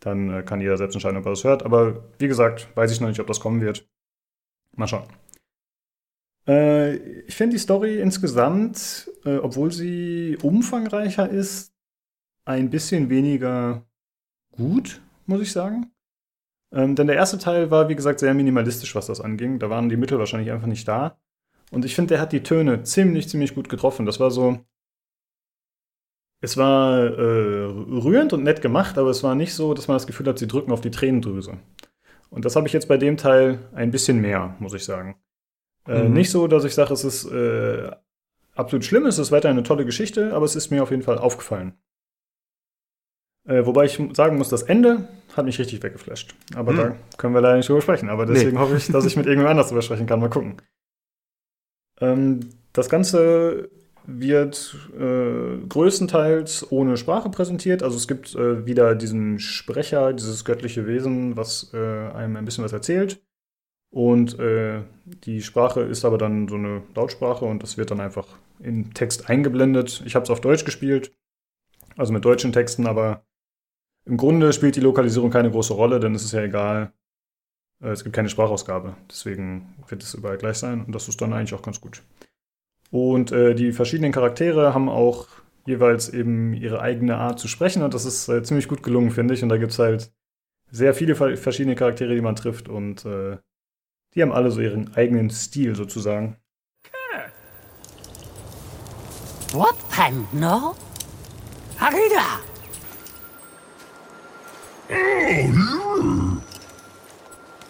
Dann 0.00 0.32
äh, 0.32 0.42
kann 0.42 0.62
jeder 0.62 0.78
selbst 0.78 0.94
entscheiden, 0.94 1.18
ob 1.18 1.26
er 1.26 1.32
das 1.32 1.44
hört. 1.44 1.62
Aber 1.62 2.04
wie 2.18 2.26
gesagt, 2.26 2.74
weiß 2.74 2.90
ich 2.90 3.02
noch 3.02 3.08
nicht, 3.08 3.20
ob 3.20 3.26
das 3.26 3.38
kommen 3.38 3.60
wird. 3.60 3.86
Mal 4.74 4.86
schauen. 4.86 5.04
Äh, 6.48 6.96
ich 7.26 7.34
finde 7.34 7.56
die 7.56 7.60
Story 7.60 8.00
insgesamt, 8.00 9.10
äh, 9.26 9.36
obwohl 9.36 9.70
sie 9.72 10.38
umfangreicher 10.40 11.28
ist, 11.28 11.74
ein 12.46 12.70
bisschen 12.70 13.10
weniger 13.10 13.84
gut, 14.52 15.02
muss 15.26 15.42
ich 15.42 15.52
sagen. 15.52 15.90
Ähm, 16.72 16.94
denn 16.96 17.06
der 17.06 17.16
erste 17.16 17.38
Teil 17.38 17.70
war, 17.70 17.88
wie 17.88 17.96
gesagt, 17.96 18.20
sehr 18.20 18.34
minimalistisch, 18.34 18.94
was 18.94 19.06
das 19.06 19.20
anging. 19.20 19.58
Da 19.58 19.70
waren 19.70 19.88
die 19.88 19.96
Mittel 19.96 20.18
wahrscheinlich 20.18 20.50
einfach 20.52 20.66
nicht 20.66 20.86
da. 20.88 21.18
Und 21.70 21.84
ich 21.84 21.94
finde, 21.94 22.14
der 22.14 22.20
hat 22.20 22.32
die 22.32 22.42
Töne 22.42 22.82
ziemlich, 22.82 23.28
ziemlich 23.28 23.54
gut 23.54 23.68
getroffen. 23.68 24.06
Das 24.06 24.20
war 24.20 24.30
so. 24.30 24.58
es 26.40 26.56
war 26.56 26.98
äh, 26.98 27.64
rührend 27.64 28.32
und 28.32 28.44
nett 28.44 28.62
gemacht, 28.62 28.98
aber 28.98 29.10
es 29.10 29.22
war 29.22 29.34
nicht 29.34 29.54
so, 29.54 29.74
dass 29.74 29.88
man 29.88 29.96
das 29.96 30.06
Gefühl 30.06 30.26
hat, 30.26 30.38
sie 30.38 30.46
drücken 30.46 30.72
auf 30.72 30.80
die 30.80 30.90
Tränendrüse. 30.90 31.58
Und 32.30 32.44
das 32.44 32.56
habe 32.56 32.66
ich 32.66 32.72
jetzt 32.72 32.88
bei 32.88 32.96
dem 32.98 33.16
Teil 33.16 33.60
ein 33.74 33.90
bisschen 33.90 34.20
mehr, 34.20 34.56
muss 34.58 34.74
ich 34.74 34.84
sagen. 34.84 35.16
Äh, 35.86 36.04
mhm. 36.04 36.14
Nicht 36.14 36.30
so, 36.30 36.46
dass 36.46 36.64
ich 36.64 36.74
sage, 36.74 36.92
es 36.92 37.04
ist 37.04 37.24
äh, 37.30 37.90
absolut 38.54 38.84
schlimm, 38.84 39.06
es 39.06 39.18
ist 39.18 39.32
weiter 39.32 39.48
eine 39.48 39.62
tolle 39.62 39.84
Geschichte, 39.84 40.34
aber 40.34 40.44
es 40.44 40.56
ist 40.56 40.70
mir 40.70 40.82
auf 40.82 40.90
jeden 40.90 41.02
Fall 41.02 41.18
aufgefallen. 41.18 41.74
Äh, 43.44 43.64
wobei 43.64 43.84
ich 43.84 44.00
sagen 44.12 44.38
muss, 44.38 44.48
das 44.48 44.62
Ende 44.62 45.08
hat 45.36 45.44
mich 45.44 45.58
richtig 45.58 45.82
weggeflasht. 45.82 46.34
Aber 46.54 46.72
mhm. 46.72 46.76
da 46.76 46.96
können 47.18 47.34
wir 47.34 47.40
leider 47.40 47.56
nicht 47.56 47.68
drüber 47.68 47.82
sprechen. 47.82 48.08
Aber 48.08 48.26
deswegen 48.26 48.52
nee. 48.52 48.58
hoffe 48.58 48.76
ich, 48.76 48.86
dass 48.92 49.04
ich 49.04 49.16
mit 49.16 49.26
irgendjemand 49.26 49.52
anders 49.52 49.68
drüber 49.68 49.82
sprechen 49.82 50.06
kann. 50.06 50.20
Mal 50.20 50.30
gucken. 50.30 50.56
Ähm, 52.00 52.40
das 52.72 52.88
Ganze 52.88 53.70
wird 54.06 54.76
äh, 54.98 55.58
größtenteils 55.68 56.70
ohne 56.70 56.96
Sprache 56.96 57.28
präsentiert. 57.28 57.82
Also 57.82 57.96
es 57.96 58.06
gibt 58.06 58.34
äh, 58.34 58.64
wieder 58.64 58.94
diesen 58.94 59.38
Sprecher, 59.38 60.12
dieses 60.12 60.44
göttliche 60.44 60.86
Wesen, 60.86 61.36
was 61.36 61.72
äh, 61.74 61.76
einem 61.76 62.36
ein 62.36 62.44
bisschen 62.44 62.64
was 62.64 62.72
erzählt. 62.72 63.20
Und 63.90 64.38
äh, 64.38 64.82
die 65.04 65.42
Sprache 65.42 65.80
ist 65.80 66.04
aber 66.04 66.18
dann 66.18 66.48
so 66.48 66.56
eine 66.56 66.82
Lautsprache 66.94 67.44
und 67.44 67.62
das 67.62 67.78
wird 67.78 67.90
dann 67.90 68.00
einfach 68.00 68.26
in 68.60 68.92
Text 68.94 69.28
eingeblendet. 69.28 70.02
Ich 70.04 70.14
habe 70.14 70.24
es 70.24 70.30
auf 70.30 70.40
Deutsch 70.40 70.64
gespielt, 70.64 71.12
also 71.96 72.12
mit 72.12 72.24
deutschen 72.24 72.52
Texten, 72.52 72.86
aber 72.86 73.25
im 74.06 74.16
Grunde 74.16 74.52
spielt 74.52 74.76
die 74.76 74.80
Lokalisierung 74.80 75.30
keine 75.30 75.50
große 75.50 75.74
Rolle, 75.74 76.00
denn 76.00 76.14
es 76.14 76.24
ist 76.24 76.32
ja 76.32 76.42
egal. 76.42 76.92
Äh, 77.82 77.88
es 77.88 78.04
gibt 78.04 78.14
keine 78.14 78.28
Sprachausgabe. 78.28 78.96
Deswegen 79.10 79.74
wird 79.88 80.02
es 80.02 80.14
überall 80.14 80.38
gleich 80.38 80.56
sein 80.56 80.84
und 80.84 80.94
das 80.94 81.08
ist 81.08 81.20
dann 81.20 81.32
eigentlich 81.32 81.54
auch 81.54 81.62
ganz 81.62 81.80
gut. 81.80 82.02
Und 82.90 83.32
äh, 83.32 83.54
die 83.54 83.72
verschiedenen 83.72 84.12
Charaktere 84.12 84.72
haben 84.72 84.88
auch 84.88 85.26
jeweils 85.66 86.08
eben 86.08 86.54
ihre 86.54 86.80
eigene 86.80 87.16
Art 87.16 87.40
zu 87.40 87.48
sprechen 87.48 87.82
und 87.82 87.94
das 87.94 88.04
ist 88.04 88.28
äh, 88.28 88.42
ziemlich 88.44 88.68
gut 88.68 88.84
gelungen, 88.84 89.10
finde 89.10 89.34
ich. 89.34 89.42
Und 89.42 89.48
da 89.48 89.56
gibt 89.56 89.72
es 89.72 89.78
halt 89.80 90.12
sehr 90.70 90.94
viele 90.94 91.14
verschiedene 91.36 91.74
Charaktere, 91.74 92.14
die 92.14 92.20
man 92.20 92.36
trifft 92.36 92.68
und 92.68 93.04
äh, 93.04 93.38
die 94.14 94.22
haben 94.22 94.32
alle 94.32 94.50
so 94.50 94.60
ihren 94.60 94.94
eigenen 94.94 95.30
Stil 95.30 95.74
sozusagen. 95.74 96.36
What 99.52 99.74
no? 100.32 100.74
Harida! 101.78 102.55
어, 104.88 106.42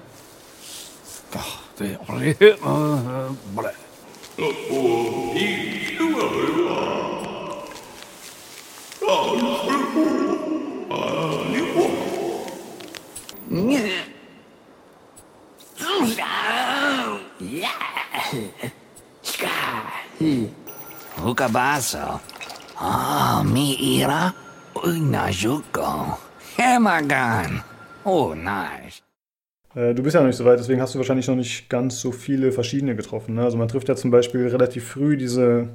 Ore. 17.40 17.68
Bre. 20.20 20.50
Hukabaso. 21.24 22.20
Ah, 22.78 23.44
mi 23.44 23.76
ira. 24.00 24.34
Najuko. 24.84 26.18
Hemagan. 26.58 27.64
Oh, 28.04 28.34
nice. 28.36 29.02
Äh, 29.74 29.94
du 29.94 30.04
bist 30.04 30.14
ja 30.14 30.22
noch 30.22 30.28
nicht 30.28 30.38
so 30.38 30.46
weit, 30.46 30.60
deswegen 30.60 30.82
hast 30.82 30.94
du 30.94 31.00
wahrscheinlich 31.00 31.28
noch 31.28 31.36
nicht 31.36 31.70
ganz 31.70 32.00
so 32.00 32.12
viele 32.12 32.52
verschiedene 32.52 32.96
getroffen. 32.96 33.36
Ne? 33.36 33.44
Also 33.44 33.58
man 33.58 33.68
trifft 33.68 33.90
ja 33.90 33.96
zum 33.96 34.12
Beispiel 34.12 34.48
relativ 34.48 34.88
früh 34.88 35.18
diese, 35.18 35.70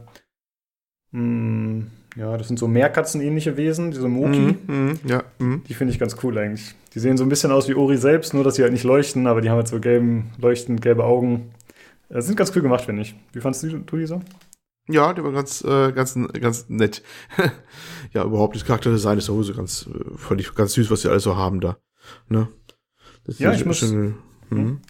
mh, 1.12 1.20
hm, 1.20 1.90
ja, 2.16 2.36
das 2.36 2.48
sind 2.48 2.58
so 2.58 2.66
Meerkatzenähnliche 2.66 3.56
Wesen, 3.56 3.90
diese 3.90 4.08
Moki. 4.08 4.56
Mm, 4.66 4.72
mm, 4.72 5.00
ja, 5.06 5.22
mm. 5.38 5.62
Die 5.68 5.74
finde 5.74 5.92
ich 5.92 6.00
ganz 6.00 6.16
cool 6.22 6.36
eigentlich. 6.38 6.74
Die 6.94 6.98
sehen 6.98 7.16
so 7.16 7.24
ein 7.24 7.28
bisschen 7.28 7.52
aus 7.52 7.68
wie 7.68 7.74
Ori 7.74 7.96
selbst, 7.96 8.34
nur 8.34 8.42
dass 8.42 8.56
sie 8.56 8.62
halt 8.62 8.72
nicht 8.72 8.84
leuchten, 8.84 9.26
aber 9.26 9.40
die 9.40 9.50
haben 9.50 9.56
halt 9.56 9.68
so 9.68 9.78
gelben, 9.80 10.30
leuchtend 10.38 10.82
gelbe 10.82 11.04
Augen. 11.04 11.52
Das 12.08 12.24
äh, 12.24 12.26
sind 12.28 12.36
ganz 12.36 12.54
cool 12.54 12.62
gemacht, 12.62 12.84
finde 12.84 13.02
ich. 13.02 13.14
Wie 13.32 13.40
fandest 13.40 13.62
du, 13.64 13.78
du 13.78 13.96
die 13.96 14.06
so? 14.06 14.20
Ja, 14.88 15.12
der 15.12 15.22
war 15.22 15.32
ganz, 15.32 15.62
äh, 15.62 15.92
ganz, 15.92 16.18
ganz 16.40 16.68
nett. 16.68 17.02
ja, 18.12 18.24
überhaupt 18.24 18.56
das 18.56 18.64
Charakterdesign 18.64 19.18
ist 19.18 19.26
sowieso 19.26 19.54
ganz, 19.54 19.88
äh, 19.88 20.16
fand 20.16 20.40
ich 20.40 20.52
ganz 20.54 20.72
süß, 20.72 20.90
was 20.90 21.02
sie 21.02 21.08
alles 21.08 21.22
so 21.22 21.36
haben 21.36 21.60
da. 21.60 21.78
Ne? 22.28 22.48
ja, 23.38 23.52
ich 23.52 23.64
muss, 23.64 23.78
schön, 23.78 24.16
hm? 24.48 24.80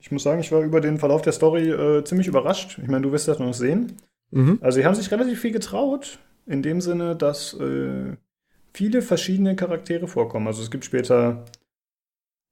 ich 0.00 0.10
muss 0.10 0.22
sagen, 0.22 0.40
ich 0.40 0.50
war 0.50 0.62
über 0.62 0.80
den 0.80 0.98
Verlauf 0.98 1.20
der 1.20 1.32
Story 1.32 1.68
äh, 1.68 2.04
ziemlich 2.04 2.28
überrascht. 2.28 2.78
Ich 2.82 2.88
meine, 2.88 3.02
du 3.02 3.12
wirst 3.12 3.28
das 3.28 3.38
noch 3.38 3.52
sehen. 3.52 3.96
Mhm. 4.30 4.58
Also, 4.62 4.76
sie 4.76 4.86
haben 4.86 4.94
sich 4.94 5.10
relativ 5.10 5.40
viel 5.40 5.52
getraut, 5.52 6.18
in 6.48 6.62
dem 6.62 6.80
Sinne, 6.80 7.14
dass 7.14 7.54
äh, 7.54 8.16
viele 8.72 9.02
verschiedene 9.02 9.54
Charaktere 9.54 10.08
vorkommen. 10.08 10.46
Also, 10.46 10.62
es 10.62 10.70
gibt 10.70 10.84
später 10.84 11.44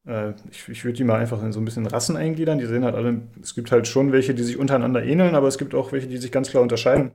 äh, 0.06 0.32
ich, 0.50 0.68
ich 0.68 0.84
würde 0.84 0.96
die 0.96 1.04
mal 1.04 1.20
einfach 1.20 1.42
in 1.42 1.52
so 1.52 1.60
ein 1.60 1.64
bisschen 1.64 1.86
Rassen 1.86 2.16
eingliedern. 2.16 2.58
Die 2.58 2.66
sehen 2.66 2.84
halt 2.84 2.94
alle, 2.94 3.22
es 3.42 3.54
gibt 3.54 3.72
halt 3.72 3.86
schon 3.86 4.12
welche, 4.12 4.34
die 4.34 4.42
sich 4.42 4.56
untereinander 4.56 5.04
ähneln, 5.04 5.34
aber 5.34 5.48
es 5.48 5.58
gibt 5.58 5.74
auch 5.74 5.92
welche, 5.92 6.06
die 6.06 6.18
sich 6.18 6.32
ganz 6.32 6.50
klar 6.50 6.62
unterscheiden. 6.62 7.12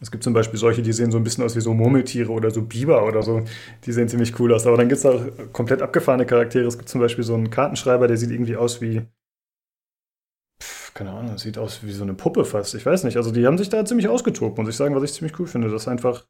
Es 0.00 0.10
gibt 0.10 0.24
zum 0.24 0.34
Beispiel 0.34 0.58
solche, 0.58 0.82
die 0.82 0.92
sehen 0.92 1.12
so 1.12 1.18
ein 1.18 1.24
bisschen 1.24 1.44
aus 1.44 1.56
wie 1.56 1.60
so 1.60 1.72
Murmeltiere 1.72 2.30
oder 2.30 2.50
so 2.50 2.62
Biber 2.62 3.06
oder 3.06 3.22
so. 3.22 3.44
Die 3.84 3.92
sehen 3.92 4.08
ziemlich 4.08 4.38
cool 4.38 4.52
aus. 4.52 4.66
Aber 4.66 4.76
dann 4.76 4.88
gibt 4.88 4.98
es 4.98 5.06
auch 5.06 5.22
komplett 5.52 5.82
abgefahrene 5.82 6.26
Charaktere. 6.26 6.66
Es 6.66 6.76
gibt 6.76 6.88
zum 6.88 7.00
Beispiel 7.00 7.24
so 7.24 7.34
einen 7.34 7.48
Kartenschreiber, 7.48 8.06
der 8.08 8.16
sieht 8.16 8.30
irgendwie 8.30 8.56
aus 8.56 8.80
wie. 8.82 9.02
Keine 10.94 11.10
Ahnung, 11.10 11.36
sieht 11.38 11.58
aus 11.58 11.82
wie 11.82 11.92
so 11.92 12.04
eine 12.04 12.14
Puppe 12.14 12.44
fast. 12.44 12.74
Ich 12.74 12.86
weiß 12.86 13.02
nicht. 13.02 13.16
Also 13.16 13.32
die 13.32 13.46
haben 13.46 13.58
sich 13.58 13.68
da 13.68 13.84
ziemlich 13.84 14.08
ausgetobt, 14.08 14.56
muss 14.56 14.68
ich 14.68 14.76
sagen, 14.76 14.94
was 14.94 15.02
ich 15.02 15.12
ziemlich 15.12 15.38
cool 15.40 15.48
finde. 15.48 15.68
Das 15.68 15.88
einfach 15.88 16.24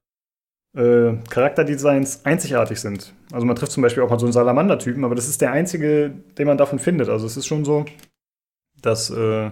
äh, 0.74 1.16
Charakterdesigns 1.28 2.24
einzigartig 2.24 2.80
sind. 2.80 3.12
Also 3.30 3.46
man 3.46 3.56
trifft 3.56 3.72
zum 3.72 3.82
Beispiel 3.82 4.02
auch 4.02 4.10
mal 4.10 4.18
so 4.18 4.24
einen 4.24 4.32
Salamander-Typen, 4.32 5.04
aber 5.04 5.14
das 5.14 5.28
ist 5.28 5.42
der 5.42 5.52
einzige, 5.52 6.10
den 6.38 6.46
man 6.46 6.56
davon 6.56 6.78
findet. 6.78 7.10
Also 7.10 7.26
es 7.26 7.36
ist 7.36 7.46
schon 7.46 7.66
so, 7.66 7.84
dass 8.80 9.10
äh, 9.10 9.50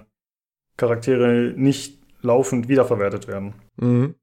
Charaktere 0.77 1.53
nicht 1.55 1.99
laufend 2.21 2.67
wiederverwertet 2.67 3.27
werden. 3.27 3.53
Mhm. 3.77 4.15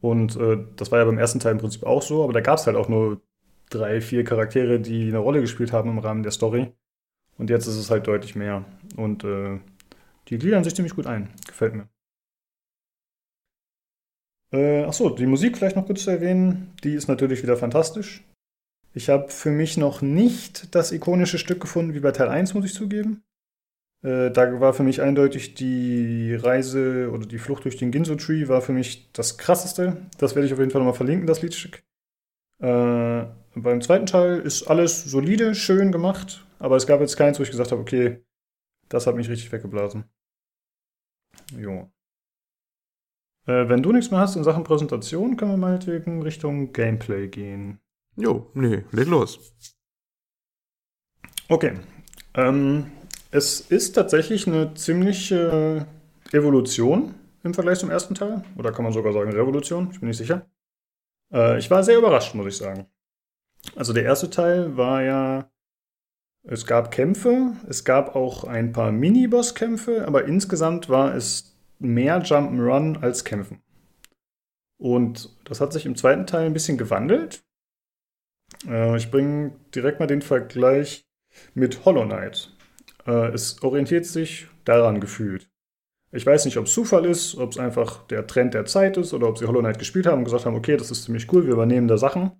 Und 0.00 0.36
äh, 0.36 0.58
das 0.76 0.90
war 0.90 0.98
ja 0.98 1.04
beim 1.04 1.18
ersten 1.18 1.40
Teil 1.40 1.52
im 1.52 1.58
Prinzip 1.58 1.84
auch 1.84 2.02
so, 2.02 2.24
aber 2.24 2.32
da 2.32 2.40
gab 2.40 2.58
es 2.58 2.66
halt 2.66 2.76
auch 2.76 2.88
nur 2.88 3.20
drei, 3.68 4.00
vier 4.00 4.24
Charaktere, 4.24 4.80
die 4.80 5.08
eine 5.08 5.18
Rolle 5.18 5.40
gespielt 5.40 5.72
haben 5.72 5.90
im 5.90 5.98
Rahmen 5.98 6.22
der 6.22 6.32
Story. 6.32 6.72
Und 7.36 7.50
jetzt 7.50 7.66
ist 7.66 7.76
es 7.76 7.90
halt 7.90 8.06
deutlich 8.06 8.34
mehr. 8.34 8.64
Und 8.96 9.24
äh, 9.24 9.60
die 10.28 10.38
gliedern 10.38 10.64
sich 10.64 10.74
ziemlich 10.74 10.94
gut 10.94 11.06
ein. 11.06 11.30
Gefällt 11.46 11.74
mir. 11.74 11.88
Äh, 14.50 14.84
achso, 14.84 15.10
die 15.10 15.26
Musik 15.26 15.58
vielleicht 15.58 15.76
noch 15.76 15.86
kurz 15.86 16.04
zu 16.04 16.10
erwähnen. 16.10 16.72
Die 16.84 16.94
ist 16.94 17.08
natürlich 17.08 17.42
wieder 17.42 17.56
fantastisch. 17.56 18.24
Ich 18.94 19.08
habe 19.10 19.28
für 19.28 19.50
mich 19.50 19.76
noch 19.76 20.00
nicht 20.00 20.74
das 20.74 20.92
ikonische 20.92 21.38
Stück 21.38 21.60
gefunden 21.60 21.94
wie 21.94 22.00
bei 22.00 22.12
Teil 22.12 22.28
1, 22.28 22.54
muss 22.54 22.64
ich 22.64 22.74
zugeben. 22.74 23.22
Äh, 24.02 24.30
da 24.30 24.60
war 24.60 24.74
für 24.74 24.82
mich 24.82 25.02
eindeutig 25.02 25.54
die 25.54 26.34
Reise 26.34 27.10
oder 27.12 27.26
die 27.26 27.38
Flucht 27.38 27.64
durch 27.64 27.76
den 27.76 27.90
Ginzo 27.90 28.14
Tree 28.14 28.48
war 28.48 28.62
für 28.62 28.72
mich 28.72 29.10
das 29.12 29.38
krasseste. 29.38 29.96
Das 30.18 30.34
werde 30.34 30.46
ich 30.46 30.52
auf 30.52 30.58
jeden 30.58 30.70
Fall 30.70 30.80
nochmal 30.80 30.94
verlinken, 30.94 31.26
das 31.26 31.42
Liedstück. 31.42 31.82
Äh, 32.60 33.26
beim 33.54 33.80
zweiten 33.80 34.06
Teil 34.06 34.40
ist 34.40 34.64
alles 34.64 35.04
solide, 35.04 35.54
schön 35.54 35.92
gemacht, 35.92 36.46
aber 36.58 36.76
es 36.76 36.86
gab 36.86 37.00
jetzt 37.00 37.16
keins, 37.16 37.38
wo 37.38 37.42
ich 37.42 37.50
gesagt 37.50 37.72
habe, 37.72 37.80
okay, 37.80 38.24
das 38.88 39.06
hat 39.06 39.16
mich 39.16 39.28
richtig 39.28 39.52
weggeblasen. 39.52 40.04
Jo. 41.56 41.90
Äh, 43.46 43.68
wenn 43.68 43.82
du 43.82 43.92
nichts 43.92 44.10
mehr 44.10 44.20
hast 44.20 44.36
in 44.36 44.44
Sachen 44.44 44.64
Präsentation, 44.64 45.36
können 45.36 45.52
wir 45.52 45.58
meinetwegen 45.58 46.22
Richtung 46.22 46.72
Gameplay 46.72 47.28
gehen. 47.28 47.80
Jo, 48.16 48.50
nee, 48.54 48.84
leg 48.92 49.06
los. 49.08 49.54
Okay. 51.48 51.78
Ähm, 52.34 52.90
es 53.30 53.60
ist 53.60 53.92
tatsächlich 53.92 54.46
eine 54.46 54.74
ziemliche 54.74 55.86
Evolution 56.32 57.14
im 57.42 57.54
Vergleich 57.54 57.78
zum 57.78 57.90
ersten 57.90 58.14
Teil. 58.14 58.44
Oder 58.56 58.72
kann 58.72 58.84
man 58.84 58.92
sogar 58.92 59.12
sagen 59.12 59.32
Revolution, 59.32 59.88
ich 59.92 60.00
bin 60.00 60.08
nicht 60.08 60.18
sicher. 60.18 60.46
Äh, 61.32 61.58
ich 61.58 61.70
war 61.70 61.82
sehr 61.82 61.98
überrascht, 61.98 62.34
muss 62.34 62.46
ich 62.46 62.56
sagen. 62.56 62.86
Also 63.76 63.92
der 63.92 64.04
erste 64.04 64.30
Teil 64.30 64.76
war 64.76 65.02
ja, 65.02 65.50
es 66.44 66.66
gab 66.66 66.90
Kämpfe, 66.90 67.52
es 67.68 67.84
gab 67.84 68.14
auch 68.16 68.44
ein 68.44 68.72
paar 68.72 68.92
Mini-Boss-Kämpfe, 68.92 70.06
aber 70.06 70.24
insgesamt 70.24 70.88
war 70.88 71.14
es 71.14 71.56
mehr 71.78 72.22
Jump'n'Run 72.22 73.00
als 73.02 73.24
Kämpfen. 73.24 73.62
Und 74.78 75.36
das 75.44 75.60
hat 75.60 75.72
sich 75.72 75.86
im 75.86 75.96
zweiten 75.96 76.26
Teil 76.26 76.46
ein 76.46 76.52
bisschen 76.52 76.78
gewandelt. 76.78 77.42
Äh, 78.66 78.96
ich 78.96 79.10
bringe 79.10 79.52
direkt 79.74 80.00
mal 80.00 80.06
den 80.06 80.22
Vergleich 80.22 81.04
mit 81.54 81.84
Hollow 81.84 82.04
Knight. 82.04 82.56
Äh, 83.06 83.32
es 83.32 83.62
orientiert 83.62 84.06
sich 84.06 84.46
daran 84.64 85.00
gefühlt. 85.00 85.50
Ich 86.10 86.24
weiß 86.24 86.46
nicht, 86.46 86.56
ob 86.56 86.66
es 86.66 86.72
Zufall 86.72 87.04
ist, 87.04 87.34
ob 87.36 87.52
es 87.52 87.58
einfach 87.58 88.06
der 88.06 88.26
Trend 88.26 88.54
der 88.54 88.64
Zeit 88.64 88.96
ist 88.96 89.12
oder 89.12 89.28
ob 89.28 89.36
sie 89.36 89.46
Hollow 89.46 89.60
Knight 89.60 89.78
gespielt 89.78 90.06
haben 90.06 90.18
und 90.18 90.24
gesagt 90.24 90.46
haben, 90.46 90.56
okay, 90.56 90.76
das 90.76 90.90
ist 90.90 91.04
ziemlich 91.04 91.30
cool, 91.32 91.44
wir 91.44 91.52
übernehmen 91.52 91.88
da 91.88 91.98
Sachen. 91.98 92.32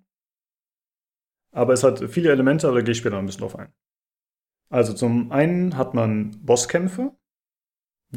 Aber 1.51 1.73
es 1.73 1.83
hat 1.83 2.03
viele 2.09 2.31
Elemente, 2.31 2.67
aber 2.67 2.77
da 2.77 2.83
gehe 2.83 2.93
ich 2.93 2.97
später 2.97 3.15
noch 3.15 3.19
ein 3.19 3.25
bisschen 3.25 3.41
drauf 3.41 3.55
ein. 3.57 3.73
Also 4.69 4.93
zum 4.93 5.31
einen 5.31 5.77
hat 5.77 5.93
man 5.93 6.31
Bosskämpfe, 6.43 7.11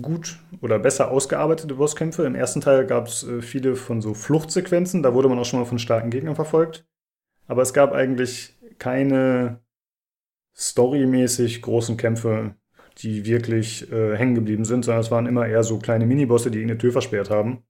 gut 0.01 0.39
oder 0.61 0.79
besser 0.79 1.11
ausgearbeitete 1.11 1.75
Bosskämpfe. 1.75 2.25
Im 2.25 2.35
ersten 2.35 2.61
Teil 2.61 2.87
gab 2.87 3.09
es 3.09 3.25
äh, 3.25 3.43
viele 3.43 3.75
von 3.75 4.01
so 4.01 4.15
Fluchtsequenzen, 4.15 5.03
da 5.03 5.15
wurde 5.15 5.29
man 5.29 5.39
auch 5.39 5.45
schon 5.45 5.61
mal 5.61 5.67
von 5.67 5.79
starken 5.79 6.11
Gegnern 6.11 6.35
verfolgt. 6.35 6.87
Aber 7.47 7.63
es 7.63 7.73
gab 7.73 7.93
eigentlich 7.93 8.59
keine 8.79 9.61
storymäßig 10.55 11.63
großen 11.63 11.97
Kämpfe, 11.97 12.55
die 12.99 13.25
wirklich 13.25 13.91
äh, 13.91 14.17
hängen 14.17 14.35
geblieben 14.35 14.65
sind, 14.65 14.85
sondern 14.85 15.01
es 15.01 15.11
waren 15.11 15.27
immer 15.27 15.47
eher 15.47 15.65
so 15.65 15.79
kleine 15.79 16.07
Minibosse, 16.07 16.51
die 16.51 16.59
irgendeine 16.59 16.79
Tür 16.79 16.93
versperrt 16.93 17.31
haben. 17.31 17.65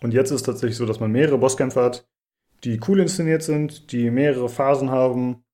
Und 0.00 0.14
jetzt 0.14 0.30
ist 0.30 0.36
es 0.36 0.42
tatsächlich 0.42 0.76
so, 0.76 0.86
dass 0.86 1.00
man 1.00 1.12
mehrere 1.12 1.38
Bosskämpfe 1.38 1.82
hat, 1.82 2.08
die 2.64 2.80
cool 2.88 3.00
inszeniert 3.00 3.42
sind, 3.42 3.92
die 3.92 4.10
mehrere 4.10 4.48
Phasen 4.48 4.90
haben, 4.90 5.44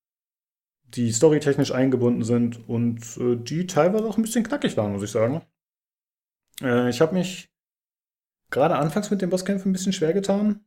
die 0.88 1.12
storytechnisch 1.12 1.72
eingebunden 1.72 2.22
sind 2.22 2.68
und 2.68 3.00
äh, 3.18 3.36
die 3.36 3.66
teilweise 3.66 4.06
auch 4.06 4.16
ein 4.16 4.22
bisschen 4.22 4.44
knackig 4.44 4.76
waren, 4.76 4.92
muss 4.92 5.02
ich 5.02 5.10
sagen. 5.10 5.42
Äh, 6.62 6.88
ich 6.88 7.00
habe 7.00 7.14
mich 7.14 7.50
gerade 8.50 8.76
anfangs 8.76 9.10
mit 9.10 9.22
den 9.22 9.30
Bosskämpfen 9.30 9.70
ein 9.70 9.72
bisschen 9.72 9.92
schwer 9.92 10.12
getan. 10.12 10.64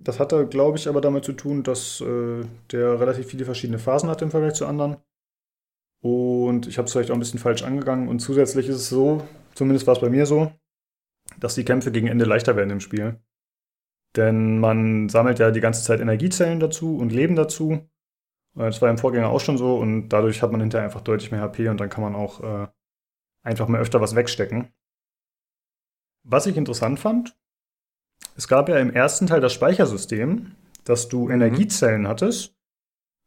Das 0.00 0.20
hatte, 0.20 0.46
glaube 0.46 0.78
ich, 0.78 0.88
aber 0.88 1.00
damit 1.00 1.24
zu 1.24 1.32
tun, 1.32 1.62
dass 1.62 2.00
äh, 2.00 2.42
der 2.70 3.00
relativ 3.00 3.26
viele 3.26 3.44
verschiedene 3.44 3.78
Phasen 3.78 4.08
hatte 4.08 4.24
im 4.24 4.30
Vergleich 4.30 4.54
zu 4.54 4.66
anderen. 4.66 4.96
Und 6.00 6.68
ich 6.68 6.78
habe 6.78 6.86
es 6.86 6.92
vielleicht 6.92 7.10
auch 7.10 7.16
ein 7.16 7.20
bisschen 7.20 7.40
falsch 7.40 7.62
angegangen. 7.62 8.08
Und 8.08 8.20
zusätzlich 8.20 8.68
ist 8.68 8.76
es 8.76 8.88
so, 8.88 9.26
zumindest 9.54 9.86
war 9.86 9.94
es 9.94 10.00
bei 10.00 10.08
mir 10.08 10.26
so, 10.26 10.52
dass 11.40 11.56
die 11.56 11.64
Kämpfe 11.64 11.90
gegen 11.90 12.06
Ende 12.06 12.24
leichter 12.24 12.56
werden 12.56 12.70
im 12.70 12.80
Spiel. 12.80 13.20
Denn 14.16 14.60
man 14.60 15.08
sammelt 15.08 15.38
ja 15.38 15.50
die 15.50 15.60
ganze 15.60 15.82
Zeit 15.82 16.00
Energiezellen 16.00 16.60
dazu 16.60 16.96
und 16.96 17.12
Leben 17.12 17.36
dazu. 17.36 17.88
Das 18.54 18.82
war 18.82 18.90
im 18.90 18.98
Vorgänger 18.98 19.28
auch 19.28 19.40
schon 19.40 19.58
so 19.58 19.76
und 19.76 20.08
dadurch 20.08 20.42
hat 20.42 20.50
man 20.50 20.60
hinterher 20.60 20.84
einfach 20.84 21.00
deutlich 21.00 21.30
mehr 21.30 21.40
HP 21.40 21.68
und 21.68 21.78
dann 21.80 21.88
kann 21.88 22.02
man 22.02 22.14
auch 22.14 22.42
äh, 22.42 22.66
einfach 23.42 23.68
mal 23.68 23.80
öfter 23.80 24.00
was 24.00 24.14
wegstecken. 24.14 24.72
Was 26.24 26.46
ich 26.46 26.56
interessant 26.56 26.98
fand, 26.98 27.36
es 28.36 28.48
gab 28.48 28.68
ja 28.68 28.78
im 28.78 28.92
ersten 28.92 29.26
Teil 29.26 29.40
das 29.40 29.52
Speichersystem, 29.52 30.52
dass 30.84 31.08
du 31.08 31.26
mhm. 31.26 31.32
Energiezellen 31.32 32.08
hattest, 32.08 32.56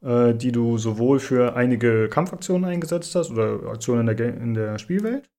äh, 0.02 0.34
die 0.34 0.52
du 0.52 0.78
sowohl 0.78 1.20
für 1.20 1.56
einige 1.56 2.10
Kampfaktionen 2.10 2.70
eingesetzt 2.70 3.16
hast 3.16 3.32
oder 3.32 3.70
Aktionen 3.70 4.08
in 4.08 4.18
der, 4.18 4.38
in 4.38 4.54
der 4.54 4.78
Spielwelt 4.80 5.30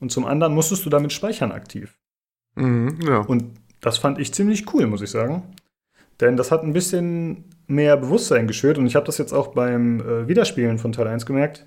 und 0.00 0.10
zum 0.10 0.24
anderen 0.24 0.54
musstest 0.54 0.84
du 0.84 0.90
damit 0.90 1.12
speichern 1.12 1.52
aktiv. 1.52 1.98
Mhm, 2.56 2.98
ja. 3.06 3.18
Und 3.18 3.44
das 3.80 3.98
fand 3.98 4.18
ich 4.18 4.34
ziemlich 4.34 4.72
cool, 4.74 4.86
muss 4.86 5.02
ich 5.02 5.10
sagen. 5.10 5.54
Denn 6.20 6.36
das 6.36 6.50
hat 6.50 6.62
ein 6.62 6.72
bisschen 6.72 7.51
mehr 7.66 7.96
Bewusstsein 7.96 8.46
geschürt 8.46 8.78
und 8.78 8.86
ich 8.86 8.96
habe 8.96 9.06
das 9.06 9.18
jetzt 9.18 9.32
auch 9.32 9.48
beim 9.48 10.00
äh, 10.00 10.28
Wiederspielen 10.28 10.78
von 10.78 10.92
Teil 10.92 11.06
1 11.06 11.26
gemerkt, 11.26 11.66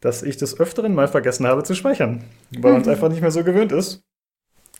dass 0.00 0.22
ich 0.22 0.36
des 0.36 0.58
Öfteren 0.58 0.94
mal 0.94 1.08
vergessen 1.08 1.46
habe 1.46 1.62
zu 1.62 1.74
speichern, 1.74 2.24
weil 2.58 2.72
man 2.72 2.80
es 2.82 2.86
mhm. 2.86 2.92
einfach 2.92 3.08
nicht 3.08 3.22
mehr 3.22 3.30
so 3.30 3.42
gewöhnt 3.42 3.72
ist 3.72 4.04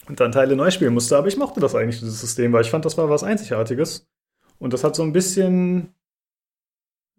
und 0.08 0.20
dann 0.20 0.32
Teile 0.32 0.56
neu 0.56 0.70
spielen 0.70 0.94
musste. 0.94 1.16
Aber 1.16 1.28
ich 1.28 1.36
mochte 1.36 1.60
das 1.60 1.74
eigentlich, 1.74 2.00
dieses 2.00 2.20
System, 2.20 2.52
weil 2.52 2.62
ich 2.62 2.70
fand, 2.70 2.84
das 2.84 2.98
war 2.98 3.08
was 3.08 3.24
Einzigartiges. 3.24 4.06
Und 4.58 4.72
das 4.72 4.84
hat 4.84 4.94
so 4.94 5.02
ein 5.02 5.12
bisschen 5.12 5.94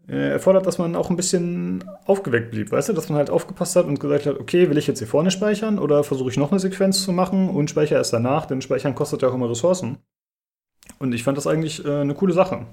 äh, 0.07 0.31
erfordert, 0.33 0.65
dass 0.67 0.77
man 0.77 0.95
auch 0.95 1.09
ein 1.09 1.15
bisschen 1.15 1.83
aufgeweckt 2.05 2.51
blieb, 2.51 2.71
weißt 2.71 2.89
du, 2.89 2.93
dass 2.93 3.09
man 3.09 3.17
halt 3.17 3.29
aufgepasst 3.29 3.75
hat 3.75 3.85
und 3.85 3.99
gesagt 3.99 4.25
hat, 4.25 4.39
okay, 4.39 4.69
will 4.69 4.77
ich 4.77 4.87
jetzt 4.87 4.99
hier 4.99 5.07
vorne 5.07 5.31
speichern 5.31 5.79
oder 5.79 6.03
versuche 6.03 6.29
ich 6.29 6.37
noch 6.37 6.51
eine 6.51 6.59
Sequenz 6.59 7.03
zu 7.03 7.11
machen 7.11 7.49
und 7.49 7.69
speichere 7.69 7.97
erst 7.97 8.13
danach, 8.13 8.45
denn 8.45 8.61
Speichern 8.61 8.95
kostet 8.95 9.21
ja 9.23 9.29
auch 9.29 9.33
immer 9.33 9.49
Ressourcen. 9.49 9.97
Und 10.99 11.13
ich 11.13 11.23
fand 11.23 11.37
das 11.37 11.47
eigentlich 11.47 11.83
äh, 11.83 12.01
eine 12.01 12.13
coole 12.13 12.33
Sache. 12.33 12.67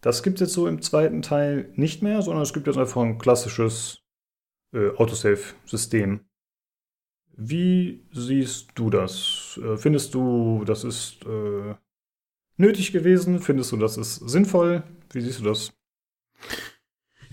Das 0.00 0.22
gibt 0.22 0.36
es 0.36 0.48
jetzt 0.48 0.54
so 0.54 0.66
im 0.66 0.82
zweiten 0.82 1.22
Teil 1.22 1.72
nicht 1.74 2.02
mehr, 2.02 2.22
sondern 2.22 2.42
es 2.42 2.52
gibt 2.52 2.66
jetzt 2.66 2.78
einfach 2.78 3.02
ein 3.02 3.18
klassisches 3.18 4.02
äh, 4.72 4.90
Autosave-System. 4.90 6.20
Wie 7.36 8.06
siehst 8.12 8.70
du 8.74 8.90
das? 8.90 9.58
Äh, 9.62 9.76
findest 9.76 10.14
du, 10.14 10.64
das 10.64 10.84
ist 10.84 11.24
äh, 11.26 11.74
nötig 12.56 12.92
gewesen? 12.92 13.40
Findest 13.40 13.72
du, 13.72 13.76
das 13.76 13.96
ist 13.96 14.16
sinnvoll? 14.16 14.84
Wie 15.10 15.20
siehst 15.20 15.40
du 15.40 15.44
das? 15.44 15.72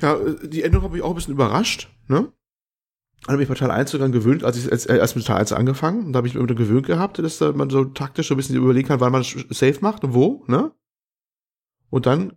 Ja, 0.02 0.16
äh, 0.16 0.48
die 0.48 0.64
Änderung 0.64 0.86
habe 0.86 0.98
ich 0.98 1.04
auch 1.04 1.10
ein 1.10 1.16
bisschen 1.16 1.34
überrascht, 1.34 1.90
ne? 2.08 2.34
habe 3.28 3.38
mich 3.38 3.48
bei 3.48 3.56
Teil 3.56 3.72
1 3.72 3.92
sogar 3.92 4.10
gewöhnt, 4.10 4.44
als 4.44 4.58
ich 4.58 4.72
als, 4.72 4.86
äh, 4.86 4.98
erst 4.98 5.16
mit 5.16 5.26
Teil 5.26 5.38
1 5.38 5.54
angefangen, 5.54 6.08
und 6.08 6.14
da 6.14 6.18
habe 6.18 6.28
ich 6.28 6.36
mir 6.36 6.46
gewöhnt 6.46 6.88
gehabt, 6.88 7.20
dass 7.20 7.38
da 7.38 7.52
man 7.54 7.70
so 7.70 7.86
taktisch 7.86 8.28
so 8.28 8.34
ein 8.34 8.38
bisschen 8.38 8.56
überlegen 8.56 8.88
kann, 8.88 9.00
wann 9.00 9.12
man 9.12 9.24
safe 9.24 9.78
macht 9.82 10.04
und 10.04 10.14
wo, 10.14 10.44
ne? 10.48 10.74
Und 11.90 12.06
dann 12.06 12.34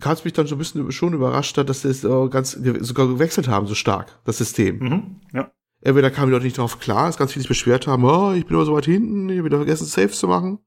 kam 0.00 0.12
es 0.12 0.24
mich 0.24 0.32
dann 0.32 0.46
so 0.46 0.54
ein 0.54 0.58
bisschen 0.58 0.90
schon 0.92 1.12
überrascht, 1.12 1.56
dass 1.58 1.82
sie 1.82 1.88
es 1.88 2.02
ganz 2.30 2.52
sogar 2.52 3.06
gewechselt 3.06 3.48
haben, 3.48 3.66
so 3.66 3.74
stark, 3.74 4.18
das 4.24 4.38
System. 4.38 4.78
Mhm, 4.78 5.20
ja. 5.32 5.50
Entweder 5.82 6.10
kamen 6.10 6.26
die 6.26 6.32
Leute 6.32 6.44
nicht 6.44 6.58
darauf 6.58 6.78
klar, 6.78 7.06
dass 7.06 7.16
ganz 7.16 7.32
viele 7.32 7.42
sich 7.42 7.48
beschwert 7.48 7.86
haben, 7.86 8.04
oh, 8.04 8.32
ich 8.32 8.44
bin 8.46 8.56
aber 8.56 8.66
so 8.66 8.74
weit 8.74 8.84
hinten, 8.84 9.28
ich 9.28 9.38
habe 9.38 9.46
wieder 9.46 9.58
vergessen, 9.58 9.86
Safe 9.86 10.10
zu 10.10 10.28
machen. 10.28 10.58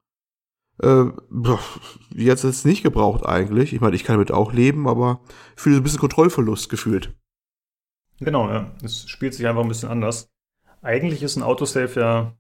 Äh, 0.82 1.06
jetzt 2.16 2.44
ist 2.44 2.58
es 2.58 2.66
nicht 2.66 2.82
gebraucht 2.82 3.26
eigentlich. 3.26 3.74
Ich 3.74 3.82
meine, 3.82 3.96
ich 3.96 4.04
kann 4.04 4.16
damit 4.16 4.32
auch 4.32 4.54
leben, 4.54 4.88
aber 4.88 5.22
fühle 5.56 5.78
ein 5.78 5.84
bisschen 5.84 6.00
Kontrollverlust 6.00 6.68
gefühlt. 6.70 7.14
Genau, 8.20 8.50
ja. 8.50 8.72
Es 8.82 9.08
spielt 9.08 9.36
sich 9.36 9.46
einfach 9.46 9.62
ein 9.62 9.68
bisschen 9.68 9.90
anders. 9.90 10.32
Eigentlich 10.82 11.22
ist 11.22 11.36
ein 11.36 11.44
Autosave 11.44 12.00
ja 12.00 12.38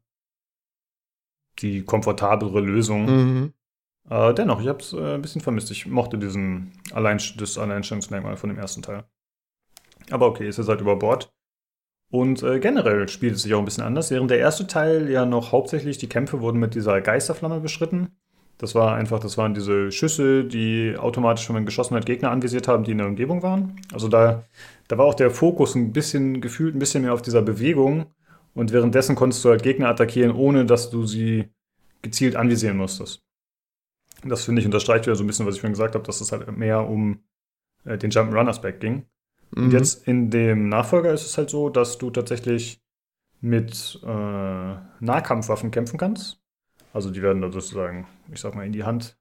die 1.59 1.83
komfortablere 1.83 2.59
Lösung. 2.59 3.05
Mhm. 3.05 3.53
Äh, 4.09 4.33
dennoch, 4.33 4.61
ich 4.61 4.67
habe 4.67 4.79
es 4.79 4.93
äh, 4.93 5.15
ein 5.15 5.21
bisschen 5.21 5.41
vermisst. 5.41 5.71
Ich 5.71 5.85
mochte 5.87 6.17
diesen 6.17 6.71
Allein 6.93 7.19
das 7.37 7.57
Alleinstellungsmerkmal 7.57 8.37
von 8.37 8.49
dem 8.49 8.57
ersten 8.59 8.81
Teil. 8.81 9.05
Aber 10.11 10.27
okay, 10.27 10.47
ist 10.47 10.57
jetzt 10.57 10.67
halt 10.67 10.81
über 10.81 10.97
Bord. 10.97 11.33
Und 12.11 12.43
äh, 12.43 12.59
generell 12.59 13.07
spielt 13.09 13.35
es 13.35 13.43
sich 13.43 13.53
auch 13.53 13.59
ein 13.59 13.65
bisschen 13.65 13.83
anders. 13.83 14.11
Während 14.11 14.29
der 14.29 14.39
erste 14.39 14.67
Teil 14.67 15.09
ja 15.09 15.25
noch 15.25 15.51
hauptsächlich 15.51 15.97
die 15.97 16.09
Kämpfe 16.09 16.41
wurden 16.41 16.59
mit 16.59 16.75
dieser 16.75 17.01
Geisterflamme 17.01 17.59
beschritten, 17.59 18.15
das 18.59 18.75
war 18.75 18.95
einfach, 18.95 19.19
das 19.19 19.37
waren 19.37 19.53
diese 19.53 19.91
Schüsse, 19.91 20.45
die 20.45 20.95
automatisch, 20.97 21.47
wenn 21.49 21.55
man 21.55 21.65
geschossen 21.65 21.95
hat, 21.95 22.05
Gegner 22.05 22.31
anvisiert 22.31 22.67
haben, 22.67 22.83
die 22.83 22.91
in 22.91 22.99
der 22.99 23.07
Umgebung 23.07 23.41
waren. 23.41 23.81
Also 23.91 24.07
da, 24.07 24.43
da 24.87 24.97
war 24.97 25.05
auch 25.05 25.15
der 25.15 25.31
Fokus 25.31 25.75
ein 25.75 25.91
bisschen 25.91 26.39
gefühlt 26.39 26.75
ein 26.75 26.79
bisschen 26.79 27.03
mehr 27.03 27.13
auf 27.13 27.21
dieser 27.21 27.41
Bewegung. 27.41 28.05
Und 28.53 28.71
währenddessen 28.71 29.15
konntest 29.15 29.43
du 29.43 29.49
halt 29.49 29.63
Gegner 29.63 29.89
attackieren, 29.89 30.31
ohne 30.31 30.65
dass 30.65 30.91
du 30.91 31.05
sie 31.05 31.49
gezielt 32.03 32.35
anvisieren 32.35 32.77
musstest. 32.77 33.23
Das 34.25 34.45
finde 34.45 34.61
ich 34.61 34.65
unterstreicht 34.65 35.05
wieder 35.05 35.15
so 35.15 35.23
ein 35.23 35.27
bisschen, 35.27 35.45
was 35.45 35.55
ich 35.55 35.61
vorhin 35.61 35.73
gesagt 35.73 35.95
habe, 35.95 36.05
dass 36.05 36.21
es 36.21 36.31
halt 36.31 36.55
mehr 36.57 36.87
um 36.87 37.23
äh, 37.85 37.97
den 37.97 38.09
Jump-Run-Aspekt 38.09 38.79
ging. 38.79 39.05
Mhm. 39.51 39.65
Und 39.65 39.73
jetzt 39.73 40.07
in 40.07 40.29
dem 40.29 40.69
Nachfolger 40.69 41.13
ist 41.13 41.25
es 41.25 41.37
halt 41.37 41.49
so, 41.49 41.69
dass 41.69 41.97
du 41.97 42.09
tatsächlich 42.09 42.81
mit 43.41 43.99
äh, 44.03 44.75
Nahkampfwaffen 44.99 45.71
kämpfen 45.71 45.97
kannst. 45.97 46.41
Also 46.93 47.09
die 47.09 47.21
werden 47.21 47.41
da 47.41 47.51
sozusagen, 47.51 48.07
ich 48.31 48.39
sag 48.39 48.55
mal, 48.55 48.65
in 48.65 48.71
die 48.71 48.83
Hand 48.83 49.17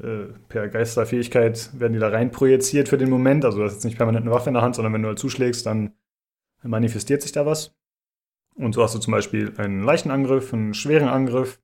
äh, 0.00 0.26
per 0.48 0.68
Geisterfähigkeit 0.68 1.70
werden 1.78 1.94
die 1.94 1.98
da 1.98 2.08
rein 2.08 2.30
projiziert 2.30 2.88
für 2.88 2.98
den 2.98 3.10
Moment. 3.10 3.44
Also 3.44 3.58
du 3.58 3.64
hast 3.64 3.74
jetzt 3.74 3.84
nicht 3.84 3.96
permanent 3.96 4.24
eine 4.24 4.34
Waffe 4.34 4.48
in 4.50 4.54
der 4.54 4.62
Hand, 4.62 4.76
sondern 4.76 4.92
wenn 4.92 5.02
du 5.02 5.08
halt 5.08 5.18
zuschlägst, 5.18 5.66
dann 5.66 5.92
manifestiert 6.62 7.22
sich 7.22 7.32
da 7.32 7.46
was. 7.46 7.74
Und 8.54 8.74
so 8.74 8.82
hast 8.82 8.94
du 8.94 8.98
zum 8.98 9.12
Beispiel 9.12 9.52
einen 9.58 9.82
leichten 9.82 10.10
Angriff, 10.10 10.52
einen 10.52 10.74
schweren 10.74 11.08
Angriff. 11.08 11.60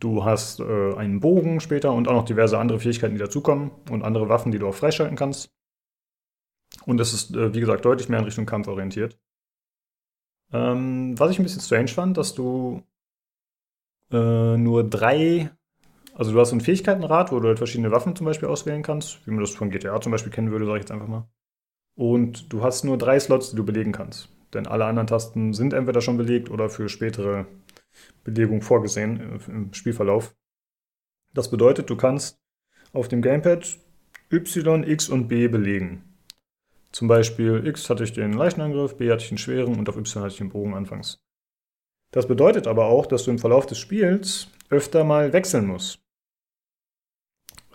Du 0.00 0.24
hast 0.24 0.60
äh, 0.60 0.94
einen 0.96 1.20
Bogen 1.20 1.60
später 1.60 1.92
und 1.92 2.08
auch 2.08 2.14
noch 2.14 2.24
diverse 2.24 2.58
andere 2.58 2.80
Fähigkeiten, 2.80 3.14
die 3.14 3.20
dazukommen 3.20 3.70
und 3.90 4.02
andere 4.02 4.28
Waffen, 4.28 4.52
die 4.52 4.58
du 4.58 4.68
auch 4.68 4.74
freischalten 4.74 5.16
kannst. 5.16 5.50
Und 6.84 7.00
es 7.00 7.12
ist, 7.14 7.34
äh, 7.34 7.54
wie 7.54 7.60
gesagt, 7.60 7.84
deutlich 7.84 8.08
mehr 8.08 8.18
in 8.18 8.24
Richtung 8.24 8.46
Kampf 8.46 8.68
orientiert. 8.68 9.18
Ähm, 10.52 11.18
was 11.18 11.30
ich 11.30 11.38
ein 11.38 11.44
bisschen 11.44 11.60
strange 11.60 11.88
fand, 11.88 12.16
dass 12.16 12.34
du 12.34 12.82
äh, 14.12 14.56
nur 14.56 14.84
drei, 14.88 15.50
also 16.14 16.32
du 16.32 16.40
hast 16.40 16.50
so 16.50 16.56
ein 16.56 16.60
Fähigkeitenrad, 16.60 17.32
wo 17.32 17.40
du 17.40 17.48
halt 17.48 17.58
verschiedene 17.58 17.90
Waffen 17.90 18.14
zum 18.16 18.26
Beispiel 18.26 18.48
auswählen 18.48 18.82
kannst, 18.82 19.26
wie 19.26 19.30
man 19.30 19.40
das 19.40 19.50
von 19.50 19.70
GTA 19.70 20.00
zum 20.00 20.12
Beispiel 20.12 20.32
kennen 20.32 20.50
würde, 20.50 20.66
sage 20.66 20.78
ich 20.78 20.82
jetzt 20.82 20.92
einfach 20.92 21.08
mal. 21.08 21.28
Und 21.96 22.52
du 22.52 22.62
hast 22.62 22.84
nur 22.84 22.98
drei 22.98 23.18
Slots, 23.20 23.50
die 23.50 23.56
du 23.56 23.64
belegen 23.64 23.92
kannst. 23.92 24.28
Denn 24.52 24.66
alle 24.66 24.84
anderen 24.84 25.06
Tasten 25.06 25.52
sind 25.52 25.72
entweder 25.72 26.00
schon 26.00 26.16
belegt 26.16 26.50
oder 26.50 26.68
für 26.68 26.88
spätere 26.88 27.46
Belegung 28.22 28.62
vorgesehen 28.62 29.38
äh, 29.38 29.50
im 29.50 29.72
Spielverlauf. 29.72 30.34
Das 31.32 31.50
bedeutet, 31.50 31.90
du 31.90 31.96
kannst 31.96 32.40
auf 32.92 33.08
dem 33.08 33.22
Gamepad 33.22 33.78
Y, 34.30 34.84
X 34.84 35.08
und 35.08 35.28
B 35.28 35.48
belegen. 35.48 36.14
Zum 36.92 37.08
Beispiel 37.08 37.66
X 37.66 37.90
hatte 37.90 38.04
ich 38.04 38.12
den 38.12 38.32
leichten 38.32 38.60
Angriff, 38.60 38.96
B 38.96 39.10
hatte 39.10 39.22
ich 39.22 39.28
den 39.28 39.38
schweren 39.38 39.78
und 39.78 39.88
auf 39.88 39.96
Y 39.96 40.22
hatte 40.22 40.32
ich 40.32 40.38
den 40.38 40.50
Bogen 40.50 40.74
anfangs. 40.74 41.20
Das 42.12 42.28
bedeutet 42.28 42.68
aber 42.68 42.86
auch, 42.86 43.06
dass 43.06 43.24
du 43.24 43.32
im 43.32 43.40
Verlauf 43.40 43.66
des 43.66 43.78
Spiels 43.78 44.48
öfter 44.70 45.02
mal 45.02 45.32
wechseln 45.32 45.66
musst. 45.66 46.00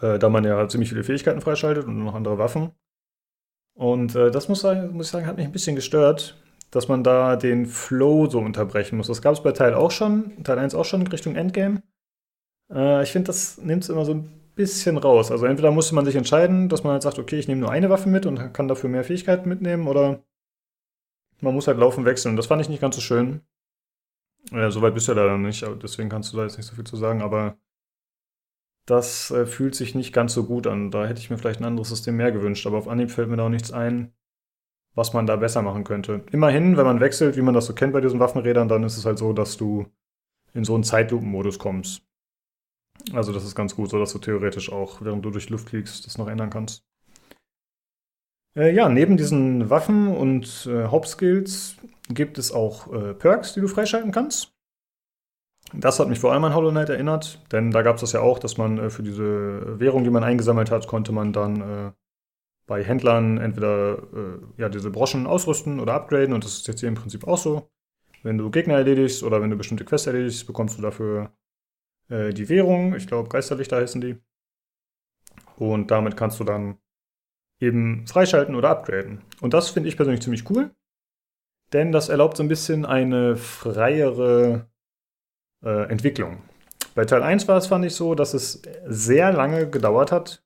Äh, 0.01 0.17
da 0.19 0.29
man 0.29 0.45
ja 0.45 0.67
ziemlich 0.69 0.89
viele 0.89 1.03
Fähigkeiten 1.03 1.41
freischaltet 1.41 1.85
und 1.85 2.01
noch 2.01 2.15
andere 2.15 2.37
Waffen. 2.37 2.71
Und 3.73 4.15
äh, 4.15 4.31
das 4.31 4.47
muss, 4.47 4.63
muss, 4.63 5.07
ich 5.07 5.11
sagen, 5.11 5.25
hat 5.25 5.37
mich 5.37 5.45
ein 5.45 5.51
bisschen 5.51 5.75
gestört, 5.75 6.41
dass 6.71 6.87
man 6.87 7.03
da 7.03 7.35
den 7.35 7.65
Flow 7.65 8.29
so 8.29 8.39
unterbrechen 8.39 8.97
muss. 8.97 9.07
Das 9.07 9.21
gab 9.21 9.33
es 9.33 9.43
bei 9.43 9.51
Teil 9.51 9.73
auch 9.73 9.91
schon, 9.91 10.43
Teil 10.43 10.59
1 10.59 10.75
auch 10.75 10.85
schon 10.85 11.05
Richtung 11.07 11.35
Endgame. 11.35 11.81
Äh, 12.71 13.03
ich 13.03 13.11
finde, 13.11 13.27
das 13.27 13.57
nimmt 13.57 13.83
es 13.83 13.89
immer 13.89 14.05
so 14.05 14.13
ein 14.13 14.29
bisschen 14.55 14.97
raus. 14.97 15.31
Also 15.31 15.45
entweder 15.45 15.71
musste 15.71 15.95
man 15.95 16.05
sich 16.05 16.15
entscheiden, 16.15 16.69
dass 16.69 16.83
man 16.83 16.93
halt 16.93 17.01
sagt, 17.01 17.17
okay, 17.17 17.39
ich 17.39 17.47
nehme 17.47 17.61
nur 17.61 17.71
eine 17.71 17.89
Waffe 17.89 18.09
mit 18.09 18.25
und 18.25 18.53
kann 18.53 18.67
dafür 18.67 18.89
mehr 18.89 19.03
Fähigkeiten 19.03 19.49
mitnehmen, 19.49 19.87
oder 19.87 20.23
man 21.41 21.53
muss 21.53 21.67
halt 21.67 21.77
laufen 21.77 22.05
wechseln. 22.05 22.35
Das 22.35 22.47
fand 22.47 22.61
ich 22.61 22.69
nicht 22.69 22.81
ganz 22.81 22.95
so 22.95 23.01
schön. 23.01 23.41
Ja, 24.51 24.69
soweit 24.71 24.93
bist 24.93 25.07
du 25.07 25.13
ja 25.13 25.21
leider 25.21 25.37
nicht, 25.37 25.65
deswegen 25.81 26.09
kannst 26.09 26.33
du 26.33 26.37
da 26.37 26.43
jetzt 26.43 26.57
nicht 26.57 26.65
so 26.65 26.75
viel 26.75 26.85
zu 26.85 26.95
sagen, 26.95 27.21
aber 27.21 27.57
das 28.85 29.31
äh, 29.31 29.45
fühlt 29.45 29.75
sich 29.75 29.95
nicht 29.95 30.13
ganz 30.13 30.33
so 30.33 30.45
gut 30.45 30.65
an. 30.65 30.91
Da 30.91 31.05
hätte 31.05 31.19
ich 31.19 31.29
mir 31.29 31.37
vielleicht 31.37 31.59
ein 31.59 31.65
anderes 31.65 31.89
System 31.89 32.17
mehr 32.17 32.31
gewünscht, 32.31 32.65
aber 32.65 32.77
auf 32.77 32.87
Anhieb 32.87 33.11
fällt 33.11 33.29
mir 33.29 33.37
da 33.37 33.45
auch 33.45 33.49
nichts 33.49 33.71
ein, 33.71 34.13
was 34.99 35.13
man 35.13 35.25
da 35.25 35.37
besser 35.37 35.61
machen 35.61 35.85
könnte. 35.85 36.25
Immerhin, 36.31 36.75
wenn 36.75 36.85
man 36.85 36.99
wechselt, 36.99 37.37
wie 37.37 37.41
man 37.41 37.53
das 37.53 37.65
so 37.65 37.73
kennt 37.73 37.93
bei 37.93 38.01
diesen 38.01 38.19
Waffenrädern, 38.19 38.67
dann 38.67 38.83
ist 38.83 38.97
es 38.97 39.05
halt 39.05 39.17
so, 39.17 39.31
dass 39.31 39.55
du 39.55 39.87
in 40.53 40.65
so 40.65 40.75
einen 40.75 40.83
Zeitlupenmodus 40.83 41.57
kommst. 41.57 42.03
Also 43.13 43.31
das 43.31 43.45
ist 43.45 43.55
ganz 43.55 43.75
gut, 43.75 43.89
so 43.89 43.97
dass 43.97 44.11
du 44.11 44.19
theoretisch 44.19 44.69
auch, 44.71 45.01
während 45.01 45.23
du 45.23 45.31
durch 45.31 45.49
Luft 45.49 45.69
fliegst, 45.69 46.05
das 46.05 46.17
noch 46.17 46.27
ändern 46.27 46.49
kannst. 46.49 46.83
Äh, 48.57 48.75
ja, 48.75 48.89
neben 48.89 49.15
diesen 49.15 49.69
Waffen 49.69 50.09
und 50.09 50.67
äh, 50.69 50.87
Hauptskills 50.87 51.77
gibt 52.09 52.37
es 52.37 52.51
auch 52.51 52.91
äh, 52.91 53.13
Perks, 53.13 53.53
die 53.53 53.61
du 53.61 53.69
freischalten 53.69 54.11
kannst. 54.11 54.53
Das 55.73 55.99
hat 55.99 56.09
mich 56.09 56.19
vor 56.19 56.33
allem 56.33 56.43
an 56.43 56.55
Hollow 56.55 56.71
Knight 56.71 56.89
erinnert, 56.89 57.39
denn 57.53 57.71
da 57.71 57.83
gab 57.83 57.95
es 57.95 58.01
das 58.01 58.11
ja 58.11 58.19
auch, 58.19 58.39
dass 58.39 58.57
man 58.57 58.77
äh, 58.77 58.89
für 58.89 59.03
diese 59.03 59.79
Währung, 59.79 60.03
die 60.03 60.09
man 60.09 60.25
eingesammelt 60.25 60.71
hat, 60.71 60.87
konnte 60.87 61.13
man 61.13 61.31
dann 61.31 61.61
äh, 61.61 61.91
bei 62.69 62.83
Händlern 62.83 63.39
entweder 63.39 63.97
äh, 63.97 64.61
ja, 64.61 64.69
diese 64.69 64.91
Broschen 64.91 65.25
ausrüsten 65.25 65.79
oder 65.79 65.95
upgraden 65.95 66.33
und 66.33 66.43
das 66.43 66.53
ist 66.57 66.67
jetzt 66.67 66.81
hier 66.81 66.89
im 66.89 66.93
Prinzip 66.95 67.27
auch 67.27 67.37
so. 67.37 67.67
Wenn 68.21 68.37
du 68.37 68.51
Gegner 68.51 68.75
erledigst 68.75 69.23
oder 69.23 69.41
wenn 69.41 69.49
du 69.49 69.57
bestimmte 69.57 69.85
Quests 69.85 70.05
erledigst, 70.05 70.45
bekommst 70.45 70.77
du 70.77 70.83
dafür 70.83 71.33
äh, 72.09 72.31
die 72.31 72.47
Währung. 72.47 72.95
Ich 72.95 73.07
glaube, 73.07 73.27
Geisterlichter 73.27 73.77
heißen 73.77 74.01
die. 74.01 74.17
Und 75.57 75.89
damit 75.89 76.15
kannst 76.15 76.39
du 76.39 76.43
dann 76.43 76.77
eben 77.59 78.05
freischalten 78.05 78.53
oder 78.53 78.69
upgraden. 78.69 79.23
Und 79.41 79.55
das 79.55 79.71
finde 79.71 79.89
ich 79.89 79.95
persönlich 79.95 80.21
ziemlich 80.21 80.47
cool, 80.51 80.69
denn 81.73 81.91
das 81.91 82.07
erlaubt 82.07 82.37
so 82.37 82.43
ein 82.43 82.49
bisschen 82.49 82.85
eine 82.85 83.35
freiere 83.35 84.69
äh, 85.65 85.89
Entwicklung. 85.89 86.43
Bei 86.93 87.05
Teil 87.05 87.23
1 87.23 87.47
war 87.47 87.57
es, 87.57 87.65
fand 87.65 87.83
ich 87.83 87.95
so, 87.95 88.13
dass 88.13 88.35
es 88.35 88.61
sehr 88.85 89.33
lange 89.33 89.67
gedauert 89.67 90.11
hat, 90.11 90.43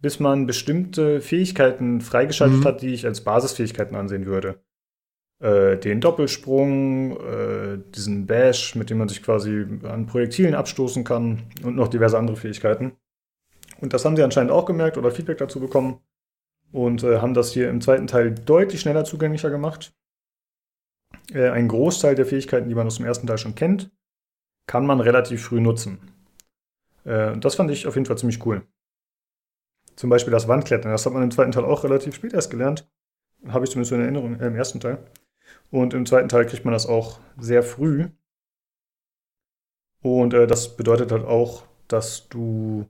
bis 0.00 0.20
man 0.20 0.46
bestimmte 0.46 1.20
Fähigkeiten 1.20 2.00
freigeschaltet 2.00 2.60
mhm. 2.60 2.64
hat, 2.64 2.82
die 2.82 2.94
ich 2.94 3.06
als 3.06 3.22
Basisfähigkeiten 3.22 3.96
ansehen 3.96 4.26
würde. 4.26 4.60
Äh, 5.40 5.76
den 5.76 6.00
Doppelsprung, 6.00 7.16
äh, 7.20 7.78
diesen 7.94 8.26
Bash, 8.26 8.74
mit 8.74 8.90
dem 8.90 8.98
man 8.98 9.08
sich 9.08 9.22
quasi 9.22 9.66
an 9.84 10.06
Projektilen 10.06 10.54
abstoßen 10.54 11.04
kann 11.04 11.42
und 11.62 11.76
noch 11.76 11.88
diverse 11.88 12.18
andere 12.18 12.36
Fähigkeiten. 12.36 12.92
Und 13.80 13.92
das 13.92 14.04
haben 14.04 14.16
sie 14.16 14.22
anscheinend 14.22 14.50
auch 14.50 14.66
gemerkt 14.66 14.98
oder 14.98 15.10
Feedback 15.10 15.38
dazu 15.38 15.60
bekommen 15.60 16.00
und 16.72 17.02
äh, 17.02 17.18
haben 17.18 17.34
das 17.34 17.52
hier 17.52 17.70
im 17.70 17.80
zweiten 17.80 18.06
Teil 18.06 18.34
deutlich 18.34 18.80
schneller 18.80 19.04
zugänglicher 19.04 19.50
gemacht. 19.50 19.94
Äh, 21.32 21.50
ein 21.50 21.68
Großteil 21.68 22.14
der 22.14 22.26
Fähigkeiten, 22.26 22.68
die 22.68 22.74
man 22.74 22.86
aus 22.86 22.96
dem 22.96 23.06
ersten 23.06 23.26
Teil 23.26 23.38
schon 23.38 23.54
kennt, 23.54 23.90
kann 24.66 24.86
man 24.86 25.00
relativ 25.00 25.44
früh 25.44 25.60
nutzen. 25.60 25.98
Äh, 27.04 27.36
das 27.38 27.54
fand 27.54 27.70
ich 27.70 27.86
auf 27.86 27.94
jeden 27.94 28.06
Fall 28.06 28.18
ziemlich 28.18 28.44
cool. 28.44 28.66
Zum 29.98 30.10
Beispiel 30.10 30.30
das 30.30 30.46
Wandklettern. 30.46 30.92
Das 30.92 31.04
hat 31.06 31.12
man 31.12 31.24
im 31.24 31.32
zweiten 31.32 31.50
Teil 31.50 31.64
auch 31.64 31.82
relativ 31.82 32.14
spät 32.14 32.32
erst 32.32 32.52
gelernt. 32.52 32.88
Habe 33.48 33.64
ich 33.64 33.72
zumindest 33.72 33.90
in 33.90 34.00
Erinnerung, 34.00 34.38
äh, 34.38 34.46
im 34.46 34.54
ersten 34.54 34.78
Teil. 34.78 34.98
Und 35.72 35.92
im 35.92 36.06
zweiten 36.06 36.28
Teil 36.28 36.46
kriegt 36.46 36.64
man 36.64 36.72
das 36.72 36.86
auch 36.86 37.18
sehr 37.36 37.64
früh. 37.64 38.06
Und 40.00 40.34
äh, 40.34 40.46
das 40.46 40.76
bedeutet 40.76 41.10
halt 41.10 41.24
auch, 41.24 41.64
dass 41.88 42.28
du 42.28 42.86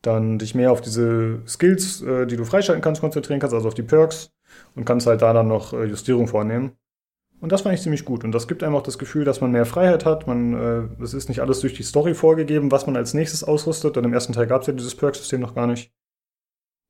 dann 0.00 0.38
dich 0.38 0.54
mehr 0.54 0.70
auf 0.70 0.80
diese 0.80 1.42
Skills, 1.44 2.02
äh, 2.02 2.24
die 2.26 2.36
du 2.36 2.44
freischalten 2.44 2.82
kannst, 2.82 3.00
konzentrieren 3.00 3.40
kannst, 3.40 3.54
also 3.54 3.66
auf 3.66 3.74
die 3.74 3.82
Perks 3.82 4.30
und 4.76 4.84
kannst 4.84 5.08
halt 5.08 5.22
da 5.22 5.32
dann 5.32 5.48
noch 5.48 5.72
äh, 5.72 5.86
Justierung 5.86 6.28
vornehmen. 6.28 6.76
Und 7.40 7.50
das 7.50 7.62
fand 7.62 7.74
ich 7.74 7.82
ziemlich 7.82 8.04
gut. 8.04 8.22
Und 8.22 8.30
das 8.30 8.46
gibt 8.46 8.62
einem 8.62 8.76
auch 8.76 8.82
das 8.84 8.98
Gefühl, 8.98 9.24
dass 9.24 9.40
man 9.40 9.50
mehr 9.50 9.66
Freiheit 9.66 10.04
hat. 10.04 10.28
Man, 10.28 10.54
äh, 10.54 11.02
es 11.02 11.14
ist 11.14 11.28
nicht 11.28 11.40
alles 11.40 11.58
durch 11.58 11.74
die 11.74 11.82
Story 11.82 12.14
vorgegeben, 12.14 12.70
was 12.70 12.86
man 12.86 12.96
als 12.96 13.12
nächstes 13.12 13.42
ausrüstet. 13.42 13.96
Denn 13.96 14.04
im 14.04 14.14
ersten 14.14 14.34
Teil 14.34 14.46
gab 14.46 14.60
es 14.60 14.68
ja 14.68 14.72
dieses 14.72 14.94
Perk-System 14.94 15.40
noch 15.40 15.56
gar 15.56 15.66
nicht. 15.66 15.92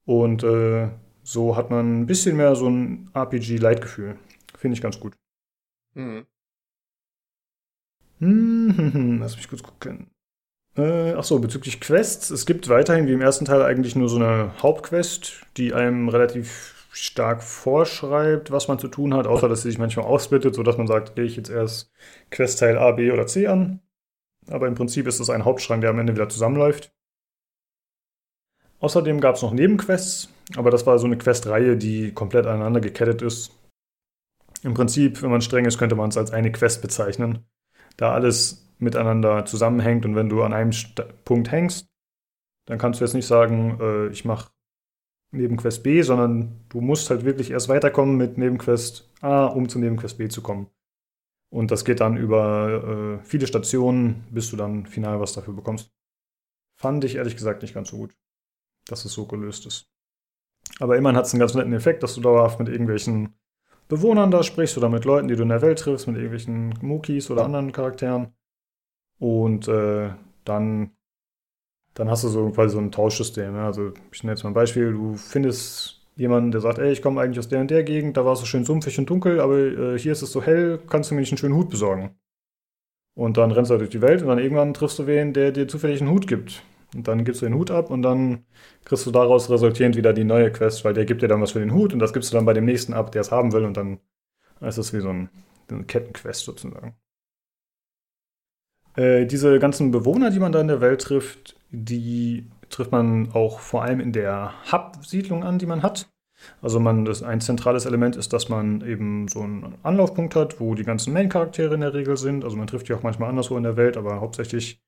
Und 0.09 0.43
äh, 0.43 0.89
so 1.23 1.55
hat 1.55 1.69
man 1.69 2.01
ein 2.01 2.07
bisschen 2.07 2.35
mehr 2.35 2.57
so 2.57 2.67
ein 2.67 3.11
RPG-Leitgefühl. 3.13 4.17
Finde 4.57 4.75
ich 4.75 4.81
ganz 4.81 4.99
gut. 4.99 5.13
Mhm. 5.93 6.25
Hm, 8.19 9.19
lass 9.21 9.37
mich 9.37 9.51
kurz 9.51 9.63
gucken. 9.63 10.07
Äh, 10.79 11.13
achso, 11.13 11.39
bezüglich 11.41 11.79
Quests. 11.79 12.31
Es 12.31 12.47
gibt 12.47 12.71
weiterhin 12.71 13.07
wie 13.07 13.13
im 13.13 13.21
ersten 13.21 13.45
Teil 13.45 13.61
eigentlich 13.61 13.97
nur 13.97 14.09
so 14.09 14.17
eine 14.17 14.55
Hauptquest, 14.63 15.43
die 15.59 15.75
einem 15.75 16.09
relativ 16.09 16.89
stark 16.91 17.43
vorschreibt, 17.43 18.51
was 18.51 18.67
man 18.67 18.79
zu 18.79 18.89
tun 18.89 19.13
hat, 19.13 19.27
außer 19.27 19.47
dass 19.47 19.61
sie 19.61 19.69
sich 19.69 19.79
manchmal 19.79 20.07
aufsplittet, 20.07 20.55
sodass 20.55 20.79
man 20.79 20.87
sagt, 20.87 21.17
gehe 21.17 21.27
ich 21.27 21.37
jetzt 21.37 21.51
erst 21.51 21.93
Questteil 22.31 22.79
A, 22.79 22.93
B 22.93 23.11
oder 23.13 23.27
C 23.27 23.47
an. 23.47 23.81
Aber 24.49 24.69
im 24.69 24.75
Prinzip 24.75 25.07
ist 25.07 25.21
es 25.21 25.29
ein 25.29 25.45
Hauptstrang, 25.45 25.83
der 25.83 25.91
am 25.91 25.99
Ende 25.99 26.15
wieder 26.15 26.31
zusammenläuft. 26.31 26.95
Außerdem 28.81 29.21
gab 29.21 29.35
es 29.35 29.43
noch 29.43 29.53
Nebenquests, 29.53 30.29
aber 30.57 30.71
das 30.71 30.87
war 30.87 30.99
so 30.99 31.07
eine 31.07 31.19
Questreihe, 31.19 31.77
die 31.77 32.13
komplett 32.13 32.47
aneinander 32.47 32.81
gekettet 32.81 33.23
ist. 33.23 33.53
Im 34.63 34.75
Prinzip, 34.75 35.23
wenn 35.23 35.31
man 35.31 35.43
streng 35.43 35.65
ist, 35.65 35.79
könnte 35.79 35.97
man 35.97 36.11
es 36.11 36.17
als 36.17 36.31
eine 36.31 36.53
Quest 36.53 36.83
bezeichnen, 36.83 37.45
da 37.97 38.13
alles 38.13 38.69
miteinander 38.79 39.45
zusammenhängt 39.45 40.05
und 40.05 40.15
wenn 40.15 40.29
du 40.29 40.43
an 40.43 40.53
einem 40.53 40.73
St 40.73 41.03
Punkt 41.25 41.51
hängst, 41.51 41.89
dann 42.67 42.79
kannst 42.79 43.01
du 43.01 43.05
jetzt 43.05 43.15
nicht 43.15 43.27
sagen, 43.27 43.79
äh, 43.81 44.09
ich 44.09 44.25
mache 44.25 44.51
Nebenquest 45.33 45.83
B, 45.83 46.03
sondern 46.03 46.65
du 46.69 46.81
musst 46.81 47.11
halt 47.11 47.25
wirklich 47.25 47.51
erst 47.51 47.69
weiterkommen 47.69 48.17
mit 48.17 48.39
Nebenquest 48.39 49.11
A, 49.21 49.47
um 49.47 49.69
zu 49.69 49.79
Nebenquest 49.79 50.19
B 50.19 50.29
zu 50.29 50.43
kommen. 50.43 50.69
Und 51.51 51.71
das 51.71 51.85
geht 51.85 52.01
dann 52.01 52.17
über 52.17 53.19
äh, 53.21 53.25
viele 53.25 53.47
Stationen, 53.47 54.25
bis 54.31 54.51
du 54.51 54.57
dann 54.57 54.87
final 54.87 55.21
was 55.21 55.33
dafür 55.33 55.55
bekommst. 55.55 55.91
Fand 56.77 57.05
ich 57.05 57.17
ehrlich 57.17 57.37
gesagt 57.37 57.63
nicht 57.63 57.75
ganz 57.75 57.89
so 57.89 57.97
gut, 57.97 58.15
dass 58.89 59.05
es 59.05 59.13
so 59.13 59.27
gelöst 59.27 59.67
ist. 59.67 59.89
Aber 60.81 60.97
immerhin 60.97 61.17
hat 61.17 61.27
es 61.27 61.33
einen 61.33 61.41
ganz 61.41 61.55
netten 61.55 61.73
Effekt, 61.73 62.03
dass 62.03 62.15
du 62.15 62.21
dauerhaft 62.21 62.59
mit 62.59 62.69
irgendwelchen 62.69 63.35
Bewohnern 63.89 64.31
da 64.31 64.43
sprichst 64.43 64.77
oder 64.77 64.89
mit 64.89 65.05
Leuten, 65.05 65.29
die 65.29 65.37
du 65.37 65.43
in 65.43 65.49
der 65.49 65.63
Welt 65.63 65.79
triffst, 65.79 66.07
mit 66.07 66.17
irgendwelchen 66.17 66.75
Mukis 66.83 67.31
oder 67.31 67.45
anderen 67.45 67.73
Charakteren. 67.73 68.35
Und 69.19 69.67
äh, 69.69 70.11
dann 70.45 70.93
dann 71.99 72.11
hast 72.11 72.23
du 72.23 72.29
so 72.29 72.51
quasi 72.51 72.75
so 72.75 72.79
ein 72.79 72.93
Tauschsystem. 72.93 73.55
Ja? 73.55 73.67
Also 73.67 73.93
ich 74.13 74.23
nenne 74.23 74.33
jetzt 74.33 74.45
mal 74.45 74.51
ein 74.51 74.55
Beispiel, 74.55 74.93
du 74.93 75.15
findest 75.17 76.07
jemanden, 76.15 76.53
der 76.53 76.61
sagt, 76.61 76.79
ey, 76.79 76.93
ich 76.93 77.03
komme 77.03 77.21
eigentlich 77.21 77.39
aus 77.39 77.49
der 77.49 77.61
und 77.61 77.71
der 77.71 77.83
Gegend, 77.83 78.17
da 78.17 78.25
war 78.25 78.33
es 78.33 78.41
so 78.41 78.47
schön 78.47 78.65
sumpfig 78.65 78.99
und 78.99 79.11
dunkel, 79.11 79.41
aber 79.41 79.59
äh, 79.59 79.99
hier 79.99 80.13
ist 80.13 80.23
es 80.23 80.33
so 80.33 80.43
hell, 80.43 80.81
kannst 80.89 81.11
du 81.11 81.15
mir 81.15 81.21
nicht 81.21 81.33
einen 81.33 81.39
schönen 81.39 81.55
Hut 81.55 81.71
besorgen? 81.71 82.17
Und 83.15 83.37
dann 83.37 83.51
rennst 83.51 83.71
du 83.71 83.79
durch 83.79 83.91
die 83.91 84.01
Welt 84.01 84.23
und 84.23 84.29
dann 84.29 84.39
irgendwann 84.39 84.75
triffst 84.75 84.99
du 85.01 85.07
wen, 85.07 85.33
der 85.33 85.51
dir 85.51 85.67
zufällig 85.67 86.01
einen 86.01 86.11
Hut 86.11 86.29
gibt. 86.29 86.63
Und 86.95 87.07
dann 87.07 87.25
gibst 87.25 87.43
du 87.43 87.47
den 87.47 87.55
Hut 87.55 87.71
ab 87.71 87.91
und 87.91 88.03
dann 88.03 88.45
kriegst 88.85 89.05
du 89.07 89.11
daraus 89.11 89.51
resultierend 89.51 89.97
wieder 89.97 90.13
die 90.13 90.25
neue 90.25 90.51
Quest, 90.51 90.85
weil 90.85 90.95
der 90.95 91.05
gibt 91.05 91.23
dir 91.23 91.29
dann 91.29 91.43
was 91.43 91.53
für 91.53 91.61
den 91.61 91.75
Hut 91.75 91.93
und 91.93 91.99
das 91.99 92.13
gibst 92.13 92.33
du 92.33 92.37
dann 92.37 92.47
bei 92.47 92.55
dem 92.55 92.65
nächsten 92.65 92.95
ab, 92.95 93.13
der 93.13 93.21
es 93.21 93.31
haben 93.31 93.53
will 93.53 93.65
und 93.65 93.77
dann 93.77 94.01
ist 94.61 94.79
es 94.79 94.93
wie 94.95 95.01
so 95.01 95.11
ein, 95.11 95.29
eine 95.71 95.85
Kettenquest 95.85 96.45
sozusagen. 96.45 96.97
Äh, 98.97 99.27
diese 99.27 99.59
ganzen 99.59 99.91
Bewohner, 99.91 100.31
die 100.31 100.41
man 100.41 100.53
da 100.53 100.61
in 100.61 100.69
der 100.69 100.81
Welt 100.81 101.03
trifft, 101.03 101.57
die 101.71 102.51
trifft 102.71 102.91
man 102.91 103.31
auch 103.33 103.61
vor 103.61 103.83
allem 103.83 104.01
in 104.01 104.13
der 104.13 104.55
Hub-Siedlung 104.73 105.45
an, 105.45 105.59
die 105.59 105.67
man 105.67 105.83
hat. 105.83 106.09
Also 106.63 106.81
man, 106.81 107.05
das, 107.05 107.23
ein 107.23 107.41
zentrales 107.41 107.85
Element 107.85 108.17
ist, 108.17 108.33
dass 108.33 108.49
man 108.49 108.81
eben 108.81 109.29
so 109.29 109.41
einen 109.41 109.75
Anlaufpunkt 109.83 110.37
hat, 110.37 110.61
wo 110.61 110.75
die 110.75 110.85
ganzen 110.85 111.13
Main-Charaktere 111.13 111.75
in 111.75 111.81
der 111.81 111.95
Regel 111.95 112.17
sind. 112.17 112.45
Also 112.45 112.57
man 112.57 112.67
trifft 112.67 112.89
die 112.89 112.95
auch 112.95 113.03
manchmal 113.03 113.29
anderswo 113.29 113.57
in 113.57 113.65
der 113.65 113.77
Welt, 113.77 113.97
aber 113.97 114.21
hauptsächlich 114.21 114.81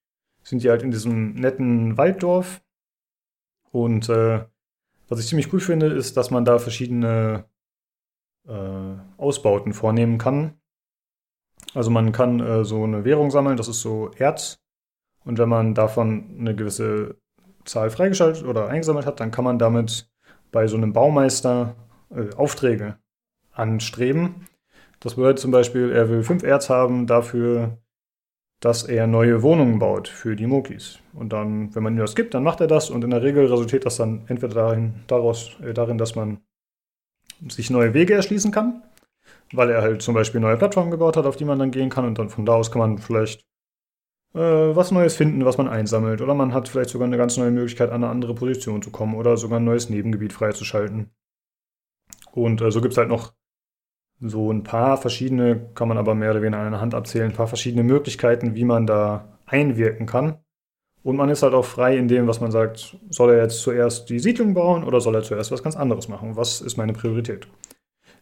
sind 0.50 0.64
die 0.64 0.68
halt 0.68 0.82
in 0.82 0.90
diesem 0.90 1.34
netten 1.34 1.96
Walddorf. 1.96 2.60
Und 3.70 4.08
äh, 4.08 4.44
was 5.08 5.20
ich 5.20 5.28
ziemlich 5.28 5.52
cool 5.52 5.60
finde, 5.60 5.86
ist, 5.86 6.16
dass 6.16 6.32
man 6.32 6.44
da 6.44 6.58
verschiedene 6.58 7.44
äh, 8.48 8.96
Ausbauten 9.16 9.72
vornehmen 9.72 10.18
kann. 10.18 10.60
Also 11.72 11.90
man 11.90 12.10
kann 12.10 12.40
äh, 12.40 12.64
so 12.64 12.82
eine 12.82 13.04
Währung 13.04 13.30
sammeln, 13.30 13.56
das 13.56 13.68
ist 13.68 13.80
so 13.80 14.10
Erz. 14.16 14.60
Und 15.24 15.38
wenn 15.38 15.48
man 15.48 15.74
davon 15.74 16.36
eine 16.40 16.56
gewisse 16.56 17.16
Zahl 17.64 17.90
freigeschaltet 17.90 18.44
oder 18.44 18.68
eingesammelt 18.68 19.06
hat, 19.06 19.20
dann 19.20 19.30
kann 19.30 19.44
man 19.44 19.58
damit 19.58 20.10
bei 20.50 20.66
so 20.66 20.76
einem 20.76 20.92
Baumeister 20.92 21.76
äh, 22.10 22.34
Aufträge 22.34 22.98
anstreben. 23.52 24.48
Das 24.98 25.14
bedeutet 25.14 25.38
zum 25.38 25.52
Beispiel, 25.52 25.92
er 25.92 26.08
will 26.08 26.24
fünf 26.24 26.42
Erz 26.42 26.70
haben 26.70 27.06
dafür, 27.06 27.78
dass 28.60 28.84
er 28.84 29.06
neue 29.06 29.42
Wohnungen 29.42 29.78
baut 29.78 30.08
für 30.08 30.36
die 30.36 30.46
Mokis. 30.46 30.98
Und 31.14 31.32
dann, 31.32 31.74
wenn 31.74 31.82
man 31.82 31.94
ihm 31.94 32.00
das 32.00 32.14
gibt, 32.14 32.34
dann 32.34 32.44
macht 32.44 32.60
er 32.60 32.66
das 32.66 32.90
und 32.90 33.02
in 33.02 33.10
der 33.10 33.22
Regel 33.22 33.46
resultiert 33.46 33.86
das 33.86 33.96
dann 33.96 34.22
entweder 34.28 34.54
darin, 34.54 34.94
daraus, 35.06 35.56
äh, 35.62 35.72
darin, 35.72 35.98
dass 35.98 36.14
man 36.14 36.40
sich 37.48 37.70
neue 37.70 37.94
Wege 37.94 38.14
erschließen 38.14 38.52
kann 38.52 38.82
weil 39.52 39.70
er 39.70 39.82
halt 39.82 40.02
zum 40.02 40.14
Beispiel 40.14 40.40
neue 40.40 40.56
Plattformen 40.56 40.90
gebaut 40.90 41.16
hat, 41.16 41.26
auf 41.26 41.36
die 41.36 41.44
man 41.44 41.58
dann 41.58 41.70
gehen 41.70 41.90
kann 41.90 42.04
und 42.04 42.18
dann 42.18 42.30
von 42.30 42.46
da 42.46 42.54
aus 42.54 42.70
kann 42.70 42.80
man 42.80 42.98
vielleicht 42.98 43.46
äh, 44.34 44.38
was 44.38 44.90
Neues 44.90 45.16
finden, 45.16 45.44
was 45.44 45.58
man 45.58 45.68
einsammelt. 45.68 46.20
Oder 46.20 46.34
man 46.34 46.54
hat 46.54 46.68
vielleicht 46.68 46.90
sogar 46.90 47.06
eine 47.06 47.16
ganz 47.16 47.36
neue 47.36 47.50
Möglichkeit, 47.50 47.90
an 47.90 48.04
eine 48.04 48.12
andere 48.12 48.34
Position 48.34 48.82
zu 48.82 48.90
kommen 48.90 49.14
oder 49.14 49.36
sogar 49.36 49.58
ein 49.58 49.64
neues 49.64 49.90
Nebengebiet 49.90 50.32
freizuschalten. 50.32 51.10
Und 52.32 52.60
äh, 52.60 52.70
so 52.70 52.80
gibt 52.80 52.92
es 52.92 52.98
halt 52.98 53.08
noch 53.08 53.34
so 54.20 54.52
ein 54.52 54.62
paar 54.62 54.96
verschiedene, 54.98 55.70
kann 55.74 55.88
man 55.88 55.98
aber 55.98 56.14
mehr 56.14 56.30
oder 56.30 56.42
weniger 56.42 56.60
an 56.60 56.66
einer 56.66 56.80
Hand 56.80 56.94
abzählen, 56.94 57.30
ein 57.30 57.36
paar 57.36 57.48
verschiedene 57.48 57.82
Möglichkeiten, 57.82 58.54
wie 58.54 58.64
man 58.64 58.86
da 58.86 59.38
einwirken 59.46 60.06
kann. 60.06 60.38
Und 61.02 61.16
man 61.16 61.30
ist 61.30 61.42
halt 61.42 61.54
auch 61.54 61.64
frei 61.64 61.96
in 61.96 62.08
dem, 62.08 62.26
was 62.26 62.40
man 62.40 62.50
sagt, 62.50 62.98
soll 63.08 63.30
er 63.30 63.42
jetzt 63.42 63.62
zuerst 63.62 64.10
die 64.10 64.18
Siedlung 64.18 64.52
bauen 64.52 64.84
oder 64.84 65.00
soll 65.00 65.14
er 65.14 65.22
zuerst 65.22 65.50
was 65.50 65.62
ganz 65.62 65.76
anderes 65.76 66.08
machen? 66.08 66.36
Was 66.36 66.60
ist 66.60 66.76
meine 66.76 66.92
Priorität? 66.92 67.48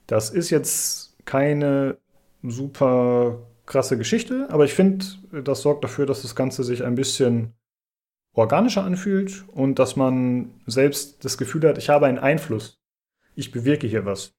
Das 0.06 0.30
ist 0.30 0.50
jetzt 0.50 1.16
keine 1.24 1.98
super 2.42 3.40
krasse 3.66 3.98
Geschichte, 3.98 4.46
aber 4.50 4.64
ich 4.64 4.74
finde, 4.74 5.04
das 5.42 5.62
sorgt 5.62 5.82
dafür, 5.82 6.06
dass 6.06 6.22
das 6.22 6.36
Ganze 6.36 6.62
sich 6.62 6.84
ein 6.84 6.94
bisschen 6.94 7.54
organischer 8.32 8.84
anfühlt 8.84 9.44
und 9.48 9.80
dass 9.80 9.96
man 9.96 10.52
selbst 10.66 11.24
das 11.24 11.36
Gefühl 11.36 11.68
hat, 11.68 11.78
ich 11.78 11.90
habe 11.90 12.06
einen 12.06 12.18
Einfluss. 12.18 12.78
Ich 13.34 13.50
bewirke 13.50 13.88
hier 13.88 14.04
was. 14.04 14.37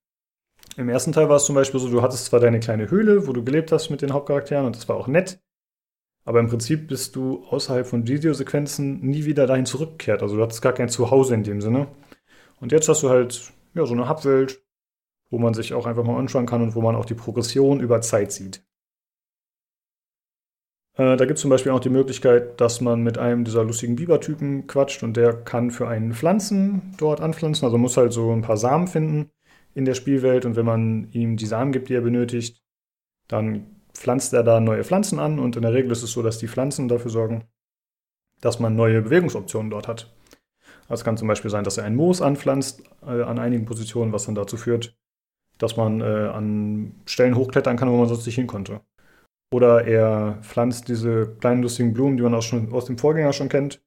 Im 0.77 0.89
ersten 0.89 1.11
Teil 1.11 1.29
war 1.29 1.37
es 1.37 1.45
zum 1.45 1.55
Beispiel 1.55 1.79
so, 1.79 1.89
du 1.89 2.01
hattest 2.01 2.25
zwar 2.25 2.39
deine 2.39 2.59
kleine 2.59 2.89
Höhle, 2.89 3.27
wo 3.27 3.33
du 3.33 3.43
gelebt 3.43 3.71
hast 3.71 3.89
mit 3.89 4.01
den 4.01 4.13
Hauptcharakteren 4.13 4.65
und 4.65 4.75
das 4.75 4.87
war 4.87 4.95
auch 4.95 5.07
nett, 5.07 5.39
aber 6.29 6.39
im 6.39 6.47
Prinzip 6.47 6.87
bist 6.87 7.15
du 7.15 7.43
außerhalb 7.49 7.87
von 7.87 8.07
Videosequenzen 8.07 9.01
nie 9.01 9.25
wieder 9.25 9.47
dahin 9.47 9.65
zurückgekehrt. 9.65 10.21
Also 10.21 10.35
du 10.35 10.43
hattest 10.43 10.61
gar 10.61 10.73
kein 10.73 10.89
Zuhause 10.89 11.33
in 11.33 11.43
dem 11.43 11.59
Sinne. 11.59 11.87
Und 12.59 12.71
jetzt 12.71 12.87
hast 12.87 13.01
du 13.01 13.09
halt 13.09 13.51
ja, 13.73 13.85
so 13.85 13.93
eine 13.93 14.07
Hubwelt, 14.07 14.63
wo 15.31 15.39
man 15.39 15.53
sich 15.53 15.73
auch 15.73 15.85
einfach 15.87 16.03
mal 16.03 16.19
anschauen 16.19 16.45
kann 16.45 16.61
und 16.61 16.75
wo 16.75 16.81
man 16.81 16.95
auch 16.95 17.05
die 17.05 17.15
Progression 17.15 17.79
über 17.79 18.01
Zeit 18.01 18.31
sieht. 18.31 18.63
Äh, 20.97 21.17
da 21.17 21.25
gibt 21.25 21.37
es 21.37 21.41
zum 21.41 21.49
Beispiel 21.49 21.71
auch 21.71 21.79
die 21.79 21.89
Möglichkeit, 21.89 22.61
dass 22.61 22.79
man 22.79 23.01
mit 23.01 23.17
einem 23.17 23.43
dieser 23.43 23.63
lustigen 23.63 23.95
Biber-Typen 23.95 24.67
quatscht 24.67 25.01
und 25.01 25.17
der 25.17 25.33
kann 25.33 25.71
für 25.71 25.87
einen 25.87 26.13
Pflanzen 26.13 26.93
dort 26.97 27.21
anpflanzen. 27.21 27.65
Also 27.65 27.77
muss 27.77 27.97
halt 27.97 28.13
so 28.13 28.31
ein 28.31 28.43
paar 28.43 28.57
Samen 28.57 28.87
finden 28.87 29.31
in 29.79 29.85
der 29.85 29.95
Spielwelt 29.95 30.45
und 30.45 30.55
wenn 30.57 30.65
man 30.65 31.09
ihm 31.11 31.37
die 31.37 31.45
Samen 31.45 31.71
gibt, 31.71 31.89
die 31.89 31.95
er 31.95 32.01
benötigt, 32.01 32.61
dann 33.29 33.65
pflanzt 33.93 34.33
er 34.33 34.43
da 34.43 34.59
neue 34.59 34.83
Pflanzen 34.83 35.19
an 35.19 35.39
und 35.39 35.55
in 35.55 35.61
der 35.61 35.73
Regel 35.73 35.91
ist 35.91 36.03
es 36.03 36.11
so, 36.11 36.21
dass 36.21 36.37
die 36.37 36.49
Pflanzen 36.49 36.89
dafür 36.89 37.09
sorgen, 37.09 37.45
dass 38.41 38.59
man 38.59 38.75
neue 38.75 39.01
Bewegungsoptionen 39.01 39.71
dort 39.71 39.87
hat. 39.87 40.13
Also 40.89 41.01
es 41.01 41.03
kann 41.05 41.17
zum 41.17 41.27
Beispiel 41.27 41.49
sein, 41.49 41.63
dass 41.63 41.77
er 41.77 41.85
ein 41.85 41.95
Moos 41.95 42.21
anpflanzt 42.21 42.83
äh, 43.03 43.21
an 43.21 43.39
einigen 43.39 43.65
Positionen, 43.65 44.11
was 44.11 44.25
dann 44.25 44.35
dazu 44.35 44.57
führt, 44.57 44.97
dass 45.57 45.77
man 45.77 46.01
äh, 46.01 46.03
an 46.03 46.93
Stellen 47.05 47.35
hochklettern 47.35 47.77
kann, 47.77 47.89
wo 47.89 47.97
man 47.97 48.07
sonst 48.07 48.25
nicht 48.25 48.35
hin 48.35 48.47
konnte. 48.47 48.81
Oder 49.53 49.85
er 49.85 50.39
pflanzt 50.41 50.89
diese 50.89 51.35
kleinen 51.39 51.61
lustigen 51.61 51.93
Blumen, 51.93 52.17
die 52.17 52.23
man 52.23 52.35
auch 52.35 52.41
schon 52.41 52.71
aus 52.73 52.85
dem 52.85 52.97
Vorgänger 52.97 53.33
schon 53.33 53.49
kennt. 53.49 53.81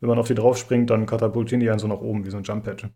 Wenn 0.00 0.08
man 0.08 0.18
auf 0.18 0.26
die 0.26 0.34
draufspringt, 0.34 0.90
dann 0.90 1.06
katapultieren 1.06 1.60
die 1.60 1.70
einen 1.70 1.78
so 1.78 1.86
nach 1.86 2.00
oben, 2.00 2.26
wie 2.26 2.30
so 2.30 2.36
ein 2.36 2.42
Jump-Pad. 2.42 2.90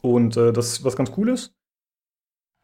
Und 0.00 0.36
äh, 0.36 0.52
das, 0.52 0.84
was 0.84 0.96
ganz 0.96 1.12
cool 1.16 1.30
ist, 1.30 1.54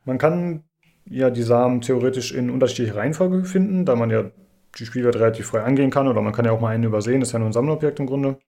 man 0.04 0.18
kann 0.18 0.64
ja 1.04 1.30
die 1.30 1.42
Samen 1.42 1.80
theoretisch 1.80 2.32
in 2.32 2.50
unterschiedliche 2.50 2.96
Reihenfolge 2.96 3.44
finden, 3.44 3.84
da 3.84 3.96
man 3.96 4.10
ja 4.10 4.30
die 4.78 4.86
Spielwelt 4.86 5.16
relativ 5.16 5.46
frei 5.46 5.62
angehen 5.62 5.90
kann 5.90 6.09
oder 6.09 6.22
man 6.22 6.32
kann 6.32 6.44
ja 6.44 6.52
auch 6.52 6.60
mal 6.60 6.74
einen 6.74 6.84
übersehen, 6.84 7.22
ist 7.22 7.32
ja 7.32 7.38
nur 7.38 7.48
ein 7.48 7.52
Sammlerobjekt 7.52 8.00
im 8.00 8.06
Grunde. 8.06 8.38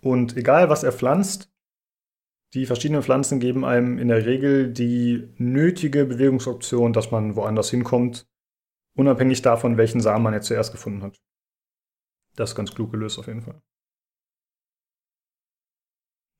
Und 0.00 0.36
egal 0.36 0.68
was 0.68 0.82
er 0.82 0.92
pflanzt, 0.92 1.50
die 2.54 2.66
verschiedenen 2.66 3.02
Pflanzen 3.02 3.40
geben 3.40 3.64
einem 3.64 3.98
in 3.98 4.08
der 4.08 4.24
Regel 4.24 4.72
die 4.72 5.28
nötige 5.36 6.06
Bewegungsoption, 6.06 6.92
dass 6.92 7.10
man 7.10 7.36
woanders 7.36 7.70
hinkommt, 7.70 8.26
unabhängig 8.96 9.42
davon, 9.42 9.76
welchen 9.76 10.00
Samen 10.00 10.24
man 10.24 10.34
jetzt 10.34 10.46
zuerst 10.46 10.72
gefunden 10.72 11.02
hat. 11.02 11.20
Das 12.36 12.50
ist 12.50 12.56
ganz 12.56 12.74
klug 12.74 12.90
gelöst 12.90 13.18
auf 13.18 13.26
jeden 13.26 13.42
Fall. 13.42 13.60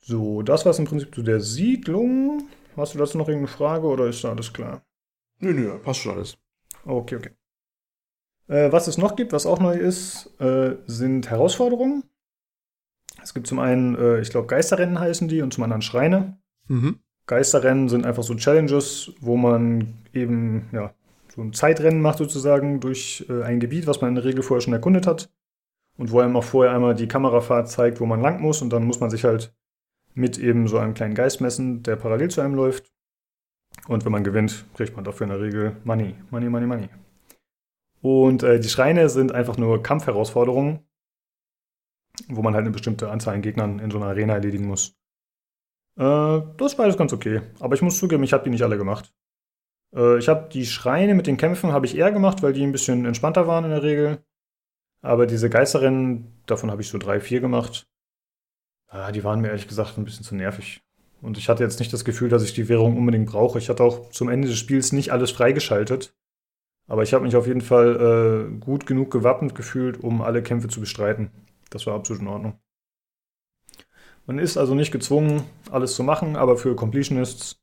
So, 0.00 0.42
das 0.42 0.64
war 0.64 0.70
es 0.70 0.78
im 0.78 0.86
Prinzip 0.86 1.14
zu 1.14 1.22
der 1.22 1.40
Siedlung. 1.40 2.48
Hast 2.76 2.94
du 2.94 2.98
dazu 2.98 3.18
noch 3.18 3.28
irgendeine 3.28 3.54
Frage 3.54 3.86
oder 3.86 4.06
ist 4.06 4.24
da 4.24 4.30
alles 4.30 4.52
klar? 4.52 4.82
Nö, 5.40 5.52
nö, 5.52 5.78
passt 5.78 6.00
schon 6.00 6.14
alles. 6.14 6.38
Okay, 6.84 7.16
okay. 7.16 7.30
Äh, 8.48 8.72
was 8.72 8.86
es 8.86 8.98
noch 8.98 9.16
gibt, 9.16 9.32
was 9.32 9.46
auch 9.46 9.60
neu 9.60 9.76
ist, 9.76 10.30
äh, 10.40 10.76
sind 10.86 11.28
Herausforderungen. 11.28 12.04
Es 13.22 13.34
gibt 13.34 13.46
zum 13.46 13.58
einen, 13.58 13.94
äh, 13.96 14.20
ich 14.20 14.30
glaube, 14.30 14.46
Geisterrennen 14.46 14.98
heißen 14.98 15.28
die 15.28 15.42
und 15.42 15.52
zum 15.52 15.64
anderen 15.64 15.82
Schreine. 15.82 16.38
Mhm. 16.68 17.00
Geisterrennen 17.26 17.88
sind 17.88 18.06
einfach 18.06 18.22
so 18.22 18.34
Challenges, 18.34 19.12
wo 19.20 19.36
man 19.36 19.94
eben 20.14 20.68
ja, 20.72 20.94
so 21.34 21.42
ein 21.42 21.52
Zeitrennen 21.52 22.00
macht 22.00 22.18
sozusagen 22.18 22.80
durch 22.80 23.26
äh, 23.28 23.42
ein 23.42 23.60
Gebiet, 23.60 23.86
was 23.86 24.00
man 24.00 24.10
in 24.10 24.14
der 24.14 24.24
Regel 24.24 24.42
vorher 24.42 24.62
schon 24.62 24.72
erkundet 24.72 25.06
hat. 25.06 25.30
Und 25.98 26.12
wo 26.12 26.20
einem 26.20 26.36
auch 26.36 26.44
vorher 26.44 26.72
einmal 26.72 26.94
die 26.94 27.08
Kamerafahrt 27.08 27.68
zeigt, 27.68 28.00
wo 28.00 28.06
man 28.06 28.20
lang 28.20 28.40
muss. 28.40 28.62
Und 28.62 28.72
dann 28.72 28.84
muss 28.84 29.00
man 29.00 29.10
sich 29.10 29.24
halt 29.24 29.52
mit 30.18 30.36
eben 30.36 30.66
so 30.66 30.78
einem 30.78 30.94
kleinen 30.94 31.14
Geist 31.14 31.40
messen, 31.40 31.82
der 31.82 31.96
parallel 31.96 32.28
zu 32.28 32.40
einem 32.40 32.54
läuft. 32.54 32.92
Und 33.86 34.04
wenn 34.04 34.12
man 34.12 34.24
gewinnt, 34.24 34.66
kriegt 34.74 34.96
man 34.96 35.04
dafür 35.04 35.24
in 35.24 35.30
der 35.30 35.40
Regel 35.40 35.76
Money. 35.84 36.16
Money, 36.30 36.48
Money, 36.48 36.66
Money. 36.66 36.88
Und 38.02 38.42
äh, 38.42 38.58
die 38.58 38.68
Schreine 38.68 39.08
sind 39.08 39.32
einfach 39.32 39.56
nur 39.56 39.82
Kampfherausforderungen, 39.82 40.80
wo 42.28 42.42
man 42.42 42.54
halt 42.54 42.64
eine 42.64 42.72
bestimmte 42.72 43.10
Anzahl 43.10 43.34
an 43.34 43.42
Gegnern 43.42 43.78
in 43.78 43.90
so 43.90 43.98
einer 43.98 44.08
Arena 44.08 44.34
erledigen 44.34 44.66
muss. 44.66 44.96
Äh, 45.96 46.40
das 46.56 46.72
ist 46.72 46.76
beides 46.76 46.96
ganz 46.96 47.12
okay. 47.12 47.42
Aber 47.60 47.74
ich 47.76 47.82
muss 47.82 47.98
zugeben, 47.98 48.24
ich 48.24 48.32
habe 48.32 48.44
die 48.44 48.50
nicht 48.50 48.62
alle 48.62 48.76
gemacht. 48.76 49.12
Äh, 49.94 50.18
ich 50.18 50.28
habe 50.28 50.48
die 50.48 50.66
Schreine 50.66 51.14
mit 51.14 51.28
den 51.28 51.36
Kämpfen 51.36 51.72
habe 51.72 51.86
ich 51.86 51.96
eher 51.96 52.10
gemacht, 52.10 52.42
weil 52.42 52.52
die 52.52 52.64
ein 52.64 52.72
bisschen 52.72 53.04
entspannter 53.04 53.46
waren 53.46 53.64
in 53.64 53.70
der 53.70 53.82
Regel. 53.82 54.18
Aber 55.00 55.26
diese 55.26 55.48
Geisterrennen, 55.48 56.42
davon 56.46 56.72
habe 56.72 56.82
ich 56.82 56.88
so 56.88 56.98
drei, 56.98 57.20
vier 57.20 57.40
gemacht. 57.40 57.88
Ah, 58.88 59.12
die 59.12 59.22
waren 59.22 59.40
mir 59.40 59.48
ehrlich 59.48 59.68
gesagt 59.68 59.98
ein 59.98 60.04
bisschen 60.04 60.24
zu 60.24 60.34
nervig. 60.34 60.82
Und 61.20 61.36
ich 61.36 61.48
hatte 61.48 61.62
jetzt 61.62 61.78
nicht 61.78 61.92
das 61.92 62.04
Gefühl, 62.04 62.28
dass 62.28 62.44
ich 62.44 62.54
die 62.54 62.68
Währung 62.68 62.96
unbedingt 62.96 63.30
brauche. 63.30 63.58
Ich 63.58 63.68
hatte 63.68 63.82
auch 63.82 64.10
zum 64.10 64.28
Ende 64.28 64.48
des 64.48 64.58
Spiels 64.58 64.92
nicht 64.92 65.12
alles 65.12 65.30
freigeschaltet. 65.30 66.14
Aber 66.86 67.02
ich 67.02 67.12
habe 67.12 67.24
mich 67.24 67.36
auf 67.36 67.46
jeden 67.46 67.60
Fall 67.60 68.48
äh, 68.50 68.58
gut 68.60 68.86
genug 68.86 69.10
gewappnet 69.10 69.54
gefühlt, 69.54 70.02
um 70.02 70.22
alle 70.22 70.42
Kämpfe 70.42 70.68
zu 70.68 70.80
bestreiten. 70.80 71.30
Das 71.70 71.86
war 71.86 71.94
absolut 71.94 72.22
in 72.22 72.28
Ordnung. 72.28 72.58
Man 74.26 74.38
ist 74.38 74.56
also 74.56 74.74
nicht 74.74 74.92
gezwungen, 74.92 75.44
alles 75.70 75.94
zu 75.94 76.02
machen, 76.02 76.36
aber 76.36 76.56
für 76.56 76.74
Completionists 76.76 77.60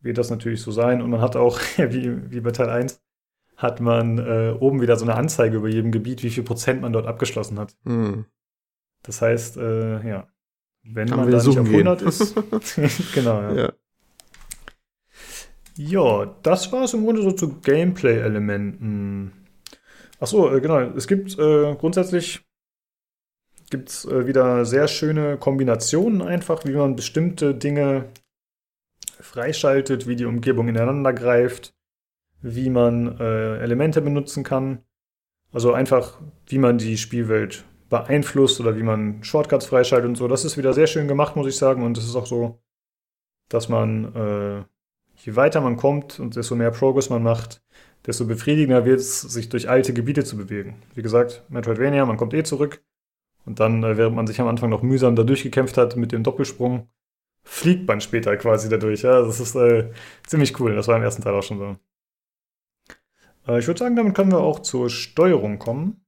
wird 0.00 0.18
das 0.18 0.30
natürlich 0.30 0.62
so 0.62 0.70
sein. 0.70 1.02
Und 1.02 1.10
man 1.10 1.20
hat 1.20 1.34
auch, 1.34 1.58
wie, 1.76 2.30
wie 2.30 2.40
bei 2.40 2.52
Teil 2.52 2.68
1, 2.68 3.02
hat 3.56 3.80
man 3.80 4.18
äh, 4.18 4.56
oben 4.58 4.80
wieder 4.80 4.96
so 4.96 5.04
eine 5.04 5.14
Anzeige 5.14 5.56
über 5.56 5.68
jedem 5.68 5.90
Gebiet, 5.90 6.22
wie 6.22 6.30
viel 6.30 6.42
Prozent 6.42 6.80
man 6.80 6.92
dort 6.92 7.06
abgeschlossen 7.06 7.58
hat. 7.58 7.76
Hm. 7.84 8.26
Das 9.02 9.20
heißt, 9.20 9.56
äh, 9.56 10.08
ja, 10.08 10.28
wenn 10.84 11.08
Kann 11.08 11.20
man 11.20 11.30
da 11.30 11.38
nicht 11.38 11.58
auf 11.58 11.66
100 11.66 11.98
gehen. 11.98 12.08
ist. 12.08 12.34
genau, 13.14 13.40
ja. 13.40 13.54
ja. 13.54 13.72
Ja, 15.76 16.36
das 16.42 16.70
war 16.70 16.84
es 16.84 16.94
im 16.94 17.04
Grunde 17.04 17.22
so 17.22 17.32
zu 17.32 17.60
Gameplay-Elementen. 17.60 19.32
Achso, 20.20 20.54
äh, 20.54 20.60
genau. 20.60 20.78
Es 20.80 21.08
gibt 21.08 21.36
äh, 21.36 21.74
grundsätzlich 21.74 22.44
gibt's, 23.70 24.04
äh, 24.04 24.26
wieder 24.26 24.64
sehr 24.64 24.86
schöne 24.86 25.36
Kombinationen 25.36 26.22
einfach, 26.22 26.64
wie 26.64 26.74
man 26.74 26.94
bestimmte 26.94 27.54
Dinge 27.54 28.04
freischaltet, 29.18 30.06
wie 30.06 30.16
die 30.16 30.26
Umgebung 30.26 30.68
ineinander 30.68 31.12
greift, 31.12 31.74
wie 32.40 32.70
man 32.70 33.18
äh, 33.18 33.58
Elemente 33.58 34.00
benutzen 34.00 34.44
kann. 34.44 34.78
Also 35.52 35.72
einfach, 35.72 36.20
wie 36.46 36.58
man 36.58 36.78
die 36.78 36.98
Spielwelt 36.98 37.64
beeinflusst 37.94 38.60
oder 38.60 38.76
wie 38.76 38.82
man 38.82 39.22
Shortcuts 39.22 39.66
freischaltet 39.66 40.08
und 40.08 40.16
so. 40.16 40.26
Das 40.26 40.44
ist 40.44 40.56
wieder 40.56 40.72
sehr 40.72 40.86
schön 40.86 41.06
gemacht, 41.06 41.36
muss 41.36 41.46
ich 41.46 41.56
sagen. 41.56 41.84
Und 41.84 41.96
es 41.96 42.04
ist 42.04 42.16
auch 42.16 42.26
so, 42.26 42.60
dass 43.48 43.68
man, 43.68 44.14
äh, 44.14 44.64
je 45.24 45.36
weiter 45.36 45.60
man 45.60 45.76
kommt 45.76 46.18
und 46.18 46.34
desto 46.36 46.56
mehr 46.56 46.72
Progress 46.72 47.10
man 47.10 47.22
macht, 47.22 47.62
desto 48.06 48.26
befriedigender 48.26 48.84
wird 48.84 49.00
es, 49.00 49.20
sich 49.20 49.48
durch 49.48 49.68
alte 49.68 49.94
Gebiete 49.94 50.24
zu 50.24 50.36
bewegen. 50.36 50.82
Wie 50.94 51.02
gesagt, 51.02 51.44
Metroidvania, 51.48 52.04
man 52.04 52.16
kommt 52.16 52.34
eh 52.34 52.42
zurück. 52.42 52.82
Und 53.46 53.60
dann, 53.60 53.84
äh, 53.84 53.96
während 53.96 54.16
man 54.16 54.26
sich 54.26 54.40
am 54.40 54.48
Anfang 54.48 54.70
noch 54.70 54.82
mühsam 54.82 55.16
da 55.16 55.22
durchgekämpft 55.22 55.76
hat 55.76 55.96
mit 55.96 56.12
dem 56.12 56.22
Doppelsprung, 56.24 56.88
fliegt 57.44 57.86
man 57.86 58.00
später 58.00 58.36
quasi 58.36 58.68
dadurch. 58.68 59.02
Ja, 59.02 59.20
das 59.22 59.38
ist 59.38 59.54
äh, 59.54 59.90
ziemlich 60.26 60.58
cool. 60.60 60.74
Das 60.74 60.88
war 60.88 60.96
im 60.96 61.02
ersten 61.02 61.22
Teil 61.22 61.34
auch 61.34 61.42
schon 61.42 61.58
so. 61.58 61.76
Äh, 63.46 63.58
ich 63.58 63.66
würde 63.66 63.78
sagen, 63.78 63.96
damit 63.96 64.14
können 64.14 64.32
wir 64.32 64.40
auch 64.40 64.60
zur 64.60 64.90
Steuerung 64.90 65.58
kommen. 65.58 66.03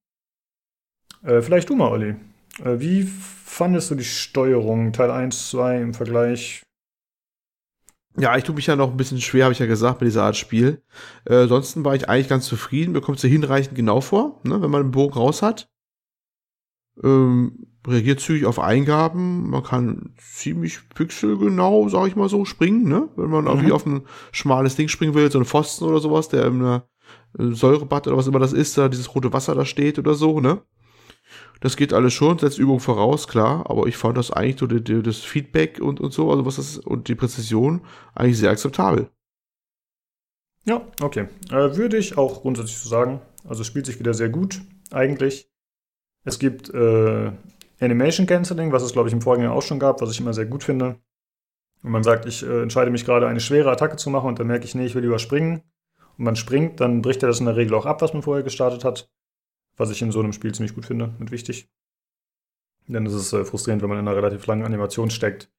Äh, 1.27 1.43
vielleicht 1.43 1.69
du 1.69 1.74
mal, 1.74 1.90
Olli. 1.90 2.15
Äh, 2.65 2.78
wie 2.78 3.03
fandest 3.03 3.90
du 3.90 3.97
die 3.97 4.05
Steuerung 4.05 4.93
Teil 4.93 5.11
1, 5.11 5.51
2 5.51 5.81
im 5.81 5.94
Vergleich? 5.94 6.62
Ja, 8.19 8.36
ich 8.36 8.44
tue 8.44 8.55
mich 8.55 8.66
ja 8.66 8.77
noch 8.77 8.90
ein 8.90 8.97
bisschen 8.97 9.20
schwer, 9.20 9.44
habe 9.44 9.53
ich 9.53 9.59
ja 9.59 9.66
gesagt, 9.66 10.01
mit 10.01 10.07
dieser 10.07 10.23
Art 10.23 10.36
Spiel. 10.36 10.82
Äh, 11.27 11.43
ansonsten 11.43 11.85
war 11.85 11.94
ich 11.94 12.09
eigentlich 12.09 12.28
ganz 12.28 12.47
zufrieden, 12.47 12.94
bekommt 12.94 13.19
sie 13.19 13.28
hinreichend 13.28 13.74
genau 13.74 14.01
vor, 14.01 14.40
ne, 14.44 14.62
wenn 14.62 14.70
man 14.70 14.85
den 14.85 14.90
Bogen 14.93 15.15
raus 15.15 15.43
hat. 15.43 15.69
Ähm, 17.03 17.66
reagiert 17.86 18.20
zügig 18.20 18.47
auf 18.47 18.59
Eingaben, 18.59 19.51
man 19.51 19.62
kann 19.62 20.15
ziemlich 20.19 20.89
pixelgenau, 20.94 21.90
sag 21.90 22.09
ich 22.09 22.16
mal 22.16 22.31
so, 22.31 22.47
springen, 22.47 22.89
ne? 22.89 23.11
Wenn 23.16 23.28
man 23.28 23.44
mhm. 23.44 23.51
irgendwie 23.51 23.73
auf 23.73 23.85
ein 23.85 24.07
schmales 24.32 24.77
Ding 24.77 24.89
springen 24.89 25.15
will, 25.15 25.31
so 25.31 25.39
ein 25.39 25.44
Pfosten 25.44 25.85
oder 25.85 26.01
sowas, 26.01 26.31
der 26.31 26.47
in 26.47 26.61
einer 26.61 26.89
Säurebad 27.35 28.07
oder 28.07 28.16
was 28.16 28.27
immer 28.27 28.39
das 28.39 28.55
ist, 28.55 28.78
da 28.78 28.89
dieses 28.89 29.15
rote 29.15 29.32
Wasser 29.35 29.55
da 29.55 29.66
steht 29.66 29.98
oder 29.98 30.15
so, 30.15 30.40
ne? 30.40 30.62
Das 31.61 31.77
geht 31.77 31.93
alles 31.93 32.12
schon, 32.12 32.39
setzt 32.39 32.59
Übung 32.59 32.81
voraus, 32.81 33.28
klar, 33.28 33.69
aber 33.70 33.87
ich 33.87 33.97
fand 33.97 34.16
das 34.16 34.31
eigentlich 34.31 34.59
so 34.59 34.66
die, 34.66 35.03
das 35.03 35.19
Feedback 35.19 35.81
und, 35.81 36.01
und 36.01 36.12
so, 36.12 36.31
also 36.31 36.45
was 36.45 36.57
das 36.57 36.78
und 36.78 37.09
die 37.09 37.15
Präzision 37.15 37.81
eigentlich 38.15 38.39
sehr 38.39 38.51
akzeptabel. 38.51 39.09
Ja, 40.65 40.83
okay. 41.01 41.28
Äh, 41.51 41.77
würde 41.77 41.97
ich 41.97 42.19
auch 42.19 42.43
grundsätzlich 42.43 42.77
so 42.77 42.89
sagen. 42.89 43.20
Also 43.49 43.65
spielt 43.65 43.87
sich 43.87 43.99
wieder 44.01 44.15
sehr 44.15 44.28
gut, 44.28 44.61
eigentlich. 44.91 45.49
Es 46.24 46.39
gibt 46.39 46.74
äh, 46.74 47.33
Animation 47.81 48.27
Canceling, 48.27 48.73
was 48.73 48.83
es, 48.83 48.93
glaube 48.93 49.09
ich, 49.09 49.12
im 49.12 49.20
Vorgänger 49.20 49.53
auch 49.53 49.62
schon 49.62 49.78
gab, 49.78 50.01
was 50.01 50.11
ich 50.11 50.20
immer 50.20 50.35
sehr 50.35 50.47
gut 50.47 50.65
finde. 50.65 50.97
Und 51.83 51.93
man 51.93 52.03
sagt, 52.03 52.27
ich 52.27 52.43
äh, 52.43 52.62
entscheide 52.62 52.91
mich 52.91 53.05
gerade, 53.05 53.28
eine 53.28 53.41
schwere 53.41 53.70
Attacke 53.70 53.97
zu 53.97 54.11
machen 54.11 54.28
und 54.28 54.39
dann 54.41 54.49
merke 54.49 54.65
ich, 54.65 54.74
nee, 54.74 54.87
ich 54.87 54.97
will 54.97 55.05
überspringen. 55.05 55.62
Und 56.19 56.24
man 56.24 56.35
springt, 56.35 56.81
dann 56.81 57.01
bricht 57.01 57.23
er 57.23 57.28
das 57.28 57.39
in 57.39 57.47
der 57.47 57.57
Regel 57.57 57.74
auch 57.74 57.87
ab, 57.87 58.03
was 58.03 58.12
man 58.12 58.23
vorher 58.23 58.43
gestartet 58.43 58.85
hat. 58.85 59.09
Was 59.77 59.90
ich 59.90 60.01
in 60.03 60.12
so 60.12 60.20
einem 60.20 60.32
Spiel 60.32 60.55
ziemlich 60.55 60.74
gut 60.74 60.86
finde 60.86 61.15
und 61.19 61.31
wichtig. 61.31 61.69
Denn 62.89 63.05
es 63.07 63.15
ist 63.15 63.32
äh, 63.32 63.44
frustrierend, 63.44 63.82
wenn 63.82 63.89
man 63.89 63.98
in 63.98 64.07
einer 64.07 64.16
relativ 64.16 64.47
langen 64.47 64.65
Animation 64.65 65.11
steckt, 65.11 65.51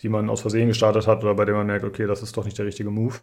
die 0.00 0.08
man 0.08 0.30
aus 0.30 0.40
Versehen 0.40 0.68
gestartet 0.68 1.06
hat 1.06 1.22
oder 1.22 1.34
bei 1.34 1.44
der 1.44 1.54
man 1.54 1.66
merkt, 1.66 1.84
okay, 1.84 2.06
das 2.06 2.22
ist 2.22 2.36
doch 2.36 2.44
nicht 2.44 2.58
der 2.58 2.66
richtige 2.66 2.90
Move. 2.90 3.16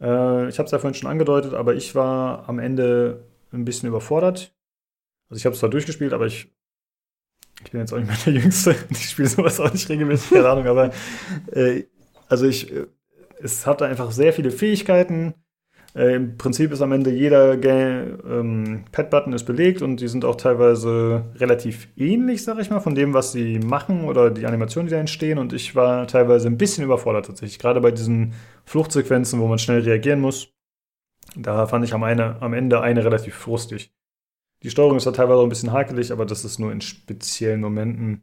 Äh, 0.00 0.48
ich 0.48 0.58
habe 0.58 0.66
es 0.66 0.72
ja 0.72 0.78
vorhin 0.78 0.94
schon 0.94 1.10
angedeutet, 1.10 1.54
aber 1.54 1.74
ich 1.74 1.94
war 1.94 2.48
am 2.48 2.58
Ende 2.58 3.24
ein 3.52 3.64
bisschen 3.64 3.88
überfordert. 3.88 4.54
Also 5.28 5.38
ich 5.38 5.46
habe 5.46 5.54
es 5.54 5.60
zwar 5.60 5.70
durchgespielt, 5.70 6.12
aber 6.12 6.26
ich, 6.26 6.52
ich 7.62 7.70
bin 7.70 7.80
jetzt 7.80 7.92
auch 7.92 7.98
nicht 7.98 8.08
mehr 8.08 8.16
der 8.24 8.32
Jüngste. 8.42 8.76
Ich 8.90 9.10
spiele 9.10 9.28
sowas 9.28 9.60
auch 9.60 9.72
nicht 9.72 9.88
regelmäßig, 9.88 10.30
keine 10.30 10.48
Ahnung, 10.48 10.66
aber 10.66 10.92
äh, 11.52 11.84
also 12.28 12.46
ich, 12.46 12.72
äh, 12.72 12.86
es 13.40 13.66
hatte 13.66 13.86
einfach 13.86 14.10
sehr 14.10 14.32
viele 14.32 14.50
Fähigkeiten. 14.50 15.34
Äh, 15.94 16.16
Im 16.16 16.36
Prinzip 16.36 16.72
ist 16.72 16.82
am 16.82 16.92
Ende 16.92 17.10
jeder 17.10 17.54
ähm, 17.62 18.84
Pad-Button 18.90 19.32
ist 19.32 19.44
belegt 19.44 19.80
und 19.80 20.00
die 20.00 20.08
sind 20.08 20.24
auch 20.24 20.34
teilweise 20.34 21.24
relativ 21.36 21.88
ähnlich, 21.96 22.42
sag 22.42 22.58
ich 22.58 22.70
mal, 22.70 22.80
von 22.80 22.96
dem, 22.96 23.14
was 23.14 23.32
sie 23.32 23.60
machen 23.60 24.04
oder 24.04 24.30
die 24.30 24.46
Animationen, 24.46 24.88
die 24.88 24.94
da 24.94 24.98
entstehen. 24.98 25.38
Und 25.38 25.52
ich 25.52 25.76
war 25.76 26.06
teilweise 26.08 26.48
ein 26.48 26.58
bisschen 26.58 26.84
überfordert 26.84 27.26
tatsächlich, 27.26 27.60
gerade 27.60 27.80
bei 27.80 27.92
diesen 27.92 28.34
Fluchtsequenzen, 28.64 29.38
wo 29.38 29.46
man 29.46 29.58
schnell 29.58 29.80
reagieren 29.82 30.20
muss. 30.20 30.48
Da 31.36 31.66
fand 31.66 31.84
ich 31.84 31.94
am, 31.94 32.02
eine, 32.02 32.42
am 32.42 32.54
Ende 32.54 32.80
eine 32.80 33.04
relativ 33.04 33.34
frustig. 33.34 33.92
Die 34.62 34.70
Steuerung 34.70 34.96
ist 34.96 35.06
da 35.06 35.12
teilweise 35.12 35.38
auch 35.38 35.44
ein 35.44 35.48
bisschen 35.48 35.72
hakelig, 35.72 36.10
aber 36.10 36.26
das 36.26 36.44
ist 36.44 36.58
nur 36.58 36.72
in 36.72 36.80
speziellen 36.80 37.60
Momenten. 37.60 38.22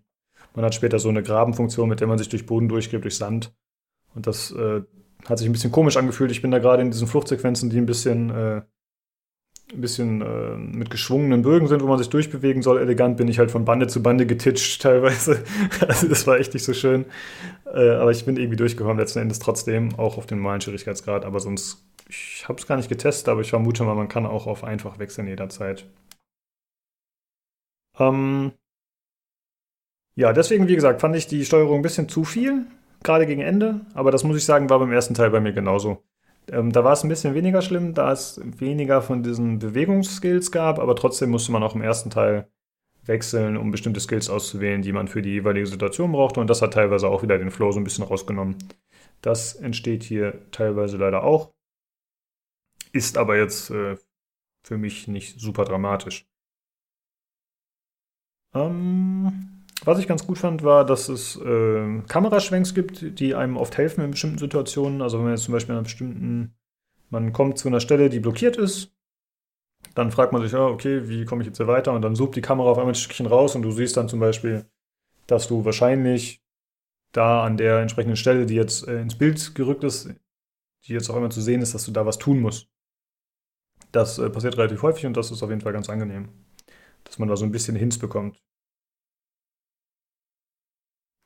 Man 0.55 0.65
hat 0.65 0.75
später 0.75 0.99
so 0.99 1.07
eine 1.07 1.23
Grabenfunktion, 1.23 1.87
mit 1.87 2.01
der 2.01 2.07
man 2.07 2.17
sich 2.17 2.29
durch 2.29 2.45
Boden 2.45 2.67
durchgibt, 2.67 3.03
durch 3.05 3.15
Sand. 3.15 3.53
Und 4.13 4.27
das 4.27 4.51
äh, 4.51 4.81
hat 5.27 5.37
sich 5.37 5.47
ein 5.47 5.51
bisschen 5.51 5.71
komisch 5.71 5.97
angefühlt. 5.97 6.31
Ich 6.31 6.41
bin 6.41 6.51
da 6.51 6.59
gerade 6.59 6.81
in 6.81 6.91
diesen 6.91 7.07
Fluchtsequenzen, 7.07 7.69
die 7.69 7.77
ein 7.77 7.85
bisschen, 7.85 8.29
äh, 8.29 8.61
ein 9.73 9.81
bisschen 9.81 10.21
äh, 10.21 10.55
mit 10.55 10.89
geschwungenen 10.89 11.41
Bögen 11.41 11.67
sind, 11.67 11.81
wo 11.81 11.87
man 11.87 11.97
sich 11.97 12.09
durchbewegen 12.09 12.61
soll. 12.61 12.79
Elegant 12.79 13.17
bin 13.17 13.27
ich 13.27 13.39
halt 13.39 13.51
von 13.51 13.65
Bande 13.65 13.87
zu 13.87 14.03
Bande 14.03 14.25
getitscht 14.25 14.81
teilweise. 14.81 15.43
also 15.87 16.07
das 16.07 16.27
war 16.27 16.39
echt 16.39 16.53
nicht 16.53 16.63
so 16.63 16.73
schön. 16.73 17.05
Äh, 17.65 17.91
aber 17.91 18.11
ich 18.11 18.25
bin 18.25 18.37
irgendwie 18.37 18.57
durchgekommen 18.57 18.97
letzten 18.97 19.19
Endes 19.19 19.39
trotzdem, 19.39 19.95
auch 19.97 20.17
auf 20.17 20.25
den 20.25 20.39
normalen 20.39 20.61
Schwierigkeitsgrad. 20.61 21.25
Aber 21.25 21.39
sonst, 21.39 21.85
ich 22.09 22.45
habe 22.47 22.59
es 22.59 22.67
gar 22.67 22.77
nicht 22.77 22.89
getestet, 22.89 23.29
aber 23.29 23.41
ich 23.41 23.49
vermute 23.49 23.83
mal, 23.83 23.95
man 23.95 24.09
kann 24.09 24.25
auch 24.25 24.47
auf 24.47 24.63
einfach 24.63 24.99
wechseln 24.99 25.27
jederzeit. 25.27 25.85
Ähm, 27.99 28.51
ja, 30.15 30.33
deswegen, 30.33 30.67
wie 30.67 30.75
gesagt, 30.75 31.01
fand 31.01 31.15
ich 31.15 31.27
die 31.27 31.45
Steuerung 31.45 31.79
ein 31.79 31.81
bisschen 31.81 32.09
zu 32.09 32.23
viel 32.23 32.65
gerade 33.03 33.25
gegen 33.25 33.41
Ende, 33.41 33.81
aber 33.93 34.11
das 34.11 34.23
muss 34.23 34.37
ich 34.37 34.45
sagen, 34.45 34.69
war 34.69 34.79
beim 34.79 34.91
ersten 34.91 35.13
Teil 35.13 35.29
bei 35.29 35.39
mir 35.39 35.53
genauso. 35.53 36.03
Ähm, 36.51 36.71
da 36.71 36.83
war 36.83 36.93
es 36.93 37.03
ein 37.03 37.09
bisschen 37.09 37.33
weniger 37.33 37.61
schlimm, 37.61 37.93
da 37.93 38.11
es 38.11 38.41
weniger 38.43 39.01
von 39.01 39.23
diesen 39.23 39.59
Bewegungsskills 39.59 40.51
gab, 40.51 40.79
aber 40.79 40.95
trotzdem 40.95 41.29
musste 41.29 41.51
man 41.51 41.63
auch 41.63 41.75
im 41.75 41.81
ersten 41.81 42.09
Teil 42.09 42.47
wechseln, 43.05 43.57
um 43.57 43.71
bestimmte 43.71 43.99
Skills 43.99 44.29
auszuwählen, 44.29 44.81
die 44.81 44.91
man 44.91 45.07
für 45.07 45.21
die 45.21 45.31
jeweilige 45.31 45.67
Situation 45.67 46.11
brauchte. 46.11 46.39
Und 46.39 46.49
das 46.49 46.61
hat 46.61 46.73
teilweise 46.73 47.07
auch 47.07 47.23
wieder 47.23 47.37
den 47.37 47.51
Flow 47.51 47.71
so 47.71 47.79
ein 47.79 47.83
bisschen 47.83 48.03
rausgenommen. 48.03 48.57
Das 49.21 49.55
entsteht 49.55 50.03
hier 50.03 50.49
teilweise 50.51 50.97
leider 50.97 51.23
auch. 51.23 51.53
Ist 52.91 53.17
aber 53.17 53.37
jetzt 53.37 53.69
äh, 53.71 53.97
für 54.63 54.77
mich 54.77 55.07
nicht 55.07 55.39
super 55.39 55.65
dramatisch. 55.65 56.27
Ähm, 58.53 59.50
was 59.83 59.99
ich 59.99 60.07
ganz 60.07 60.25
gut 60.25 60.37
fand, 60.37 60.63
war, 60.63 60.85
dass 60.85 61.09
es 61.09 61.35
äh, 61.37 62.01
Kameraschwenks 62.07 62.73
gibt, 62.73 63.19
die 63.19 63.35
einem 63.35 63.57
oft 63.57 63.77
helfen 63.77 64.03
in 64.03 64.11
bestimmten 64.11 64.37
Situationen. 64.37 65.01
Also 65.01 65.17
wenn 65.17 65.25
man 65.25 65.33
jetzt 65.33 65.43
zum 65.43 65.53
Beispiel 65.53 65.71
an 65.71 65.77
einer 65.77 65.83
bestimmten, 65.83 66.55
man 67.09 67.33
kommt 67.33 67.57
zu 67.57 67.67
einer 67.67 67.79
Stelle, 67.79 68.09
die 68.09 68.19
blockiert 68.19 68.57
ist, 68.57 68.93
dann 69.95 70.11
fragt 70.11 70.33
man 70.33 70.41
sich, 70.41 70.53
oh, 70.53 70.67
okay, 70.67 71.09
wie 71.09 71.25
komme 71.25 71.41
ich 71.41 71.47
jetzt 71.47 71.57
hier 71.57 71.67
weiter? 71.67 71.93
Und 71.93 72.03
dann 72.03 72.15
sucht 72.15 72.35
die 72.35 72.41
Kamera 72.41 72.69
auf 72.69 72.77
einmal 72.77 72.93
ein 72.93 72.95
Stückchen 72.95 73.25
raus 73.25 73.55
und 73.55 73.63
du 73.63 73.71
siehst 73.71 73.97
dann 73.97 74.07
zum 74.07 74.19
Beispiel, 74.19 74.65
dass 75.27 75.47
du 75.47 75.65
wahrscheinlich 75.65 76.41
da 77.11 77.43
an 77.43 77.57
der 77.57 77.79
entsprechenden 77.79 78.15
Stelle, 78.15 78.45
die 78.45 78.55
jetzt 78.55 78.87
äh, 78.87 79.01
ins 79.01 79.17
Bild 79.17 79.55
gerückt 79.55 79.83
ist, 79.83 80.09
die 80.85 80.93
jetzt 80.93 81.09
auch 81.09 81.17
immer 81.17 81.29
zu 81.29 81.41
sehen 81.41 81.61
ist, 81.61 81.73
dass 81.73 81.85
du 81.85 81.91
da 81.91 82.05
was 82.05 82.19
tun 82.19 82.39
musst. 82.39 82.69
Das 83.91 84.17
äh, 84.19 84.29
passiert 84.29 84.57
relativ 84.57 84.83
häufig 84.83 85.05
und 85.05 85.17
das 85.17 85.31
ist 85.31 85.43
auf 85.43 85.49
jeden 85.49 85.61
Fall 85.61 85.73
ganz 85.73 85.89
angenehm, 85.89 86.29
dass 87.03 87.19
man 87.19 87.27
da 87.27 87.35
so 87.35 87.45
ein 87.45 87.51
bisschen 87.51 87.75
Hints 87.75 87.97
bekommt. 87.97 88.41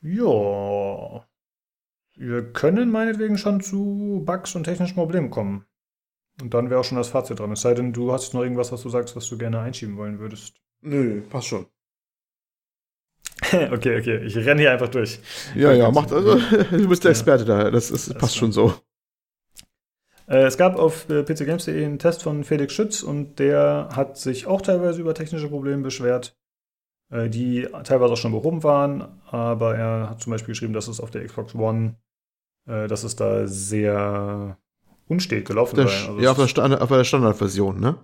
Ja. 0.06 1.26
Wir 2.16 2.52
können 2.52 2.90
meinetwegen 2.90 3.38
schon 3.38 3.60
zu 3.60 4.22
Bugs 4.24 4.54
und 4.54 4.64
technischen 4.64 4.94
Problemen 4.94 5.30
kommen. 5.30 5.66
Und 6.40 6.54
dann 6.54 6.70
wäre 6.70 6.80
auch 6.80 6.84
schon 6.84 6.98
das 6.98 7.08
Fazit 7.08 7.40
dran. 7.40 7.50
Es 7.52 7.62
sei 7.62 7.74
denn, 7.74 7.92
du 7.92 8.12
hast 8.12 8.32
noch 8.32 8.42
irgendwas, 8.42 8.70
was 8.70 8.82
du 8.82 8.88
sagst, 8.88 9.16
was 9.16 9.28
du 9.28 9.36
gerne 9.36 9.58
einschieben 9.58 9.96
wollen 9.96 10.18
würdest. 10.18 10.54
Nö, 10.80 11.22
passt 11.22 11.48
schon. 11.48 11.66
okay, 13.52 13.98
okay. 13.98 14.24
Ich 14.24 14.36
renne 14.36 14.60
hier 14.60 14.72
einfach 14.72 14.88
durch. 14.88 15.18
Ja, 15.54 15.72
ja, 15.72 15.90
macht 15.90 16.12
also, 16.12 16.38
du 16.70 16.88
bist 16.88 17.04
der 17.04 17.10
Experte 17.10 17.44
ja. 17.44 17.64
da. 17.64 17.70
Das, 17.70 17.90
ist, 17.90 18.08
das 18.10 18.16
passt 18.16 18.36
schon 18.36 18.52
so. 18.52 18.74
Äh, 20.28 20.44
es 20.44 20.56
gab 20.56 20.76
auf 20.78 21.08
äh, 21.10 21.22
pcgames.de 21.24 21.84
einen 21.84 21.98
Test 21.98 22.22
von 22.22 22.44
Felix 22.44 22.72
Schütz 22.72 23.02
und 23.02 23.38
der 23.38 23.88
hat 23.92 24.18
sich 24.18 24.46
auch 24.46 24.62
teilweise 24.62 25.00
über 25.00 25.14
technische 25.14 25.48
Probleme 25.48 25.82
beschwert. 25.82 26.36
Äh, 27.10 27.28
die 27.28 27.68
teilweise 27.84 28.14
auch 28.14 28.16
schon 28.16 28.32
behoben 28.32 28.64
waren, 28.64 29.06
aber 29.30 29.76
er 29.76 30.10
hat 30.10 30.20
zum 30.20 30.32
Beispiel 30.32 30.52
geschrieben, 30.52 30.72
dass 30.72 30.88
es 30.88 31.00
auf 31.00 31.10
der 31.10 31.24
Xbox 31.24 31.54
One, 31.54 31.96
äh, 32.66 32.88
dass 32.88 33.04
es 33.04 33.14
da 33.14 33.46
sehr 33.46 34.58
unstet 35.06 35.46
gelaufen 35.46 35.76
der, 35.76 35.86
sei. 35.86 36.08
Also 36.08 36.20
ja, 36.20 36.30
auf 36.32 36.36
der, 36.36 36.48
Stand, 36.48 36.80
auf 36.80 36.88
der 36.88 37.04
Standardversion, 37.04 37.78
ne? 37.78 37.96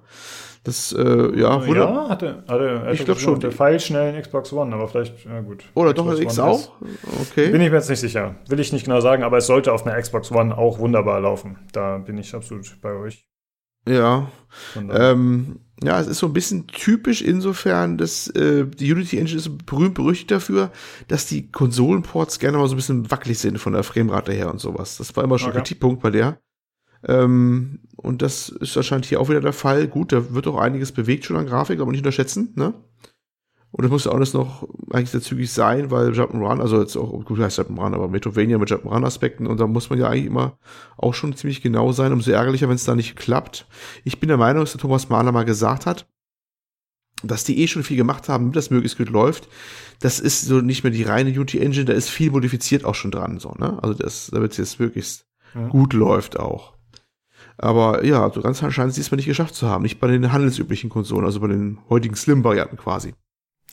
Das, 0.62 0.92
äh, 0.92 1.36
ja, 1.36 1.66
wurde. 1.66 1.80
Ja, 1.80 2.08
hatte, 2.08 2.44
hatte, 2.46 2.90
ich 2.92 3.04
glaube 3.04 3.18
schon. 3.18 3.40
Der 3.40 3.50
Pfeil 3.50 3.80
schnell 3.80 4.20
Xbox 4.22 4.52
One, 4.52 4.72
aber 4.72 4.86
vielleicht, 4.86 5.24
ja 5.24 5.40
gut. 5.40 5.64
Oder 5.74 5.92
Xbox 5.92 6.16
doch 6.16 6.22
X 6.22 6.38
One 6.38 6.48
auch? 6.48 6.72
Okay. 7.22 7.50
Bin 7.50 7.60
ich 7.60 7.70
mir 7.70 7.78
jetzt 7.78 7.90
nicht 7.90 7.98
sicher. 7.98 8.36
Will 8.46 8.60
ich 8.60 8.72
nicht 8.72 8.84
genau 8.84 9.00
sagen, 9.00 9.24
aber 9.24 9.38
es 9.38 9.46
sollte 9.48 9.72
auf 9.72 9.84
einer 9.84 10.00
Xbox 10.00 10.30
One 10.30 10.56
auch 10.56 10.78
wunderbar 10.78 11.20
laufen. 11.20 11.58
Da 11.72 11.98
bin 11.98 12.16
ich 12.18 12.32
absolut 12.32 12.80
bei 12.80 12.92
euch. 12.94 13.26
Ja. 13.88 14.30
Ähm, 14.76 15.61
ja, 15.82 16.00
es 16.00 16.06
ist 16.06 16.18
so 16.18 16.26
ein 16.26 16.32
bisschen 16.32 16.66
typisch 16.66 17.22
insofern, 17.22 17.98
dass 17.98 18.28
äh, 18.28 18.66
die 18.66 18.92
Unity 18.92 19.18
Engine 19.18 19.38
ist 19.38 19.66
berühmt 19.66 19.94
berüchtigt 19.94 20.30
dafür, 20.30 20.70
dass 21.08 21.26
die 21.26 21.50
Konsolenports 21.50 22.38
gerne 22.38 22.58
mal 22.58 22.66
so 22.68 22.74
ein 22.74 22.76
bisschen 22.76 23.10
wackelig 23.10 23.38
sind 23.38 23.58
von 23.58 23.72
der 23.72 23.82
Framerate 23.82 24.32
her 24.32 24.50
und 24.50 24.60
sowas. 24.60 24.96
Das 24.98 25.14
war 25.16 25.24
immer 25.24 25.38
schon 25.38 25.50
okay. 25.50 25.58
ein 25.58 25.64
Kritikpunkt 25.64 26.02
bei 26.02 26.10
der. 26.10 26.40
Ähm, 27.04 27.80
und 27.96 28.22
das 28.22 28.48
ist 28.48 28.76
wahrscheinlich 28.76 29.08
hier 29.08 29.20
auch 29.20 29.28
wieder 29.28 29.40
der 29.40 29.52
Fall. 29.52 29.88
Gut, 29.88 30.12
da 30.12 30.34
wird 30.34 30.46
auch 30.46 30.58
einiges 30.58 30.92
bewegt 30.92 31.24
schon 31.24 31.36
an 31.36 31.46
Grafik, 31.46 31.80
aber 31.80 31.90
nicht 31.90 32.00
unterschätzen, 32.00 32.52
ne? 32.56 32.74
Und 33.72 33.84
das 33.84 33.90
muss 33.90 34.04
ja 34.04 34.10
auch 34.10 34.16
alles 34.16 34.34
noch 34.34 34.68
eigentlich 34.90 35.10
sehr 35.10 35.22
zügig 35.22 35.50
sein, 35.50 35.90
weil 35.90 36.10
Jump'n'Run, 36.12 36.60
also 36.60 36.80
jetzt 36.80 36.94
auch, 36.94 37.24
gut 37.24 37.38
heißt 37.38 37.58
Jump'n'Run, 37.58 37.94
aber 37.94 38.06
Metrovania 38.06 38.58
mit 38.58 38.70
Jump'n'Run-Aspekten 38.70 39.46
und 39.46 39.58
da 39.58 39.66
muss 39.66 39.88
man 39.88 39.98
ja 39.98 40.08
eigentlich 40.08 40.26
immer 40.26 40.58
auch 40.98 41.14
schon 41.14 41.34
ziemlich 41.34 41.62
genau 41.62 41.90
sein, 41.92 42.12
umso 42.12 42.30
ärgerlicher, 42.30 42.68
wenn 42.68 42.76
es 42.76 42.84
da 42.84 42.94
nicht 42.94 43.16
klappt. 43.16 43.66
Ich 44.04 44.20
bin 44.20 44.28
der 44.28 44.36
Meinung, 44.36 44.62
dass 44.62 44.72
der 44.72 44.80
Thomas 44.80 45.08
Mahler 45.08 45.32
mal 45.32 45.46
gesagt 45.46 45.86
hat, 45.86 46.06
dass 47.22 47.44
die 47.44 47.62
eh 47.62 47.66
schon 47.66 47.82
viel 47.82 47.96
gemacht 47.96 48.28
haben, 48.28 48.44
damit 48.44 48.56
das 48.56 48.70
möglichst 48.70 48.98
gut 48.98 49.08
läuft. 49.08 49.48
Das 50.00 50.20
ist 50.20 50.42
so 50.42 50.60
nicht 50.60 50.84
mehr 50.84 50.92
die 50.92 51.04
reine 51.04 51.30
Unity 51.30 51.58
Engine, 51.58 51.86
da 51.86 51.94
ist 51.94 52.10
viel 52.10 52.30
modifiziert 52.30 52.84
auch 52.84 52.94
schon 52.94 53.10
dran, 53.10 53.38
so, 53.38 53.54
ne? 53.58 53.82
Also 53.82 53.94
das, 53.94 54.30
damit 54.32 54.52
es 54.52 54.58
jetzt 54.58 54.80
möglichst 54.80 55.24
ja. 55.54 55.68
gut 55.68 55.94
läuft 55.94 56.38
auch. 56.38 56.74
Aber 57.56 58.04
ja, 58.04 58.30
so 58.30 58.42
ganz 58.42 58.58
scheint 58.58 58.92
sie 58.92 59.00
es 59.00 59.10
mal 59.10 59.16
nicht 59.16 59.26
geschafft 59.26 59.54
zu 59.54 59.68
haben. 59.68 59.82
Nicht 59.82 60.00
bei 60.00 60.08
den 60.08 60.32
handelsüblichen 60.32 60.90
Konsolen, 60.90 61.24
also 61.24 61.40
bei 61.40 61.48
den 61.48 61.78
heutigen 61.88 62.16
Slim-Varianten 62.16 62.76
quasi. 62.76 63.14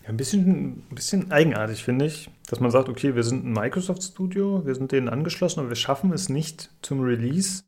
Ein 0.09 0.17
bisschen, 0.17 0.85
ein 0.89 0.95
bisschen 0.95 1.31
eigenartig, 1.31 1.83
finde 1.83 2.07
ich, 2.07 2.31
dass 2.49 2.59
man 2.59 2.71
sagt, 2.71 2.89
okay, 2.89 3.13
wir 3.13 3.21
sind 3.21 3.45
ein 3.45 3.53
Microsoft-Studio, 3.53 4.65
wir 4.65 4.73
sind 4.73 4.91
denen 4.91 5.07
angeschlossen, 5.07 5.59
aber 5.59 5.69
wir 5.69 5.75
schaffen 5.75 6.11
es 6.13 6.29
nicht 6.29 6.71
zum 6.81 7.01
Release, 7.01 7.65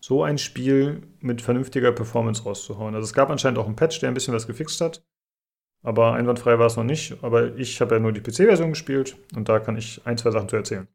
so 0.00 0.24
ein 0.24 0.38
Spiel 0.38 1.02
mit 1.20 1.42
vernünftiger 1.42 1.92
Performance 1.92 2.44
rauszuhauen. 2.44 2.94
Also 2.94 3.04
es 3.04 3.12
gab 3.12 3.28
anscheinend 3.28 3.58
auch 3.58 3.66
einen 3.66 3.76
Patch, 3.76 4.00
der 4.00 4.08
ein 4.08 4.14
bisschen 4.14 4.32
was 4.32 4.46
gefixt 4.46 4.80
hat, 4.80 5.04
aber 5.82 6.14
einwandfrei 6.14 6.58
war 6.58 6.64
es 6.64 6.76
noch 6.76 6.84
nicht. 6.84 7.22
Aber 7.22 7.56
ich 7.56 7.78
habe 7.82 7.96
ja 7.96 8.00
nur 8.00 8.12
die 8.12 8.22
PC-Version 8.22 8.70
gespielt 8.70 9.18
und 9.36 9.50
da 9.50 9.60
kann 9.60 9.76
ich 9.76 10.00
ein, 10.06 10.16
zwei 10.16 10.30
Sachen 10.30 10.48
zu 10.48 10.56
erzählen. 10.56 10.88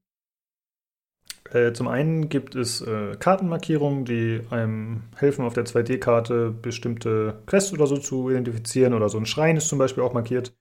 Äh, 1.52 1.74
zum 1.74 1.90
einen 1.90 2.28
gibt 2.28 2.56
es 2.56 2.82
äh, 2.82 3.15
Kartenmarkierungen, 3.19 4.03
die 4.03 4.41
einem 4.49 5.03
helfen, 5.15 5.45
auf 5.45 5.53
der 5.53 5.65
2D-Karte 5.65 6.49
bestimmte 6.60 7.44
Quests 7.45 7.72
oder 7.72 7.86
so 7.86 7.98
zu 7.98 8.32
identifizieren. 8.32 8.95
Oder 8.95 9.10
so 9.10 9.19
ein 9.19 9.28
Schrein 9.28 9.57
ist 9.57 9.68
zum 9.68 9.78
Beispiel 9.78 10.02
auch 10.02 10.14
markiert. 10.14 10.53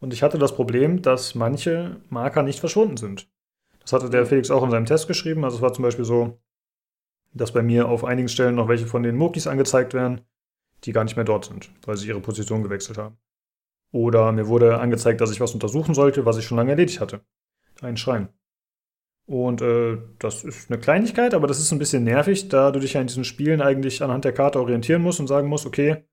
Und 0.00 0.12
ich 0.12 0.22
hatte 0.22 0.38
das 0.38 0.54
Problem, 0.54 1.02
dass 1.02 1.34
manche 1.34 2.00
Marker 2.08 2.42
nicht 2.42 2.60
verschwunden 2.60 2.96
sind. 2.96 3.28
Das 3.80 3.92
hatte 3.92 4.10
der 4.10 4.26
Felix 4.26 4.50
auch 4.50 4.62
in 4.62 4.70
seinem 4.70 4.86
Test 4.86 5.08
geschrieben. 5.08 5.44
Also 5.44 5.56
es 5.56 5.62
war 5.62 5.72
zum 5.72 5.82
Beispiel 5.82 6.04
so, 6.04 6.38
dass 7.32 7.52
bei 7.52 7.62
mir 7.62 7.88
auf 7.88 8.04
einigen 8.04 8.28
Stellen 8.28 8.54
noch 8.54 8.68
welche 8.68 8.86
von 8.86 9.02
den 9.02 9.16
Mokis 9.16 9.46
angezeigt 9.46 9.94
werden, 9.94 10.22
die 10.84 10.92
gar 10.92 11.04
nicht 11.04 11.16
mehr 11.16 11.24
dort 11.24 11.46
sind, 11.46 11.70
weil 11.84 11.96
sie 11.96 12.08
ihre 12.08 12.20
Position 12.20 12.62
gewechselt 12.62 12.98
haben. 12.98 13.16
Oder 13.90 14.32
mir 14.32 14.46
wurde 14.46 14.78
angezeigt, 14.78 15.20
dass 15.20 15.32
ich 15.32 15.40
was 15.40 15.54
untersuchen 15.54 15.94
sollte, 15.94 16.26
was 16.26 16.36
ich 16.36 16.44
schon 16.44 16.58
lange 16.58 16.70
erledigt 16.70 17.00
hatte. 17.00 17.22
Ein 17.80 17.96
Schrein. 17.96 18.28
Und 19.26 19.60
äh, 19.60 19.98
das 20.18 20.44
ist 20.44 20.70
eine 20.70 20.80
Kleinigkeit, 20.80 21.34
aber 21.34 21.46
das 21.46 21.58
ist 21.58 21.72
ein 21.72 21.78
bisschen 21.78 22.04
nervig, 22.04 22.48
da 22.48 22.70
du 22.70 22.80
dich 22.80 22.94
ja 22.94 23.00
in 23.00 23.06
diesen 23.06 23.24
Spielen 23.24 23.60
eigentlich 23.60 24.02
anhand 24.02 24.24
der 24.24 24.32
Karte 24.32 24.60
orientieren 24.60 25.02
musst 25.02 25.20
und 25.20 25.26
sagen 25.26 25.48
musst, 25.48 25.66
okay, 25.66 26.04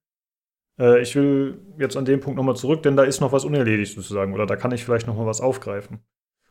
äh, 0.80 1.02
ich 1.02 1.16
will 1.16 1.60
jetzt 1.78 1.98
an 1.98 2.06
dem 2.06 2.20
Punkt 2.20 2.38
nochmal 2.38 2.56
zurück, 2.56 2.84
denn 2.84 2.96
da 2.96 3.04
ist 3.04 3.22
noch 3.22 3.32
was 3.32 3.46
unerledigt 3.46 3.96
sozusagen. 3.96 4.34
Oder 4.34 4.46
da 4.46 4.56
kann 4.56 4.72
ich 4.72 4.84
vielleicht 4.84 5.08
nochmal 5.08 5.26
was 5.26 5.42
aufgreifen. 5.42 6.00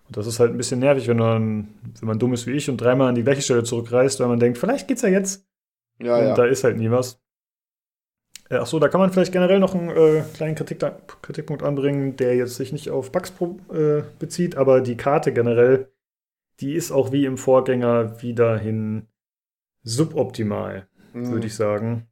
Und 0.07 0.17
das 0.17 0.27
ist 0.27 0.39
halt 0.41 0.51
ein 0.51 0.57
bisschen 0.57 0.81
nervig, 0.81 1.09
wenn 1.09 1.17
man, 1.17 1.69
wenn 1.99 2.09
man 2.09 2.19
dumm 2.19 2.35
ist 2.35 2.47
wie 2.47 2.53
ich 2.53 2.69
und 2.69 2.77
dreimal 2.79 3.09
an 3.09 3.15
die 3.15 3.23
gleiche 3.25 3.43
Stelle 3.43 3.65
zurückreist, 3.65 4.21
weil 4.21 4.29
man 4.29 4.39
denkt, 4.39 4.59
vielleicht 4.59 4.87
geht's 4.87 5.03
ja 5.03 5.09
jetzt. 5.09 5.47
Ja, 5.99 6.19
und 6.19 6.25
ja. 6.25 6.35
da 6.35 6.45
ist 6.45 6.65
halt 6.65 6.77
nie 6.77 6.91
was. 6.91 7.23
Äh, 8.51 8.57
Ach 8.57 8.67
so, 8.67 8.79
da 8.79 8.89
kann 8.89 9.01
man 9.01 9.11
vielleicht 9.13 9.33
generell 9.33 9.61
noch 9.61 9.75
einen 9.75 9.89
äh, 9.91 10.23
kleinen 10.35 10.55
Kritik, 10.55 10.85
Kritikpunkt 11.23 11.63
anbringen, 11.63 12.17
der 12.17 12.37
jetzt 12.37 12.57
sich 12.57 12.73
nicht 12.73 12.91
auf 12.91 13.13
Bugs 13.13 13.33
äh, 13.73 14.03
bezieht, 14.19 14.57
aber 14.57 14.81
die 14.81 14.97
Karte 14.97 15.33
generell, 15.33 15.89
die 16.61 16.75
ist 16.75 16.93
auch 16.93 17.11
wie 17.13 17.25
im 17.25 17.39
Vorgänger 17.39 18.23
wiederhin 18.23 19.07
suboptimal, 19.83 20.89
Mhm. 21.13 21.31
würde 21.31 21.47
ich 21.47 21.55
sagen. 21.55 22.09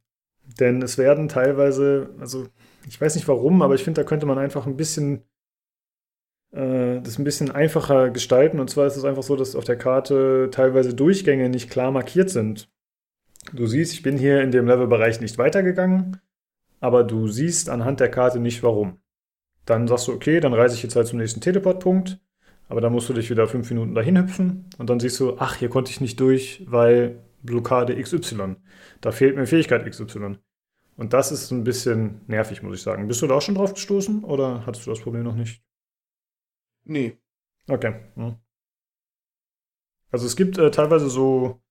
Denn 0.59 0.81
es 0.81 0.97
werden 0.97 1.29
teilweise, 1.29 2.09
also 2.19 2.47
ich 2.87 2.99
weiß 2.99 3.15
nicht 3.15 3.27
warum, 3.27 3.61
aber 3.61 3.75
ich 3.75 3.83
finde, 3.83 4.01
da 4.01 4.07
könnte 4.07 4.25
man 4.25 4.37
einfach 4.37 4.65
ein 4.65 4.77
bisschen 4.77 5.23
äh, 6.53 7.01
das 7.01 7.17
ein 7.17 7.23
bisschen 7.23 7.51
einfacher 7.51 8.09
gestalten. 8.09 8.59
Und 8.59 8.69
zwar 8.69 8.87
ist 8.87 8.97
es 8.97 9.05
einfach 9.05 9.23
so, 9.23 9.35
dass 9.35 9.55
auf 9.55 9.63
der 9.63 9.77
Karte 9.77 10.49
teilweise 10.51 10.93
Durchgänge 10.93 11.49
nicht 11.49 11.69
klar 11.69 11.91
markiert 11.91 12.29
sind. 12.29 12.69
Du 13.51 13.65
siehst, 13.67 13.93
ich 13.93 14.03
bin 14.03 14.17
hier 14.17 14.41
in 14.41 14.51
dem 14.51 14.67
Levelbereich 14.67 15.19
nicht 15.19 15.37
weitergegangen, 15.37 16.21
aber 16.79 17.03
du 17.03 17.27
siehst 17.27 17.69
anhand 17.69 17.99
der 17.99 18.09
Karte 18.09 18.39
nicht 18.39 18.63
warum. 18.63 18.99
Dann 19.65 19.87
sagst 19.87 20.07
du, 20.07 20.13
okay, 20.13 20.39
dann 20.39 20.53
reise 20.53 20.75
ich 20.75 20.83
jetzt 20.83 20.95
halt 20.95 21.07
zum 21.07 21.19
nächsten 21.19 21.41
Teleportpunkt, 21.41 22.19
aber 22.69 22.79
dann 22.79 22.93
musst 22.93 23.09
du 23.09 23.13
dich 23.13 23.29
wieder 23.29 23.47
fünf 23.47 23.69
Minuten 23.69 23.95
dahin 23.95 24.17
hüpfen 24.17 24.65
und 24.77 24.89
dann 24.89 24.99
siehst 24.99 25.19
du, 25.19 25.37
ach, 25.39 25.55
hier 25.55 25.69
konnte 25.69 25.91
ich 25.91 25.99
nicht 25.99 26.19
durch, 26.19 26.63
weil 26.67 27.19
Blockade 27.43 28.01
XY. 28.01 28.55
Da 29.01 29.11
fehlt 29.11 29.35
mir 29.35 29.45
Fähigkeit 29.45 29.85
XY. 29.89 30.37
Und 30.95 31.13
das 31.13 31.31
ist 31.31 31.51
ein 31.51 31.63
bisschen 31.63 32.21
nervig, 32.27 32.61
muss 32.63 32.77
ich 32.77 32.83
sagen. 32.83 33.07
Bist 33.07 33.21
du 33.21 33.27
da 33.27 33.35
auch 33.35 33.41
schon 33.41 33.55
drauf 33.55 33.73
gestoßen 33.73 34.23
oder 34.23 34.65
hattest 34.65 34.85
du 34.85 34.91
das 34.91 35.01
Problem 35.01 35.23
noch 35.23 35.35
nicht? 35.35 35.63
Nee. 36.85 37.17
Okay. 37.67 37.95
Also 40.11 40.25
es 40.27 40.35
gibt 40.35 40.57
äh, 40.57 40.69
teilweise 40.69 41.09
so, 41.09 41.61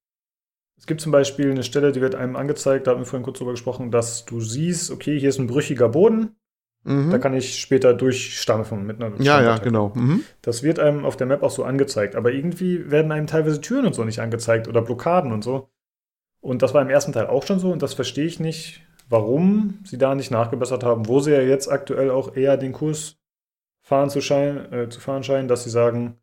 es 0.77 0.87
gibt 0.87 1.01
zum 1.01 1.13
Beispiel 1.13 1.51
eine 1.51 1.63
Stelle, 1.63 1.93
die 1.93 2.01
wird 2.01 2.15
einem 2.15 2.35
angezeigt, 2.35 2.87
da 2.87 2.93
haben 2.93 3.01
wir 3.01 3.07
vorhin 3.07 3.25
kurz 3.25 3.39
drüber 3.39 3.53
gesprochen, 3.53 3.91
dass 3.91 4.25
du 4.25 4.41
siehst, 4.41 4.91
okay, 4.91 5.19
hier 5.19 5.29
ist 5.29 5.39
ein 5.39 5.47
brüchiger 5.47 5.89
Boden, 5.89 6.37
Mhm. 6.85 7.11
da 7.11 7.19
kann 7.19 7.35
ich 7.35 7.61
später 7.61 7.95
durchstampfen 7.95 8.85
mit 8.85 9.01
einer 9.01 9.15
ja, 9.21 9.41
ja, 9.41 9.59
genau. 9.59 9.93
Mhm. 9.95 10.25
Das 10.41 10.63
wird 10.63 10.81
einem 10.81 11.05
auf 11.05 11.17
der 11.17 11.29
Map 11.29 11.43
auch 11.43 11.51
so 11.51 11.65
angezeigt, 11.65 12.17
aber 12.17 12.33
irgendwie 12.33 12.91
werden 12.91 13.13
einem 13.13 13.29
teilweise 13.29 13.61
Türen 13.61 13.87
und 13.87 13.95
so 13.95 14.05
nicht 14.05 14.21
angezeigt 14.21 14.67
oder 14.67 14.83
Blockaden 14.83 15.33
und 15.33 15.45
so. 15.45 15.69
Und 16.41 16.63
das 16.63 16.75
war 16.75 16.83
im 16.83 16.91
ersten 16.91 17.13
Teil 17.13 17.29
auch 17.29 17.47
schon 17.47 17.61
so 17.61 17.71
und 17.71 17.83
das 17.83 17.95
verstehe 17.95 18.27
ich 18.27 18.41
nicht, 18.41 18.83
warum 19.09 19.79
sie 19.85 19.99
da 19.99 20.15
nicht 20.15 20.33
nachgebessert 20.33 20.83
haben, 20.83 21.07
wo 21.07 21.21
sie 21.21 21.31
ja 21.31 21.41
jetzt 21.41 21.71
aktuell 21.71 22.11
auch 22.11 22.35
eher 22.35 22.57
den 22.57 22.73
Kurs 22.73 23.17
fahren 23.81 24.11
zu, 24.11 24.21
schein, 24.21 24.73
äh, 24.73 24.89
zu 24.89 25.01
fahren 25.01 25.23
scheinen, 25.23 25.49
dass 25.49 25.65
sie 25.65 25.71
sagen, 25.71 26.17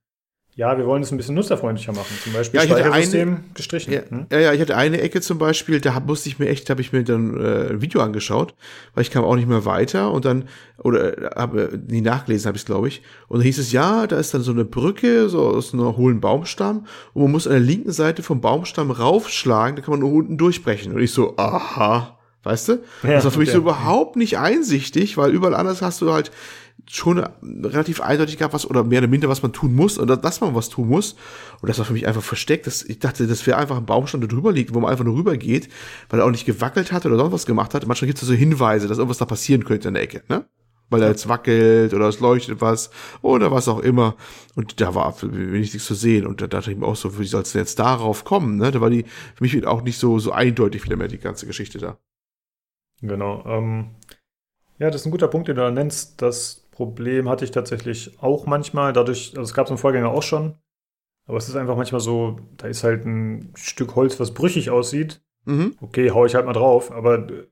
ja, 0.56 0.78
wir 0.78 0.86
wollen 0.86 1.02
es 1.04 1.12
ein 1.12 1.18
bisschen 1.18 1.36
nutzerfreundlicher 1.36 1.94
machen. 1.94 2.14
Zum 2.22 2.34
Beispiel 2.34 2.60
Ja, 2.60 2.66
ich 2.66 2.72
hatte 2.72 2.84
Speichersystem 2.84 3.38
gestrichen. 3.54 3.94
Ja, 3.94 4.02
Hm? 4.10 4.26
ja, 4.32 4.40
ja, 4.40 4.54
ich 4.54 4.60
hatte 4.60 4.76
eine 4.76 5.00
Ecke 5.00 5.22
zum 5.22 5.38
Beispiel, 5.38 5.80
da 5.80 5.98
musste 6.02 6.28
ich 6.28 6.38
mir 6.38 6.50
echt, 6.50 6.68
da 6.68 6.72
habe 6.72 6.82
ich 6.82 6.92
mir 6.92 7.04
dann 7.04 7.40
äh, 7.40 7.70
ein 7.70 7.82
Video 7.82 8.02
angeschaut, 8.02 8.54
weil 8.94 9.04
ich 9.04 9.12
kam 9.12 9.24
auch 9.24 9.36
nicht 9.36 9.48
mehr 9.48 9.64
weiter 9.66 10.12
und 10.12 10.26
dann, 10.26 10.50
oder 10.78 11.32
habe 11.36 11.80
nie 11.88 12.02
nachgelesen, 12.02 12.48
habe 12.48 12.58
ich 12.58 12.66
glaube 12.66 12.90
ich. 12.90 13.02
Und 13.30 13.38
dann 13.40 13.46
hieß 13.46 13.58
es, 13.58 13.72
ja, 13.72 14.06
da 14.06 14.18
ist 14.18 14.34
dann 14.34 14.42
so 14.42 14.52
eine 14.52 14.66
Brücke, 14.66 15.30
so 15.30 15.48
aus 15.48 15.74
einem 15.74 15.96
hohlen 15.96 16.20
Baumstamm 16.20 16.86
und 17.14 17.22
man 17.24 17.32
muss 17.32 17.48
an 17.48 17.54
der 17.54 17.62
linken 17.62 17.92
Seite 17.92 18.22
vom 18.22 18.42
Baumstamm 18.42 18.92
raufschlagen, 18.92 19.78
da 19.78 19.82
kann 19.82 19.92
man 19.92 20.02
nur 20.02 20.12
unten 20.12 20.38
durchbrechen. 20.38 20.94
Und 20.94 21.02
ich 21.02 21.14
so, 21.14 21.38
aha. 21.38 22.18
Weißt 22.44 22.70
du? 22.70 22.74
Ja, 23.04 23.10
das 23.16 23.26
war 23.26 23.32
für 23.32 23.40
mich 23.40 23.52
so 23.52 23.58
überhaupt 23.58 24.16
nicht 24.16 24.38
einsichtig, 24.38 25.18
weil 25.18 25.32
überall 25.32 25.54
anders 25.56 25.82
hast 25.82 26.02
du 26.02 26.12
halt 26.14 26.32
schon 26.92 27.20
relativ 27.44 28.02
eindeutig 28.02 28.38
gehabt, 28.38 28.54
was 28.54 28.68
oder 28.68 28.84
mehr 28.84 29.00
oder 29.00 29.08
minder, 29.08 29.30
was 29.30 29.44
man 29.44 29.54
tun 29.54 29.76
muss 29.76 30.00
oder 30.00 30.18
dass 30.18 30.42
man 30.42 30.56
was 30.56 30.70
tun 30.70 30.88
muss. 30.88 31.16
Und 31.62 31.70
das 31.70 31.78
war 31.78 31.86
für 31.86 31.94
mich 31.94 32.08
einfach 32.08 32.24
versteckt. 32.24 32.66
Das, 32.66 32.84
ich 32.84 32.98
dachte, 32.98 33.28
das 33.28 33.46
wäre 33.46 33.58
einfach 33.58 33.78
ein 33.78 33.86
Baumstamm, 33.86 34.22
der 34.22 34.28
drüber 34.28 34.52
liegt, 34.52 34.74
wo 34.74 34.80
man 34.80 34.92
einfach 34.92 35.06
nur 35.06 35.16
rüber 35.16 35.38
geht, 35.38 35.70
weil 36.10 36.20
er 36.20 36.26
auch 36.26 36.32
nicht 36.32 36.48
gewackelt 36.48 36.92
hat 36.92 37.06
oder 37.06 37.16
sonst 37.16 37.32
was 37.32 37.46
gemacht 37.46 37.76
hat. 37.76 37.86
Manchmal 37.86 38.08
gibt 38.08 38.20
es 38.20 38.28
so 38.28 38.34
Hinweise, 38.34 38.88
dass 38.88 38.98
irgendwas 38.98 39.20
da 39.20 39.26
passieren 39.26 39.66
könnte 39.66 39.88
in 39.88 39.94
der 39.94 40.04
Ecke, 40.04 40.24
ne? 40.30 40.46
Weil 40.90 41.04
er 41.04 41.10
jetzt 41.10 41.30
wackelt 41.30 41.94
oder 41.94 42.08
es 42.08 42.20
leuchtet 42.20 42.62
was 42.62 42.90
oder 43.22 43.52
was 43.52 43.68
auch 43.68 43.78
immer. 43.78 44.16
Und 44.56 44.82
da 44.82 44.96
war 44.96 45.14
für 45.14 45.28
mich 45.28 45.72
nichts 45.72 45.86
zu 45.86 45.94
sehen. 45.94 46.26
Und 46.26 46.42
da 46.42 46.48
dachte 46.48 46.72
ich 46.72 46.78
mir 46.78 46.88
auch 46.88 46.96
so, 46.96 47.20
wie 47.20 47.28
soll 47.28 47.44
es 47.44 47.52
denn 47.52 47.62
jetzt 47.62 47.78
darauf 47.78 48.26
kommen? 48.26 48.58
Ne? 48.58 48.72
Da 48.72 48.82
war 48.82 48.90
die 48.90 49.06
für 49.36 49.44
mich 49.44 49.68
auch 49.68 49.84
nicht 49.84 50.00
so, 50.00 50.18
so 50.18 50.32
eindeutig 50.32 50.84
wieder 50.86 50.96
mehr 50.96 51.08
die 51.08 51.20
ganze 51.20 51.46
Geschichte 51.46 51.78
da. 51.78 52.00
Genau. 53.04 53.46
Ähm, 53.46 53.92
ja, 54.80 54.90
das 54.90 55.02
ist 55.02 55.06
ein 55.06 55.12
guter 55.12 55.28
Punkt, 55.28 55.48
den 55.48 55.58
du 55.58 55.62
da 55.62 55.70
nennst. 55.70 56.22
Das 56.24 56.59
Problem 56.80 57.28
hatte 57.28 57.44
ich 57.44 57.52
tatsächlich 57.52 58.18
auch 58.22 58.46
manchmal. 58.46 58.94
Dadurch, 58.94 59.32
also 59.32 59.42
es 59.42 59.54
gab 59.54 59.66
es 59.66 59.72
im 59.72 59.78
Vorgänger 59.78 60.08
auch 60.12 60.24
schon. 60.24 60.56
Aber 61.26 61.38
es 61.38 61.50
ist 61.50 61.58
einfach 61.58 61.76
manchmal 61.76 62.00
so, 62.00 62.38
da 62.56 62.68
ist 62.68 62.86
halt 62.86 63.06
ein 63.06 63.52
Stück 63.54 63.98
Holz, 63.98 64.18
was 64.18 64.34
brüchig 64.34 64.70
aussieht. 64.70 65.22
Mhm. 65.44 65.76
Okay, 65.82 66.12
hau 66.12 66.26
ich 66.26 66.36
halt 66.36 66.46
mal 66.46 66.54
drauf, 66.54 66.90
aber 66.90 67.30
äh, 67.30 67.48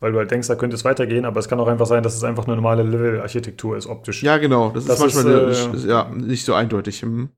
weil 0.00 0.12
du 0.12 0.18
halt 0.18 0.30
denkst, 0.30 0.48
da 0.48 0.54
könnte 0.54 0.76
es 0.76 0.84
weitergehen, 0.86 1.26
aber 1.26 1.40
es 1.40 1.48
kann 1.48 1.60
auch 1.60 1.68
einfach 1.68 1.84
sein, 1.84 2.02
dass 2.02 2.16
es 2.16 2.24
einfach 2.24 2.46
eine 2.46 2.56
normale 2.56 2.84
Level-Architektur 2.84 3.76
ist, 3.76 3.86
optisch. 3.86 4.22
Ja, 4.22 4.38
genau. 4.38 4.70
Das, 4.70 4.86
Das 4.86 4.98
ist 4.98 5.14
manchmal 5.14 5.50
ist, 5.50 5.74
ist, 5.74 5.84
äh, 5.84 5.88
ja, 5.88 6.08
nicht 6.08 6.46
so 6.46 6.54
eindeutig. 6.54 7.02
Mhm. 7.02 7.28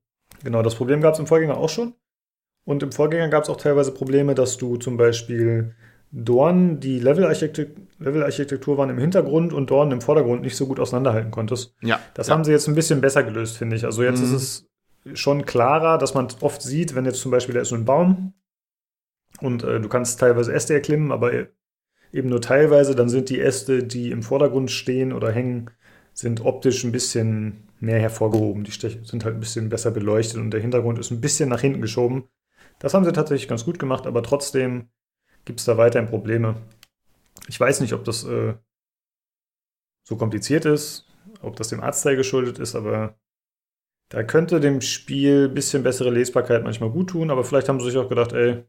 Genau, 0.45 0.61
das 0.61 0.75
Problem 0.75 1.01
gab 1.01 1.15
es 1.15 1.19
im 1.19 1.27
Vorgänger 1.27 1.57
auch 1.57 1.69
schon. 1.69 1.93
Und 2.63 2.83
im 2.83 2.93
Vorgänger 2.93 3.27
gab 3.27 3.43
es 3.43 3.49
auch 3.49 3.57
teilweise 3.57 3.93
Probleme, 3.93 4.33
dass 4.33 4.55
du 4.55 4.77
zum 4.77 4.95
Beispiel 4.95 5.75
Dornen, 6.11 6.79
die 6.79 6.99
Level-Architektur 6.99 7.75
Level 7.99 8.21
waren 8.77 8.89
im 8.89 8.97
Hintergrund 8.97 9.53
und 9.53 9.69
Dornen 9.69 9.91
im 9.91 10.01
Vordergrund 10.01 10.41
nicht 10.41 10.55
so 10.55 10.65
gut 10.65 10.79
auseinanderhalten 10.79 11.31
konntest. 11.31 11.75
Ja. 11.81 11.99
Das 12.13 12.27
ja. 12.27 12.33
haben 12.33 12.43
sie 12.43 12.51
jetzt 12.51 12.67
ein 12.67 12.75
bisschen 12.75 13.01
besser 13.01 13.23
gelöst, 13.23 13.57
finde 13.57 13.75
ich. 13.75 13.85
Also 13.85 14.03
jetzt 14.03 14.19
Mhm. 14.19 14.25
ist 14.25 14.31
es 14.33 14.69
schon 15.19 15.45
klarer, 15.45 15.97
dass 15.97 16.13
man 16.13 16.27
oft 16.41 16.61
sieht, 16.61 16.95
wenn 16.95 17.05
jetzt 17.05 17.19
zum 17.21 17.31
Beispiel 17.31 17.55
da 17.55 17.61
ist 17.61 17.69
so 17.69 17.75
ein 17.75 17.85
Baum 17.85 18.33
und 19.41 19.63
äh, 19.63 19.79
du 19.79 19.87
kannst 19.89 20.19
teilweise 20.19 20.53
Äste 20.53 20.73
erklimmen, 20.73 21.11
aber 21.11 21.31
eben 22.11 22.29
nur 22.29 22.41
teilweise, 22.41 22.95
dann 22.95 23.09
sind 23.09 23.29
die 23.29 23.39
Äste, 23.39 23.83
die 23.83 24.11
im 24.11 24.23
Vordergrund 24.23 24.71
stehen 24.71 25.13
oder 25.13 25.31
hängen, 25.31 25.69
sind 26.13 26.43
optisch 26.43 26.83
ein 26.83 26.91
bisschen 26.91 27.67
mehr 27.79 27.99
hervorgehoben. 27.99 28.63
Die 28.63 28.71
Stech- 28.71 29.05
sind 29.07 29.23
halt 29.25 29.35
ein 29.35 29.39
bisschen 29.39 29.69
besser 29.69 29.91
beleuchtet 29.91 30.37
und 30.37 30.51
der 30.51 30.59
Hintergrund 30.61 30.99
ist 30.99 31.11
ein 31.11 31.21
bisschen 31.21 31.49
nach 31.49 31.61
hinten 31.61 31.81
geschoben. 31.81 32.25
Das 32.79 32.93
haben 32.93 33.05
sie 33.05 33.13
tatsächlich 33.13 33.47
ganz 33.47 33.63
gut 33.63 33.77
gemacht, 33.79 34.07
aber 34.07 34.23
trotzdem 34.23 34.89
gibt 35.49 35.61
es 35.61 35.65
da 35.65 35.77
weiterhin 35.77 36.07
Probleme. 36.07 36.57
Ich 37.47 37.59
weiß 37.59 37.81
nicht, 37.81 37.93
ob 37.93 38.03
das 38.03 38.23
äh, 38.23 38.53
so 40.03 40.15
kompliziert 40.15 40.63
ist, 40.65 41.07
ob 41.41 41.55
das 41.55 41.69
dem 41.69 41.81
Artstyle 41.81 42.17
geschuldet 42.17 42.59
ist, 42.59 42.75
aber 42.75 43.17
da 44.09 44.21
könnte 44.21 44.59
dem 44.59 44.79
Spiel 44.79 45.47
ein 45.49 45.55
bisschen 45.55 45.81
bessere 45.81 46.11
Lesbarkeit 46.11 46.63
manchmal 46.63 46.91
gut 46.91 47.09
tun, 47.09 47.31
aber 47.31 47.43
vielleicht 47.43 47.67
haben 47.67 47.79
sie 47.79 47.87
sich 47.87 47.97
auch 47.97 48.09
gedacht, 48.09 48.31
ey, 48.33 48.63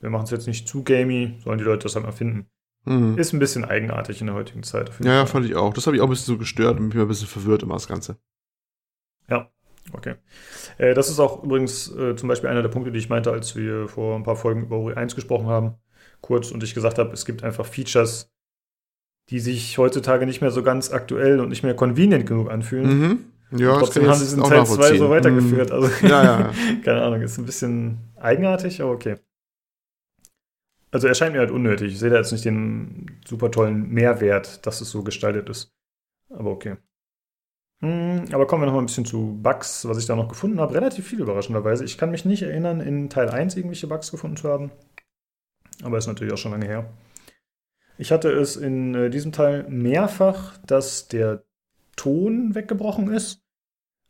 wir 0.00 0.10
machen 0.10 0.24
es 0.24 0.30
jetzt 0.30 0.46
nicht 0.46 0.68
zu 0.68 0.84
gamey, 0.84 1.38
sollen 1.42 1.56
die 1.56 1.64
Leute 1.64 1.84
das 1.84 1.94
halt 1.94 2.04
mal 2.04 2.12
finden. 2.12 2.50
Mhm. 2.84 3.16
Ist 3.16 3.32
ein 3.32 3.38
bisschen 3.38 3.64
eigenartig 3.64 4.20
in 4.20 4.26
der 4.26 4.36
heutigen 4.36 4.62
Zeit. 4.62 4.90
Ja, 5.02 5.14
ja, 5.14 5.26
fand 5.26 5.46
ich 5.46 5.54
auch. 5.54 5.72
Das 5.72 5.86
habe 5.86 5.96
ich 5.96 6.02
auch 6.02 6.06
ein 6.06 6.10
bisschen 6.10 6.34
so 6.34 6.36
gestört 6.36 6.78
und 6.78 6.88
mich 6.88 6.98
ein 6.98 7.08
bisschen 7.08 7.28
verwirrt 7.28 7.62
immer 7.62 7.76
das 7.76 7.88
Ganze. 7.88 8.18
Okay. 9.92 10.14
Äh, 10.78 10.94
das 10.94 11.08
ist 11.08 11.20
auch 11.20 11.42
übrigens 11.42 11.94
äh, 11.94 12.16
zum 12.16 12.28
Beispiel 12.28 12.50
einer 12.50 12.62
der 12.62 12.68
Punkte, 12.68 12.90
die 12.90 12.98
ich 12.98 13.08
meinte, 13.08 13.30
als 13.30 13.56
wir 13.56 13.88
vor 13.88 14.16
ein 14.16 14.22
paar 14.22 14.36
Folgen 14.36 14.62
über 14.62 14.76
Ori 14.76 14.94
1 14.94 15.14
gesprochen 15.14 15.46
haben, 15.46 15.74
kurz, 16.20 16.50
und 16.50 16.62
ich 16.62 16.74
gesagt 16.74 16.98
habe, 16.98 17.12
es 17.12 17.24
gibt 17.24 17.42
einfach 17.42 17.66
Features, 17.66 18.30
die 19.30 19.40
sich 19.40 19.78
heutzutage 19.78 20.26
nicht 20.26 20.40
mehr 20.40 20.50
so 20.50 20.62
ganz 20.62 20.92
aktuell 20.92 21.40
und 21.40 21.48
nicht 21.48 21.62
mehr 21.62 21.74
convenient 21.74 22.26
genug 22.26 22.50
anfühlen. 22.50 23.00
Mhm. 23.00 23.24
Ja, 23.58 23.74
und 23.74 23.80
trotzdem 23.80 24.06
haben 24.06 24.18
sie 24.18 24.24
es 24.24 24.32
in 24.32 24.42
Teil 24.42 24.66
2 24.66 24.98
so 24.98 25.10
weitergeführt. 25.10 25.70
Also, 25.70 25.88
Mhm. 25.88 26.08
Ja, 26.08 26.24
ja, 26.24 26.40
ja. 26.40 26.52
keine 26.84 27.02
Ahnung, 27.02 27.22
ist 27.22 27.38
ein 27.38 27.46
bisschen 27.46 27.98
eigenartig, 28.16 28.82
aber 28.82 28.92
okay. 28.92 29.16
Also 30.90 31.08
er 31.08 31.14
scheint 31.14 31.32
mir 31.32 31.40
halt 31.40 31.50
unnötig. 31.50 31.92
Ich 31.92 31.98
sehe 31.98 32.10
da 32.10 32.16
jetzt 32.16 32.32
nicht 32.32 32.44
den 32.44 33.20
super 33.26 33.50
tollen 33.50 33.88
Mehrwert, 33.90 34.64
dass 34.66 34.80
es 34.80 34.90
so 34.90 35.02
gestaltet 35.02 35.48
ist. 35.48 35.72
Aber 36.30 36.50
okay. 36.50 36.76
Hm, 37.80 38.24
aber 38.32 38.46
kommen 38.46 38.62
wir 38.62 38.66
noch 38.66 38.72
mal 38.72 38.80
ein 38.80 38.86
bisschen 38.86 39.04
zu 39.04 39.38
Bugs, 39.42 39.86
was 39.86 39.98
ich 39.98 40.06
da 40.06 40.16
noch 40.16 40.28
gefunden 40.28 40.60
habe. 40.60 40.74
Relativ 40.74 41.06
viel 41.06 41.20
überraschenderweise. 41.20 41.84
Ich 41.84 41.98
kann 41.98 42.10
mich 42.10 42.24
nicht 42.24 42.42
erinnern, 42.42 42.80
in 42.80 43.10
Teil 43.10 43.28
1 43.28 43.56
irgendwelche 43.56 43.86
Bugs 43.86 44.10
gefunden 44.10 44.36
zu 44.36 44.48
haben. 44.48 44.70
Aber 45.82 45.98
ist 45.98 46.06
natürlich 46.06 46.32
auch 46.32 46.38
schon 46.38 46.52
lange 46.52 46.66
her. 46.66 46.88
Ich 47.98 48.12
hatte 48.12 48.30
es 48.30 48.56
in 48.56 48.94
äh, 48.94 49.10
diesem 49.10 49.32
Teil 49.32 49.66
mehrfach, 49.68 50.58
dass 50.66 51.08
der 51.08 51.44
Ton 51.96 52.54
weggebrochen 52.54 53.12
ist. 53.12 53.42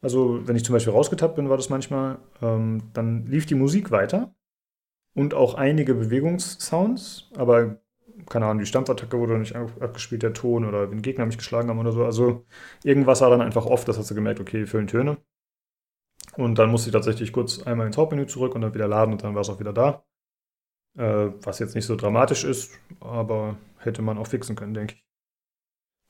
Also, 0.03 0.47
wenn 0.47 0.57
ich 0.57 0.65
zum 0.65 0.73
Beispiel 0.73 0.93
rausgetappt 0.93 1.37
bin, 1.37 1.49
war 1.49 1.57
das 1.57 1.71
manchmal, 1.71 2.19
ähm, 2.43 2.91
dann 2.93 3.27
lief 3.27 3.47
die 3.47 3.55
Musik 3.55 3.91
weiter 3.91 4.35
und 5.15 5.35
auch 5.35 5.55
einige 5.55 5.95
Bewegungssounds, 5.95 7.31
aber 7.37 7.81
keine 8.29 8.47
Ahnung, 8.47 8.61
die 8.61 8.67
Stampfattacke 8.67 9.19
wurde 9.19 9.39
nicht 9.39 9.55
abgespielt, 9.55 10.23
der 10.23 10.33
Ton 10.33 10.65
oder 10.65 10.91
wenn 10.91 11.03
Gegner 11.03 11.27
mich 11.27 11.39
geschlagen 11.39 11.69
haben 11.69 11.79
oder 11.79 11.93
so. 11.93 12.05
Also 12.05 12.45
irgendwas 12.83 13.21
war 13.21 13.31
dann 13.31 13.41
einfach 13.41 13.67
off, 13.67 13.85
das 13.85 13.99
hast 13.99 14.11
du 14.11 14.15
gemerkt, 14.15 14.41
okay, 14.41 14.67
füllen 14.67 14.87
Töne. 14.87 15.19
Und 16.37 16.59
dann 16.59 16.71
musste 16.71 16.89
ich 16.89 16.93
tatsächlich 16.93 17.33
kurz 17.33 17.63
einmal 17.63 17.87
ins 17.87 17.97
Hauptmenü 17.97 18.27
zurück 18.27 18.55
und 18.55 18.63
dann 18.63 18.75
wieder 18.75 18.89
laden 18.89 19.13
und 19.13 19.23
dann 19.23 19.35
war 19.35 19.43
es 19.43 19.49
auch 19.49 19.61
wieder 19.61 19.73
da. 19.73 20.05
Äh, 20.97 21.31
was 21.43 21.59
jetzt 21.59 21.75
nicht 21.75 21.85
so 21.85 21.95
dramatisch 21.95 22.45
ist, 22.45 22.73
aber 23.01 23.57
hätte 23.79 24.01
man 24.03 24.17
auch 24.17 24.27
fixen 24.27 24.57
können, 24.57 24.75
denke 24.75 24.95
ich. 24.95 25.05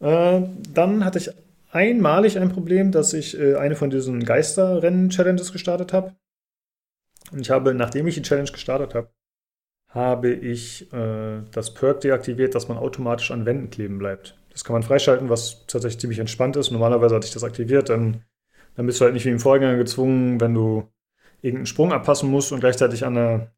Äh, 0.06 0.42
dann 0.72 1.04
hatte 1.04 1.18
ich 1.18 1.30
einmalig 1.70 2.38
ein 2.38 2.50
Problem, 2.50 2.92
dass 2.92 3.12
ich 3.12 3.38
äh, 3.38 3.56
eine 3.56 3.74
von 3.74 3.90
diesen 3.90 4.24
Geisterrennen-Challenges 4.24 5.52
gestartet 5.52 5.92
habe. 5.92 6.14
Und 7.32 7.40
ich 7.40 7.50
habe, 7.50 7.74
nachdem 7.74 8.06
ich 8.06 8.14
die 8.14 8.22
Challenge 8.22 8.50
gestartet 8.50 8.94
habe, 8.94 9.10
habe 9.88 10.30
ich 10.30 10.92
äh, 10.92 11.42
das 11.50 11.74
Perk 11.74 12.02
deaktiviert, 12.02 12.54
dass 12.54 12.68
man 12.68 12.78
automatisch 12.78 13.30
an 13.30 13.46
Wänden 13.46 13.70
kleben 13.70 13.98
bleibt. 13.98 14.38
Das 14.50 14.62
kann 14.62 14.74
man 14.74 14.82
freischalten, 14.82 15.28
was 15.28 15.66
tatsächlich 15.66 16.00
ziemlich 16.00 16.18
entspannt 16.18 16.56
ist. 16.56 16.70
Normalerweise 16.70 17.14
hatte 17.14 17.26
ich 17.26 17.32
das 17.32 17.44
aktiviert, 17.44 17.88
dann, 17.88 18.22
dann 18.76 18.86
bist 18.86 19.00
du 19.00 19.04
halt 19.04 19.14
nicht 19.14 19.24
wie 19.24 19.30
im 19.30 19.40
Vorgänger 19.40 19.76
gezwungen, 19.76 20.40
wenn 20.40 20.54
du 20.54 20.88
irgendeinen 21.42 21.66
Sprung 21.66 21.92
abpassen 21.92 22.30
musst 22.30 22.52
und 22.52 22.60
gleichzeitig 22.60 23.04
an 23.04 23.16
einer 23.16 23.50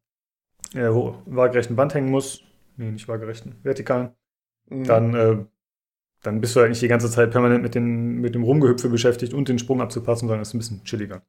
äh, 0.73 0.89
waagerechten 0.89 1.77
Wand 1.77 1.93
hängen 1.93 2.09
musst. 2.09 2.43
Nee, 2.77 2.91
nicht 2.91 3.07
waagerechten, 3.07 3.55
vertikalen. 3.63 4.11
Mhm. 4.69 4.83
Dann, 4.85 5.13
äh, 5.13 5.37
dann 6.23 6.41
bist 6.41 6.55
du 6.55 6.61
halt 6.61 6.69
nicht 6.69 6.81
die 6.81 6.87
ganze 6.87 7.09
Zeit 7.09 7.31
permanent 7.31 7.63
mit, 7.63 7.75
den, 7.75 8.19
mit 8.21 8.35
dem 8.35 8.43
Rumgehüpfe 8.43 8.89
beschäftigt 8.89 9.33
und 9.33 9.49
den 9.49 9.59
Sprung 9.59 9.81
abzupassen, 9.81 10.27
sondern 10.27 10.41
es 10.41 10.49
ist 10.49 10.53
ein 10.53 10.59
bisschen 10.59 10.83
chilliger. 10.83 11.21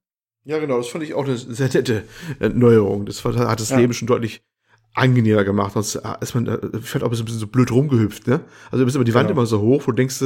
Ja, 0.45 0.59
genau, 0.59 0.79
das 0.79 0.89
fand 0.89 1.05
ich 1.05 1.15
auch 1.15 1.25
eine 1.25 1.37
sehr 1.37 1.69
nette 1.69 2.05
Neuerung. 2.41 3.05
Das 3.05 3.25
hat 3.25 3.61
das 3.61 3.71
ja. 3.71 3.79
Leben 3.79 3.93
schon 3.93 4.09
deutlich 4.09 4.43
angenehmer 4.95 5.45
gemacht, 5.45 5.73
sonst 5.75 5.97
äh, 5.97 6.01
ist 6.21 6.35
man, 6.35 6.47
fällt 6.83 7.05
auch 7.05 7.12
ein 7.12 7.25
bisschen 7.25 7.39
so 7.39 7.47
blöd 7.47 7.71
rumgehüpft, 7.71 8.27
ne? 8.27 8.41
Also 8.67 8.79
du 8.79 8.85
bist 8.85 8.97
immer 8.97 9.05
die 9.05 9.15
Wand 9.15 9.29
genau. 9.29 9.41
immer 9.41 9.47
so 9.47 9.61
hoch, 9.61 9.83
wo 9.87 9.93
du 9.93 9.97
denkst, 9.97 10.23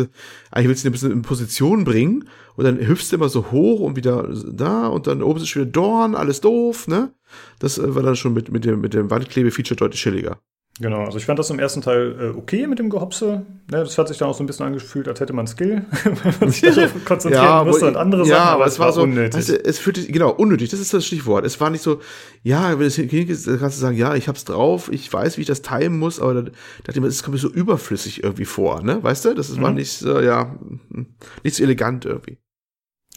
eigentlich 0.51 0.69
willst 0.69 0.85
du 0.85 0.89
dich 0.89 0.91
ein 0.91 0.93
bisschen 0.93 1.12
in 1.12 1.23
Position 1.23 1.85
bringen 1.85 2.28
und 2.57 2.65
dann 2.65 2.78
hüpfst 2.78 3.11
du 3.11 3.16
immer 3.16 3.28
so 3.28 3.51
hoch 3.51 3.81
und 3.81 3.97
wieder 3.97 4.28
da 4.51 4.86
und 4.86 5.07
dann 5.07 5.23
oben 5.23 5.41
ist 5.41 5.49
schon 5.49 5.62
wieder 5.62 5.73
Dorn, 5.73 6.15
alles 6.15 6.41
doof, 6.41 6.89
ne? 6.89 7.12
Das 7.59 7.78
äh, 7.78 7.95
war 7.95 8.03
dann 8.03 8.16
schon 8.16 8.32
mit, 8.32 8.51
mit 8.51 8.65
dem, 8.65 8.81
mit 8.81 8.95
dem 8.95 9.11
Wandklebe-Feature 9.11 9.77
deutlich 9.77 10.01
chilliger. 10.01 10.41
Genau, 10.80 11.05
also 11.05 11.18
ich 11.18 11.26
fand 11.26 11.38
das 11.38 11.51
im 11.51 11.60
ersten 11.60 11.82
Teil 11.82 12.16
äh, 12.20 12.36
okay 12.36 12.66
mit 12.66 12.80
dem 12.80 12.90
Gehopse. 12.90 13.46
Ne, 13.70 13.78
das 13.78 13.96
hat 13.96 14.09
sich 14.09 14.18
dann 14.18 14.28
auch 14.28 14.34
so 14.34 14.42
ein 14.42 14.46
bisschen 14.46 14.66
angefühlt, 14.66 15.06
als 15.06 15.20
hätte 15.20 15.32
man 15.32 15.46
Skill, 15.46 15.84
wenn 16.05 16.34
man 16.40 16.51
sich 16.51 16.62
darauf 16.62 16.92
konzentrieren 17.05 17.44
ja, 17.44 17.64
musste 17.64 17.86
und 17.86 17.96
andere 17.96 18.22
ja, 18.22 18.36
Sachen, 18.36 18.48
aber 18.48 18.66
es 18.66 18.78
war, 18.80 18.92
so 18.92 19.02
unnötig. 19.02 19.34
Weißt 19.34 19.48
du, 19.51 19.64
es 19.64 19.78
fühlte 19.78 20.05
genau 20.05 20.30
unnötig, 20.30 20.70
das 20.70 20.80
ist 20.80 20.92
das 20.92 21.06
Stichwort. 21.06 21.44
Es 21.44 21.60
war 21.60 21.70
nicht 21.70 21.82
so, 21.82 22.01
ja, 22.42 22.76
wenn 22.76 22.88
es 22.88 22.96
hinkriegst, 22.96 23.46
kannst 23.46 23.76
du 23.76 23.80
sagen, 23.80 23.96
ja, 23.96 24.16
ich 24.16 24.26
hab's 24.26 24.44
drauf, 24.44 24.90
ich 24.90 25.12
weiß, 25.12 25.36
wie 25.36 25.42
ich 25.42 25.46
das 25.46 25.62
timen 25.62 25.96
muss, 25.96 26.18
aber 26.18 26.34
da 26.34 26.42
dachte 26.42 26.55
ich 26.94 27.01
mir, 27.01 27.06
es 27.06 27.22
kommt 27.22 27.34
mir 27.34 27.40
so 27.40 27.51
überflüssig 27.51 28.24
irgendwie 28.24 28.44
vor, 28.44 28.82
ne? 28.82 29.01
Weißt 29.01 29.26
du? 29.26 29.34
Das 29.34 29.51
ist, 29.51 29.59
mhm. 29.59 29.62
war 29.62 29.72
nicht 29.72 29.92
so, 29.92 30.20
ja, 30.20 30.56
nicht 31.44 31.55
so 31.55 31.62
elegant 31.62 32.05
irgendwie. 32.05 32.38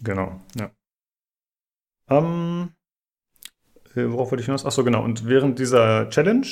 Genau, 0.03 0.39
ja. 0.59 0.69
Ähm, 2.09 2.69
worauf 3.95 4.29
wollte 4.29 4.41
ich 4.41 4.45
hinaus? 4.45 4.63
Achso, 4.63 4.83
genau. 4.83 5.03
Und 5.03 5.25
während 5.25 5.57
dieser 5.57 6.07
Challenge 6.11 6.45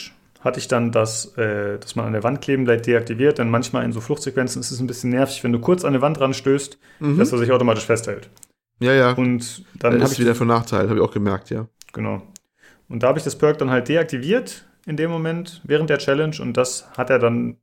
hatte 0.45 0.59
ich 0.59 0.67
dann 0.67 0.91
das, 0.91 1.35
äh, 1.37 1.79
dass 1.79 1.95
man 1.95 2.05
an 2.05 2.13
der 2.13 2.23
Wand 2.23 2.39
kleben 2.39 2.63
bleibt, 2.63 2.85
deaktiviert. 2.85 3.39
Denn 3.39 3.49
manchmal 3.49 3.83
in 3.83 3.91
so 3.91 3.99
Fluchtsequenzen 3.99 4.61
ist 4.61 4.71
es 4.71 4.79
ein 4.79 4.87
bisschen 4.87 5.09
nervig, 5.09 5.43
wenn 5.43 5.51
du 5.51 5.59
kurz 5.59 5.83
an 5.83 5.89
eine 5.89 6.01
Wand 6.01 6.21
ranstößt, 6.21 6.77
mhm. 6.99 7.17
dass 7.17 7.31
er 7.31 7.39
sich 7.39 7.51
automatisch 7.51 7.85
festhält. 7.85 8.29
Ja, 8.79 8.93
ja. 8.93 9.11
Und 9.13 9.65
dann 9.79 9.99
das 9.99 10.13
ist 10.13 10.19
wieder 10.19 10.35
von 10.35 10.47
Nachteil, 10.47 10.87
habe 10.87 10.95
ich 10.95 11.01
auch 11.01 11.11
gemerkt, 11.11 11.49
ja. 11.49 11.67
Genau. 11.91 12.21
Und 12.87 13.01
da 13.01 13.07
habe 13.07 13.17
ich 13.17 13.25
das 13.25 13.37
Perk 13.37 13.57
dann 13.57 13.71
halt 13.71 13.89
deaktiviert 13.89 14.67
in 14.85 14.97
dem 14.97 15.09
Moment, 15.09 15.61
während 15.65 15.89
der 15.89 15.97
Challenge. 15.97 16.35
Und 16.39 16.55
das 16.55 16.87
hat 16.95 17.09
er 17.09 17.17
dann 17.17 17.57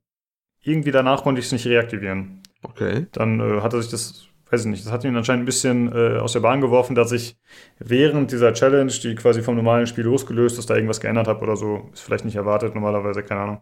irgendwie 0.61 0.91
danach 0.91 1.23
konnte 1.23 1.39
ich 1.39 1.45
es 1.45 1.51
nicht 1.53 1.65
reaktivieren. 1.65 2.41
Okay. 2.63 3.07
Dann 3.13 3.39
äh, 3.39 3.61
hat 3.61 3.73
er 3.73 3.81
sich 3.81 3.91
das 3.91 4.27
weiß 4.53 4.65
ich 4.65 4.71
nicht, 4.71 4.85
das 4.85 4.91
hat 4.91 5.03
ihn 5.03 5.15
anscheinend 5.15 5.43
ein 5.43 5.45
bisschen 5.47 5.91
äh, 5.91 6.19
aus 6.19 6.33
der 6.33 6.41
Bahn 6.41 6.61
geworfen, 6.61 6.95
dass 6.95 7.11
ich 7.11 7.37
während 7.79 8.31
dieser 8.31 8.53
Challenge, 8.53 8.91
die 8.91 9.15
quasi 9.15 9.41
vom 9.41 9.55
normalen 9.55 9.87
Spiel 9.87 10.03
losgelöst 10.03 10.59
ist, 10.59 10.69
da 10.69 10.75
irgendwas 10.75 11.01
geändert 11.01 11.27
habe 11.27 11.41
oder 11.41 11.55
so. 11.55 11.89
Ist 11.91 12.01
vielleicht 12.01 12.25
nicht 12.25 12.35
erwartet, 12.35 12.75
normalerweise, 12.75 13.23
keine 13.23 13.41
Ahnung. 13.41 13.61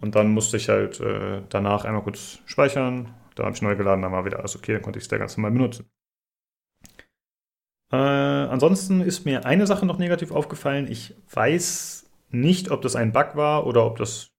Und 0.00 0.14
dann 0.14 0.28
musste 0.30 0.58
ich 0.58 0.68
halt 0.68 1.00
äh, 1.00 1.42
danach 1.48 1.84
einmal 1.84 2.02
kurz 2.02 2.40
speichern. 2.44 3.14
Da 3.34 3.44
habe 3.44 3.54
ich 3.54 3.62
neu 3.62 3.76
geladen, 3.76 4.02
dann 4.02 4.12
war 4.12 4.26
wieder 4.26 4.38
alles 4.38 4.56
okay, 4.56 4.74
dann 4.74 4.82
konnte 4.82 4.98
ich 4.98 5.04
es 5.04 5.08
da 5.08 5.16
ganz 5.16 5.36
normal 5.36 5.52
benutzen. 5.52 5.90
Äh, 7.90 7.96
ansonsten 7.96 9.00
ist 9.00 9.24
mir 9.24 9.46
eine 9.46 9.66
Sache 9.66 9.86
noch 9.86 9.98
negativ 9.98 10.32
aufgefallen. 10.32 10.86
Ich 10.90 11.14
weiß 11.32 12.10
nicht, 12.28 12.70
ob 12.70 12.82
das 12.82 12.94
ein 12.94 13.12
Bug 13.12 13.36
war 13.36 13.66
oder 13.66 13.86
ob 13.86 13.96
das 13.96 14.32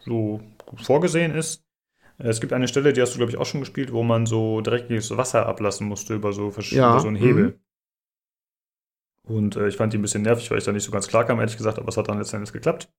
so 0.00 0.40
vorgesehen 0.76 1.34
ist. 1.34 1.64
Es 2.24 2.40
gibt 2.40 2.52
eine 2.52 2.68
Stelle, 2.68 2.92
die 2.92 3.00
hast 3.00 3.14
du, 3.14 3.18
glaube 3.18 3.32
ich, 3.32 3.38
auch 3.38 3.46
schon 3.46 3.60
gespielt, 3.60 3.92
wo 3.92 4.02
man 4.02 4.26
so 4.26 4.60
dreckiges 4.60 5.16
Wasser 5.16 5.46
ablassen 5.46 5.88
musste 5.88 6.14
über 6.14 6.32
so, 6.32 6.52
ja. 6.70 6.90
über 6.90 7.00
so 7.00 7.08
einen 7.08 7.16
Hebel. 7.16 7.44
Mhm. 7.44 7.54
Und 9.24 9.56
äh, 9.56 9.68
ich 9.68 9.76
fand 9.76 9.92
die 9.92 9.98
ein 9.98 10.02
bisschen 10.02 10.22
nervig, 10.22 10.50
weil 10.50 10.58
ich 10.58 10.64
da 10.64 10.72
nicht 10.72 10.84
so 10.84 10.92
ganz 10.92 11.08
klar 11.08 11.24
kam, 11.24 11.38
ehrlich 11.38 11.56
gesagt, 11.56 11.78
aber 11.78 11.88
es 11.88 11.96
hat 11.96 12.08
dann 12.08 12.18
letztendlich 12.18 12.52
geklappt. 12.52 12.92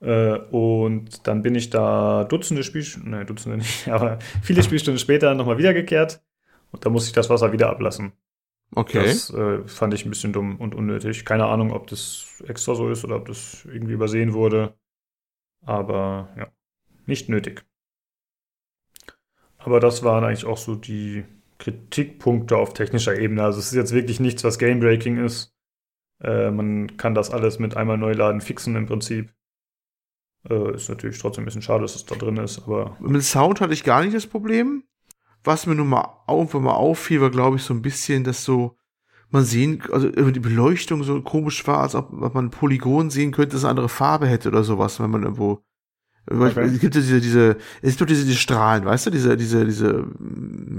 Äh, 0.00 0.38
und 0.50 1.26
dann 1.26 1.42
bin 1.42 1.54
ich 1.54 1.70
da 1.70 2.24
Dutzende 2.24 2.62
Spielstunden, 2.62 3.10
nein, 3.10 3.26
Dutzende 3.26 3.58
nicht, 3.58 3.88
aber 3.92 4.18
viele 4.42 4.62
Spielstunden 4.62 4.98
später 4.98 5.34
nochmal 5.34 5.58
wiedergekehrt 5.58 6.22
und 6.72 6.84
da 6.84 6.90
musste 6.90 7.08
ich 7.08 7.14
das 7.14 7.28
Wasser 7.28 7.52
wieder 7.52 7.68
ablassen. 7.68 8.12
Okay. 8.74 9.04
Das 9.04 9.30
äh, 9.30 9.66
fand 9.66 9.94
ich 9.94 10.04
ein 10.04 10.10
bisschen 10.10 10.32
dumm 10.32 10.56
und 10.56 10.74
unnötig. 10.74 11.24
Keine 11.24 11.46
Ahnung, 11.46 11.72
ob 11.72 11.88
das 11.88 12.42
extra 12.46 12.74
so 12.74 12.88
ist 12.88 13.04
oder 13.04 13.16
ob 13.16 13.26
das 13.26 13.64
irgendwie 13.64 13.94
übersehen 13.94 14.32
wurde. 14.32 14.74
Aber 15.62 16.28
ja, 16.38 16.48
nicht 17.06 17.28
nötig. 17.28 17.64
Aber 19.62 19.80
das 19.80 20.02
waren 20.02 20.24
eigentlich 20.24 20.46
auch 20.46 20.58
so 20.58 20.74
die 20.74 21.24
Kritikpunkte 21.58 22.56
auf 22.56 22.72
technischer 22.72 23.18
Ebene. 23.18 23.42
Also 23.44 23.58
es 23.58 23.66
ist 23.66 23.74
jetzt 23.74 23.94
wirklich 23.94 24.20
nichts, 24.20 24.42
was 24.42 24.58
Gamebreaking 24.58 25.22
ist. 25.24 25.54
Äh, 26.22 26.50
man 26.50 26.96
kann 26.96 27.14
das 27.14 27.30
alles 27.30 27.58
mit 27.58 27.76
einmal 27.76 27.98
Neuladen 27.98 28.40
fixen 28.40 28.76
im 28.76 28.86
Prinzip. 28.86 29.32
Äh, 30.48 30.74
ist 30.74 30.88
natürlich 30.88 31.18
trotzdem 31.18 31.42
ein 31.42 31.46
bisschen 31.46 31.62
schade, 31.62 31.82
dass 31.82 31.94
es 31.94 32.06
da 32.06 32.14
drin 32.14 32.38
ist, 32.38 32.62
aber. 32.62 32.96
Mit 33.00 33.22
Sound 33.22 33.60
hatte 33.60 33.74
ich 33.74 33.84
gar 33.84 34.02
nicht 34.02 34.14
das 34.14 34.26
Problem. 34.26 34.84
Was 35.44 35.66
mir 35.66 35.74
nun 35.74 35.88
mal 35.88 36.22
irgendwann 36.28 36.64
mal 36.64 36.74
auffiel, 36.74 37.20
war, 37.20 37.30
glaube 37.30 37.56
ich, 37.56 37.62
so 37.62 37.72
ein 37.72 37.82
bisschen, 37.82 38.24
dass 38.24 38.44
so 38.44 38.76
man 39.30 39.44
sehen, 39.44 39.82
also 39.92 40.10
die 40.10 40.40
Beleuchtung 40.40 41.02
so 41.04 41.22
komisch 41.22 41.66
war, 41.66 41.82
als 41.82 41.94
ob 41.94 42.12
man 42.12 42.46
ein 42.46 42.50
Polygon 42.50 43.10
sehen 43.10 43.30
könnte, 43.32 43.54
das 43.54 43.64
eine 43.64 43.70
andere 43.70 43.88
Farbe 43.88 44.26
hätte 44.26 44.48
oder 44.48 44.64
sowas, 44.64 45.00
wenn 45.00 45.10
man 45.10 45.22
irgendwo 45.22 45.62
Okay. 46.32 46.60
Es 46.60 46.80
gibt 46.80 46.94
ja 46.94 47.00
diese, 47.00 47.20
diese, 47.20 47.56
es 47.82 47.96
gibt 47.96 48.10
diese, 48.10 48.24
diese 48.24 48.38
Strahlen, 48.38 48.84
weißt 48.84 49.06
du, 49.06 49.10
diese, 49.10 49.36
diese, 49.36 49.64
diese, 49.64 50.06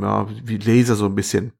ja, 0.01 0.27
wie 0.45 0.57
Laser 0.57 0.95
so 0.95 1.05
ein 1.05 1.15
bisschen. 1.15 1.51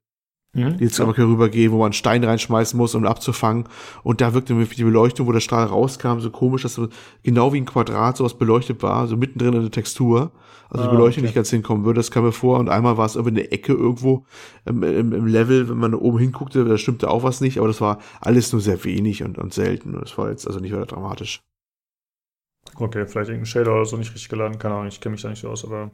Mhm, 0.54 0.76
die 0.76 0.84
jetzt 0.84 0.98
ja. 0.98 1.06
rübergehen, 1.06 1.72
wo 1.72 1.78
man 1.78 1.86
einen 1.86 1.92
Stein 1.94 2.22
reinschmeißen 2.22 2.76
muss, 2.76 2.94
um 2.94 3.06
abzufangen. 3.06 3.64
Und 4.02 4.20
da 4.20 4.34
wirkte 4.34 4.52
mir 4.52 4.66
die 4.66 4.84
Beleuchtung, 4.84 5.26
wo 5.26 5.32
der 5.32 5.40
Strahl 5.40 5.64
rauskam, 5.64 6.18
so 6.18 6.30
komisch, 6.30 6.62
dass 6.62 6.74
so 6.74 6.88
genau 7.22 7.54
wie 7.54 7.60
ein 7.60 7.64
Quadrat 7.64 8.18
sowas 8.18 8.34
beleuchtet 8.34 8.82
war, 8.82 9.06
so 9.06 9.16
mittendrin 9.16 9.54
in 9.54 9.62
der 9.62 9.70
Textur. 9.70 10.32
Also 10.68 10.84
ah, 10.84 10.88
die 10.88 10.96
Beleuchtung 10.96 11.22
okay. 11.22 11.28
nicht 11.28 11.34
ganz 11.34 11.50
hinkommen 11.50 11.86
würde, 11.86 11.98
das 11.98 12.10
kam 12.10 12.24
mir 12.24 12.32
vor. 12.32 12.58
Und 12.58 12.68
einmal 12.68 12.98
war 12.98 13.06
es 13.06 13.16
irgendwie 13.16 13.40
eine 13.40 13.50
Ecke 13.50 13.72
irgendwo 13.72 14.26
im, 14.66 14.82
im, 14.82 15.12
im 15.12 15.26
Level, 15.26 15.70
wenn 15.70 15.78
man 15.78 15.94
oben 15.94 16.18
hinguckte, 16.18 16.64
da 16.64 16.76
stimmte 16.76 17.10
auch 17.10 17.22
was 17.22 17.40
nicht, 17.40 17.58
aber 17.58 17.68
das 17.68 17.80
war 17.80 17.98
alles 18.20 18.52
nur 18.52 18.60
sehr 18.60 18.84
wenig 18.84 19.22
und, 19.22 19.38
und 19.38 19.54
selten. 19.54 19.92
Das 19.98 20.18
war 20.18 20.28
jetzt 20.28 20.46
also 20.46 20.60
nicht 20.60 20.72
weiter 20.74 20.86
dramatisch. 20.86 21.42
Okay, 22.76 23.06
vielleicht 23.06 23.28
irgendein 23.28 23.46
Shader 23.46 23.74
oder 23.74 23.84
so 23.84 23.96
nicht 23.96 24.12
richtig 24.12 24.28
geladen, 24.28 24.58
keine 24.58 24.74
Ahnung, 24.74 24.88
ich 24.88 25.00
kenne 25.00 25.12
mich 25.12 25.22
da 25.22 25.28
nicht 25.28 25.40
so 25.40 25.50
aus, 25.50 25.64
aber 25.64 25.90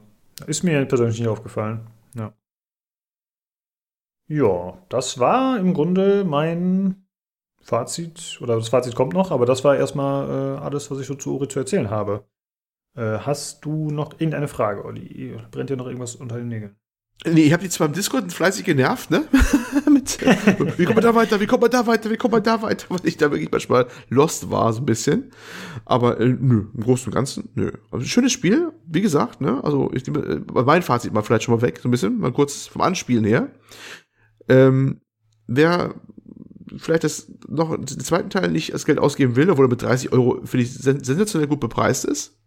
ist 0.46 0.62
mir 0.62 0.84
persönlich 0.86 1.18
nicht 1.18 1.28
aufgefallen. 1.28 1.86
Ja. 2.14 2.32
Ja, 4.28 4.78
das 4.88 5.18
war 5.18 5.58
im 5.58 5.74
Grunde 5.74 6.24
mein 6.24 7.06
Fazit, 7.60 8.38
oder 8.40 8.56
das 8.56 8.68
Fazit 8.68 8.94
kommt 8.94 9.14
noch, 9.14 9.30
aber 9.30 9.46
das 9.46 9.64
war 9.64 9.76
erstmal 9.76 10.28
äh, 10.28 10.58
alles, 10.60 10.90
was 10.90 11.00
ich 11.00 11.06
so 11.06 11.14
zu 11.14 11.34
Uri 11.34 11.48
zu 11.48 11.58
erzählen 11.58 11.90
habe. 11.90 12.26
Äh, 12.94 13.18
hast 13.18 13.64
du 13.64 13.90
noch 13.90 14.12
irgendeine 14.12 14.48
Frage, 14.48 14.84
Olli? 14.84 15.36
Brennt 15.50 15.70
dir 15.70 15.76
noch 15.76 15.86
irgendwas 15.86 16.16
unter 16.16 16.36
den 16.36 16.48
Nägeln? 16.48 16.76
Nee, 17.26 17.42
ich 17.42 17.52
habe 17.52 17.62
die 17.62 17.68
zwar 17.68 17.88
im 17.88 17.92
Discord 17.94 18.32
fleißig 18.32 18.64
genervt, 18.64 19.10
ne? 19.10 19.24
verdammt! 20.10 20.78
Wie 20.78 20.84
kommt 20.84 20.96
man 20.96 21.04
da 21.04 21.14
weiter? 21.14 21.40
Wie 21.40 21.46
kommt 21.46 21.62
man 21.62 21.70
da 21.70 21.86
weiter? 21.86 22.10
Wie 22.10 22.16
kommt 22.16 22.32
man 22.32 22.42
da 22.42 22.62
weiter? 22.62 22.86
Weil 22.88 23.00
ich 23.04 23.16
da 23.16 23.30
wirklich 23.30 23.50
manchmal 23.50 23.86
lost 24.08 24.50
war, 24.50 24.72
so 24.72 24.80
ein 24.80 24.86
bisschen. 24.86 25.30
Aber 25.84 26.20
äh, 26.20 26.28
nö, 26.28 26.66
im 26.74 26.82
Großen 26.82 27.06
und 27.06 27.14
Ganzen, 27.14 27.50
nö. 27.54 27.72
Also, 27.90 28.06
schönes 28.06 28.32
Spiel, 28.32 28.72
wie 28.86 29.00
gesagt, 29.00 29.40
ne? 29.40 29.62
Also 29.62 29.90
ich 29.92 30.06
nehme 30.06 30.24
äh, 30.24 30.62
mein 30.64 30.82
Fazit 30.82 31.12
mal 31.12 31.22
vielleicht 31.22 31.44
schon 31.44 31.54
mal 31.54 31.62
weg, 31.62 31.78
so 31.82 31.88
ein 31.88 31.90
bisschen, 31.90 32.18
mal 32.18 32.32
kurz 32.32 32.66
vom 32.66 32.82
Anspielen 32.82 33.24
her. 33.24 33.50
Ähm, 34.48 35.00
wer 35.46 35.94
vielleicht 36.76 37.04
das 37.04 37.32
noch 37.48 37.76
den 37.76 37.86
zweiten 37.86 38.30
Teil 38.30 38.50
nicht 38.50 38.72
als 38.72 38.84
Geld 38.84 38.98
ausgeben 38.98 39.36
will, 39.36 39.50
obwohl 39.50 39.66
er 39.66 39.70
mit 39.70 39.82
30 39.82 40.12
Euro 40.12 40.40
finde 40.44 40.64
ich 40.64 40.74
sensationell 40.74 41.48
gut 41.48 41.60
bepreist 41.60 42.04
ist, 42.04 42.38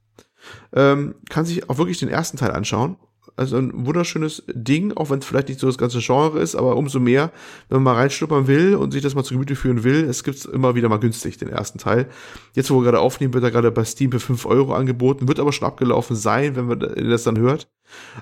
ähm, 0.74 1.16
kann 1.30 1.46
sich 1.46 1.70
auch 1.70 1.78
wirklich 1.78 2.00
den 2.00 2.10
ersten 2.10 2.38
Teil 2.38 2.52
anschauen. 2.52 2.98
Also 3.36 3.58
ein 3.58 3.86
wunderschönes 3.86 4.44
Ding, 4.48 4.92
auch 4.94 5.10
wenn 5.10 5.20
es 5.20 5.26
vielleicht 5.26 5.48
nicht 5.48 5.60
so 5.60 5.68
das 5.68 5.78
ganze 5.78 6.00
Genre 6.00 6.40
ist, 6.40 6.56
aber 6.56 6.76
umso 6.76 7.00
mehr, 7.00 7.32
wenn 7.70 7.82
man 7.82 7.94
mal 7.94 8.02
reinschnuppern 8.02 8.48
will 8.48 8.76
und 8.76 8.92
sich 8.92 9.02
das 9.02 9.16
mal 9.16 9.24
zu 9.24 9.34
Gemüte 9.34 9.56
führen 9.56 9.84
will, 9.84 10.04
es 10.04 10.24
gibt's 10.24 10.46
immer 10.46 10.76
wieder 10.76 10.90
mal 10.90 11.00
günstig, 11.00 11.38
den 11.38 11.50
ersten 11.50 11.80
Teil. 11.80 12.08
Jetzt, 12.54 12.70
wo 12.70 12.80
wir 12.80 12.84
gerade 12.84 13.00
aufnehmen, 13.00 13.34
wird 13.34 13.44
er 13.44 13.52
gerade 13.52 13.72
bei 13.72 13.84
Steam 13.86 14.12
für 14.12 14.20
5 14.20 14.46
Euro 14.46 14.74
angeboten, 14.74 15.28
wird 15.28 15.40
aber 15.40 15.54
schon 15.54 15.68
abgelaufen 15.68 16.16
sein, 16.16 16.56
wenn 16.56 16.66
man 16.66 16.80
das 16.80 17.24
dann 17.24 17.40
hört. 17.40 17.70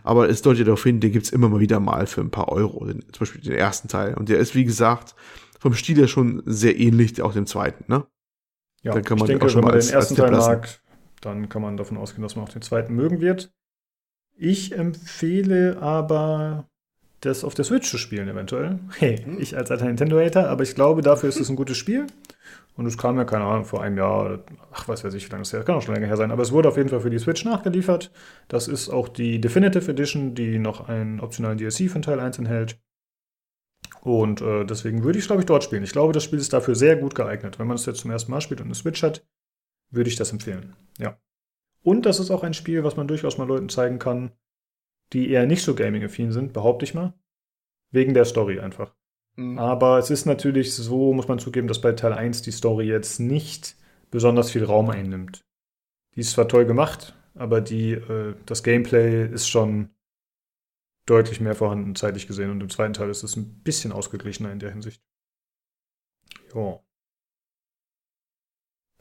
Aber 0.03 0.29
es 0.29 0.41
deutet 0.41 0.67
darauf 0.67 0.83
hin, 0.83 0.99
den 0.99 1.11
gibt's 1.11 1.29
immer 1.29 1.49
mal 1.49 1.59
wieder 1.59 1.79
mal 1.79 2.07
für 2.07 2.21
ein 2.21 2.31
paar 2.31 2.49
Euro, 2.49 2.85
den, 2.85 3.01
zum 3.01 3.19
Beispiel 3.19 3.41
den 3.41 3.53
ersten 3.53 3.87
Teil. 3.87 4.13
Und 4.15 4.29
der 4.29 4.37
ist, 4.37 4.55
wie 4.55 4.65
gesagt, 4.65 5.15
vom 5.59 5.73
Stil 5.73 5.97
her 5.97 6.07
schon 6.07 6.41
sehr 6.45 6.79
ähnlich, 6.79 7.21
auch 7.21 7.33
dem 7.33 7.45
zweiten, 7.45 7.85
ne? 7.87 8.05
Ja, 8.81 8.93
dann 8.93 9.03
kann 9.03 9.17
man 9.17 9.29
ich 9.29 9.37
denke, 9.37 9.53
wenn 9.53 9.63
man 9.63 9.73
als, 9.73 9.87
den 9.87 9.95
ersten 9.95 10.15
Teil 10.15 10.31
mag, 10.31 10.79
dann 11.21 11.49
kann 11.49 11.61
man 11.61 11.75
davon 11.75 11.97
ausgehen, 11.97 12.23
dass 12.23 12.35
man 12.35 12.45
auch 12.45 12.49
den 12.49 12.61
zweiten 12.61 12.95
mögen 12.95 13.19
wird. 13.19 13.51
Ich 14.41 14.71
empfehle 14.71 15.81
aber, 15.81 16.65
das 17.19 17.43
auf 17.43 17.55
der 17.55 17.65
Switch 17.65 17.89
zu 17.89 17.97
spielen, 17.97 18.29
eventuell. 18.29 18.79
Hey, 18.97 19.17
hm. 19.17 19.37
ich 19.37 19.57
als 19.57 19.69
alter 19.69 19.85
Nintendo-Hater, 19.85 20.49
aber 20.49 20.63
ich 20.63 20.75
glaube, 20.75 21.01
dafür 21.01 21.27
ist 21.27 21.41
es 21.41 21.49
ein 21.49 21.57
gutes 21.57 21.75
Spiel. 21.75 22.07
Und 22.77 22.85
es 22.85 22.97
kam 22.97 23.17
ja, 23.17 23.25
keine 23.25 23.43
Ahnung, 23.43 23.65
vor 23.65 23.83
einem 23.83 23.97
Jahr, 23.97 24.39
ach, 24.71 24.87
weiß 24.87 25.03
weiß 25.03 25.13
ich, 25.15 25.27
wie 25.27 25.31
lange 25.31 25.41
es 25.41 25.51
her, 25.51 25.63
kann 25.63 25.75
auch 25.75 25.81
schon 25.81 25.93
länger 25.93 26.07
her 26.07 26.15
sein, 26.15 26.31
aber 26.31 26.41
es 26.41 26.53
wurde 26.53 26.69
auf 26.69 26.77
jeden 26.77 26.87
Fall 26.87 27.01
für 27.01 27.09
die 27.09 27.19
Switch 27.19 27.43
nachgeliefert. 27.43 28.11
Das 28.47 28.69
ist 28.69 28.87
auch 28.87 29.09
die 29.09 29.41
Definitive 29.41 29.91
Edition, 29.91 30.33
die 30.35 30.57
noch 30.57 30.87
einen 30.87 31.19
optionalen 31.19 31.57
DLC 31.57 31.91
von 31.91 32.01
Teil 32.01 32.21
1 32.21 32.39
enthält. 32.39 32.79
Und 33.99 34.39
äh, 34.39 34.63
deswegen 34.63 35.03
würde 35.03 35.19
ich 35.19 35.23
es, 35.25 35.27
glaube 35.27 35.41
ich, 35.41 35.47
dort 35.47 35.65
spielen. 35.65 35.83
Ich 35.83 35.91
glaube, 35.91 36.13
das 36.13 36.23
Spiel 36.23 36.39
ist 36.39 36.53
dafür 36.53 36.75
sehr 36.75 36.95
gut 36.95 37.15
geeignet. 37.15 37.59
Wenn 37.59 37.67
man 37.67 37.75
es 37.75 37.85
jetzt 37.85 37.99
zum 37.99 38.11
ersten 38.11 38.31
Mal 38.31 38.39
spielt 38.39 38.61
und 38.61 38.67
eine 38.67 38.75
Switch 38.75 39.03
hat, 39.03 39.27
würde 39.91 40.09
ich 40.09 40.15
das 40.15 40.31
empfehlen. 40.31 40.73
Ja. 40.97 41.17
Und 41.89 42.05
das 42.05 42.19
ist 42.19 42.29
auch 42.29 42.43
ein 42.43 42.53
Spiel, 42.53 42.83
was 42.83 42.97
man 42.97 43.07
durchaus 43.07 43.39
mal 43.39 43.47
Leuten 43.47 43.67
zeigen 43.67 43.97
kann, 43.97 44.31
die 45.11 45.31
eher 45.31 45.47
nicht 45.47 45.63
so 45.63 45.73
gaming-affin 45.73 46.31
sind, 46.31 46.53
behaupte 46.53 46.85
ich 46.85 46.93
mal. 46.93 47.15
Wegen 47.89 48.13
der 48.13 48.25
Story 48.25 48.59
einfach. 48.59 48.93
Mhm. 49.37 49.57
Aber 49.57 49.97
es 49.97 50.11
ist 50.11 50.27
natürlich 50.27 50.75
so, 50.75 51.13
muss 51.13 51.27
man 51.27 51.39
zugeben, 51.39 51.67
dass 51.67 51.81
bei 51.81 51.93
Teil 51.93 52.13
1 52.13 52.43
die 52.43 52.51
Story 52.51 52.85
jetzt 52.85 53.19
nicht 53.19 53.75
besonders 54.11 54.51
viel 54.51 54.65
Raum 54.65 54.91
einnimmt. 54.91 55.43
Die 56.13 56.19
ist 56.19 56.33
zwar 56.33 56.47
toll 56.47 56.67
gemacht, 56.67 57.15
aber 57.33 57.59
die, 57.59 57.93
äh, 57.93 58.35
das 58.45 58.61
Gameplay 58.61 59.25
ist 59.25 59.47
schon 59.47 59.89
deutlich 61.07 61.41
mehr 61.41 61.55
vorhanden, 61.55 61.95
zeitlich 61.95 62.27
gesehen. 62.27 62.51
Und 62.51 62.61
im 62.61 62.69
zweiten 62.69 62.93
Teil 62.93 63.09
ist 63.09 63.23
es 63.23 63.35
ein 63.35 63.63
bisschen 63.63 63.91
ausgeglichener 63.91 64.51
in 64.51 64.59
der 64.59 64.69
Hinsicht. 64.69 65.01
Ja. 66.53 66.83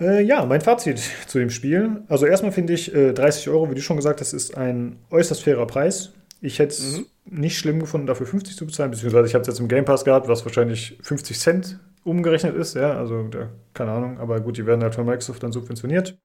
Äh, 0.00 0.22
ja, 0.22 0.44
mein 0.46 0.60
Fazit 0.60 1.00
zu 1.26 1.38
dem 1.38 1.50
Spiel. 1.50 2.02
Also 2.08 2.26
erstmal 2.26 2.52
finde 2.52 2.72
ich 2.72 2.94
äh, 2.94 3.12
30 3.12 3.48
Euro, 3.48 3.70
wie 3.70 3.74
du 3.74 3.80
schon 3.80 3.96
gesagt 3.96 4.20
hast, 4.20 4.32
ist 4.32 4.56
ein 4.56 4.98
äußerst 5.10 5.42
fairer 5.42 5.66
Preis. 5.66 6.12
Ich 6.40 6.60
hätte 6.60 6.74
es 6.74 6.98
mhm. 6.98 7.06
nicht 7.24 7.58
schlimm 7.58 7.80
gefunden, 7.80 8.06
dafür 8.06 8.26
50 8.26 8.56
zu 8.56 8.66
bezahlen, 8.66 8.92
beziehungsweise 8.92 9.26
ich 9.26 9.34
habe 9.34 9.42
es 9.42 9.48
jetzt 9.48 9.58
im 9.58 9.66
Game 9.66 9.84
Pass 9.84 10.04
gehabt, 10.04 10.28
was 10.28 10.44
wahrscheinlich 10.44 10.98
50 11.02 11.38
Cent 11.38 11.80
umgerechnet 12.04 12.54
ist, 12.54 12.74
ja, 12.74 12.96
also 12.96 13.24
da, 13.24 13.50
keine 13.74 13.90
Ahnung, 13.90 14.18
aber 14.18 14.40
gut, 14.40 14.56
die 14.56 14.66
werden 14.66 14.82
halt 14.82 14.94
von 14.94 15.04
Microsoft 15.04 15.42
dann 15.42 15.52
subventioniert. 15.52 16.16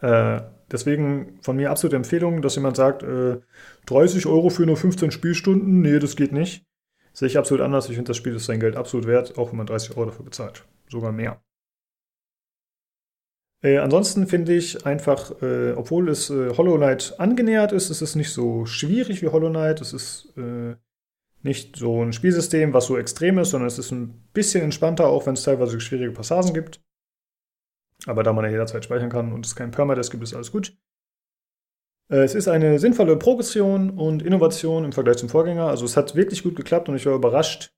Äh, 0.00 0.40
deswegen 0.70 1.38
von 1.42 1.56
mir 1.56 1.70
absolute 1.70 1.96
Empfehlung, 1.96 2.42
dass 2.42 2.56
jemand 2.56 2.76
sagt, 2.76 3.04
äh, 3.04 3.38
30 3.86 4.26
Euro 4.26 4.50
für 4.50 4.66
nur 4.66 4.76
15 4.76 5.12
Spielstunden, 5.12 5.80
nee, 5.80 5.98
das 6.00 6.16
geht 6.16 6.32
nicht. 6.32 6.66
Sehe 7.12 7.28
ich 7.28 7.38
absolut 7.38 7.62
anders. 7.64 7.88
Ich 7.88 7.94
finde, 7.96 8.10
das 8.10 8.16
Spiel 8.16 8.34
ist 8.34 8.46
sein 8.46 8.60
Geld 8.60 8.76
absolut 8.76 9.06
wert, 9.06 9.38
auch 9.38 9.50
wenn 9.50 9.56
man 9.58 9.66
30 9.66 9.96
Euro 9.96 10.06
dafür 10.06 10.24
bezahlt. 10.24 10.64
Sogar 10.88 11.12
mehr. 11.12 11.40
Äh, 13.62 13.78
ansonsten 13.78 14.26
finde 14.26 14.54
ich 14.54 14.86
einfach, 14.86 15.42
äh, 15.42 15.72
obwohl 15.72 16.08
es 16.08 16.30
äh, 16.30 16.56
Hollow 16.56 16.76
Knight 16.76 17.14
angenähert 17.18 17.72
ist, 17.72 17.90
ist 17.90 18.02
es 18.02 18.14
nicht 18.14 18.32
so 18.32 18.66
schwierig 18.66 19.20
wie 19.22 19.28
Hollow 19.28 19.50
Knight. 19.50 19.80
Es 19.80 19.92
ist 19.92 20.32
äh, 20.36 20.76
nicht 21.42 21.76
so 21.76 22.02
ein 22.02 22.12
Spielsystem, 22.12 22.72
was 22.72 22.86
so 22.86 22.96
extrem 22.96 23.38
ist, 23.38 23.50
sondern 23.50 23.68
es 23.68 23.78
ist 23.78 23.90
ein 23.90 24.28
bisschen 24.32 24.62
entspannter, 24.62 25.08
auch 25.08 25.26
wenn 25.26 25.34
es 25.34 25.42
teilweise 25.42 25.80
schwierige 25.80 26.12
Passagen 26.12 26.54
gibt. 26.54 26.80
Aber 28.06 28.22
da 28.22 28.32
man 28.32 28.44
ja 28.44 28.50
jederzeit 28.52 28.84
speichern 28.84 29.10
kann 29.10 29.32
und 29.32 29.44
es 29.44 29.56
kein 29.56 29.72
Permadesk 29.72 30.12
gibt, 30.12 30.22
ist 30.22 30.34
alles 30.34 30.52
gut. 30.52 30.76
Äh, 32.10 32.22
es 32.22 32.34
ist 32.34 32.48
eine 32.48 32.78
sinnvolle 32.78 33.16
Progression 33.16 33.90
und 33.90 34.22
Innovation 34.22 34.84
im 34.84 34.92
Vergleich 34.92 35.16
zum 35.16 35.28
Vorgänger. 35.28 35.66
Also 35.66 35.84
es 35.84 35.96
hat 35.96 36.14
wirklich 36.14 36.42
gut 36.42 36.56
geklappt 36.56 36.88
und 36.88 36.96
ich 36.96 37.06
war 37.06 37.14
überrascht, 37.14 37.72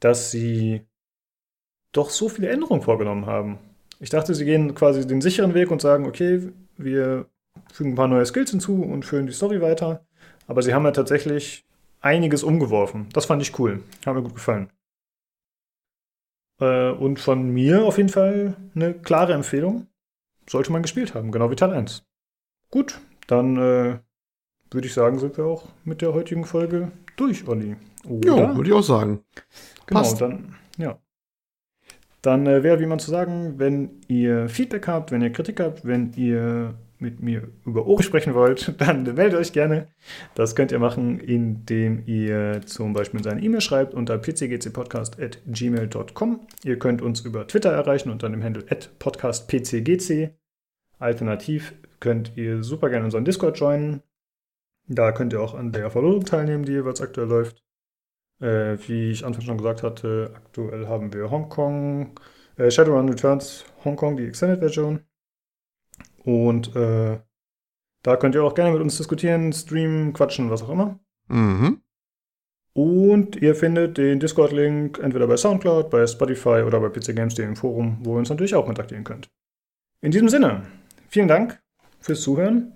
dass 0.00 0.30
sie 0.30 0.86
doch 1.92 2.10
so 2.10 2.28
viele 2.28 2.48
Änderungen 2.48 2.82
vorgenommen 2.82 3.26
haben. 3.26 3.58
Ich 4.02 4.10
dachte, 4.10 4.34
sie 4.34 4.44
gehen 4.44 4.74
quasi 4.74 5.06
den 5.06 5.20
sicheren 5.20 5.54
Weg 5.54 5.70
und 5.70 5.80
sagen, 5.80 6.06
okay, 6.06 6.52
wir 6.76 7.26
fügen 7.72 7.92
ein 7.92 7.94
paar 7.94 8.08
neue 8.08 8.26
Skills 8.26 8.50
hinzu 8.50 8.82
und 8.82 9.04
führen 9.04 9.28
die 9.28 9.32
Story 9.32 9.60
weiter. 9.60 10.04
Aber 10.48 10.60
sie 10.62 10.74
haben 10.74 10.84
ja 10.84 10.90
tatsächlich 10.90 11.64
einiges 12.00 12.42
umgeworfen. 12.42 13.08
Das 13.12 13.26
fand 13.26 13.42
ich 13.42 13.56
cool. 13.60 13.84
Hat 14.04 14.16
mir 14.16 14.22
gut 14.22 14.34
gefallen. 14.34 14.72
Äh, 16.60 16.90
und 16.90 17.20
von 17.20 17.50
mir 17.50 17.84
auf 17.84 17.96
jeden 17.96 18.08
Fall 18.08 18.56
eine 18.74 18.92
klare 18.92 19.34
Empfehlung. 19.34 19.86
Sollte 20.50 20.72
man 20.72 20.82
gespielt 20.82 21.14
haben, 21.14 21.30
genau 21.30 21.52
wie 21.52 21.56
Teil 21.56 21.70
1. 21.70 22.04
Gut, 22.72 23.00
dann 23.28 23.56
äh, 23.56 24.00
würde 24.72 24.86
ich 24.88 24.94
sagen, 24.94 25.20
sind 25.20 25.36
wir 25.36 25.44
auch 25.44 25.68
mit 25.84 26.02
der 26.02 26.12
heutigen 26.12 26.44
Folge 26.44 26.90
durch, 27.14 27.46
Olli. 27.46 27.76
Ja, 28.24 28.56
würde 28.56 28.68
ich 28.68 28.74
auch 28.74 28.82
sagen. 28.82 29.22
Genau, 29.86 30.00
Passt. 30.00 30.20
dann, 30.20 30.56
ja. 30.76 30.98
Dann 32.22 32.46
äh, 32.46 32.62
wäre, 32.62 32.80
wie 32.80 32.86
man 32.86 33.00
zu 33.00 33.10
sagen, 33.10 33.58
wenn 33.58 33.90
ihr 34.08 34.48
Feedback 34.48 34.86
habt, 34.86 35.10
wenn 35.10 35.22
ihr 35.22 35.32
Kritik 35.32 35.60
habt, 35.60 35.84
wenn 35.84 36.12
ihr 36.14 36.74
mit 37.02 37.20
mir 37.20 37.48
über 37.66 37.84
Ori 37.86 38.02
sprechen 38.04 38.32
wollt, 38.34 38.74
dann 38.80 39.02
meldet 39.02 39.38
euch 39.38 39.52
gerne. 39.52 39.88
Das 40.34 40.54
könnt 40.54 40.72
ihr 40.72 40.78
machen, 40.78 41.18
indem 41.18 42.04
ihr 42.06 42.62
zum 42.64 42.94
Beispiel 42.94 43.22
seine 43.22 43.42
E-Mail 43.42 43.60
schreibt 43.60 43.92
unter 43.92 44.16
pcgcpodcast.gmail.com. 44.18 46.40
Ihr 46.64 46.78
könnt 46.78 47.02
uns 47.02 47.20
über 47.20 47.46
Twitter 47.46 47.72
erreichen 47.72 48.08
unter 48.10 48.30
dem 48.30 48.42
Handle 48.42 48.64
podcastpcgc. 48.98 50.30
Alternativ 50.98 51.74
könnt 51.98 52.32
ihr 52.36 52.62
super 52.62 52.88
gerne 52.88 53.04
unseren 53.06 53.24
Discord 53.24 53.58
joinen. 53.58 54.02
Da 54.86 55.10
könnt 55.12 55.32
ihr 55.32 55.40
auch 55.40 55.54
an 55.54 55.72
der 55.72 55.90
Verlosung 55.90 56.24
teilnehmen, 56.24 56.64
die 56.64 56.72
jeweils 56.72 57.00
aktuell 57.00 57.28
läuft. 57.28 57.62
Äh, 58.42 58.76
wie 58.88 59.12
ich 59.12 59.24
anfangs 59.24 59.44
schon 59.44 59.56
gesagt 59.56 59.84
hatte, 59.84 60.32
aktuell 60.34 60.88
haben 60.88 61.12
wir 61.14 61.30
Hongkong, 61.30 62.18
äh, 62.56 62.72
Shadowrun 62.72 63.08
Returns 63.08 63.64
Hongkong, 63.84 64.16
die 64.16 64.26
Extended-Version. 64.26 64.98
Und 66.24 66.74
äh, 66.74 67.20
da 68.02 68.16
könnt 68.16 68.34
ihr 68.34 68.42
auch 68.42 68.54
gerne 68.54 68.72
mit 68.72 68.82
uns 68.82 68.96
diskutieren, 68.96 69.52
streamen, 69.52 70.12
quatschen, 70.12 70.50
was 70.50 70.64
auch 70.64 70.70
immer. 70.70 70.98
Mhm. 71.28 71.82
Und 72.74 73.36
ihr 73.36 73.54
findet 73.54 73.96
den 73.96 74.18
Discord-Link 74.18 74.98
entweder 74.98 75.28
bei 75.28 75.36
Soundcloud, 75.36 75.88
bei 75.88 76.04
Spotify 76.06 76.64
oder 76.66 76.80
bei 76.80 76.88
PC 76.88 77.14
Games 77.14 77.38
im 77.38 77.54
Forum, 77.54 77.98
wo 78.00 78.14
ihr 78.14 78.18
uns 78.18 78.30
natürlich 78.30 78.56
auch 78.56 78.66
kontaktieren 78.66 79.04
könnt. 79.04 79.30
In 80.00 80.10
diesem 80.10 80.28
Sinne, 80.28 80.66
vielen 81.08 81.28
Dank 81.28 81.62
fürs 82.00 82.22
Zuhören 82.22 82.74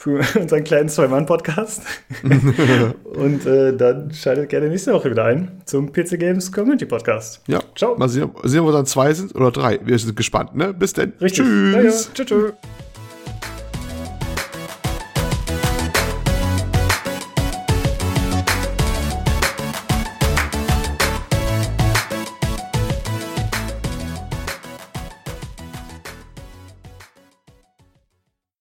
für 0.00 0.20
unseren 0.40 0.64
kleinen 0.64 0.88
Zwei-Mann-Podcast. 0.88 1.82
und 3.04 3.46
äh, 3.46 3.76
dann 3.76 4.10
schaltet 4.14 4.48
gerne 4.48 4.68
nächste 4.70 4.94
Woche 4.94 5.10
wieder 5.10 5.26
ein 5.26 5.60
zum 5.66 5.92
PC 5.92 6.18
Games 6.18 6.50
Community 6.50 6.86
Podcast. 6.86 7.42
Ja. 7.46 7.60
Ciao. 7.76 7.98
Mal 7.98 8.08
sehen, 8.08 8.30
sehen, 8.44 8.64
wo 8.64 8.72
dann 8.72 8.86
zwei 8.86 9.12
sind 9.12 9.34
oder 9.34 9.50
drei. 9.50 9.78
Wir 9.84 9.98
sind 9.98 10.16
gespannt, 10.16 10.56
ne? 10.56 10.72
Bis 10.72 10.94
dann. 10.94 11.12
Richtig. 11.20 11.44
Tschüss. 11.44 11.74
Ja, 11.74 11.82
ja. 11.82 11.90
Tschüss. 11.90 12.10
tschüss. 12.14 12.52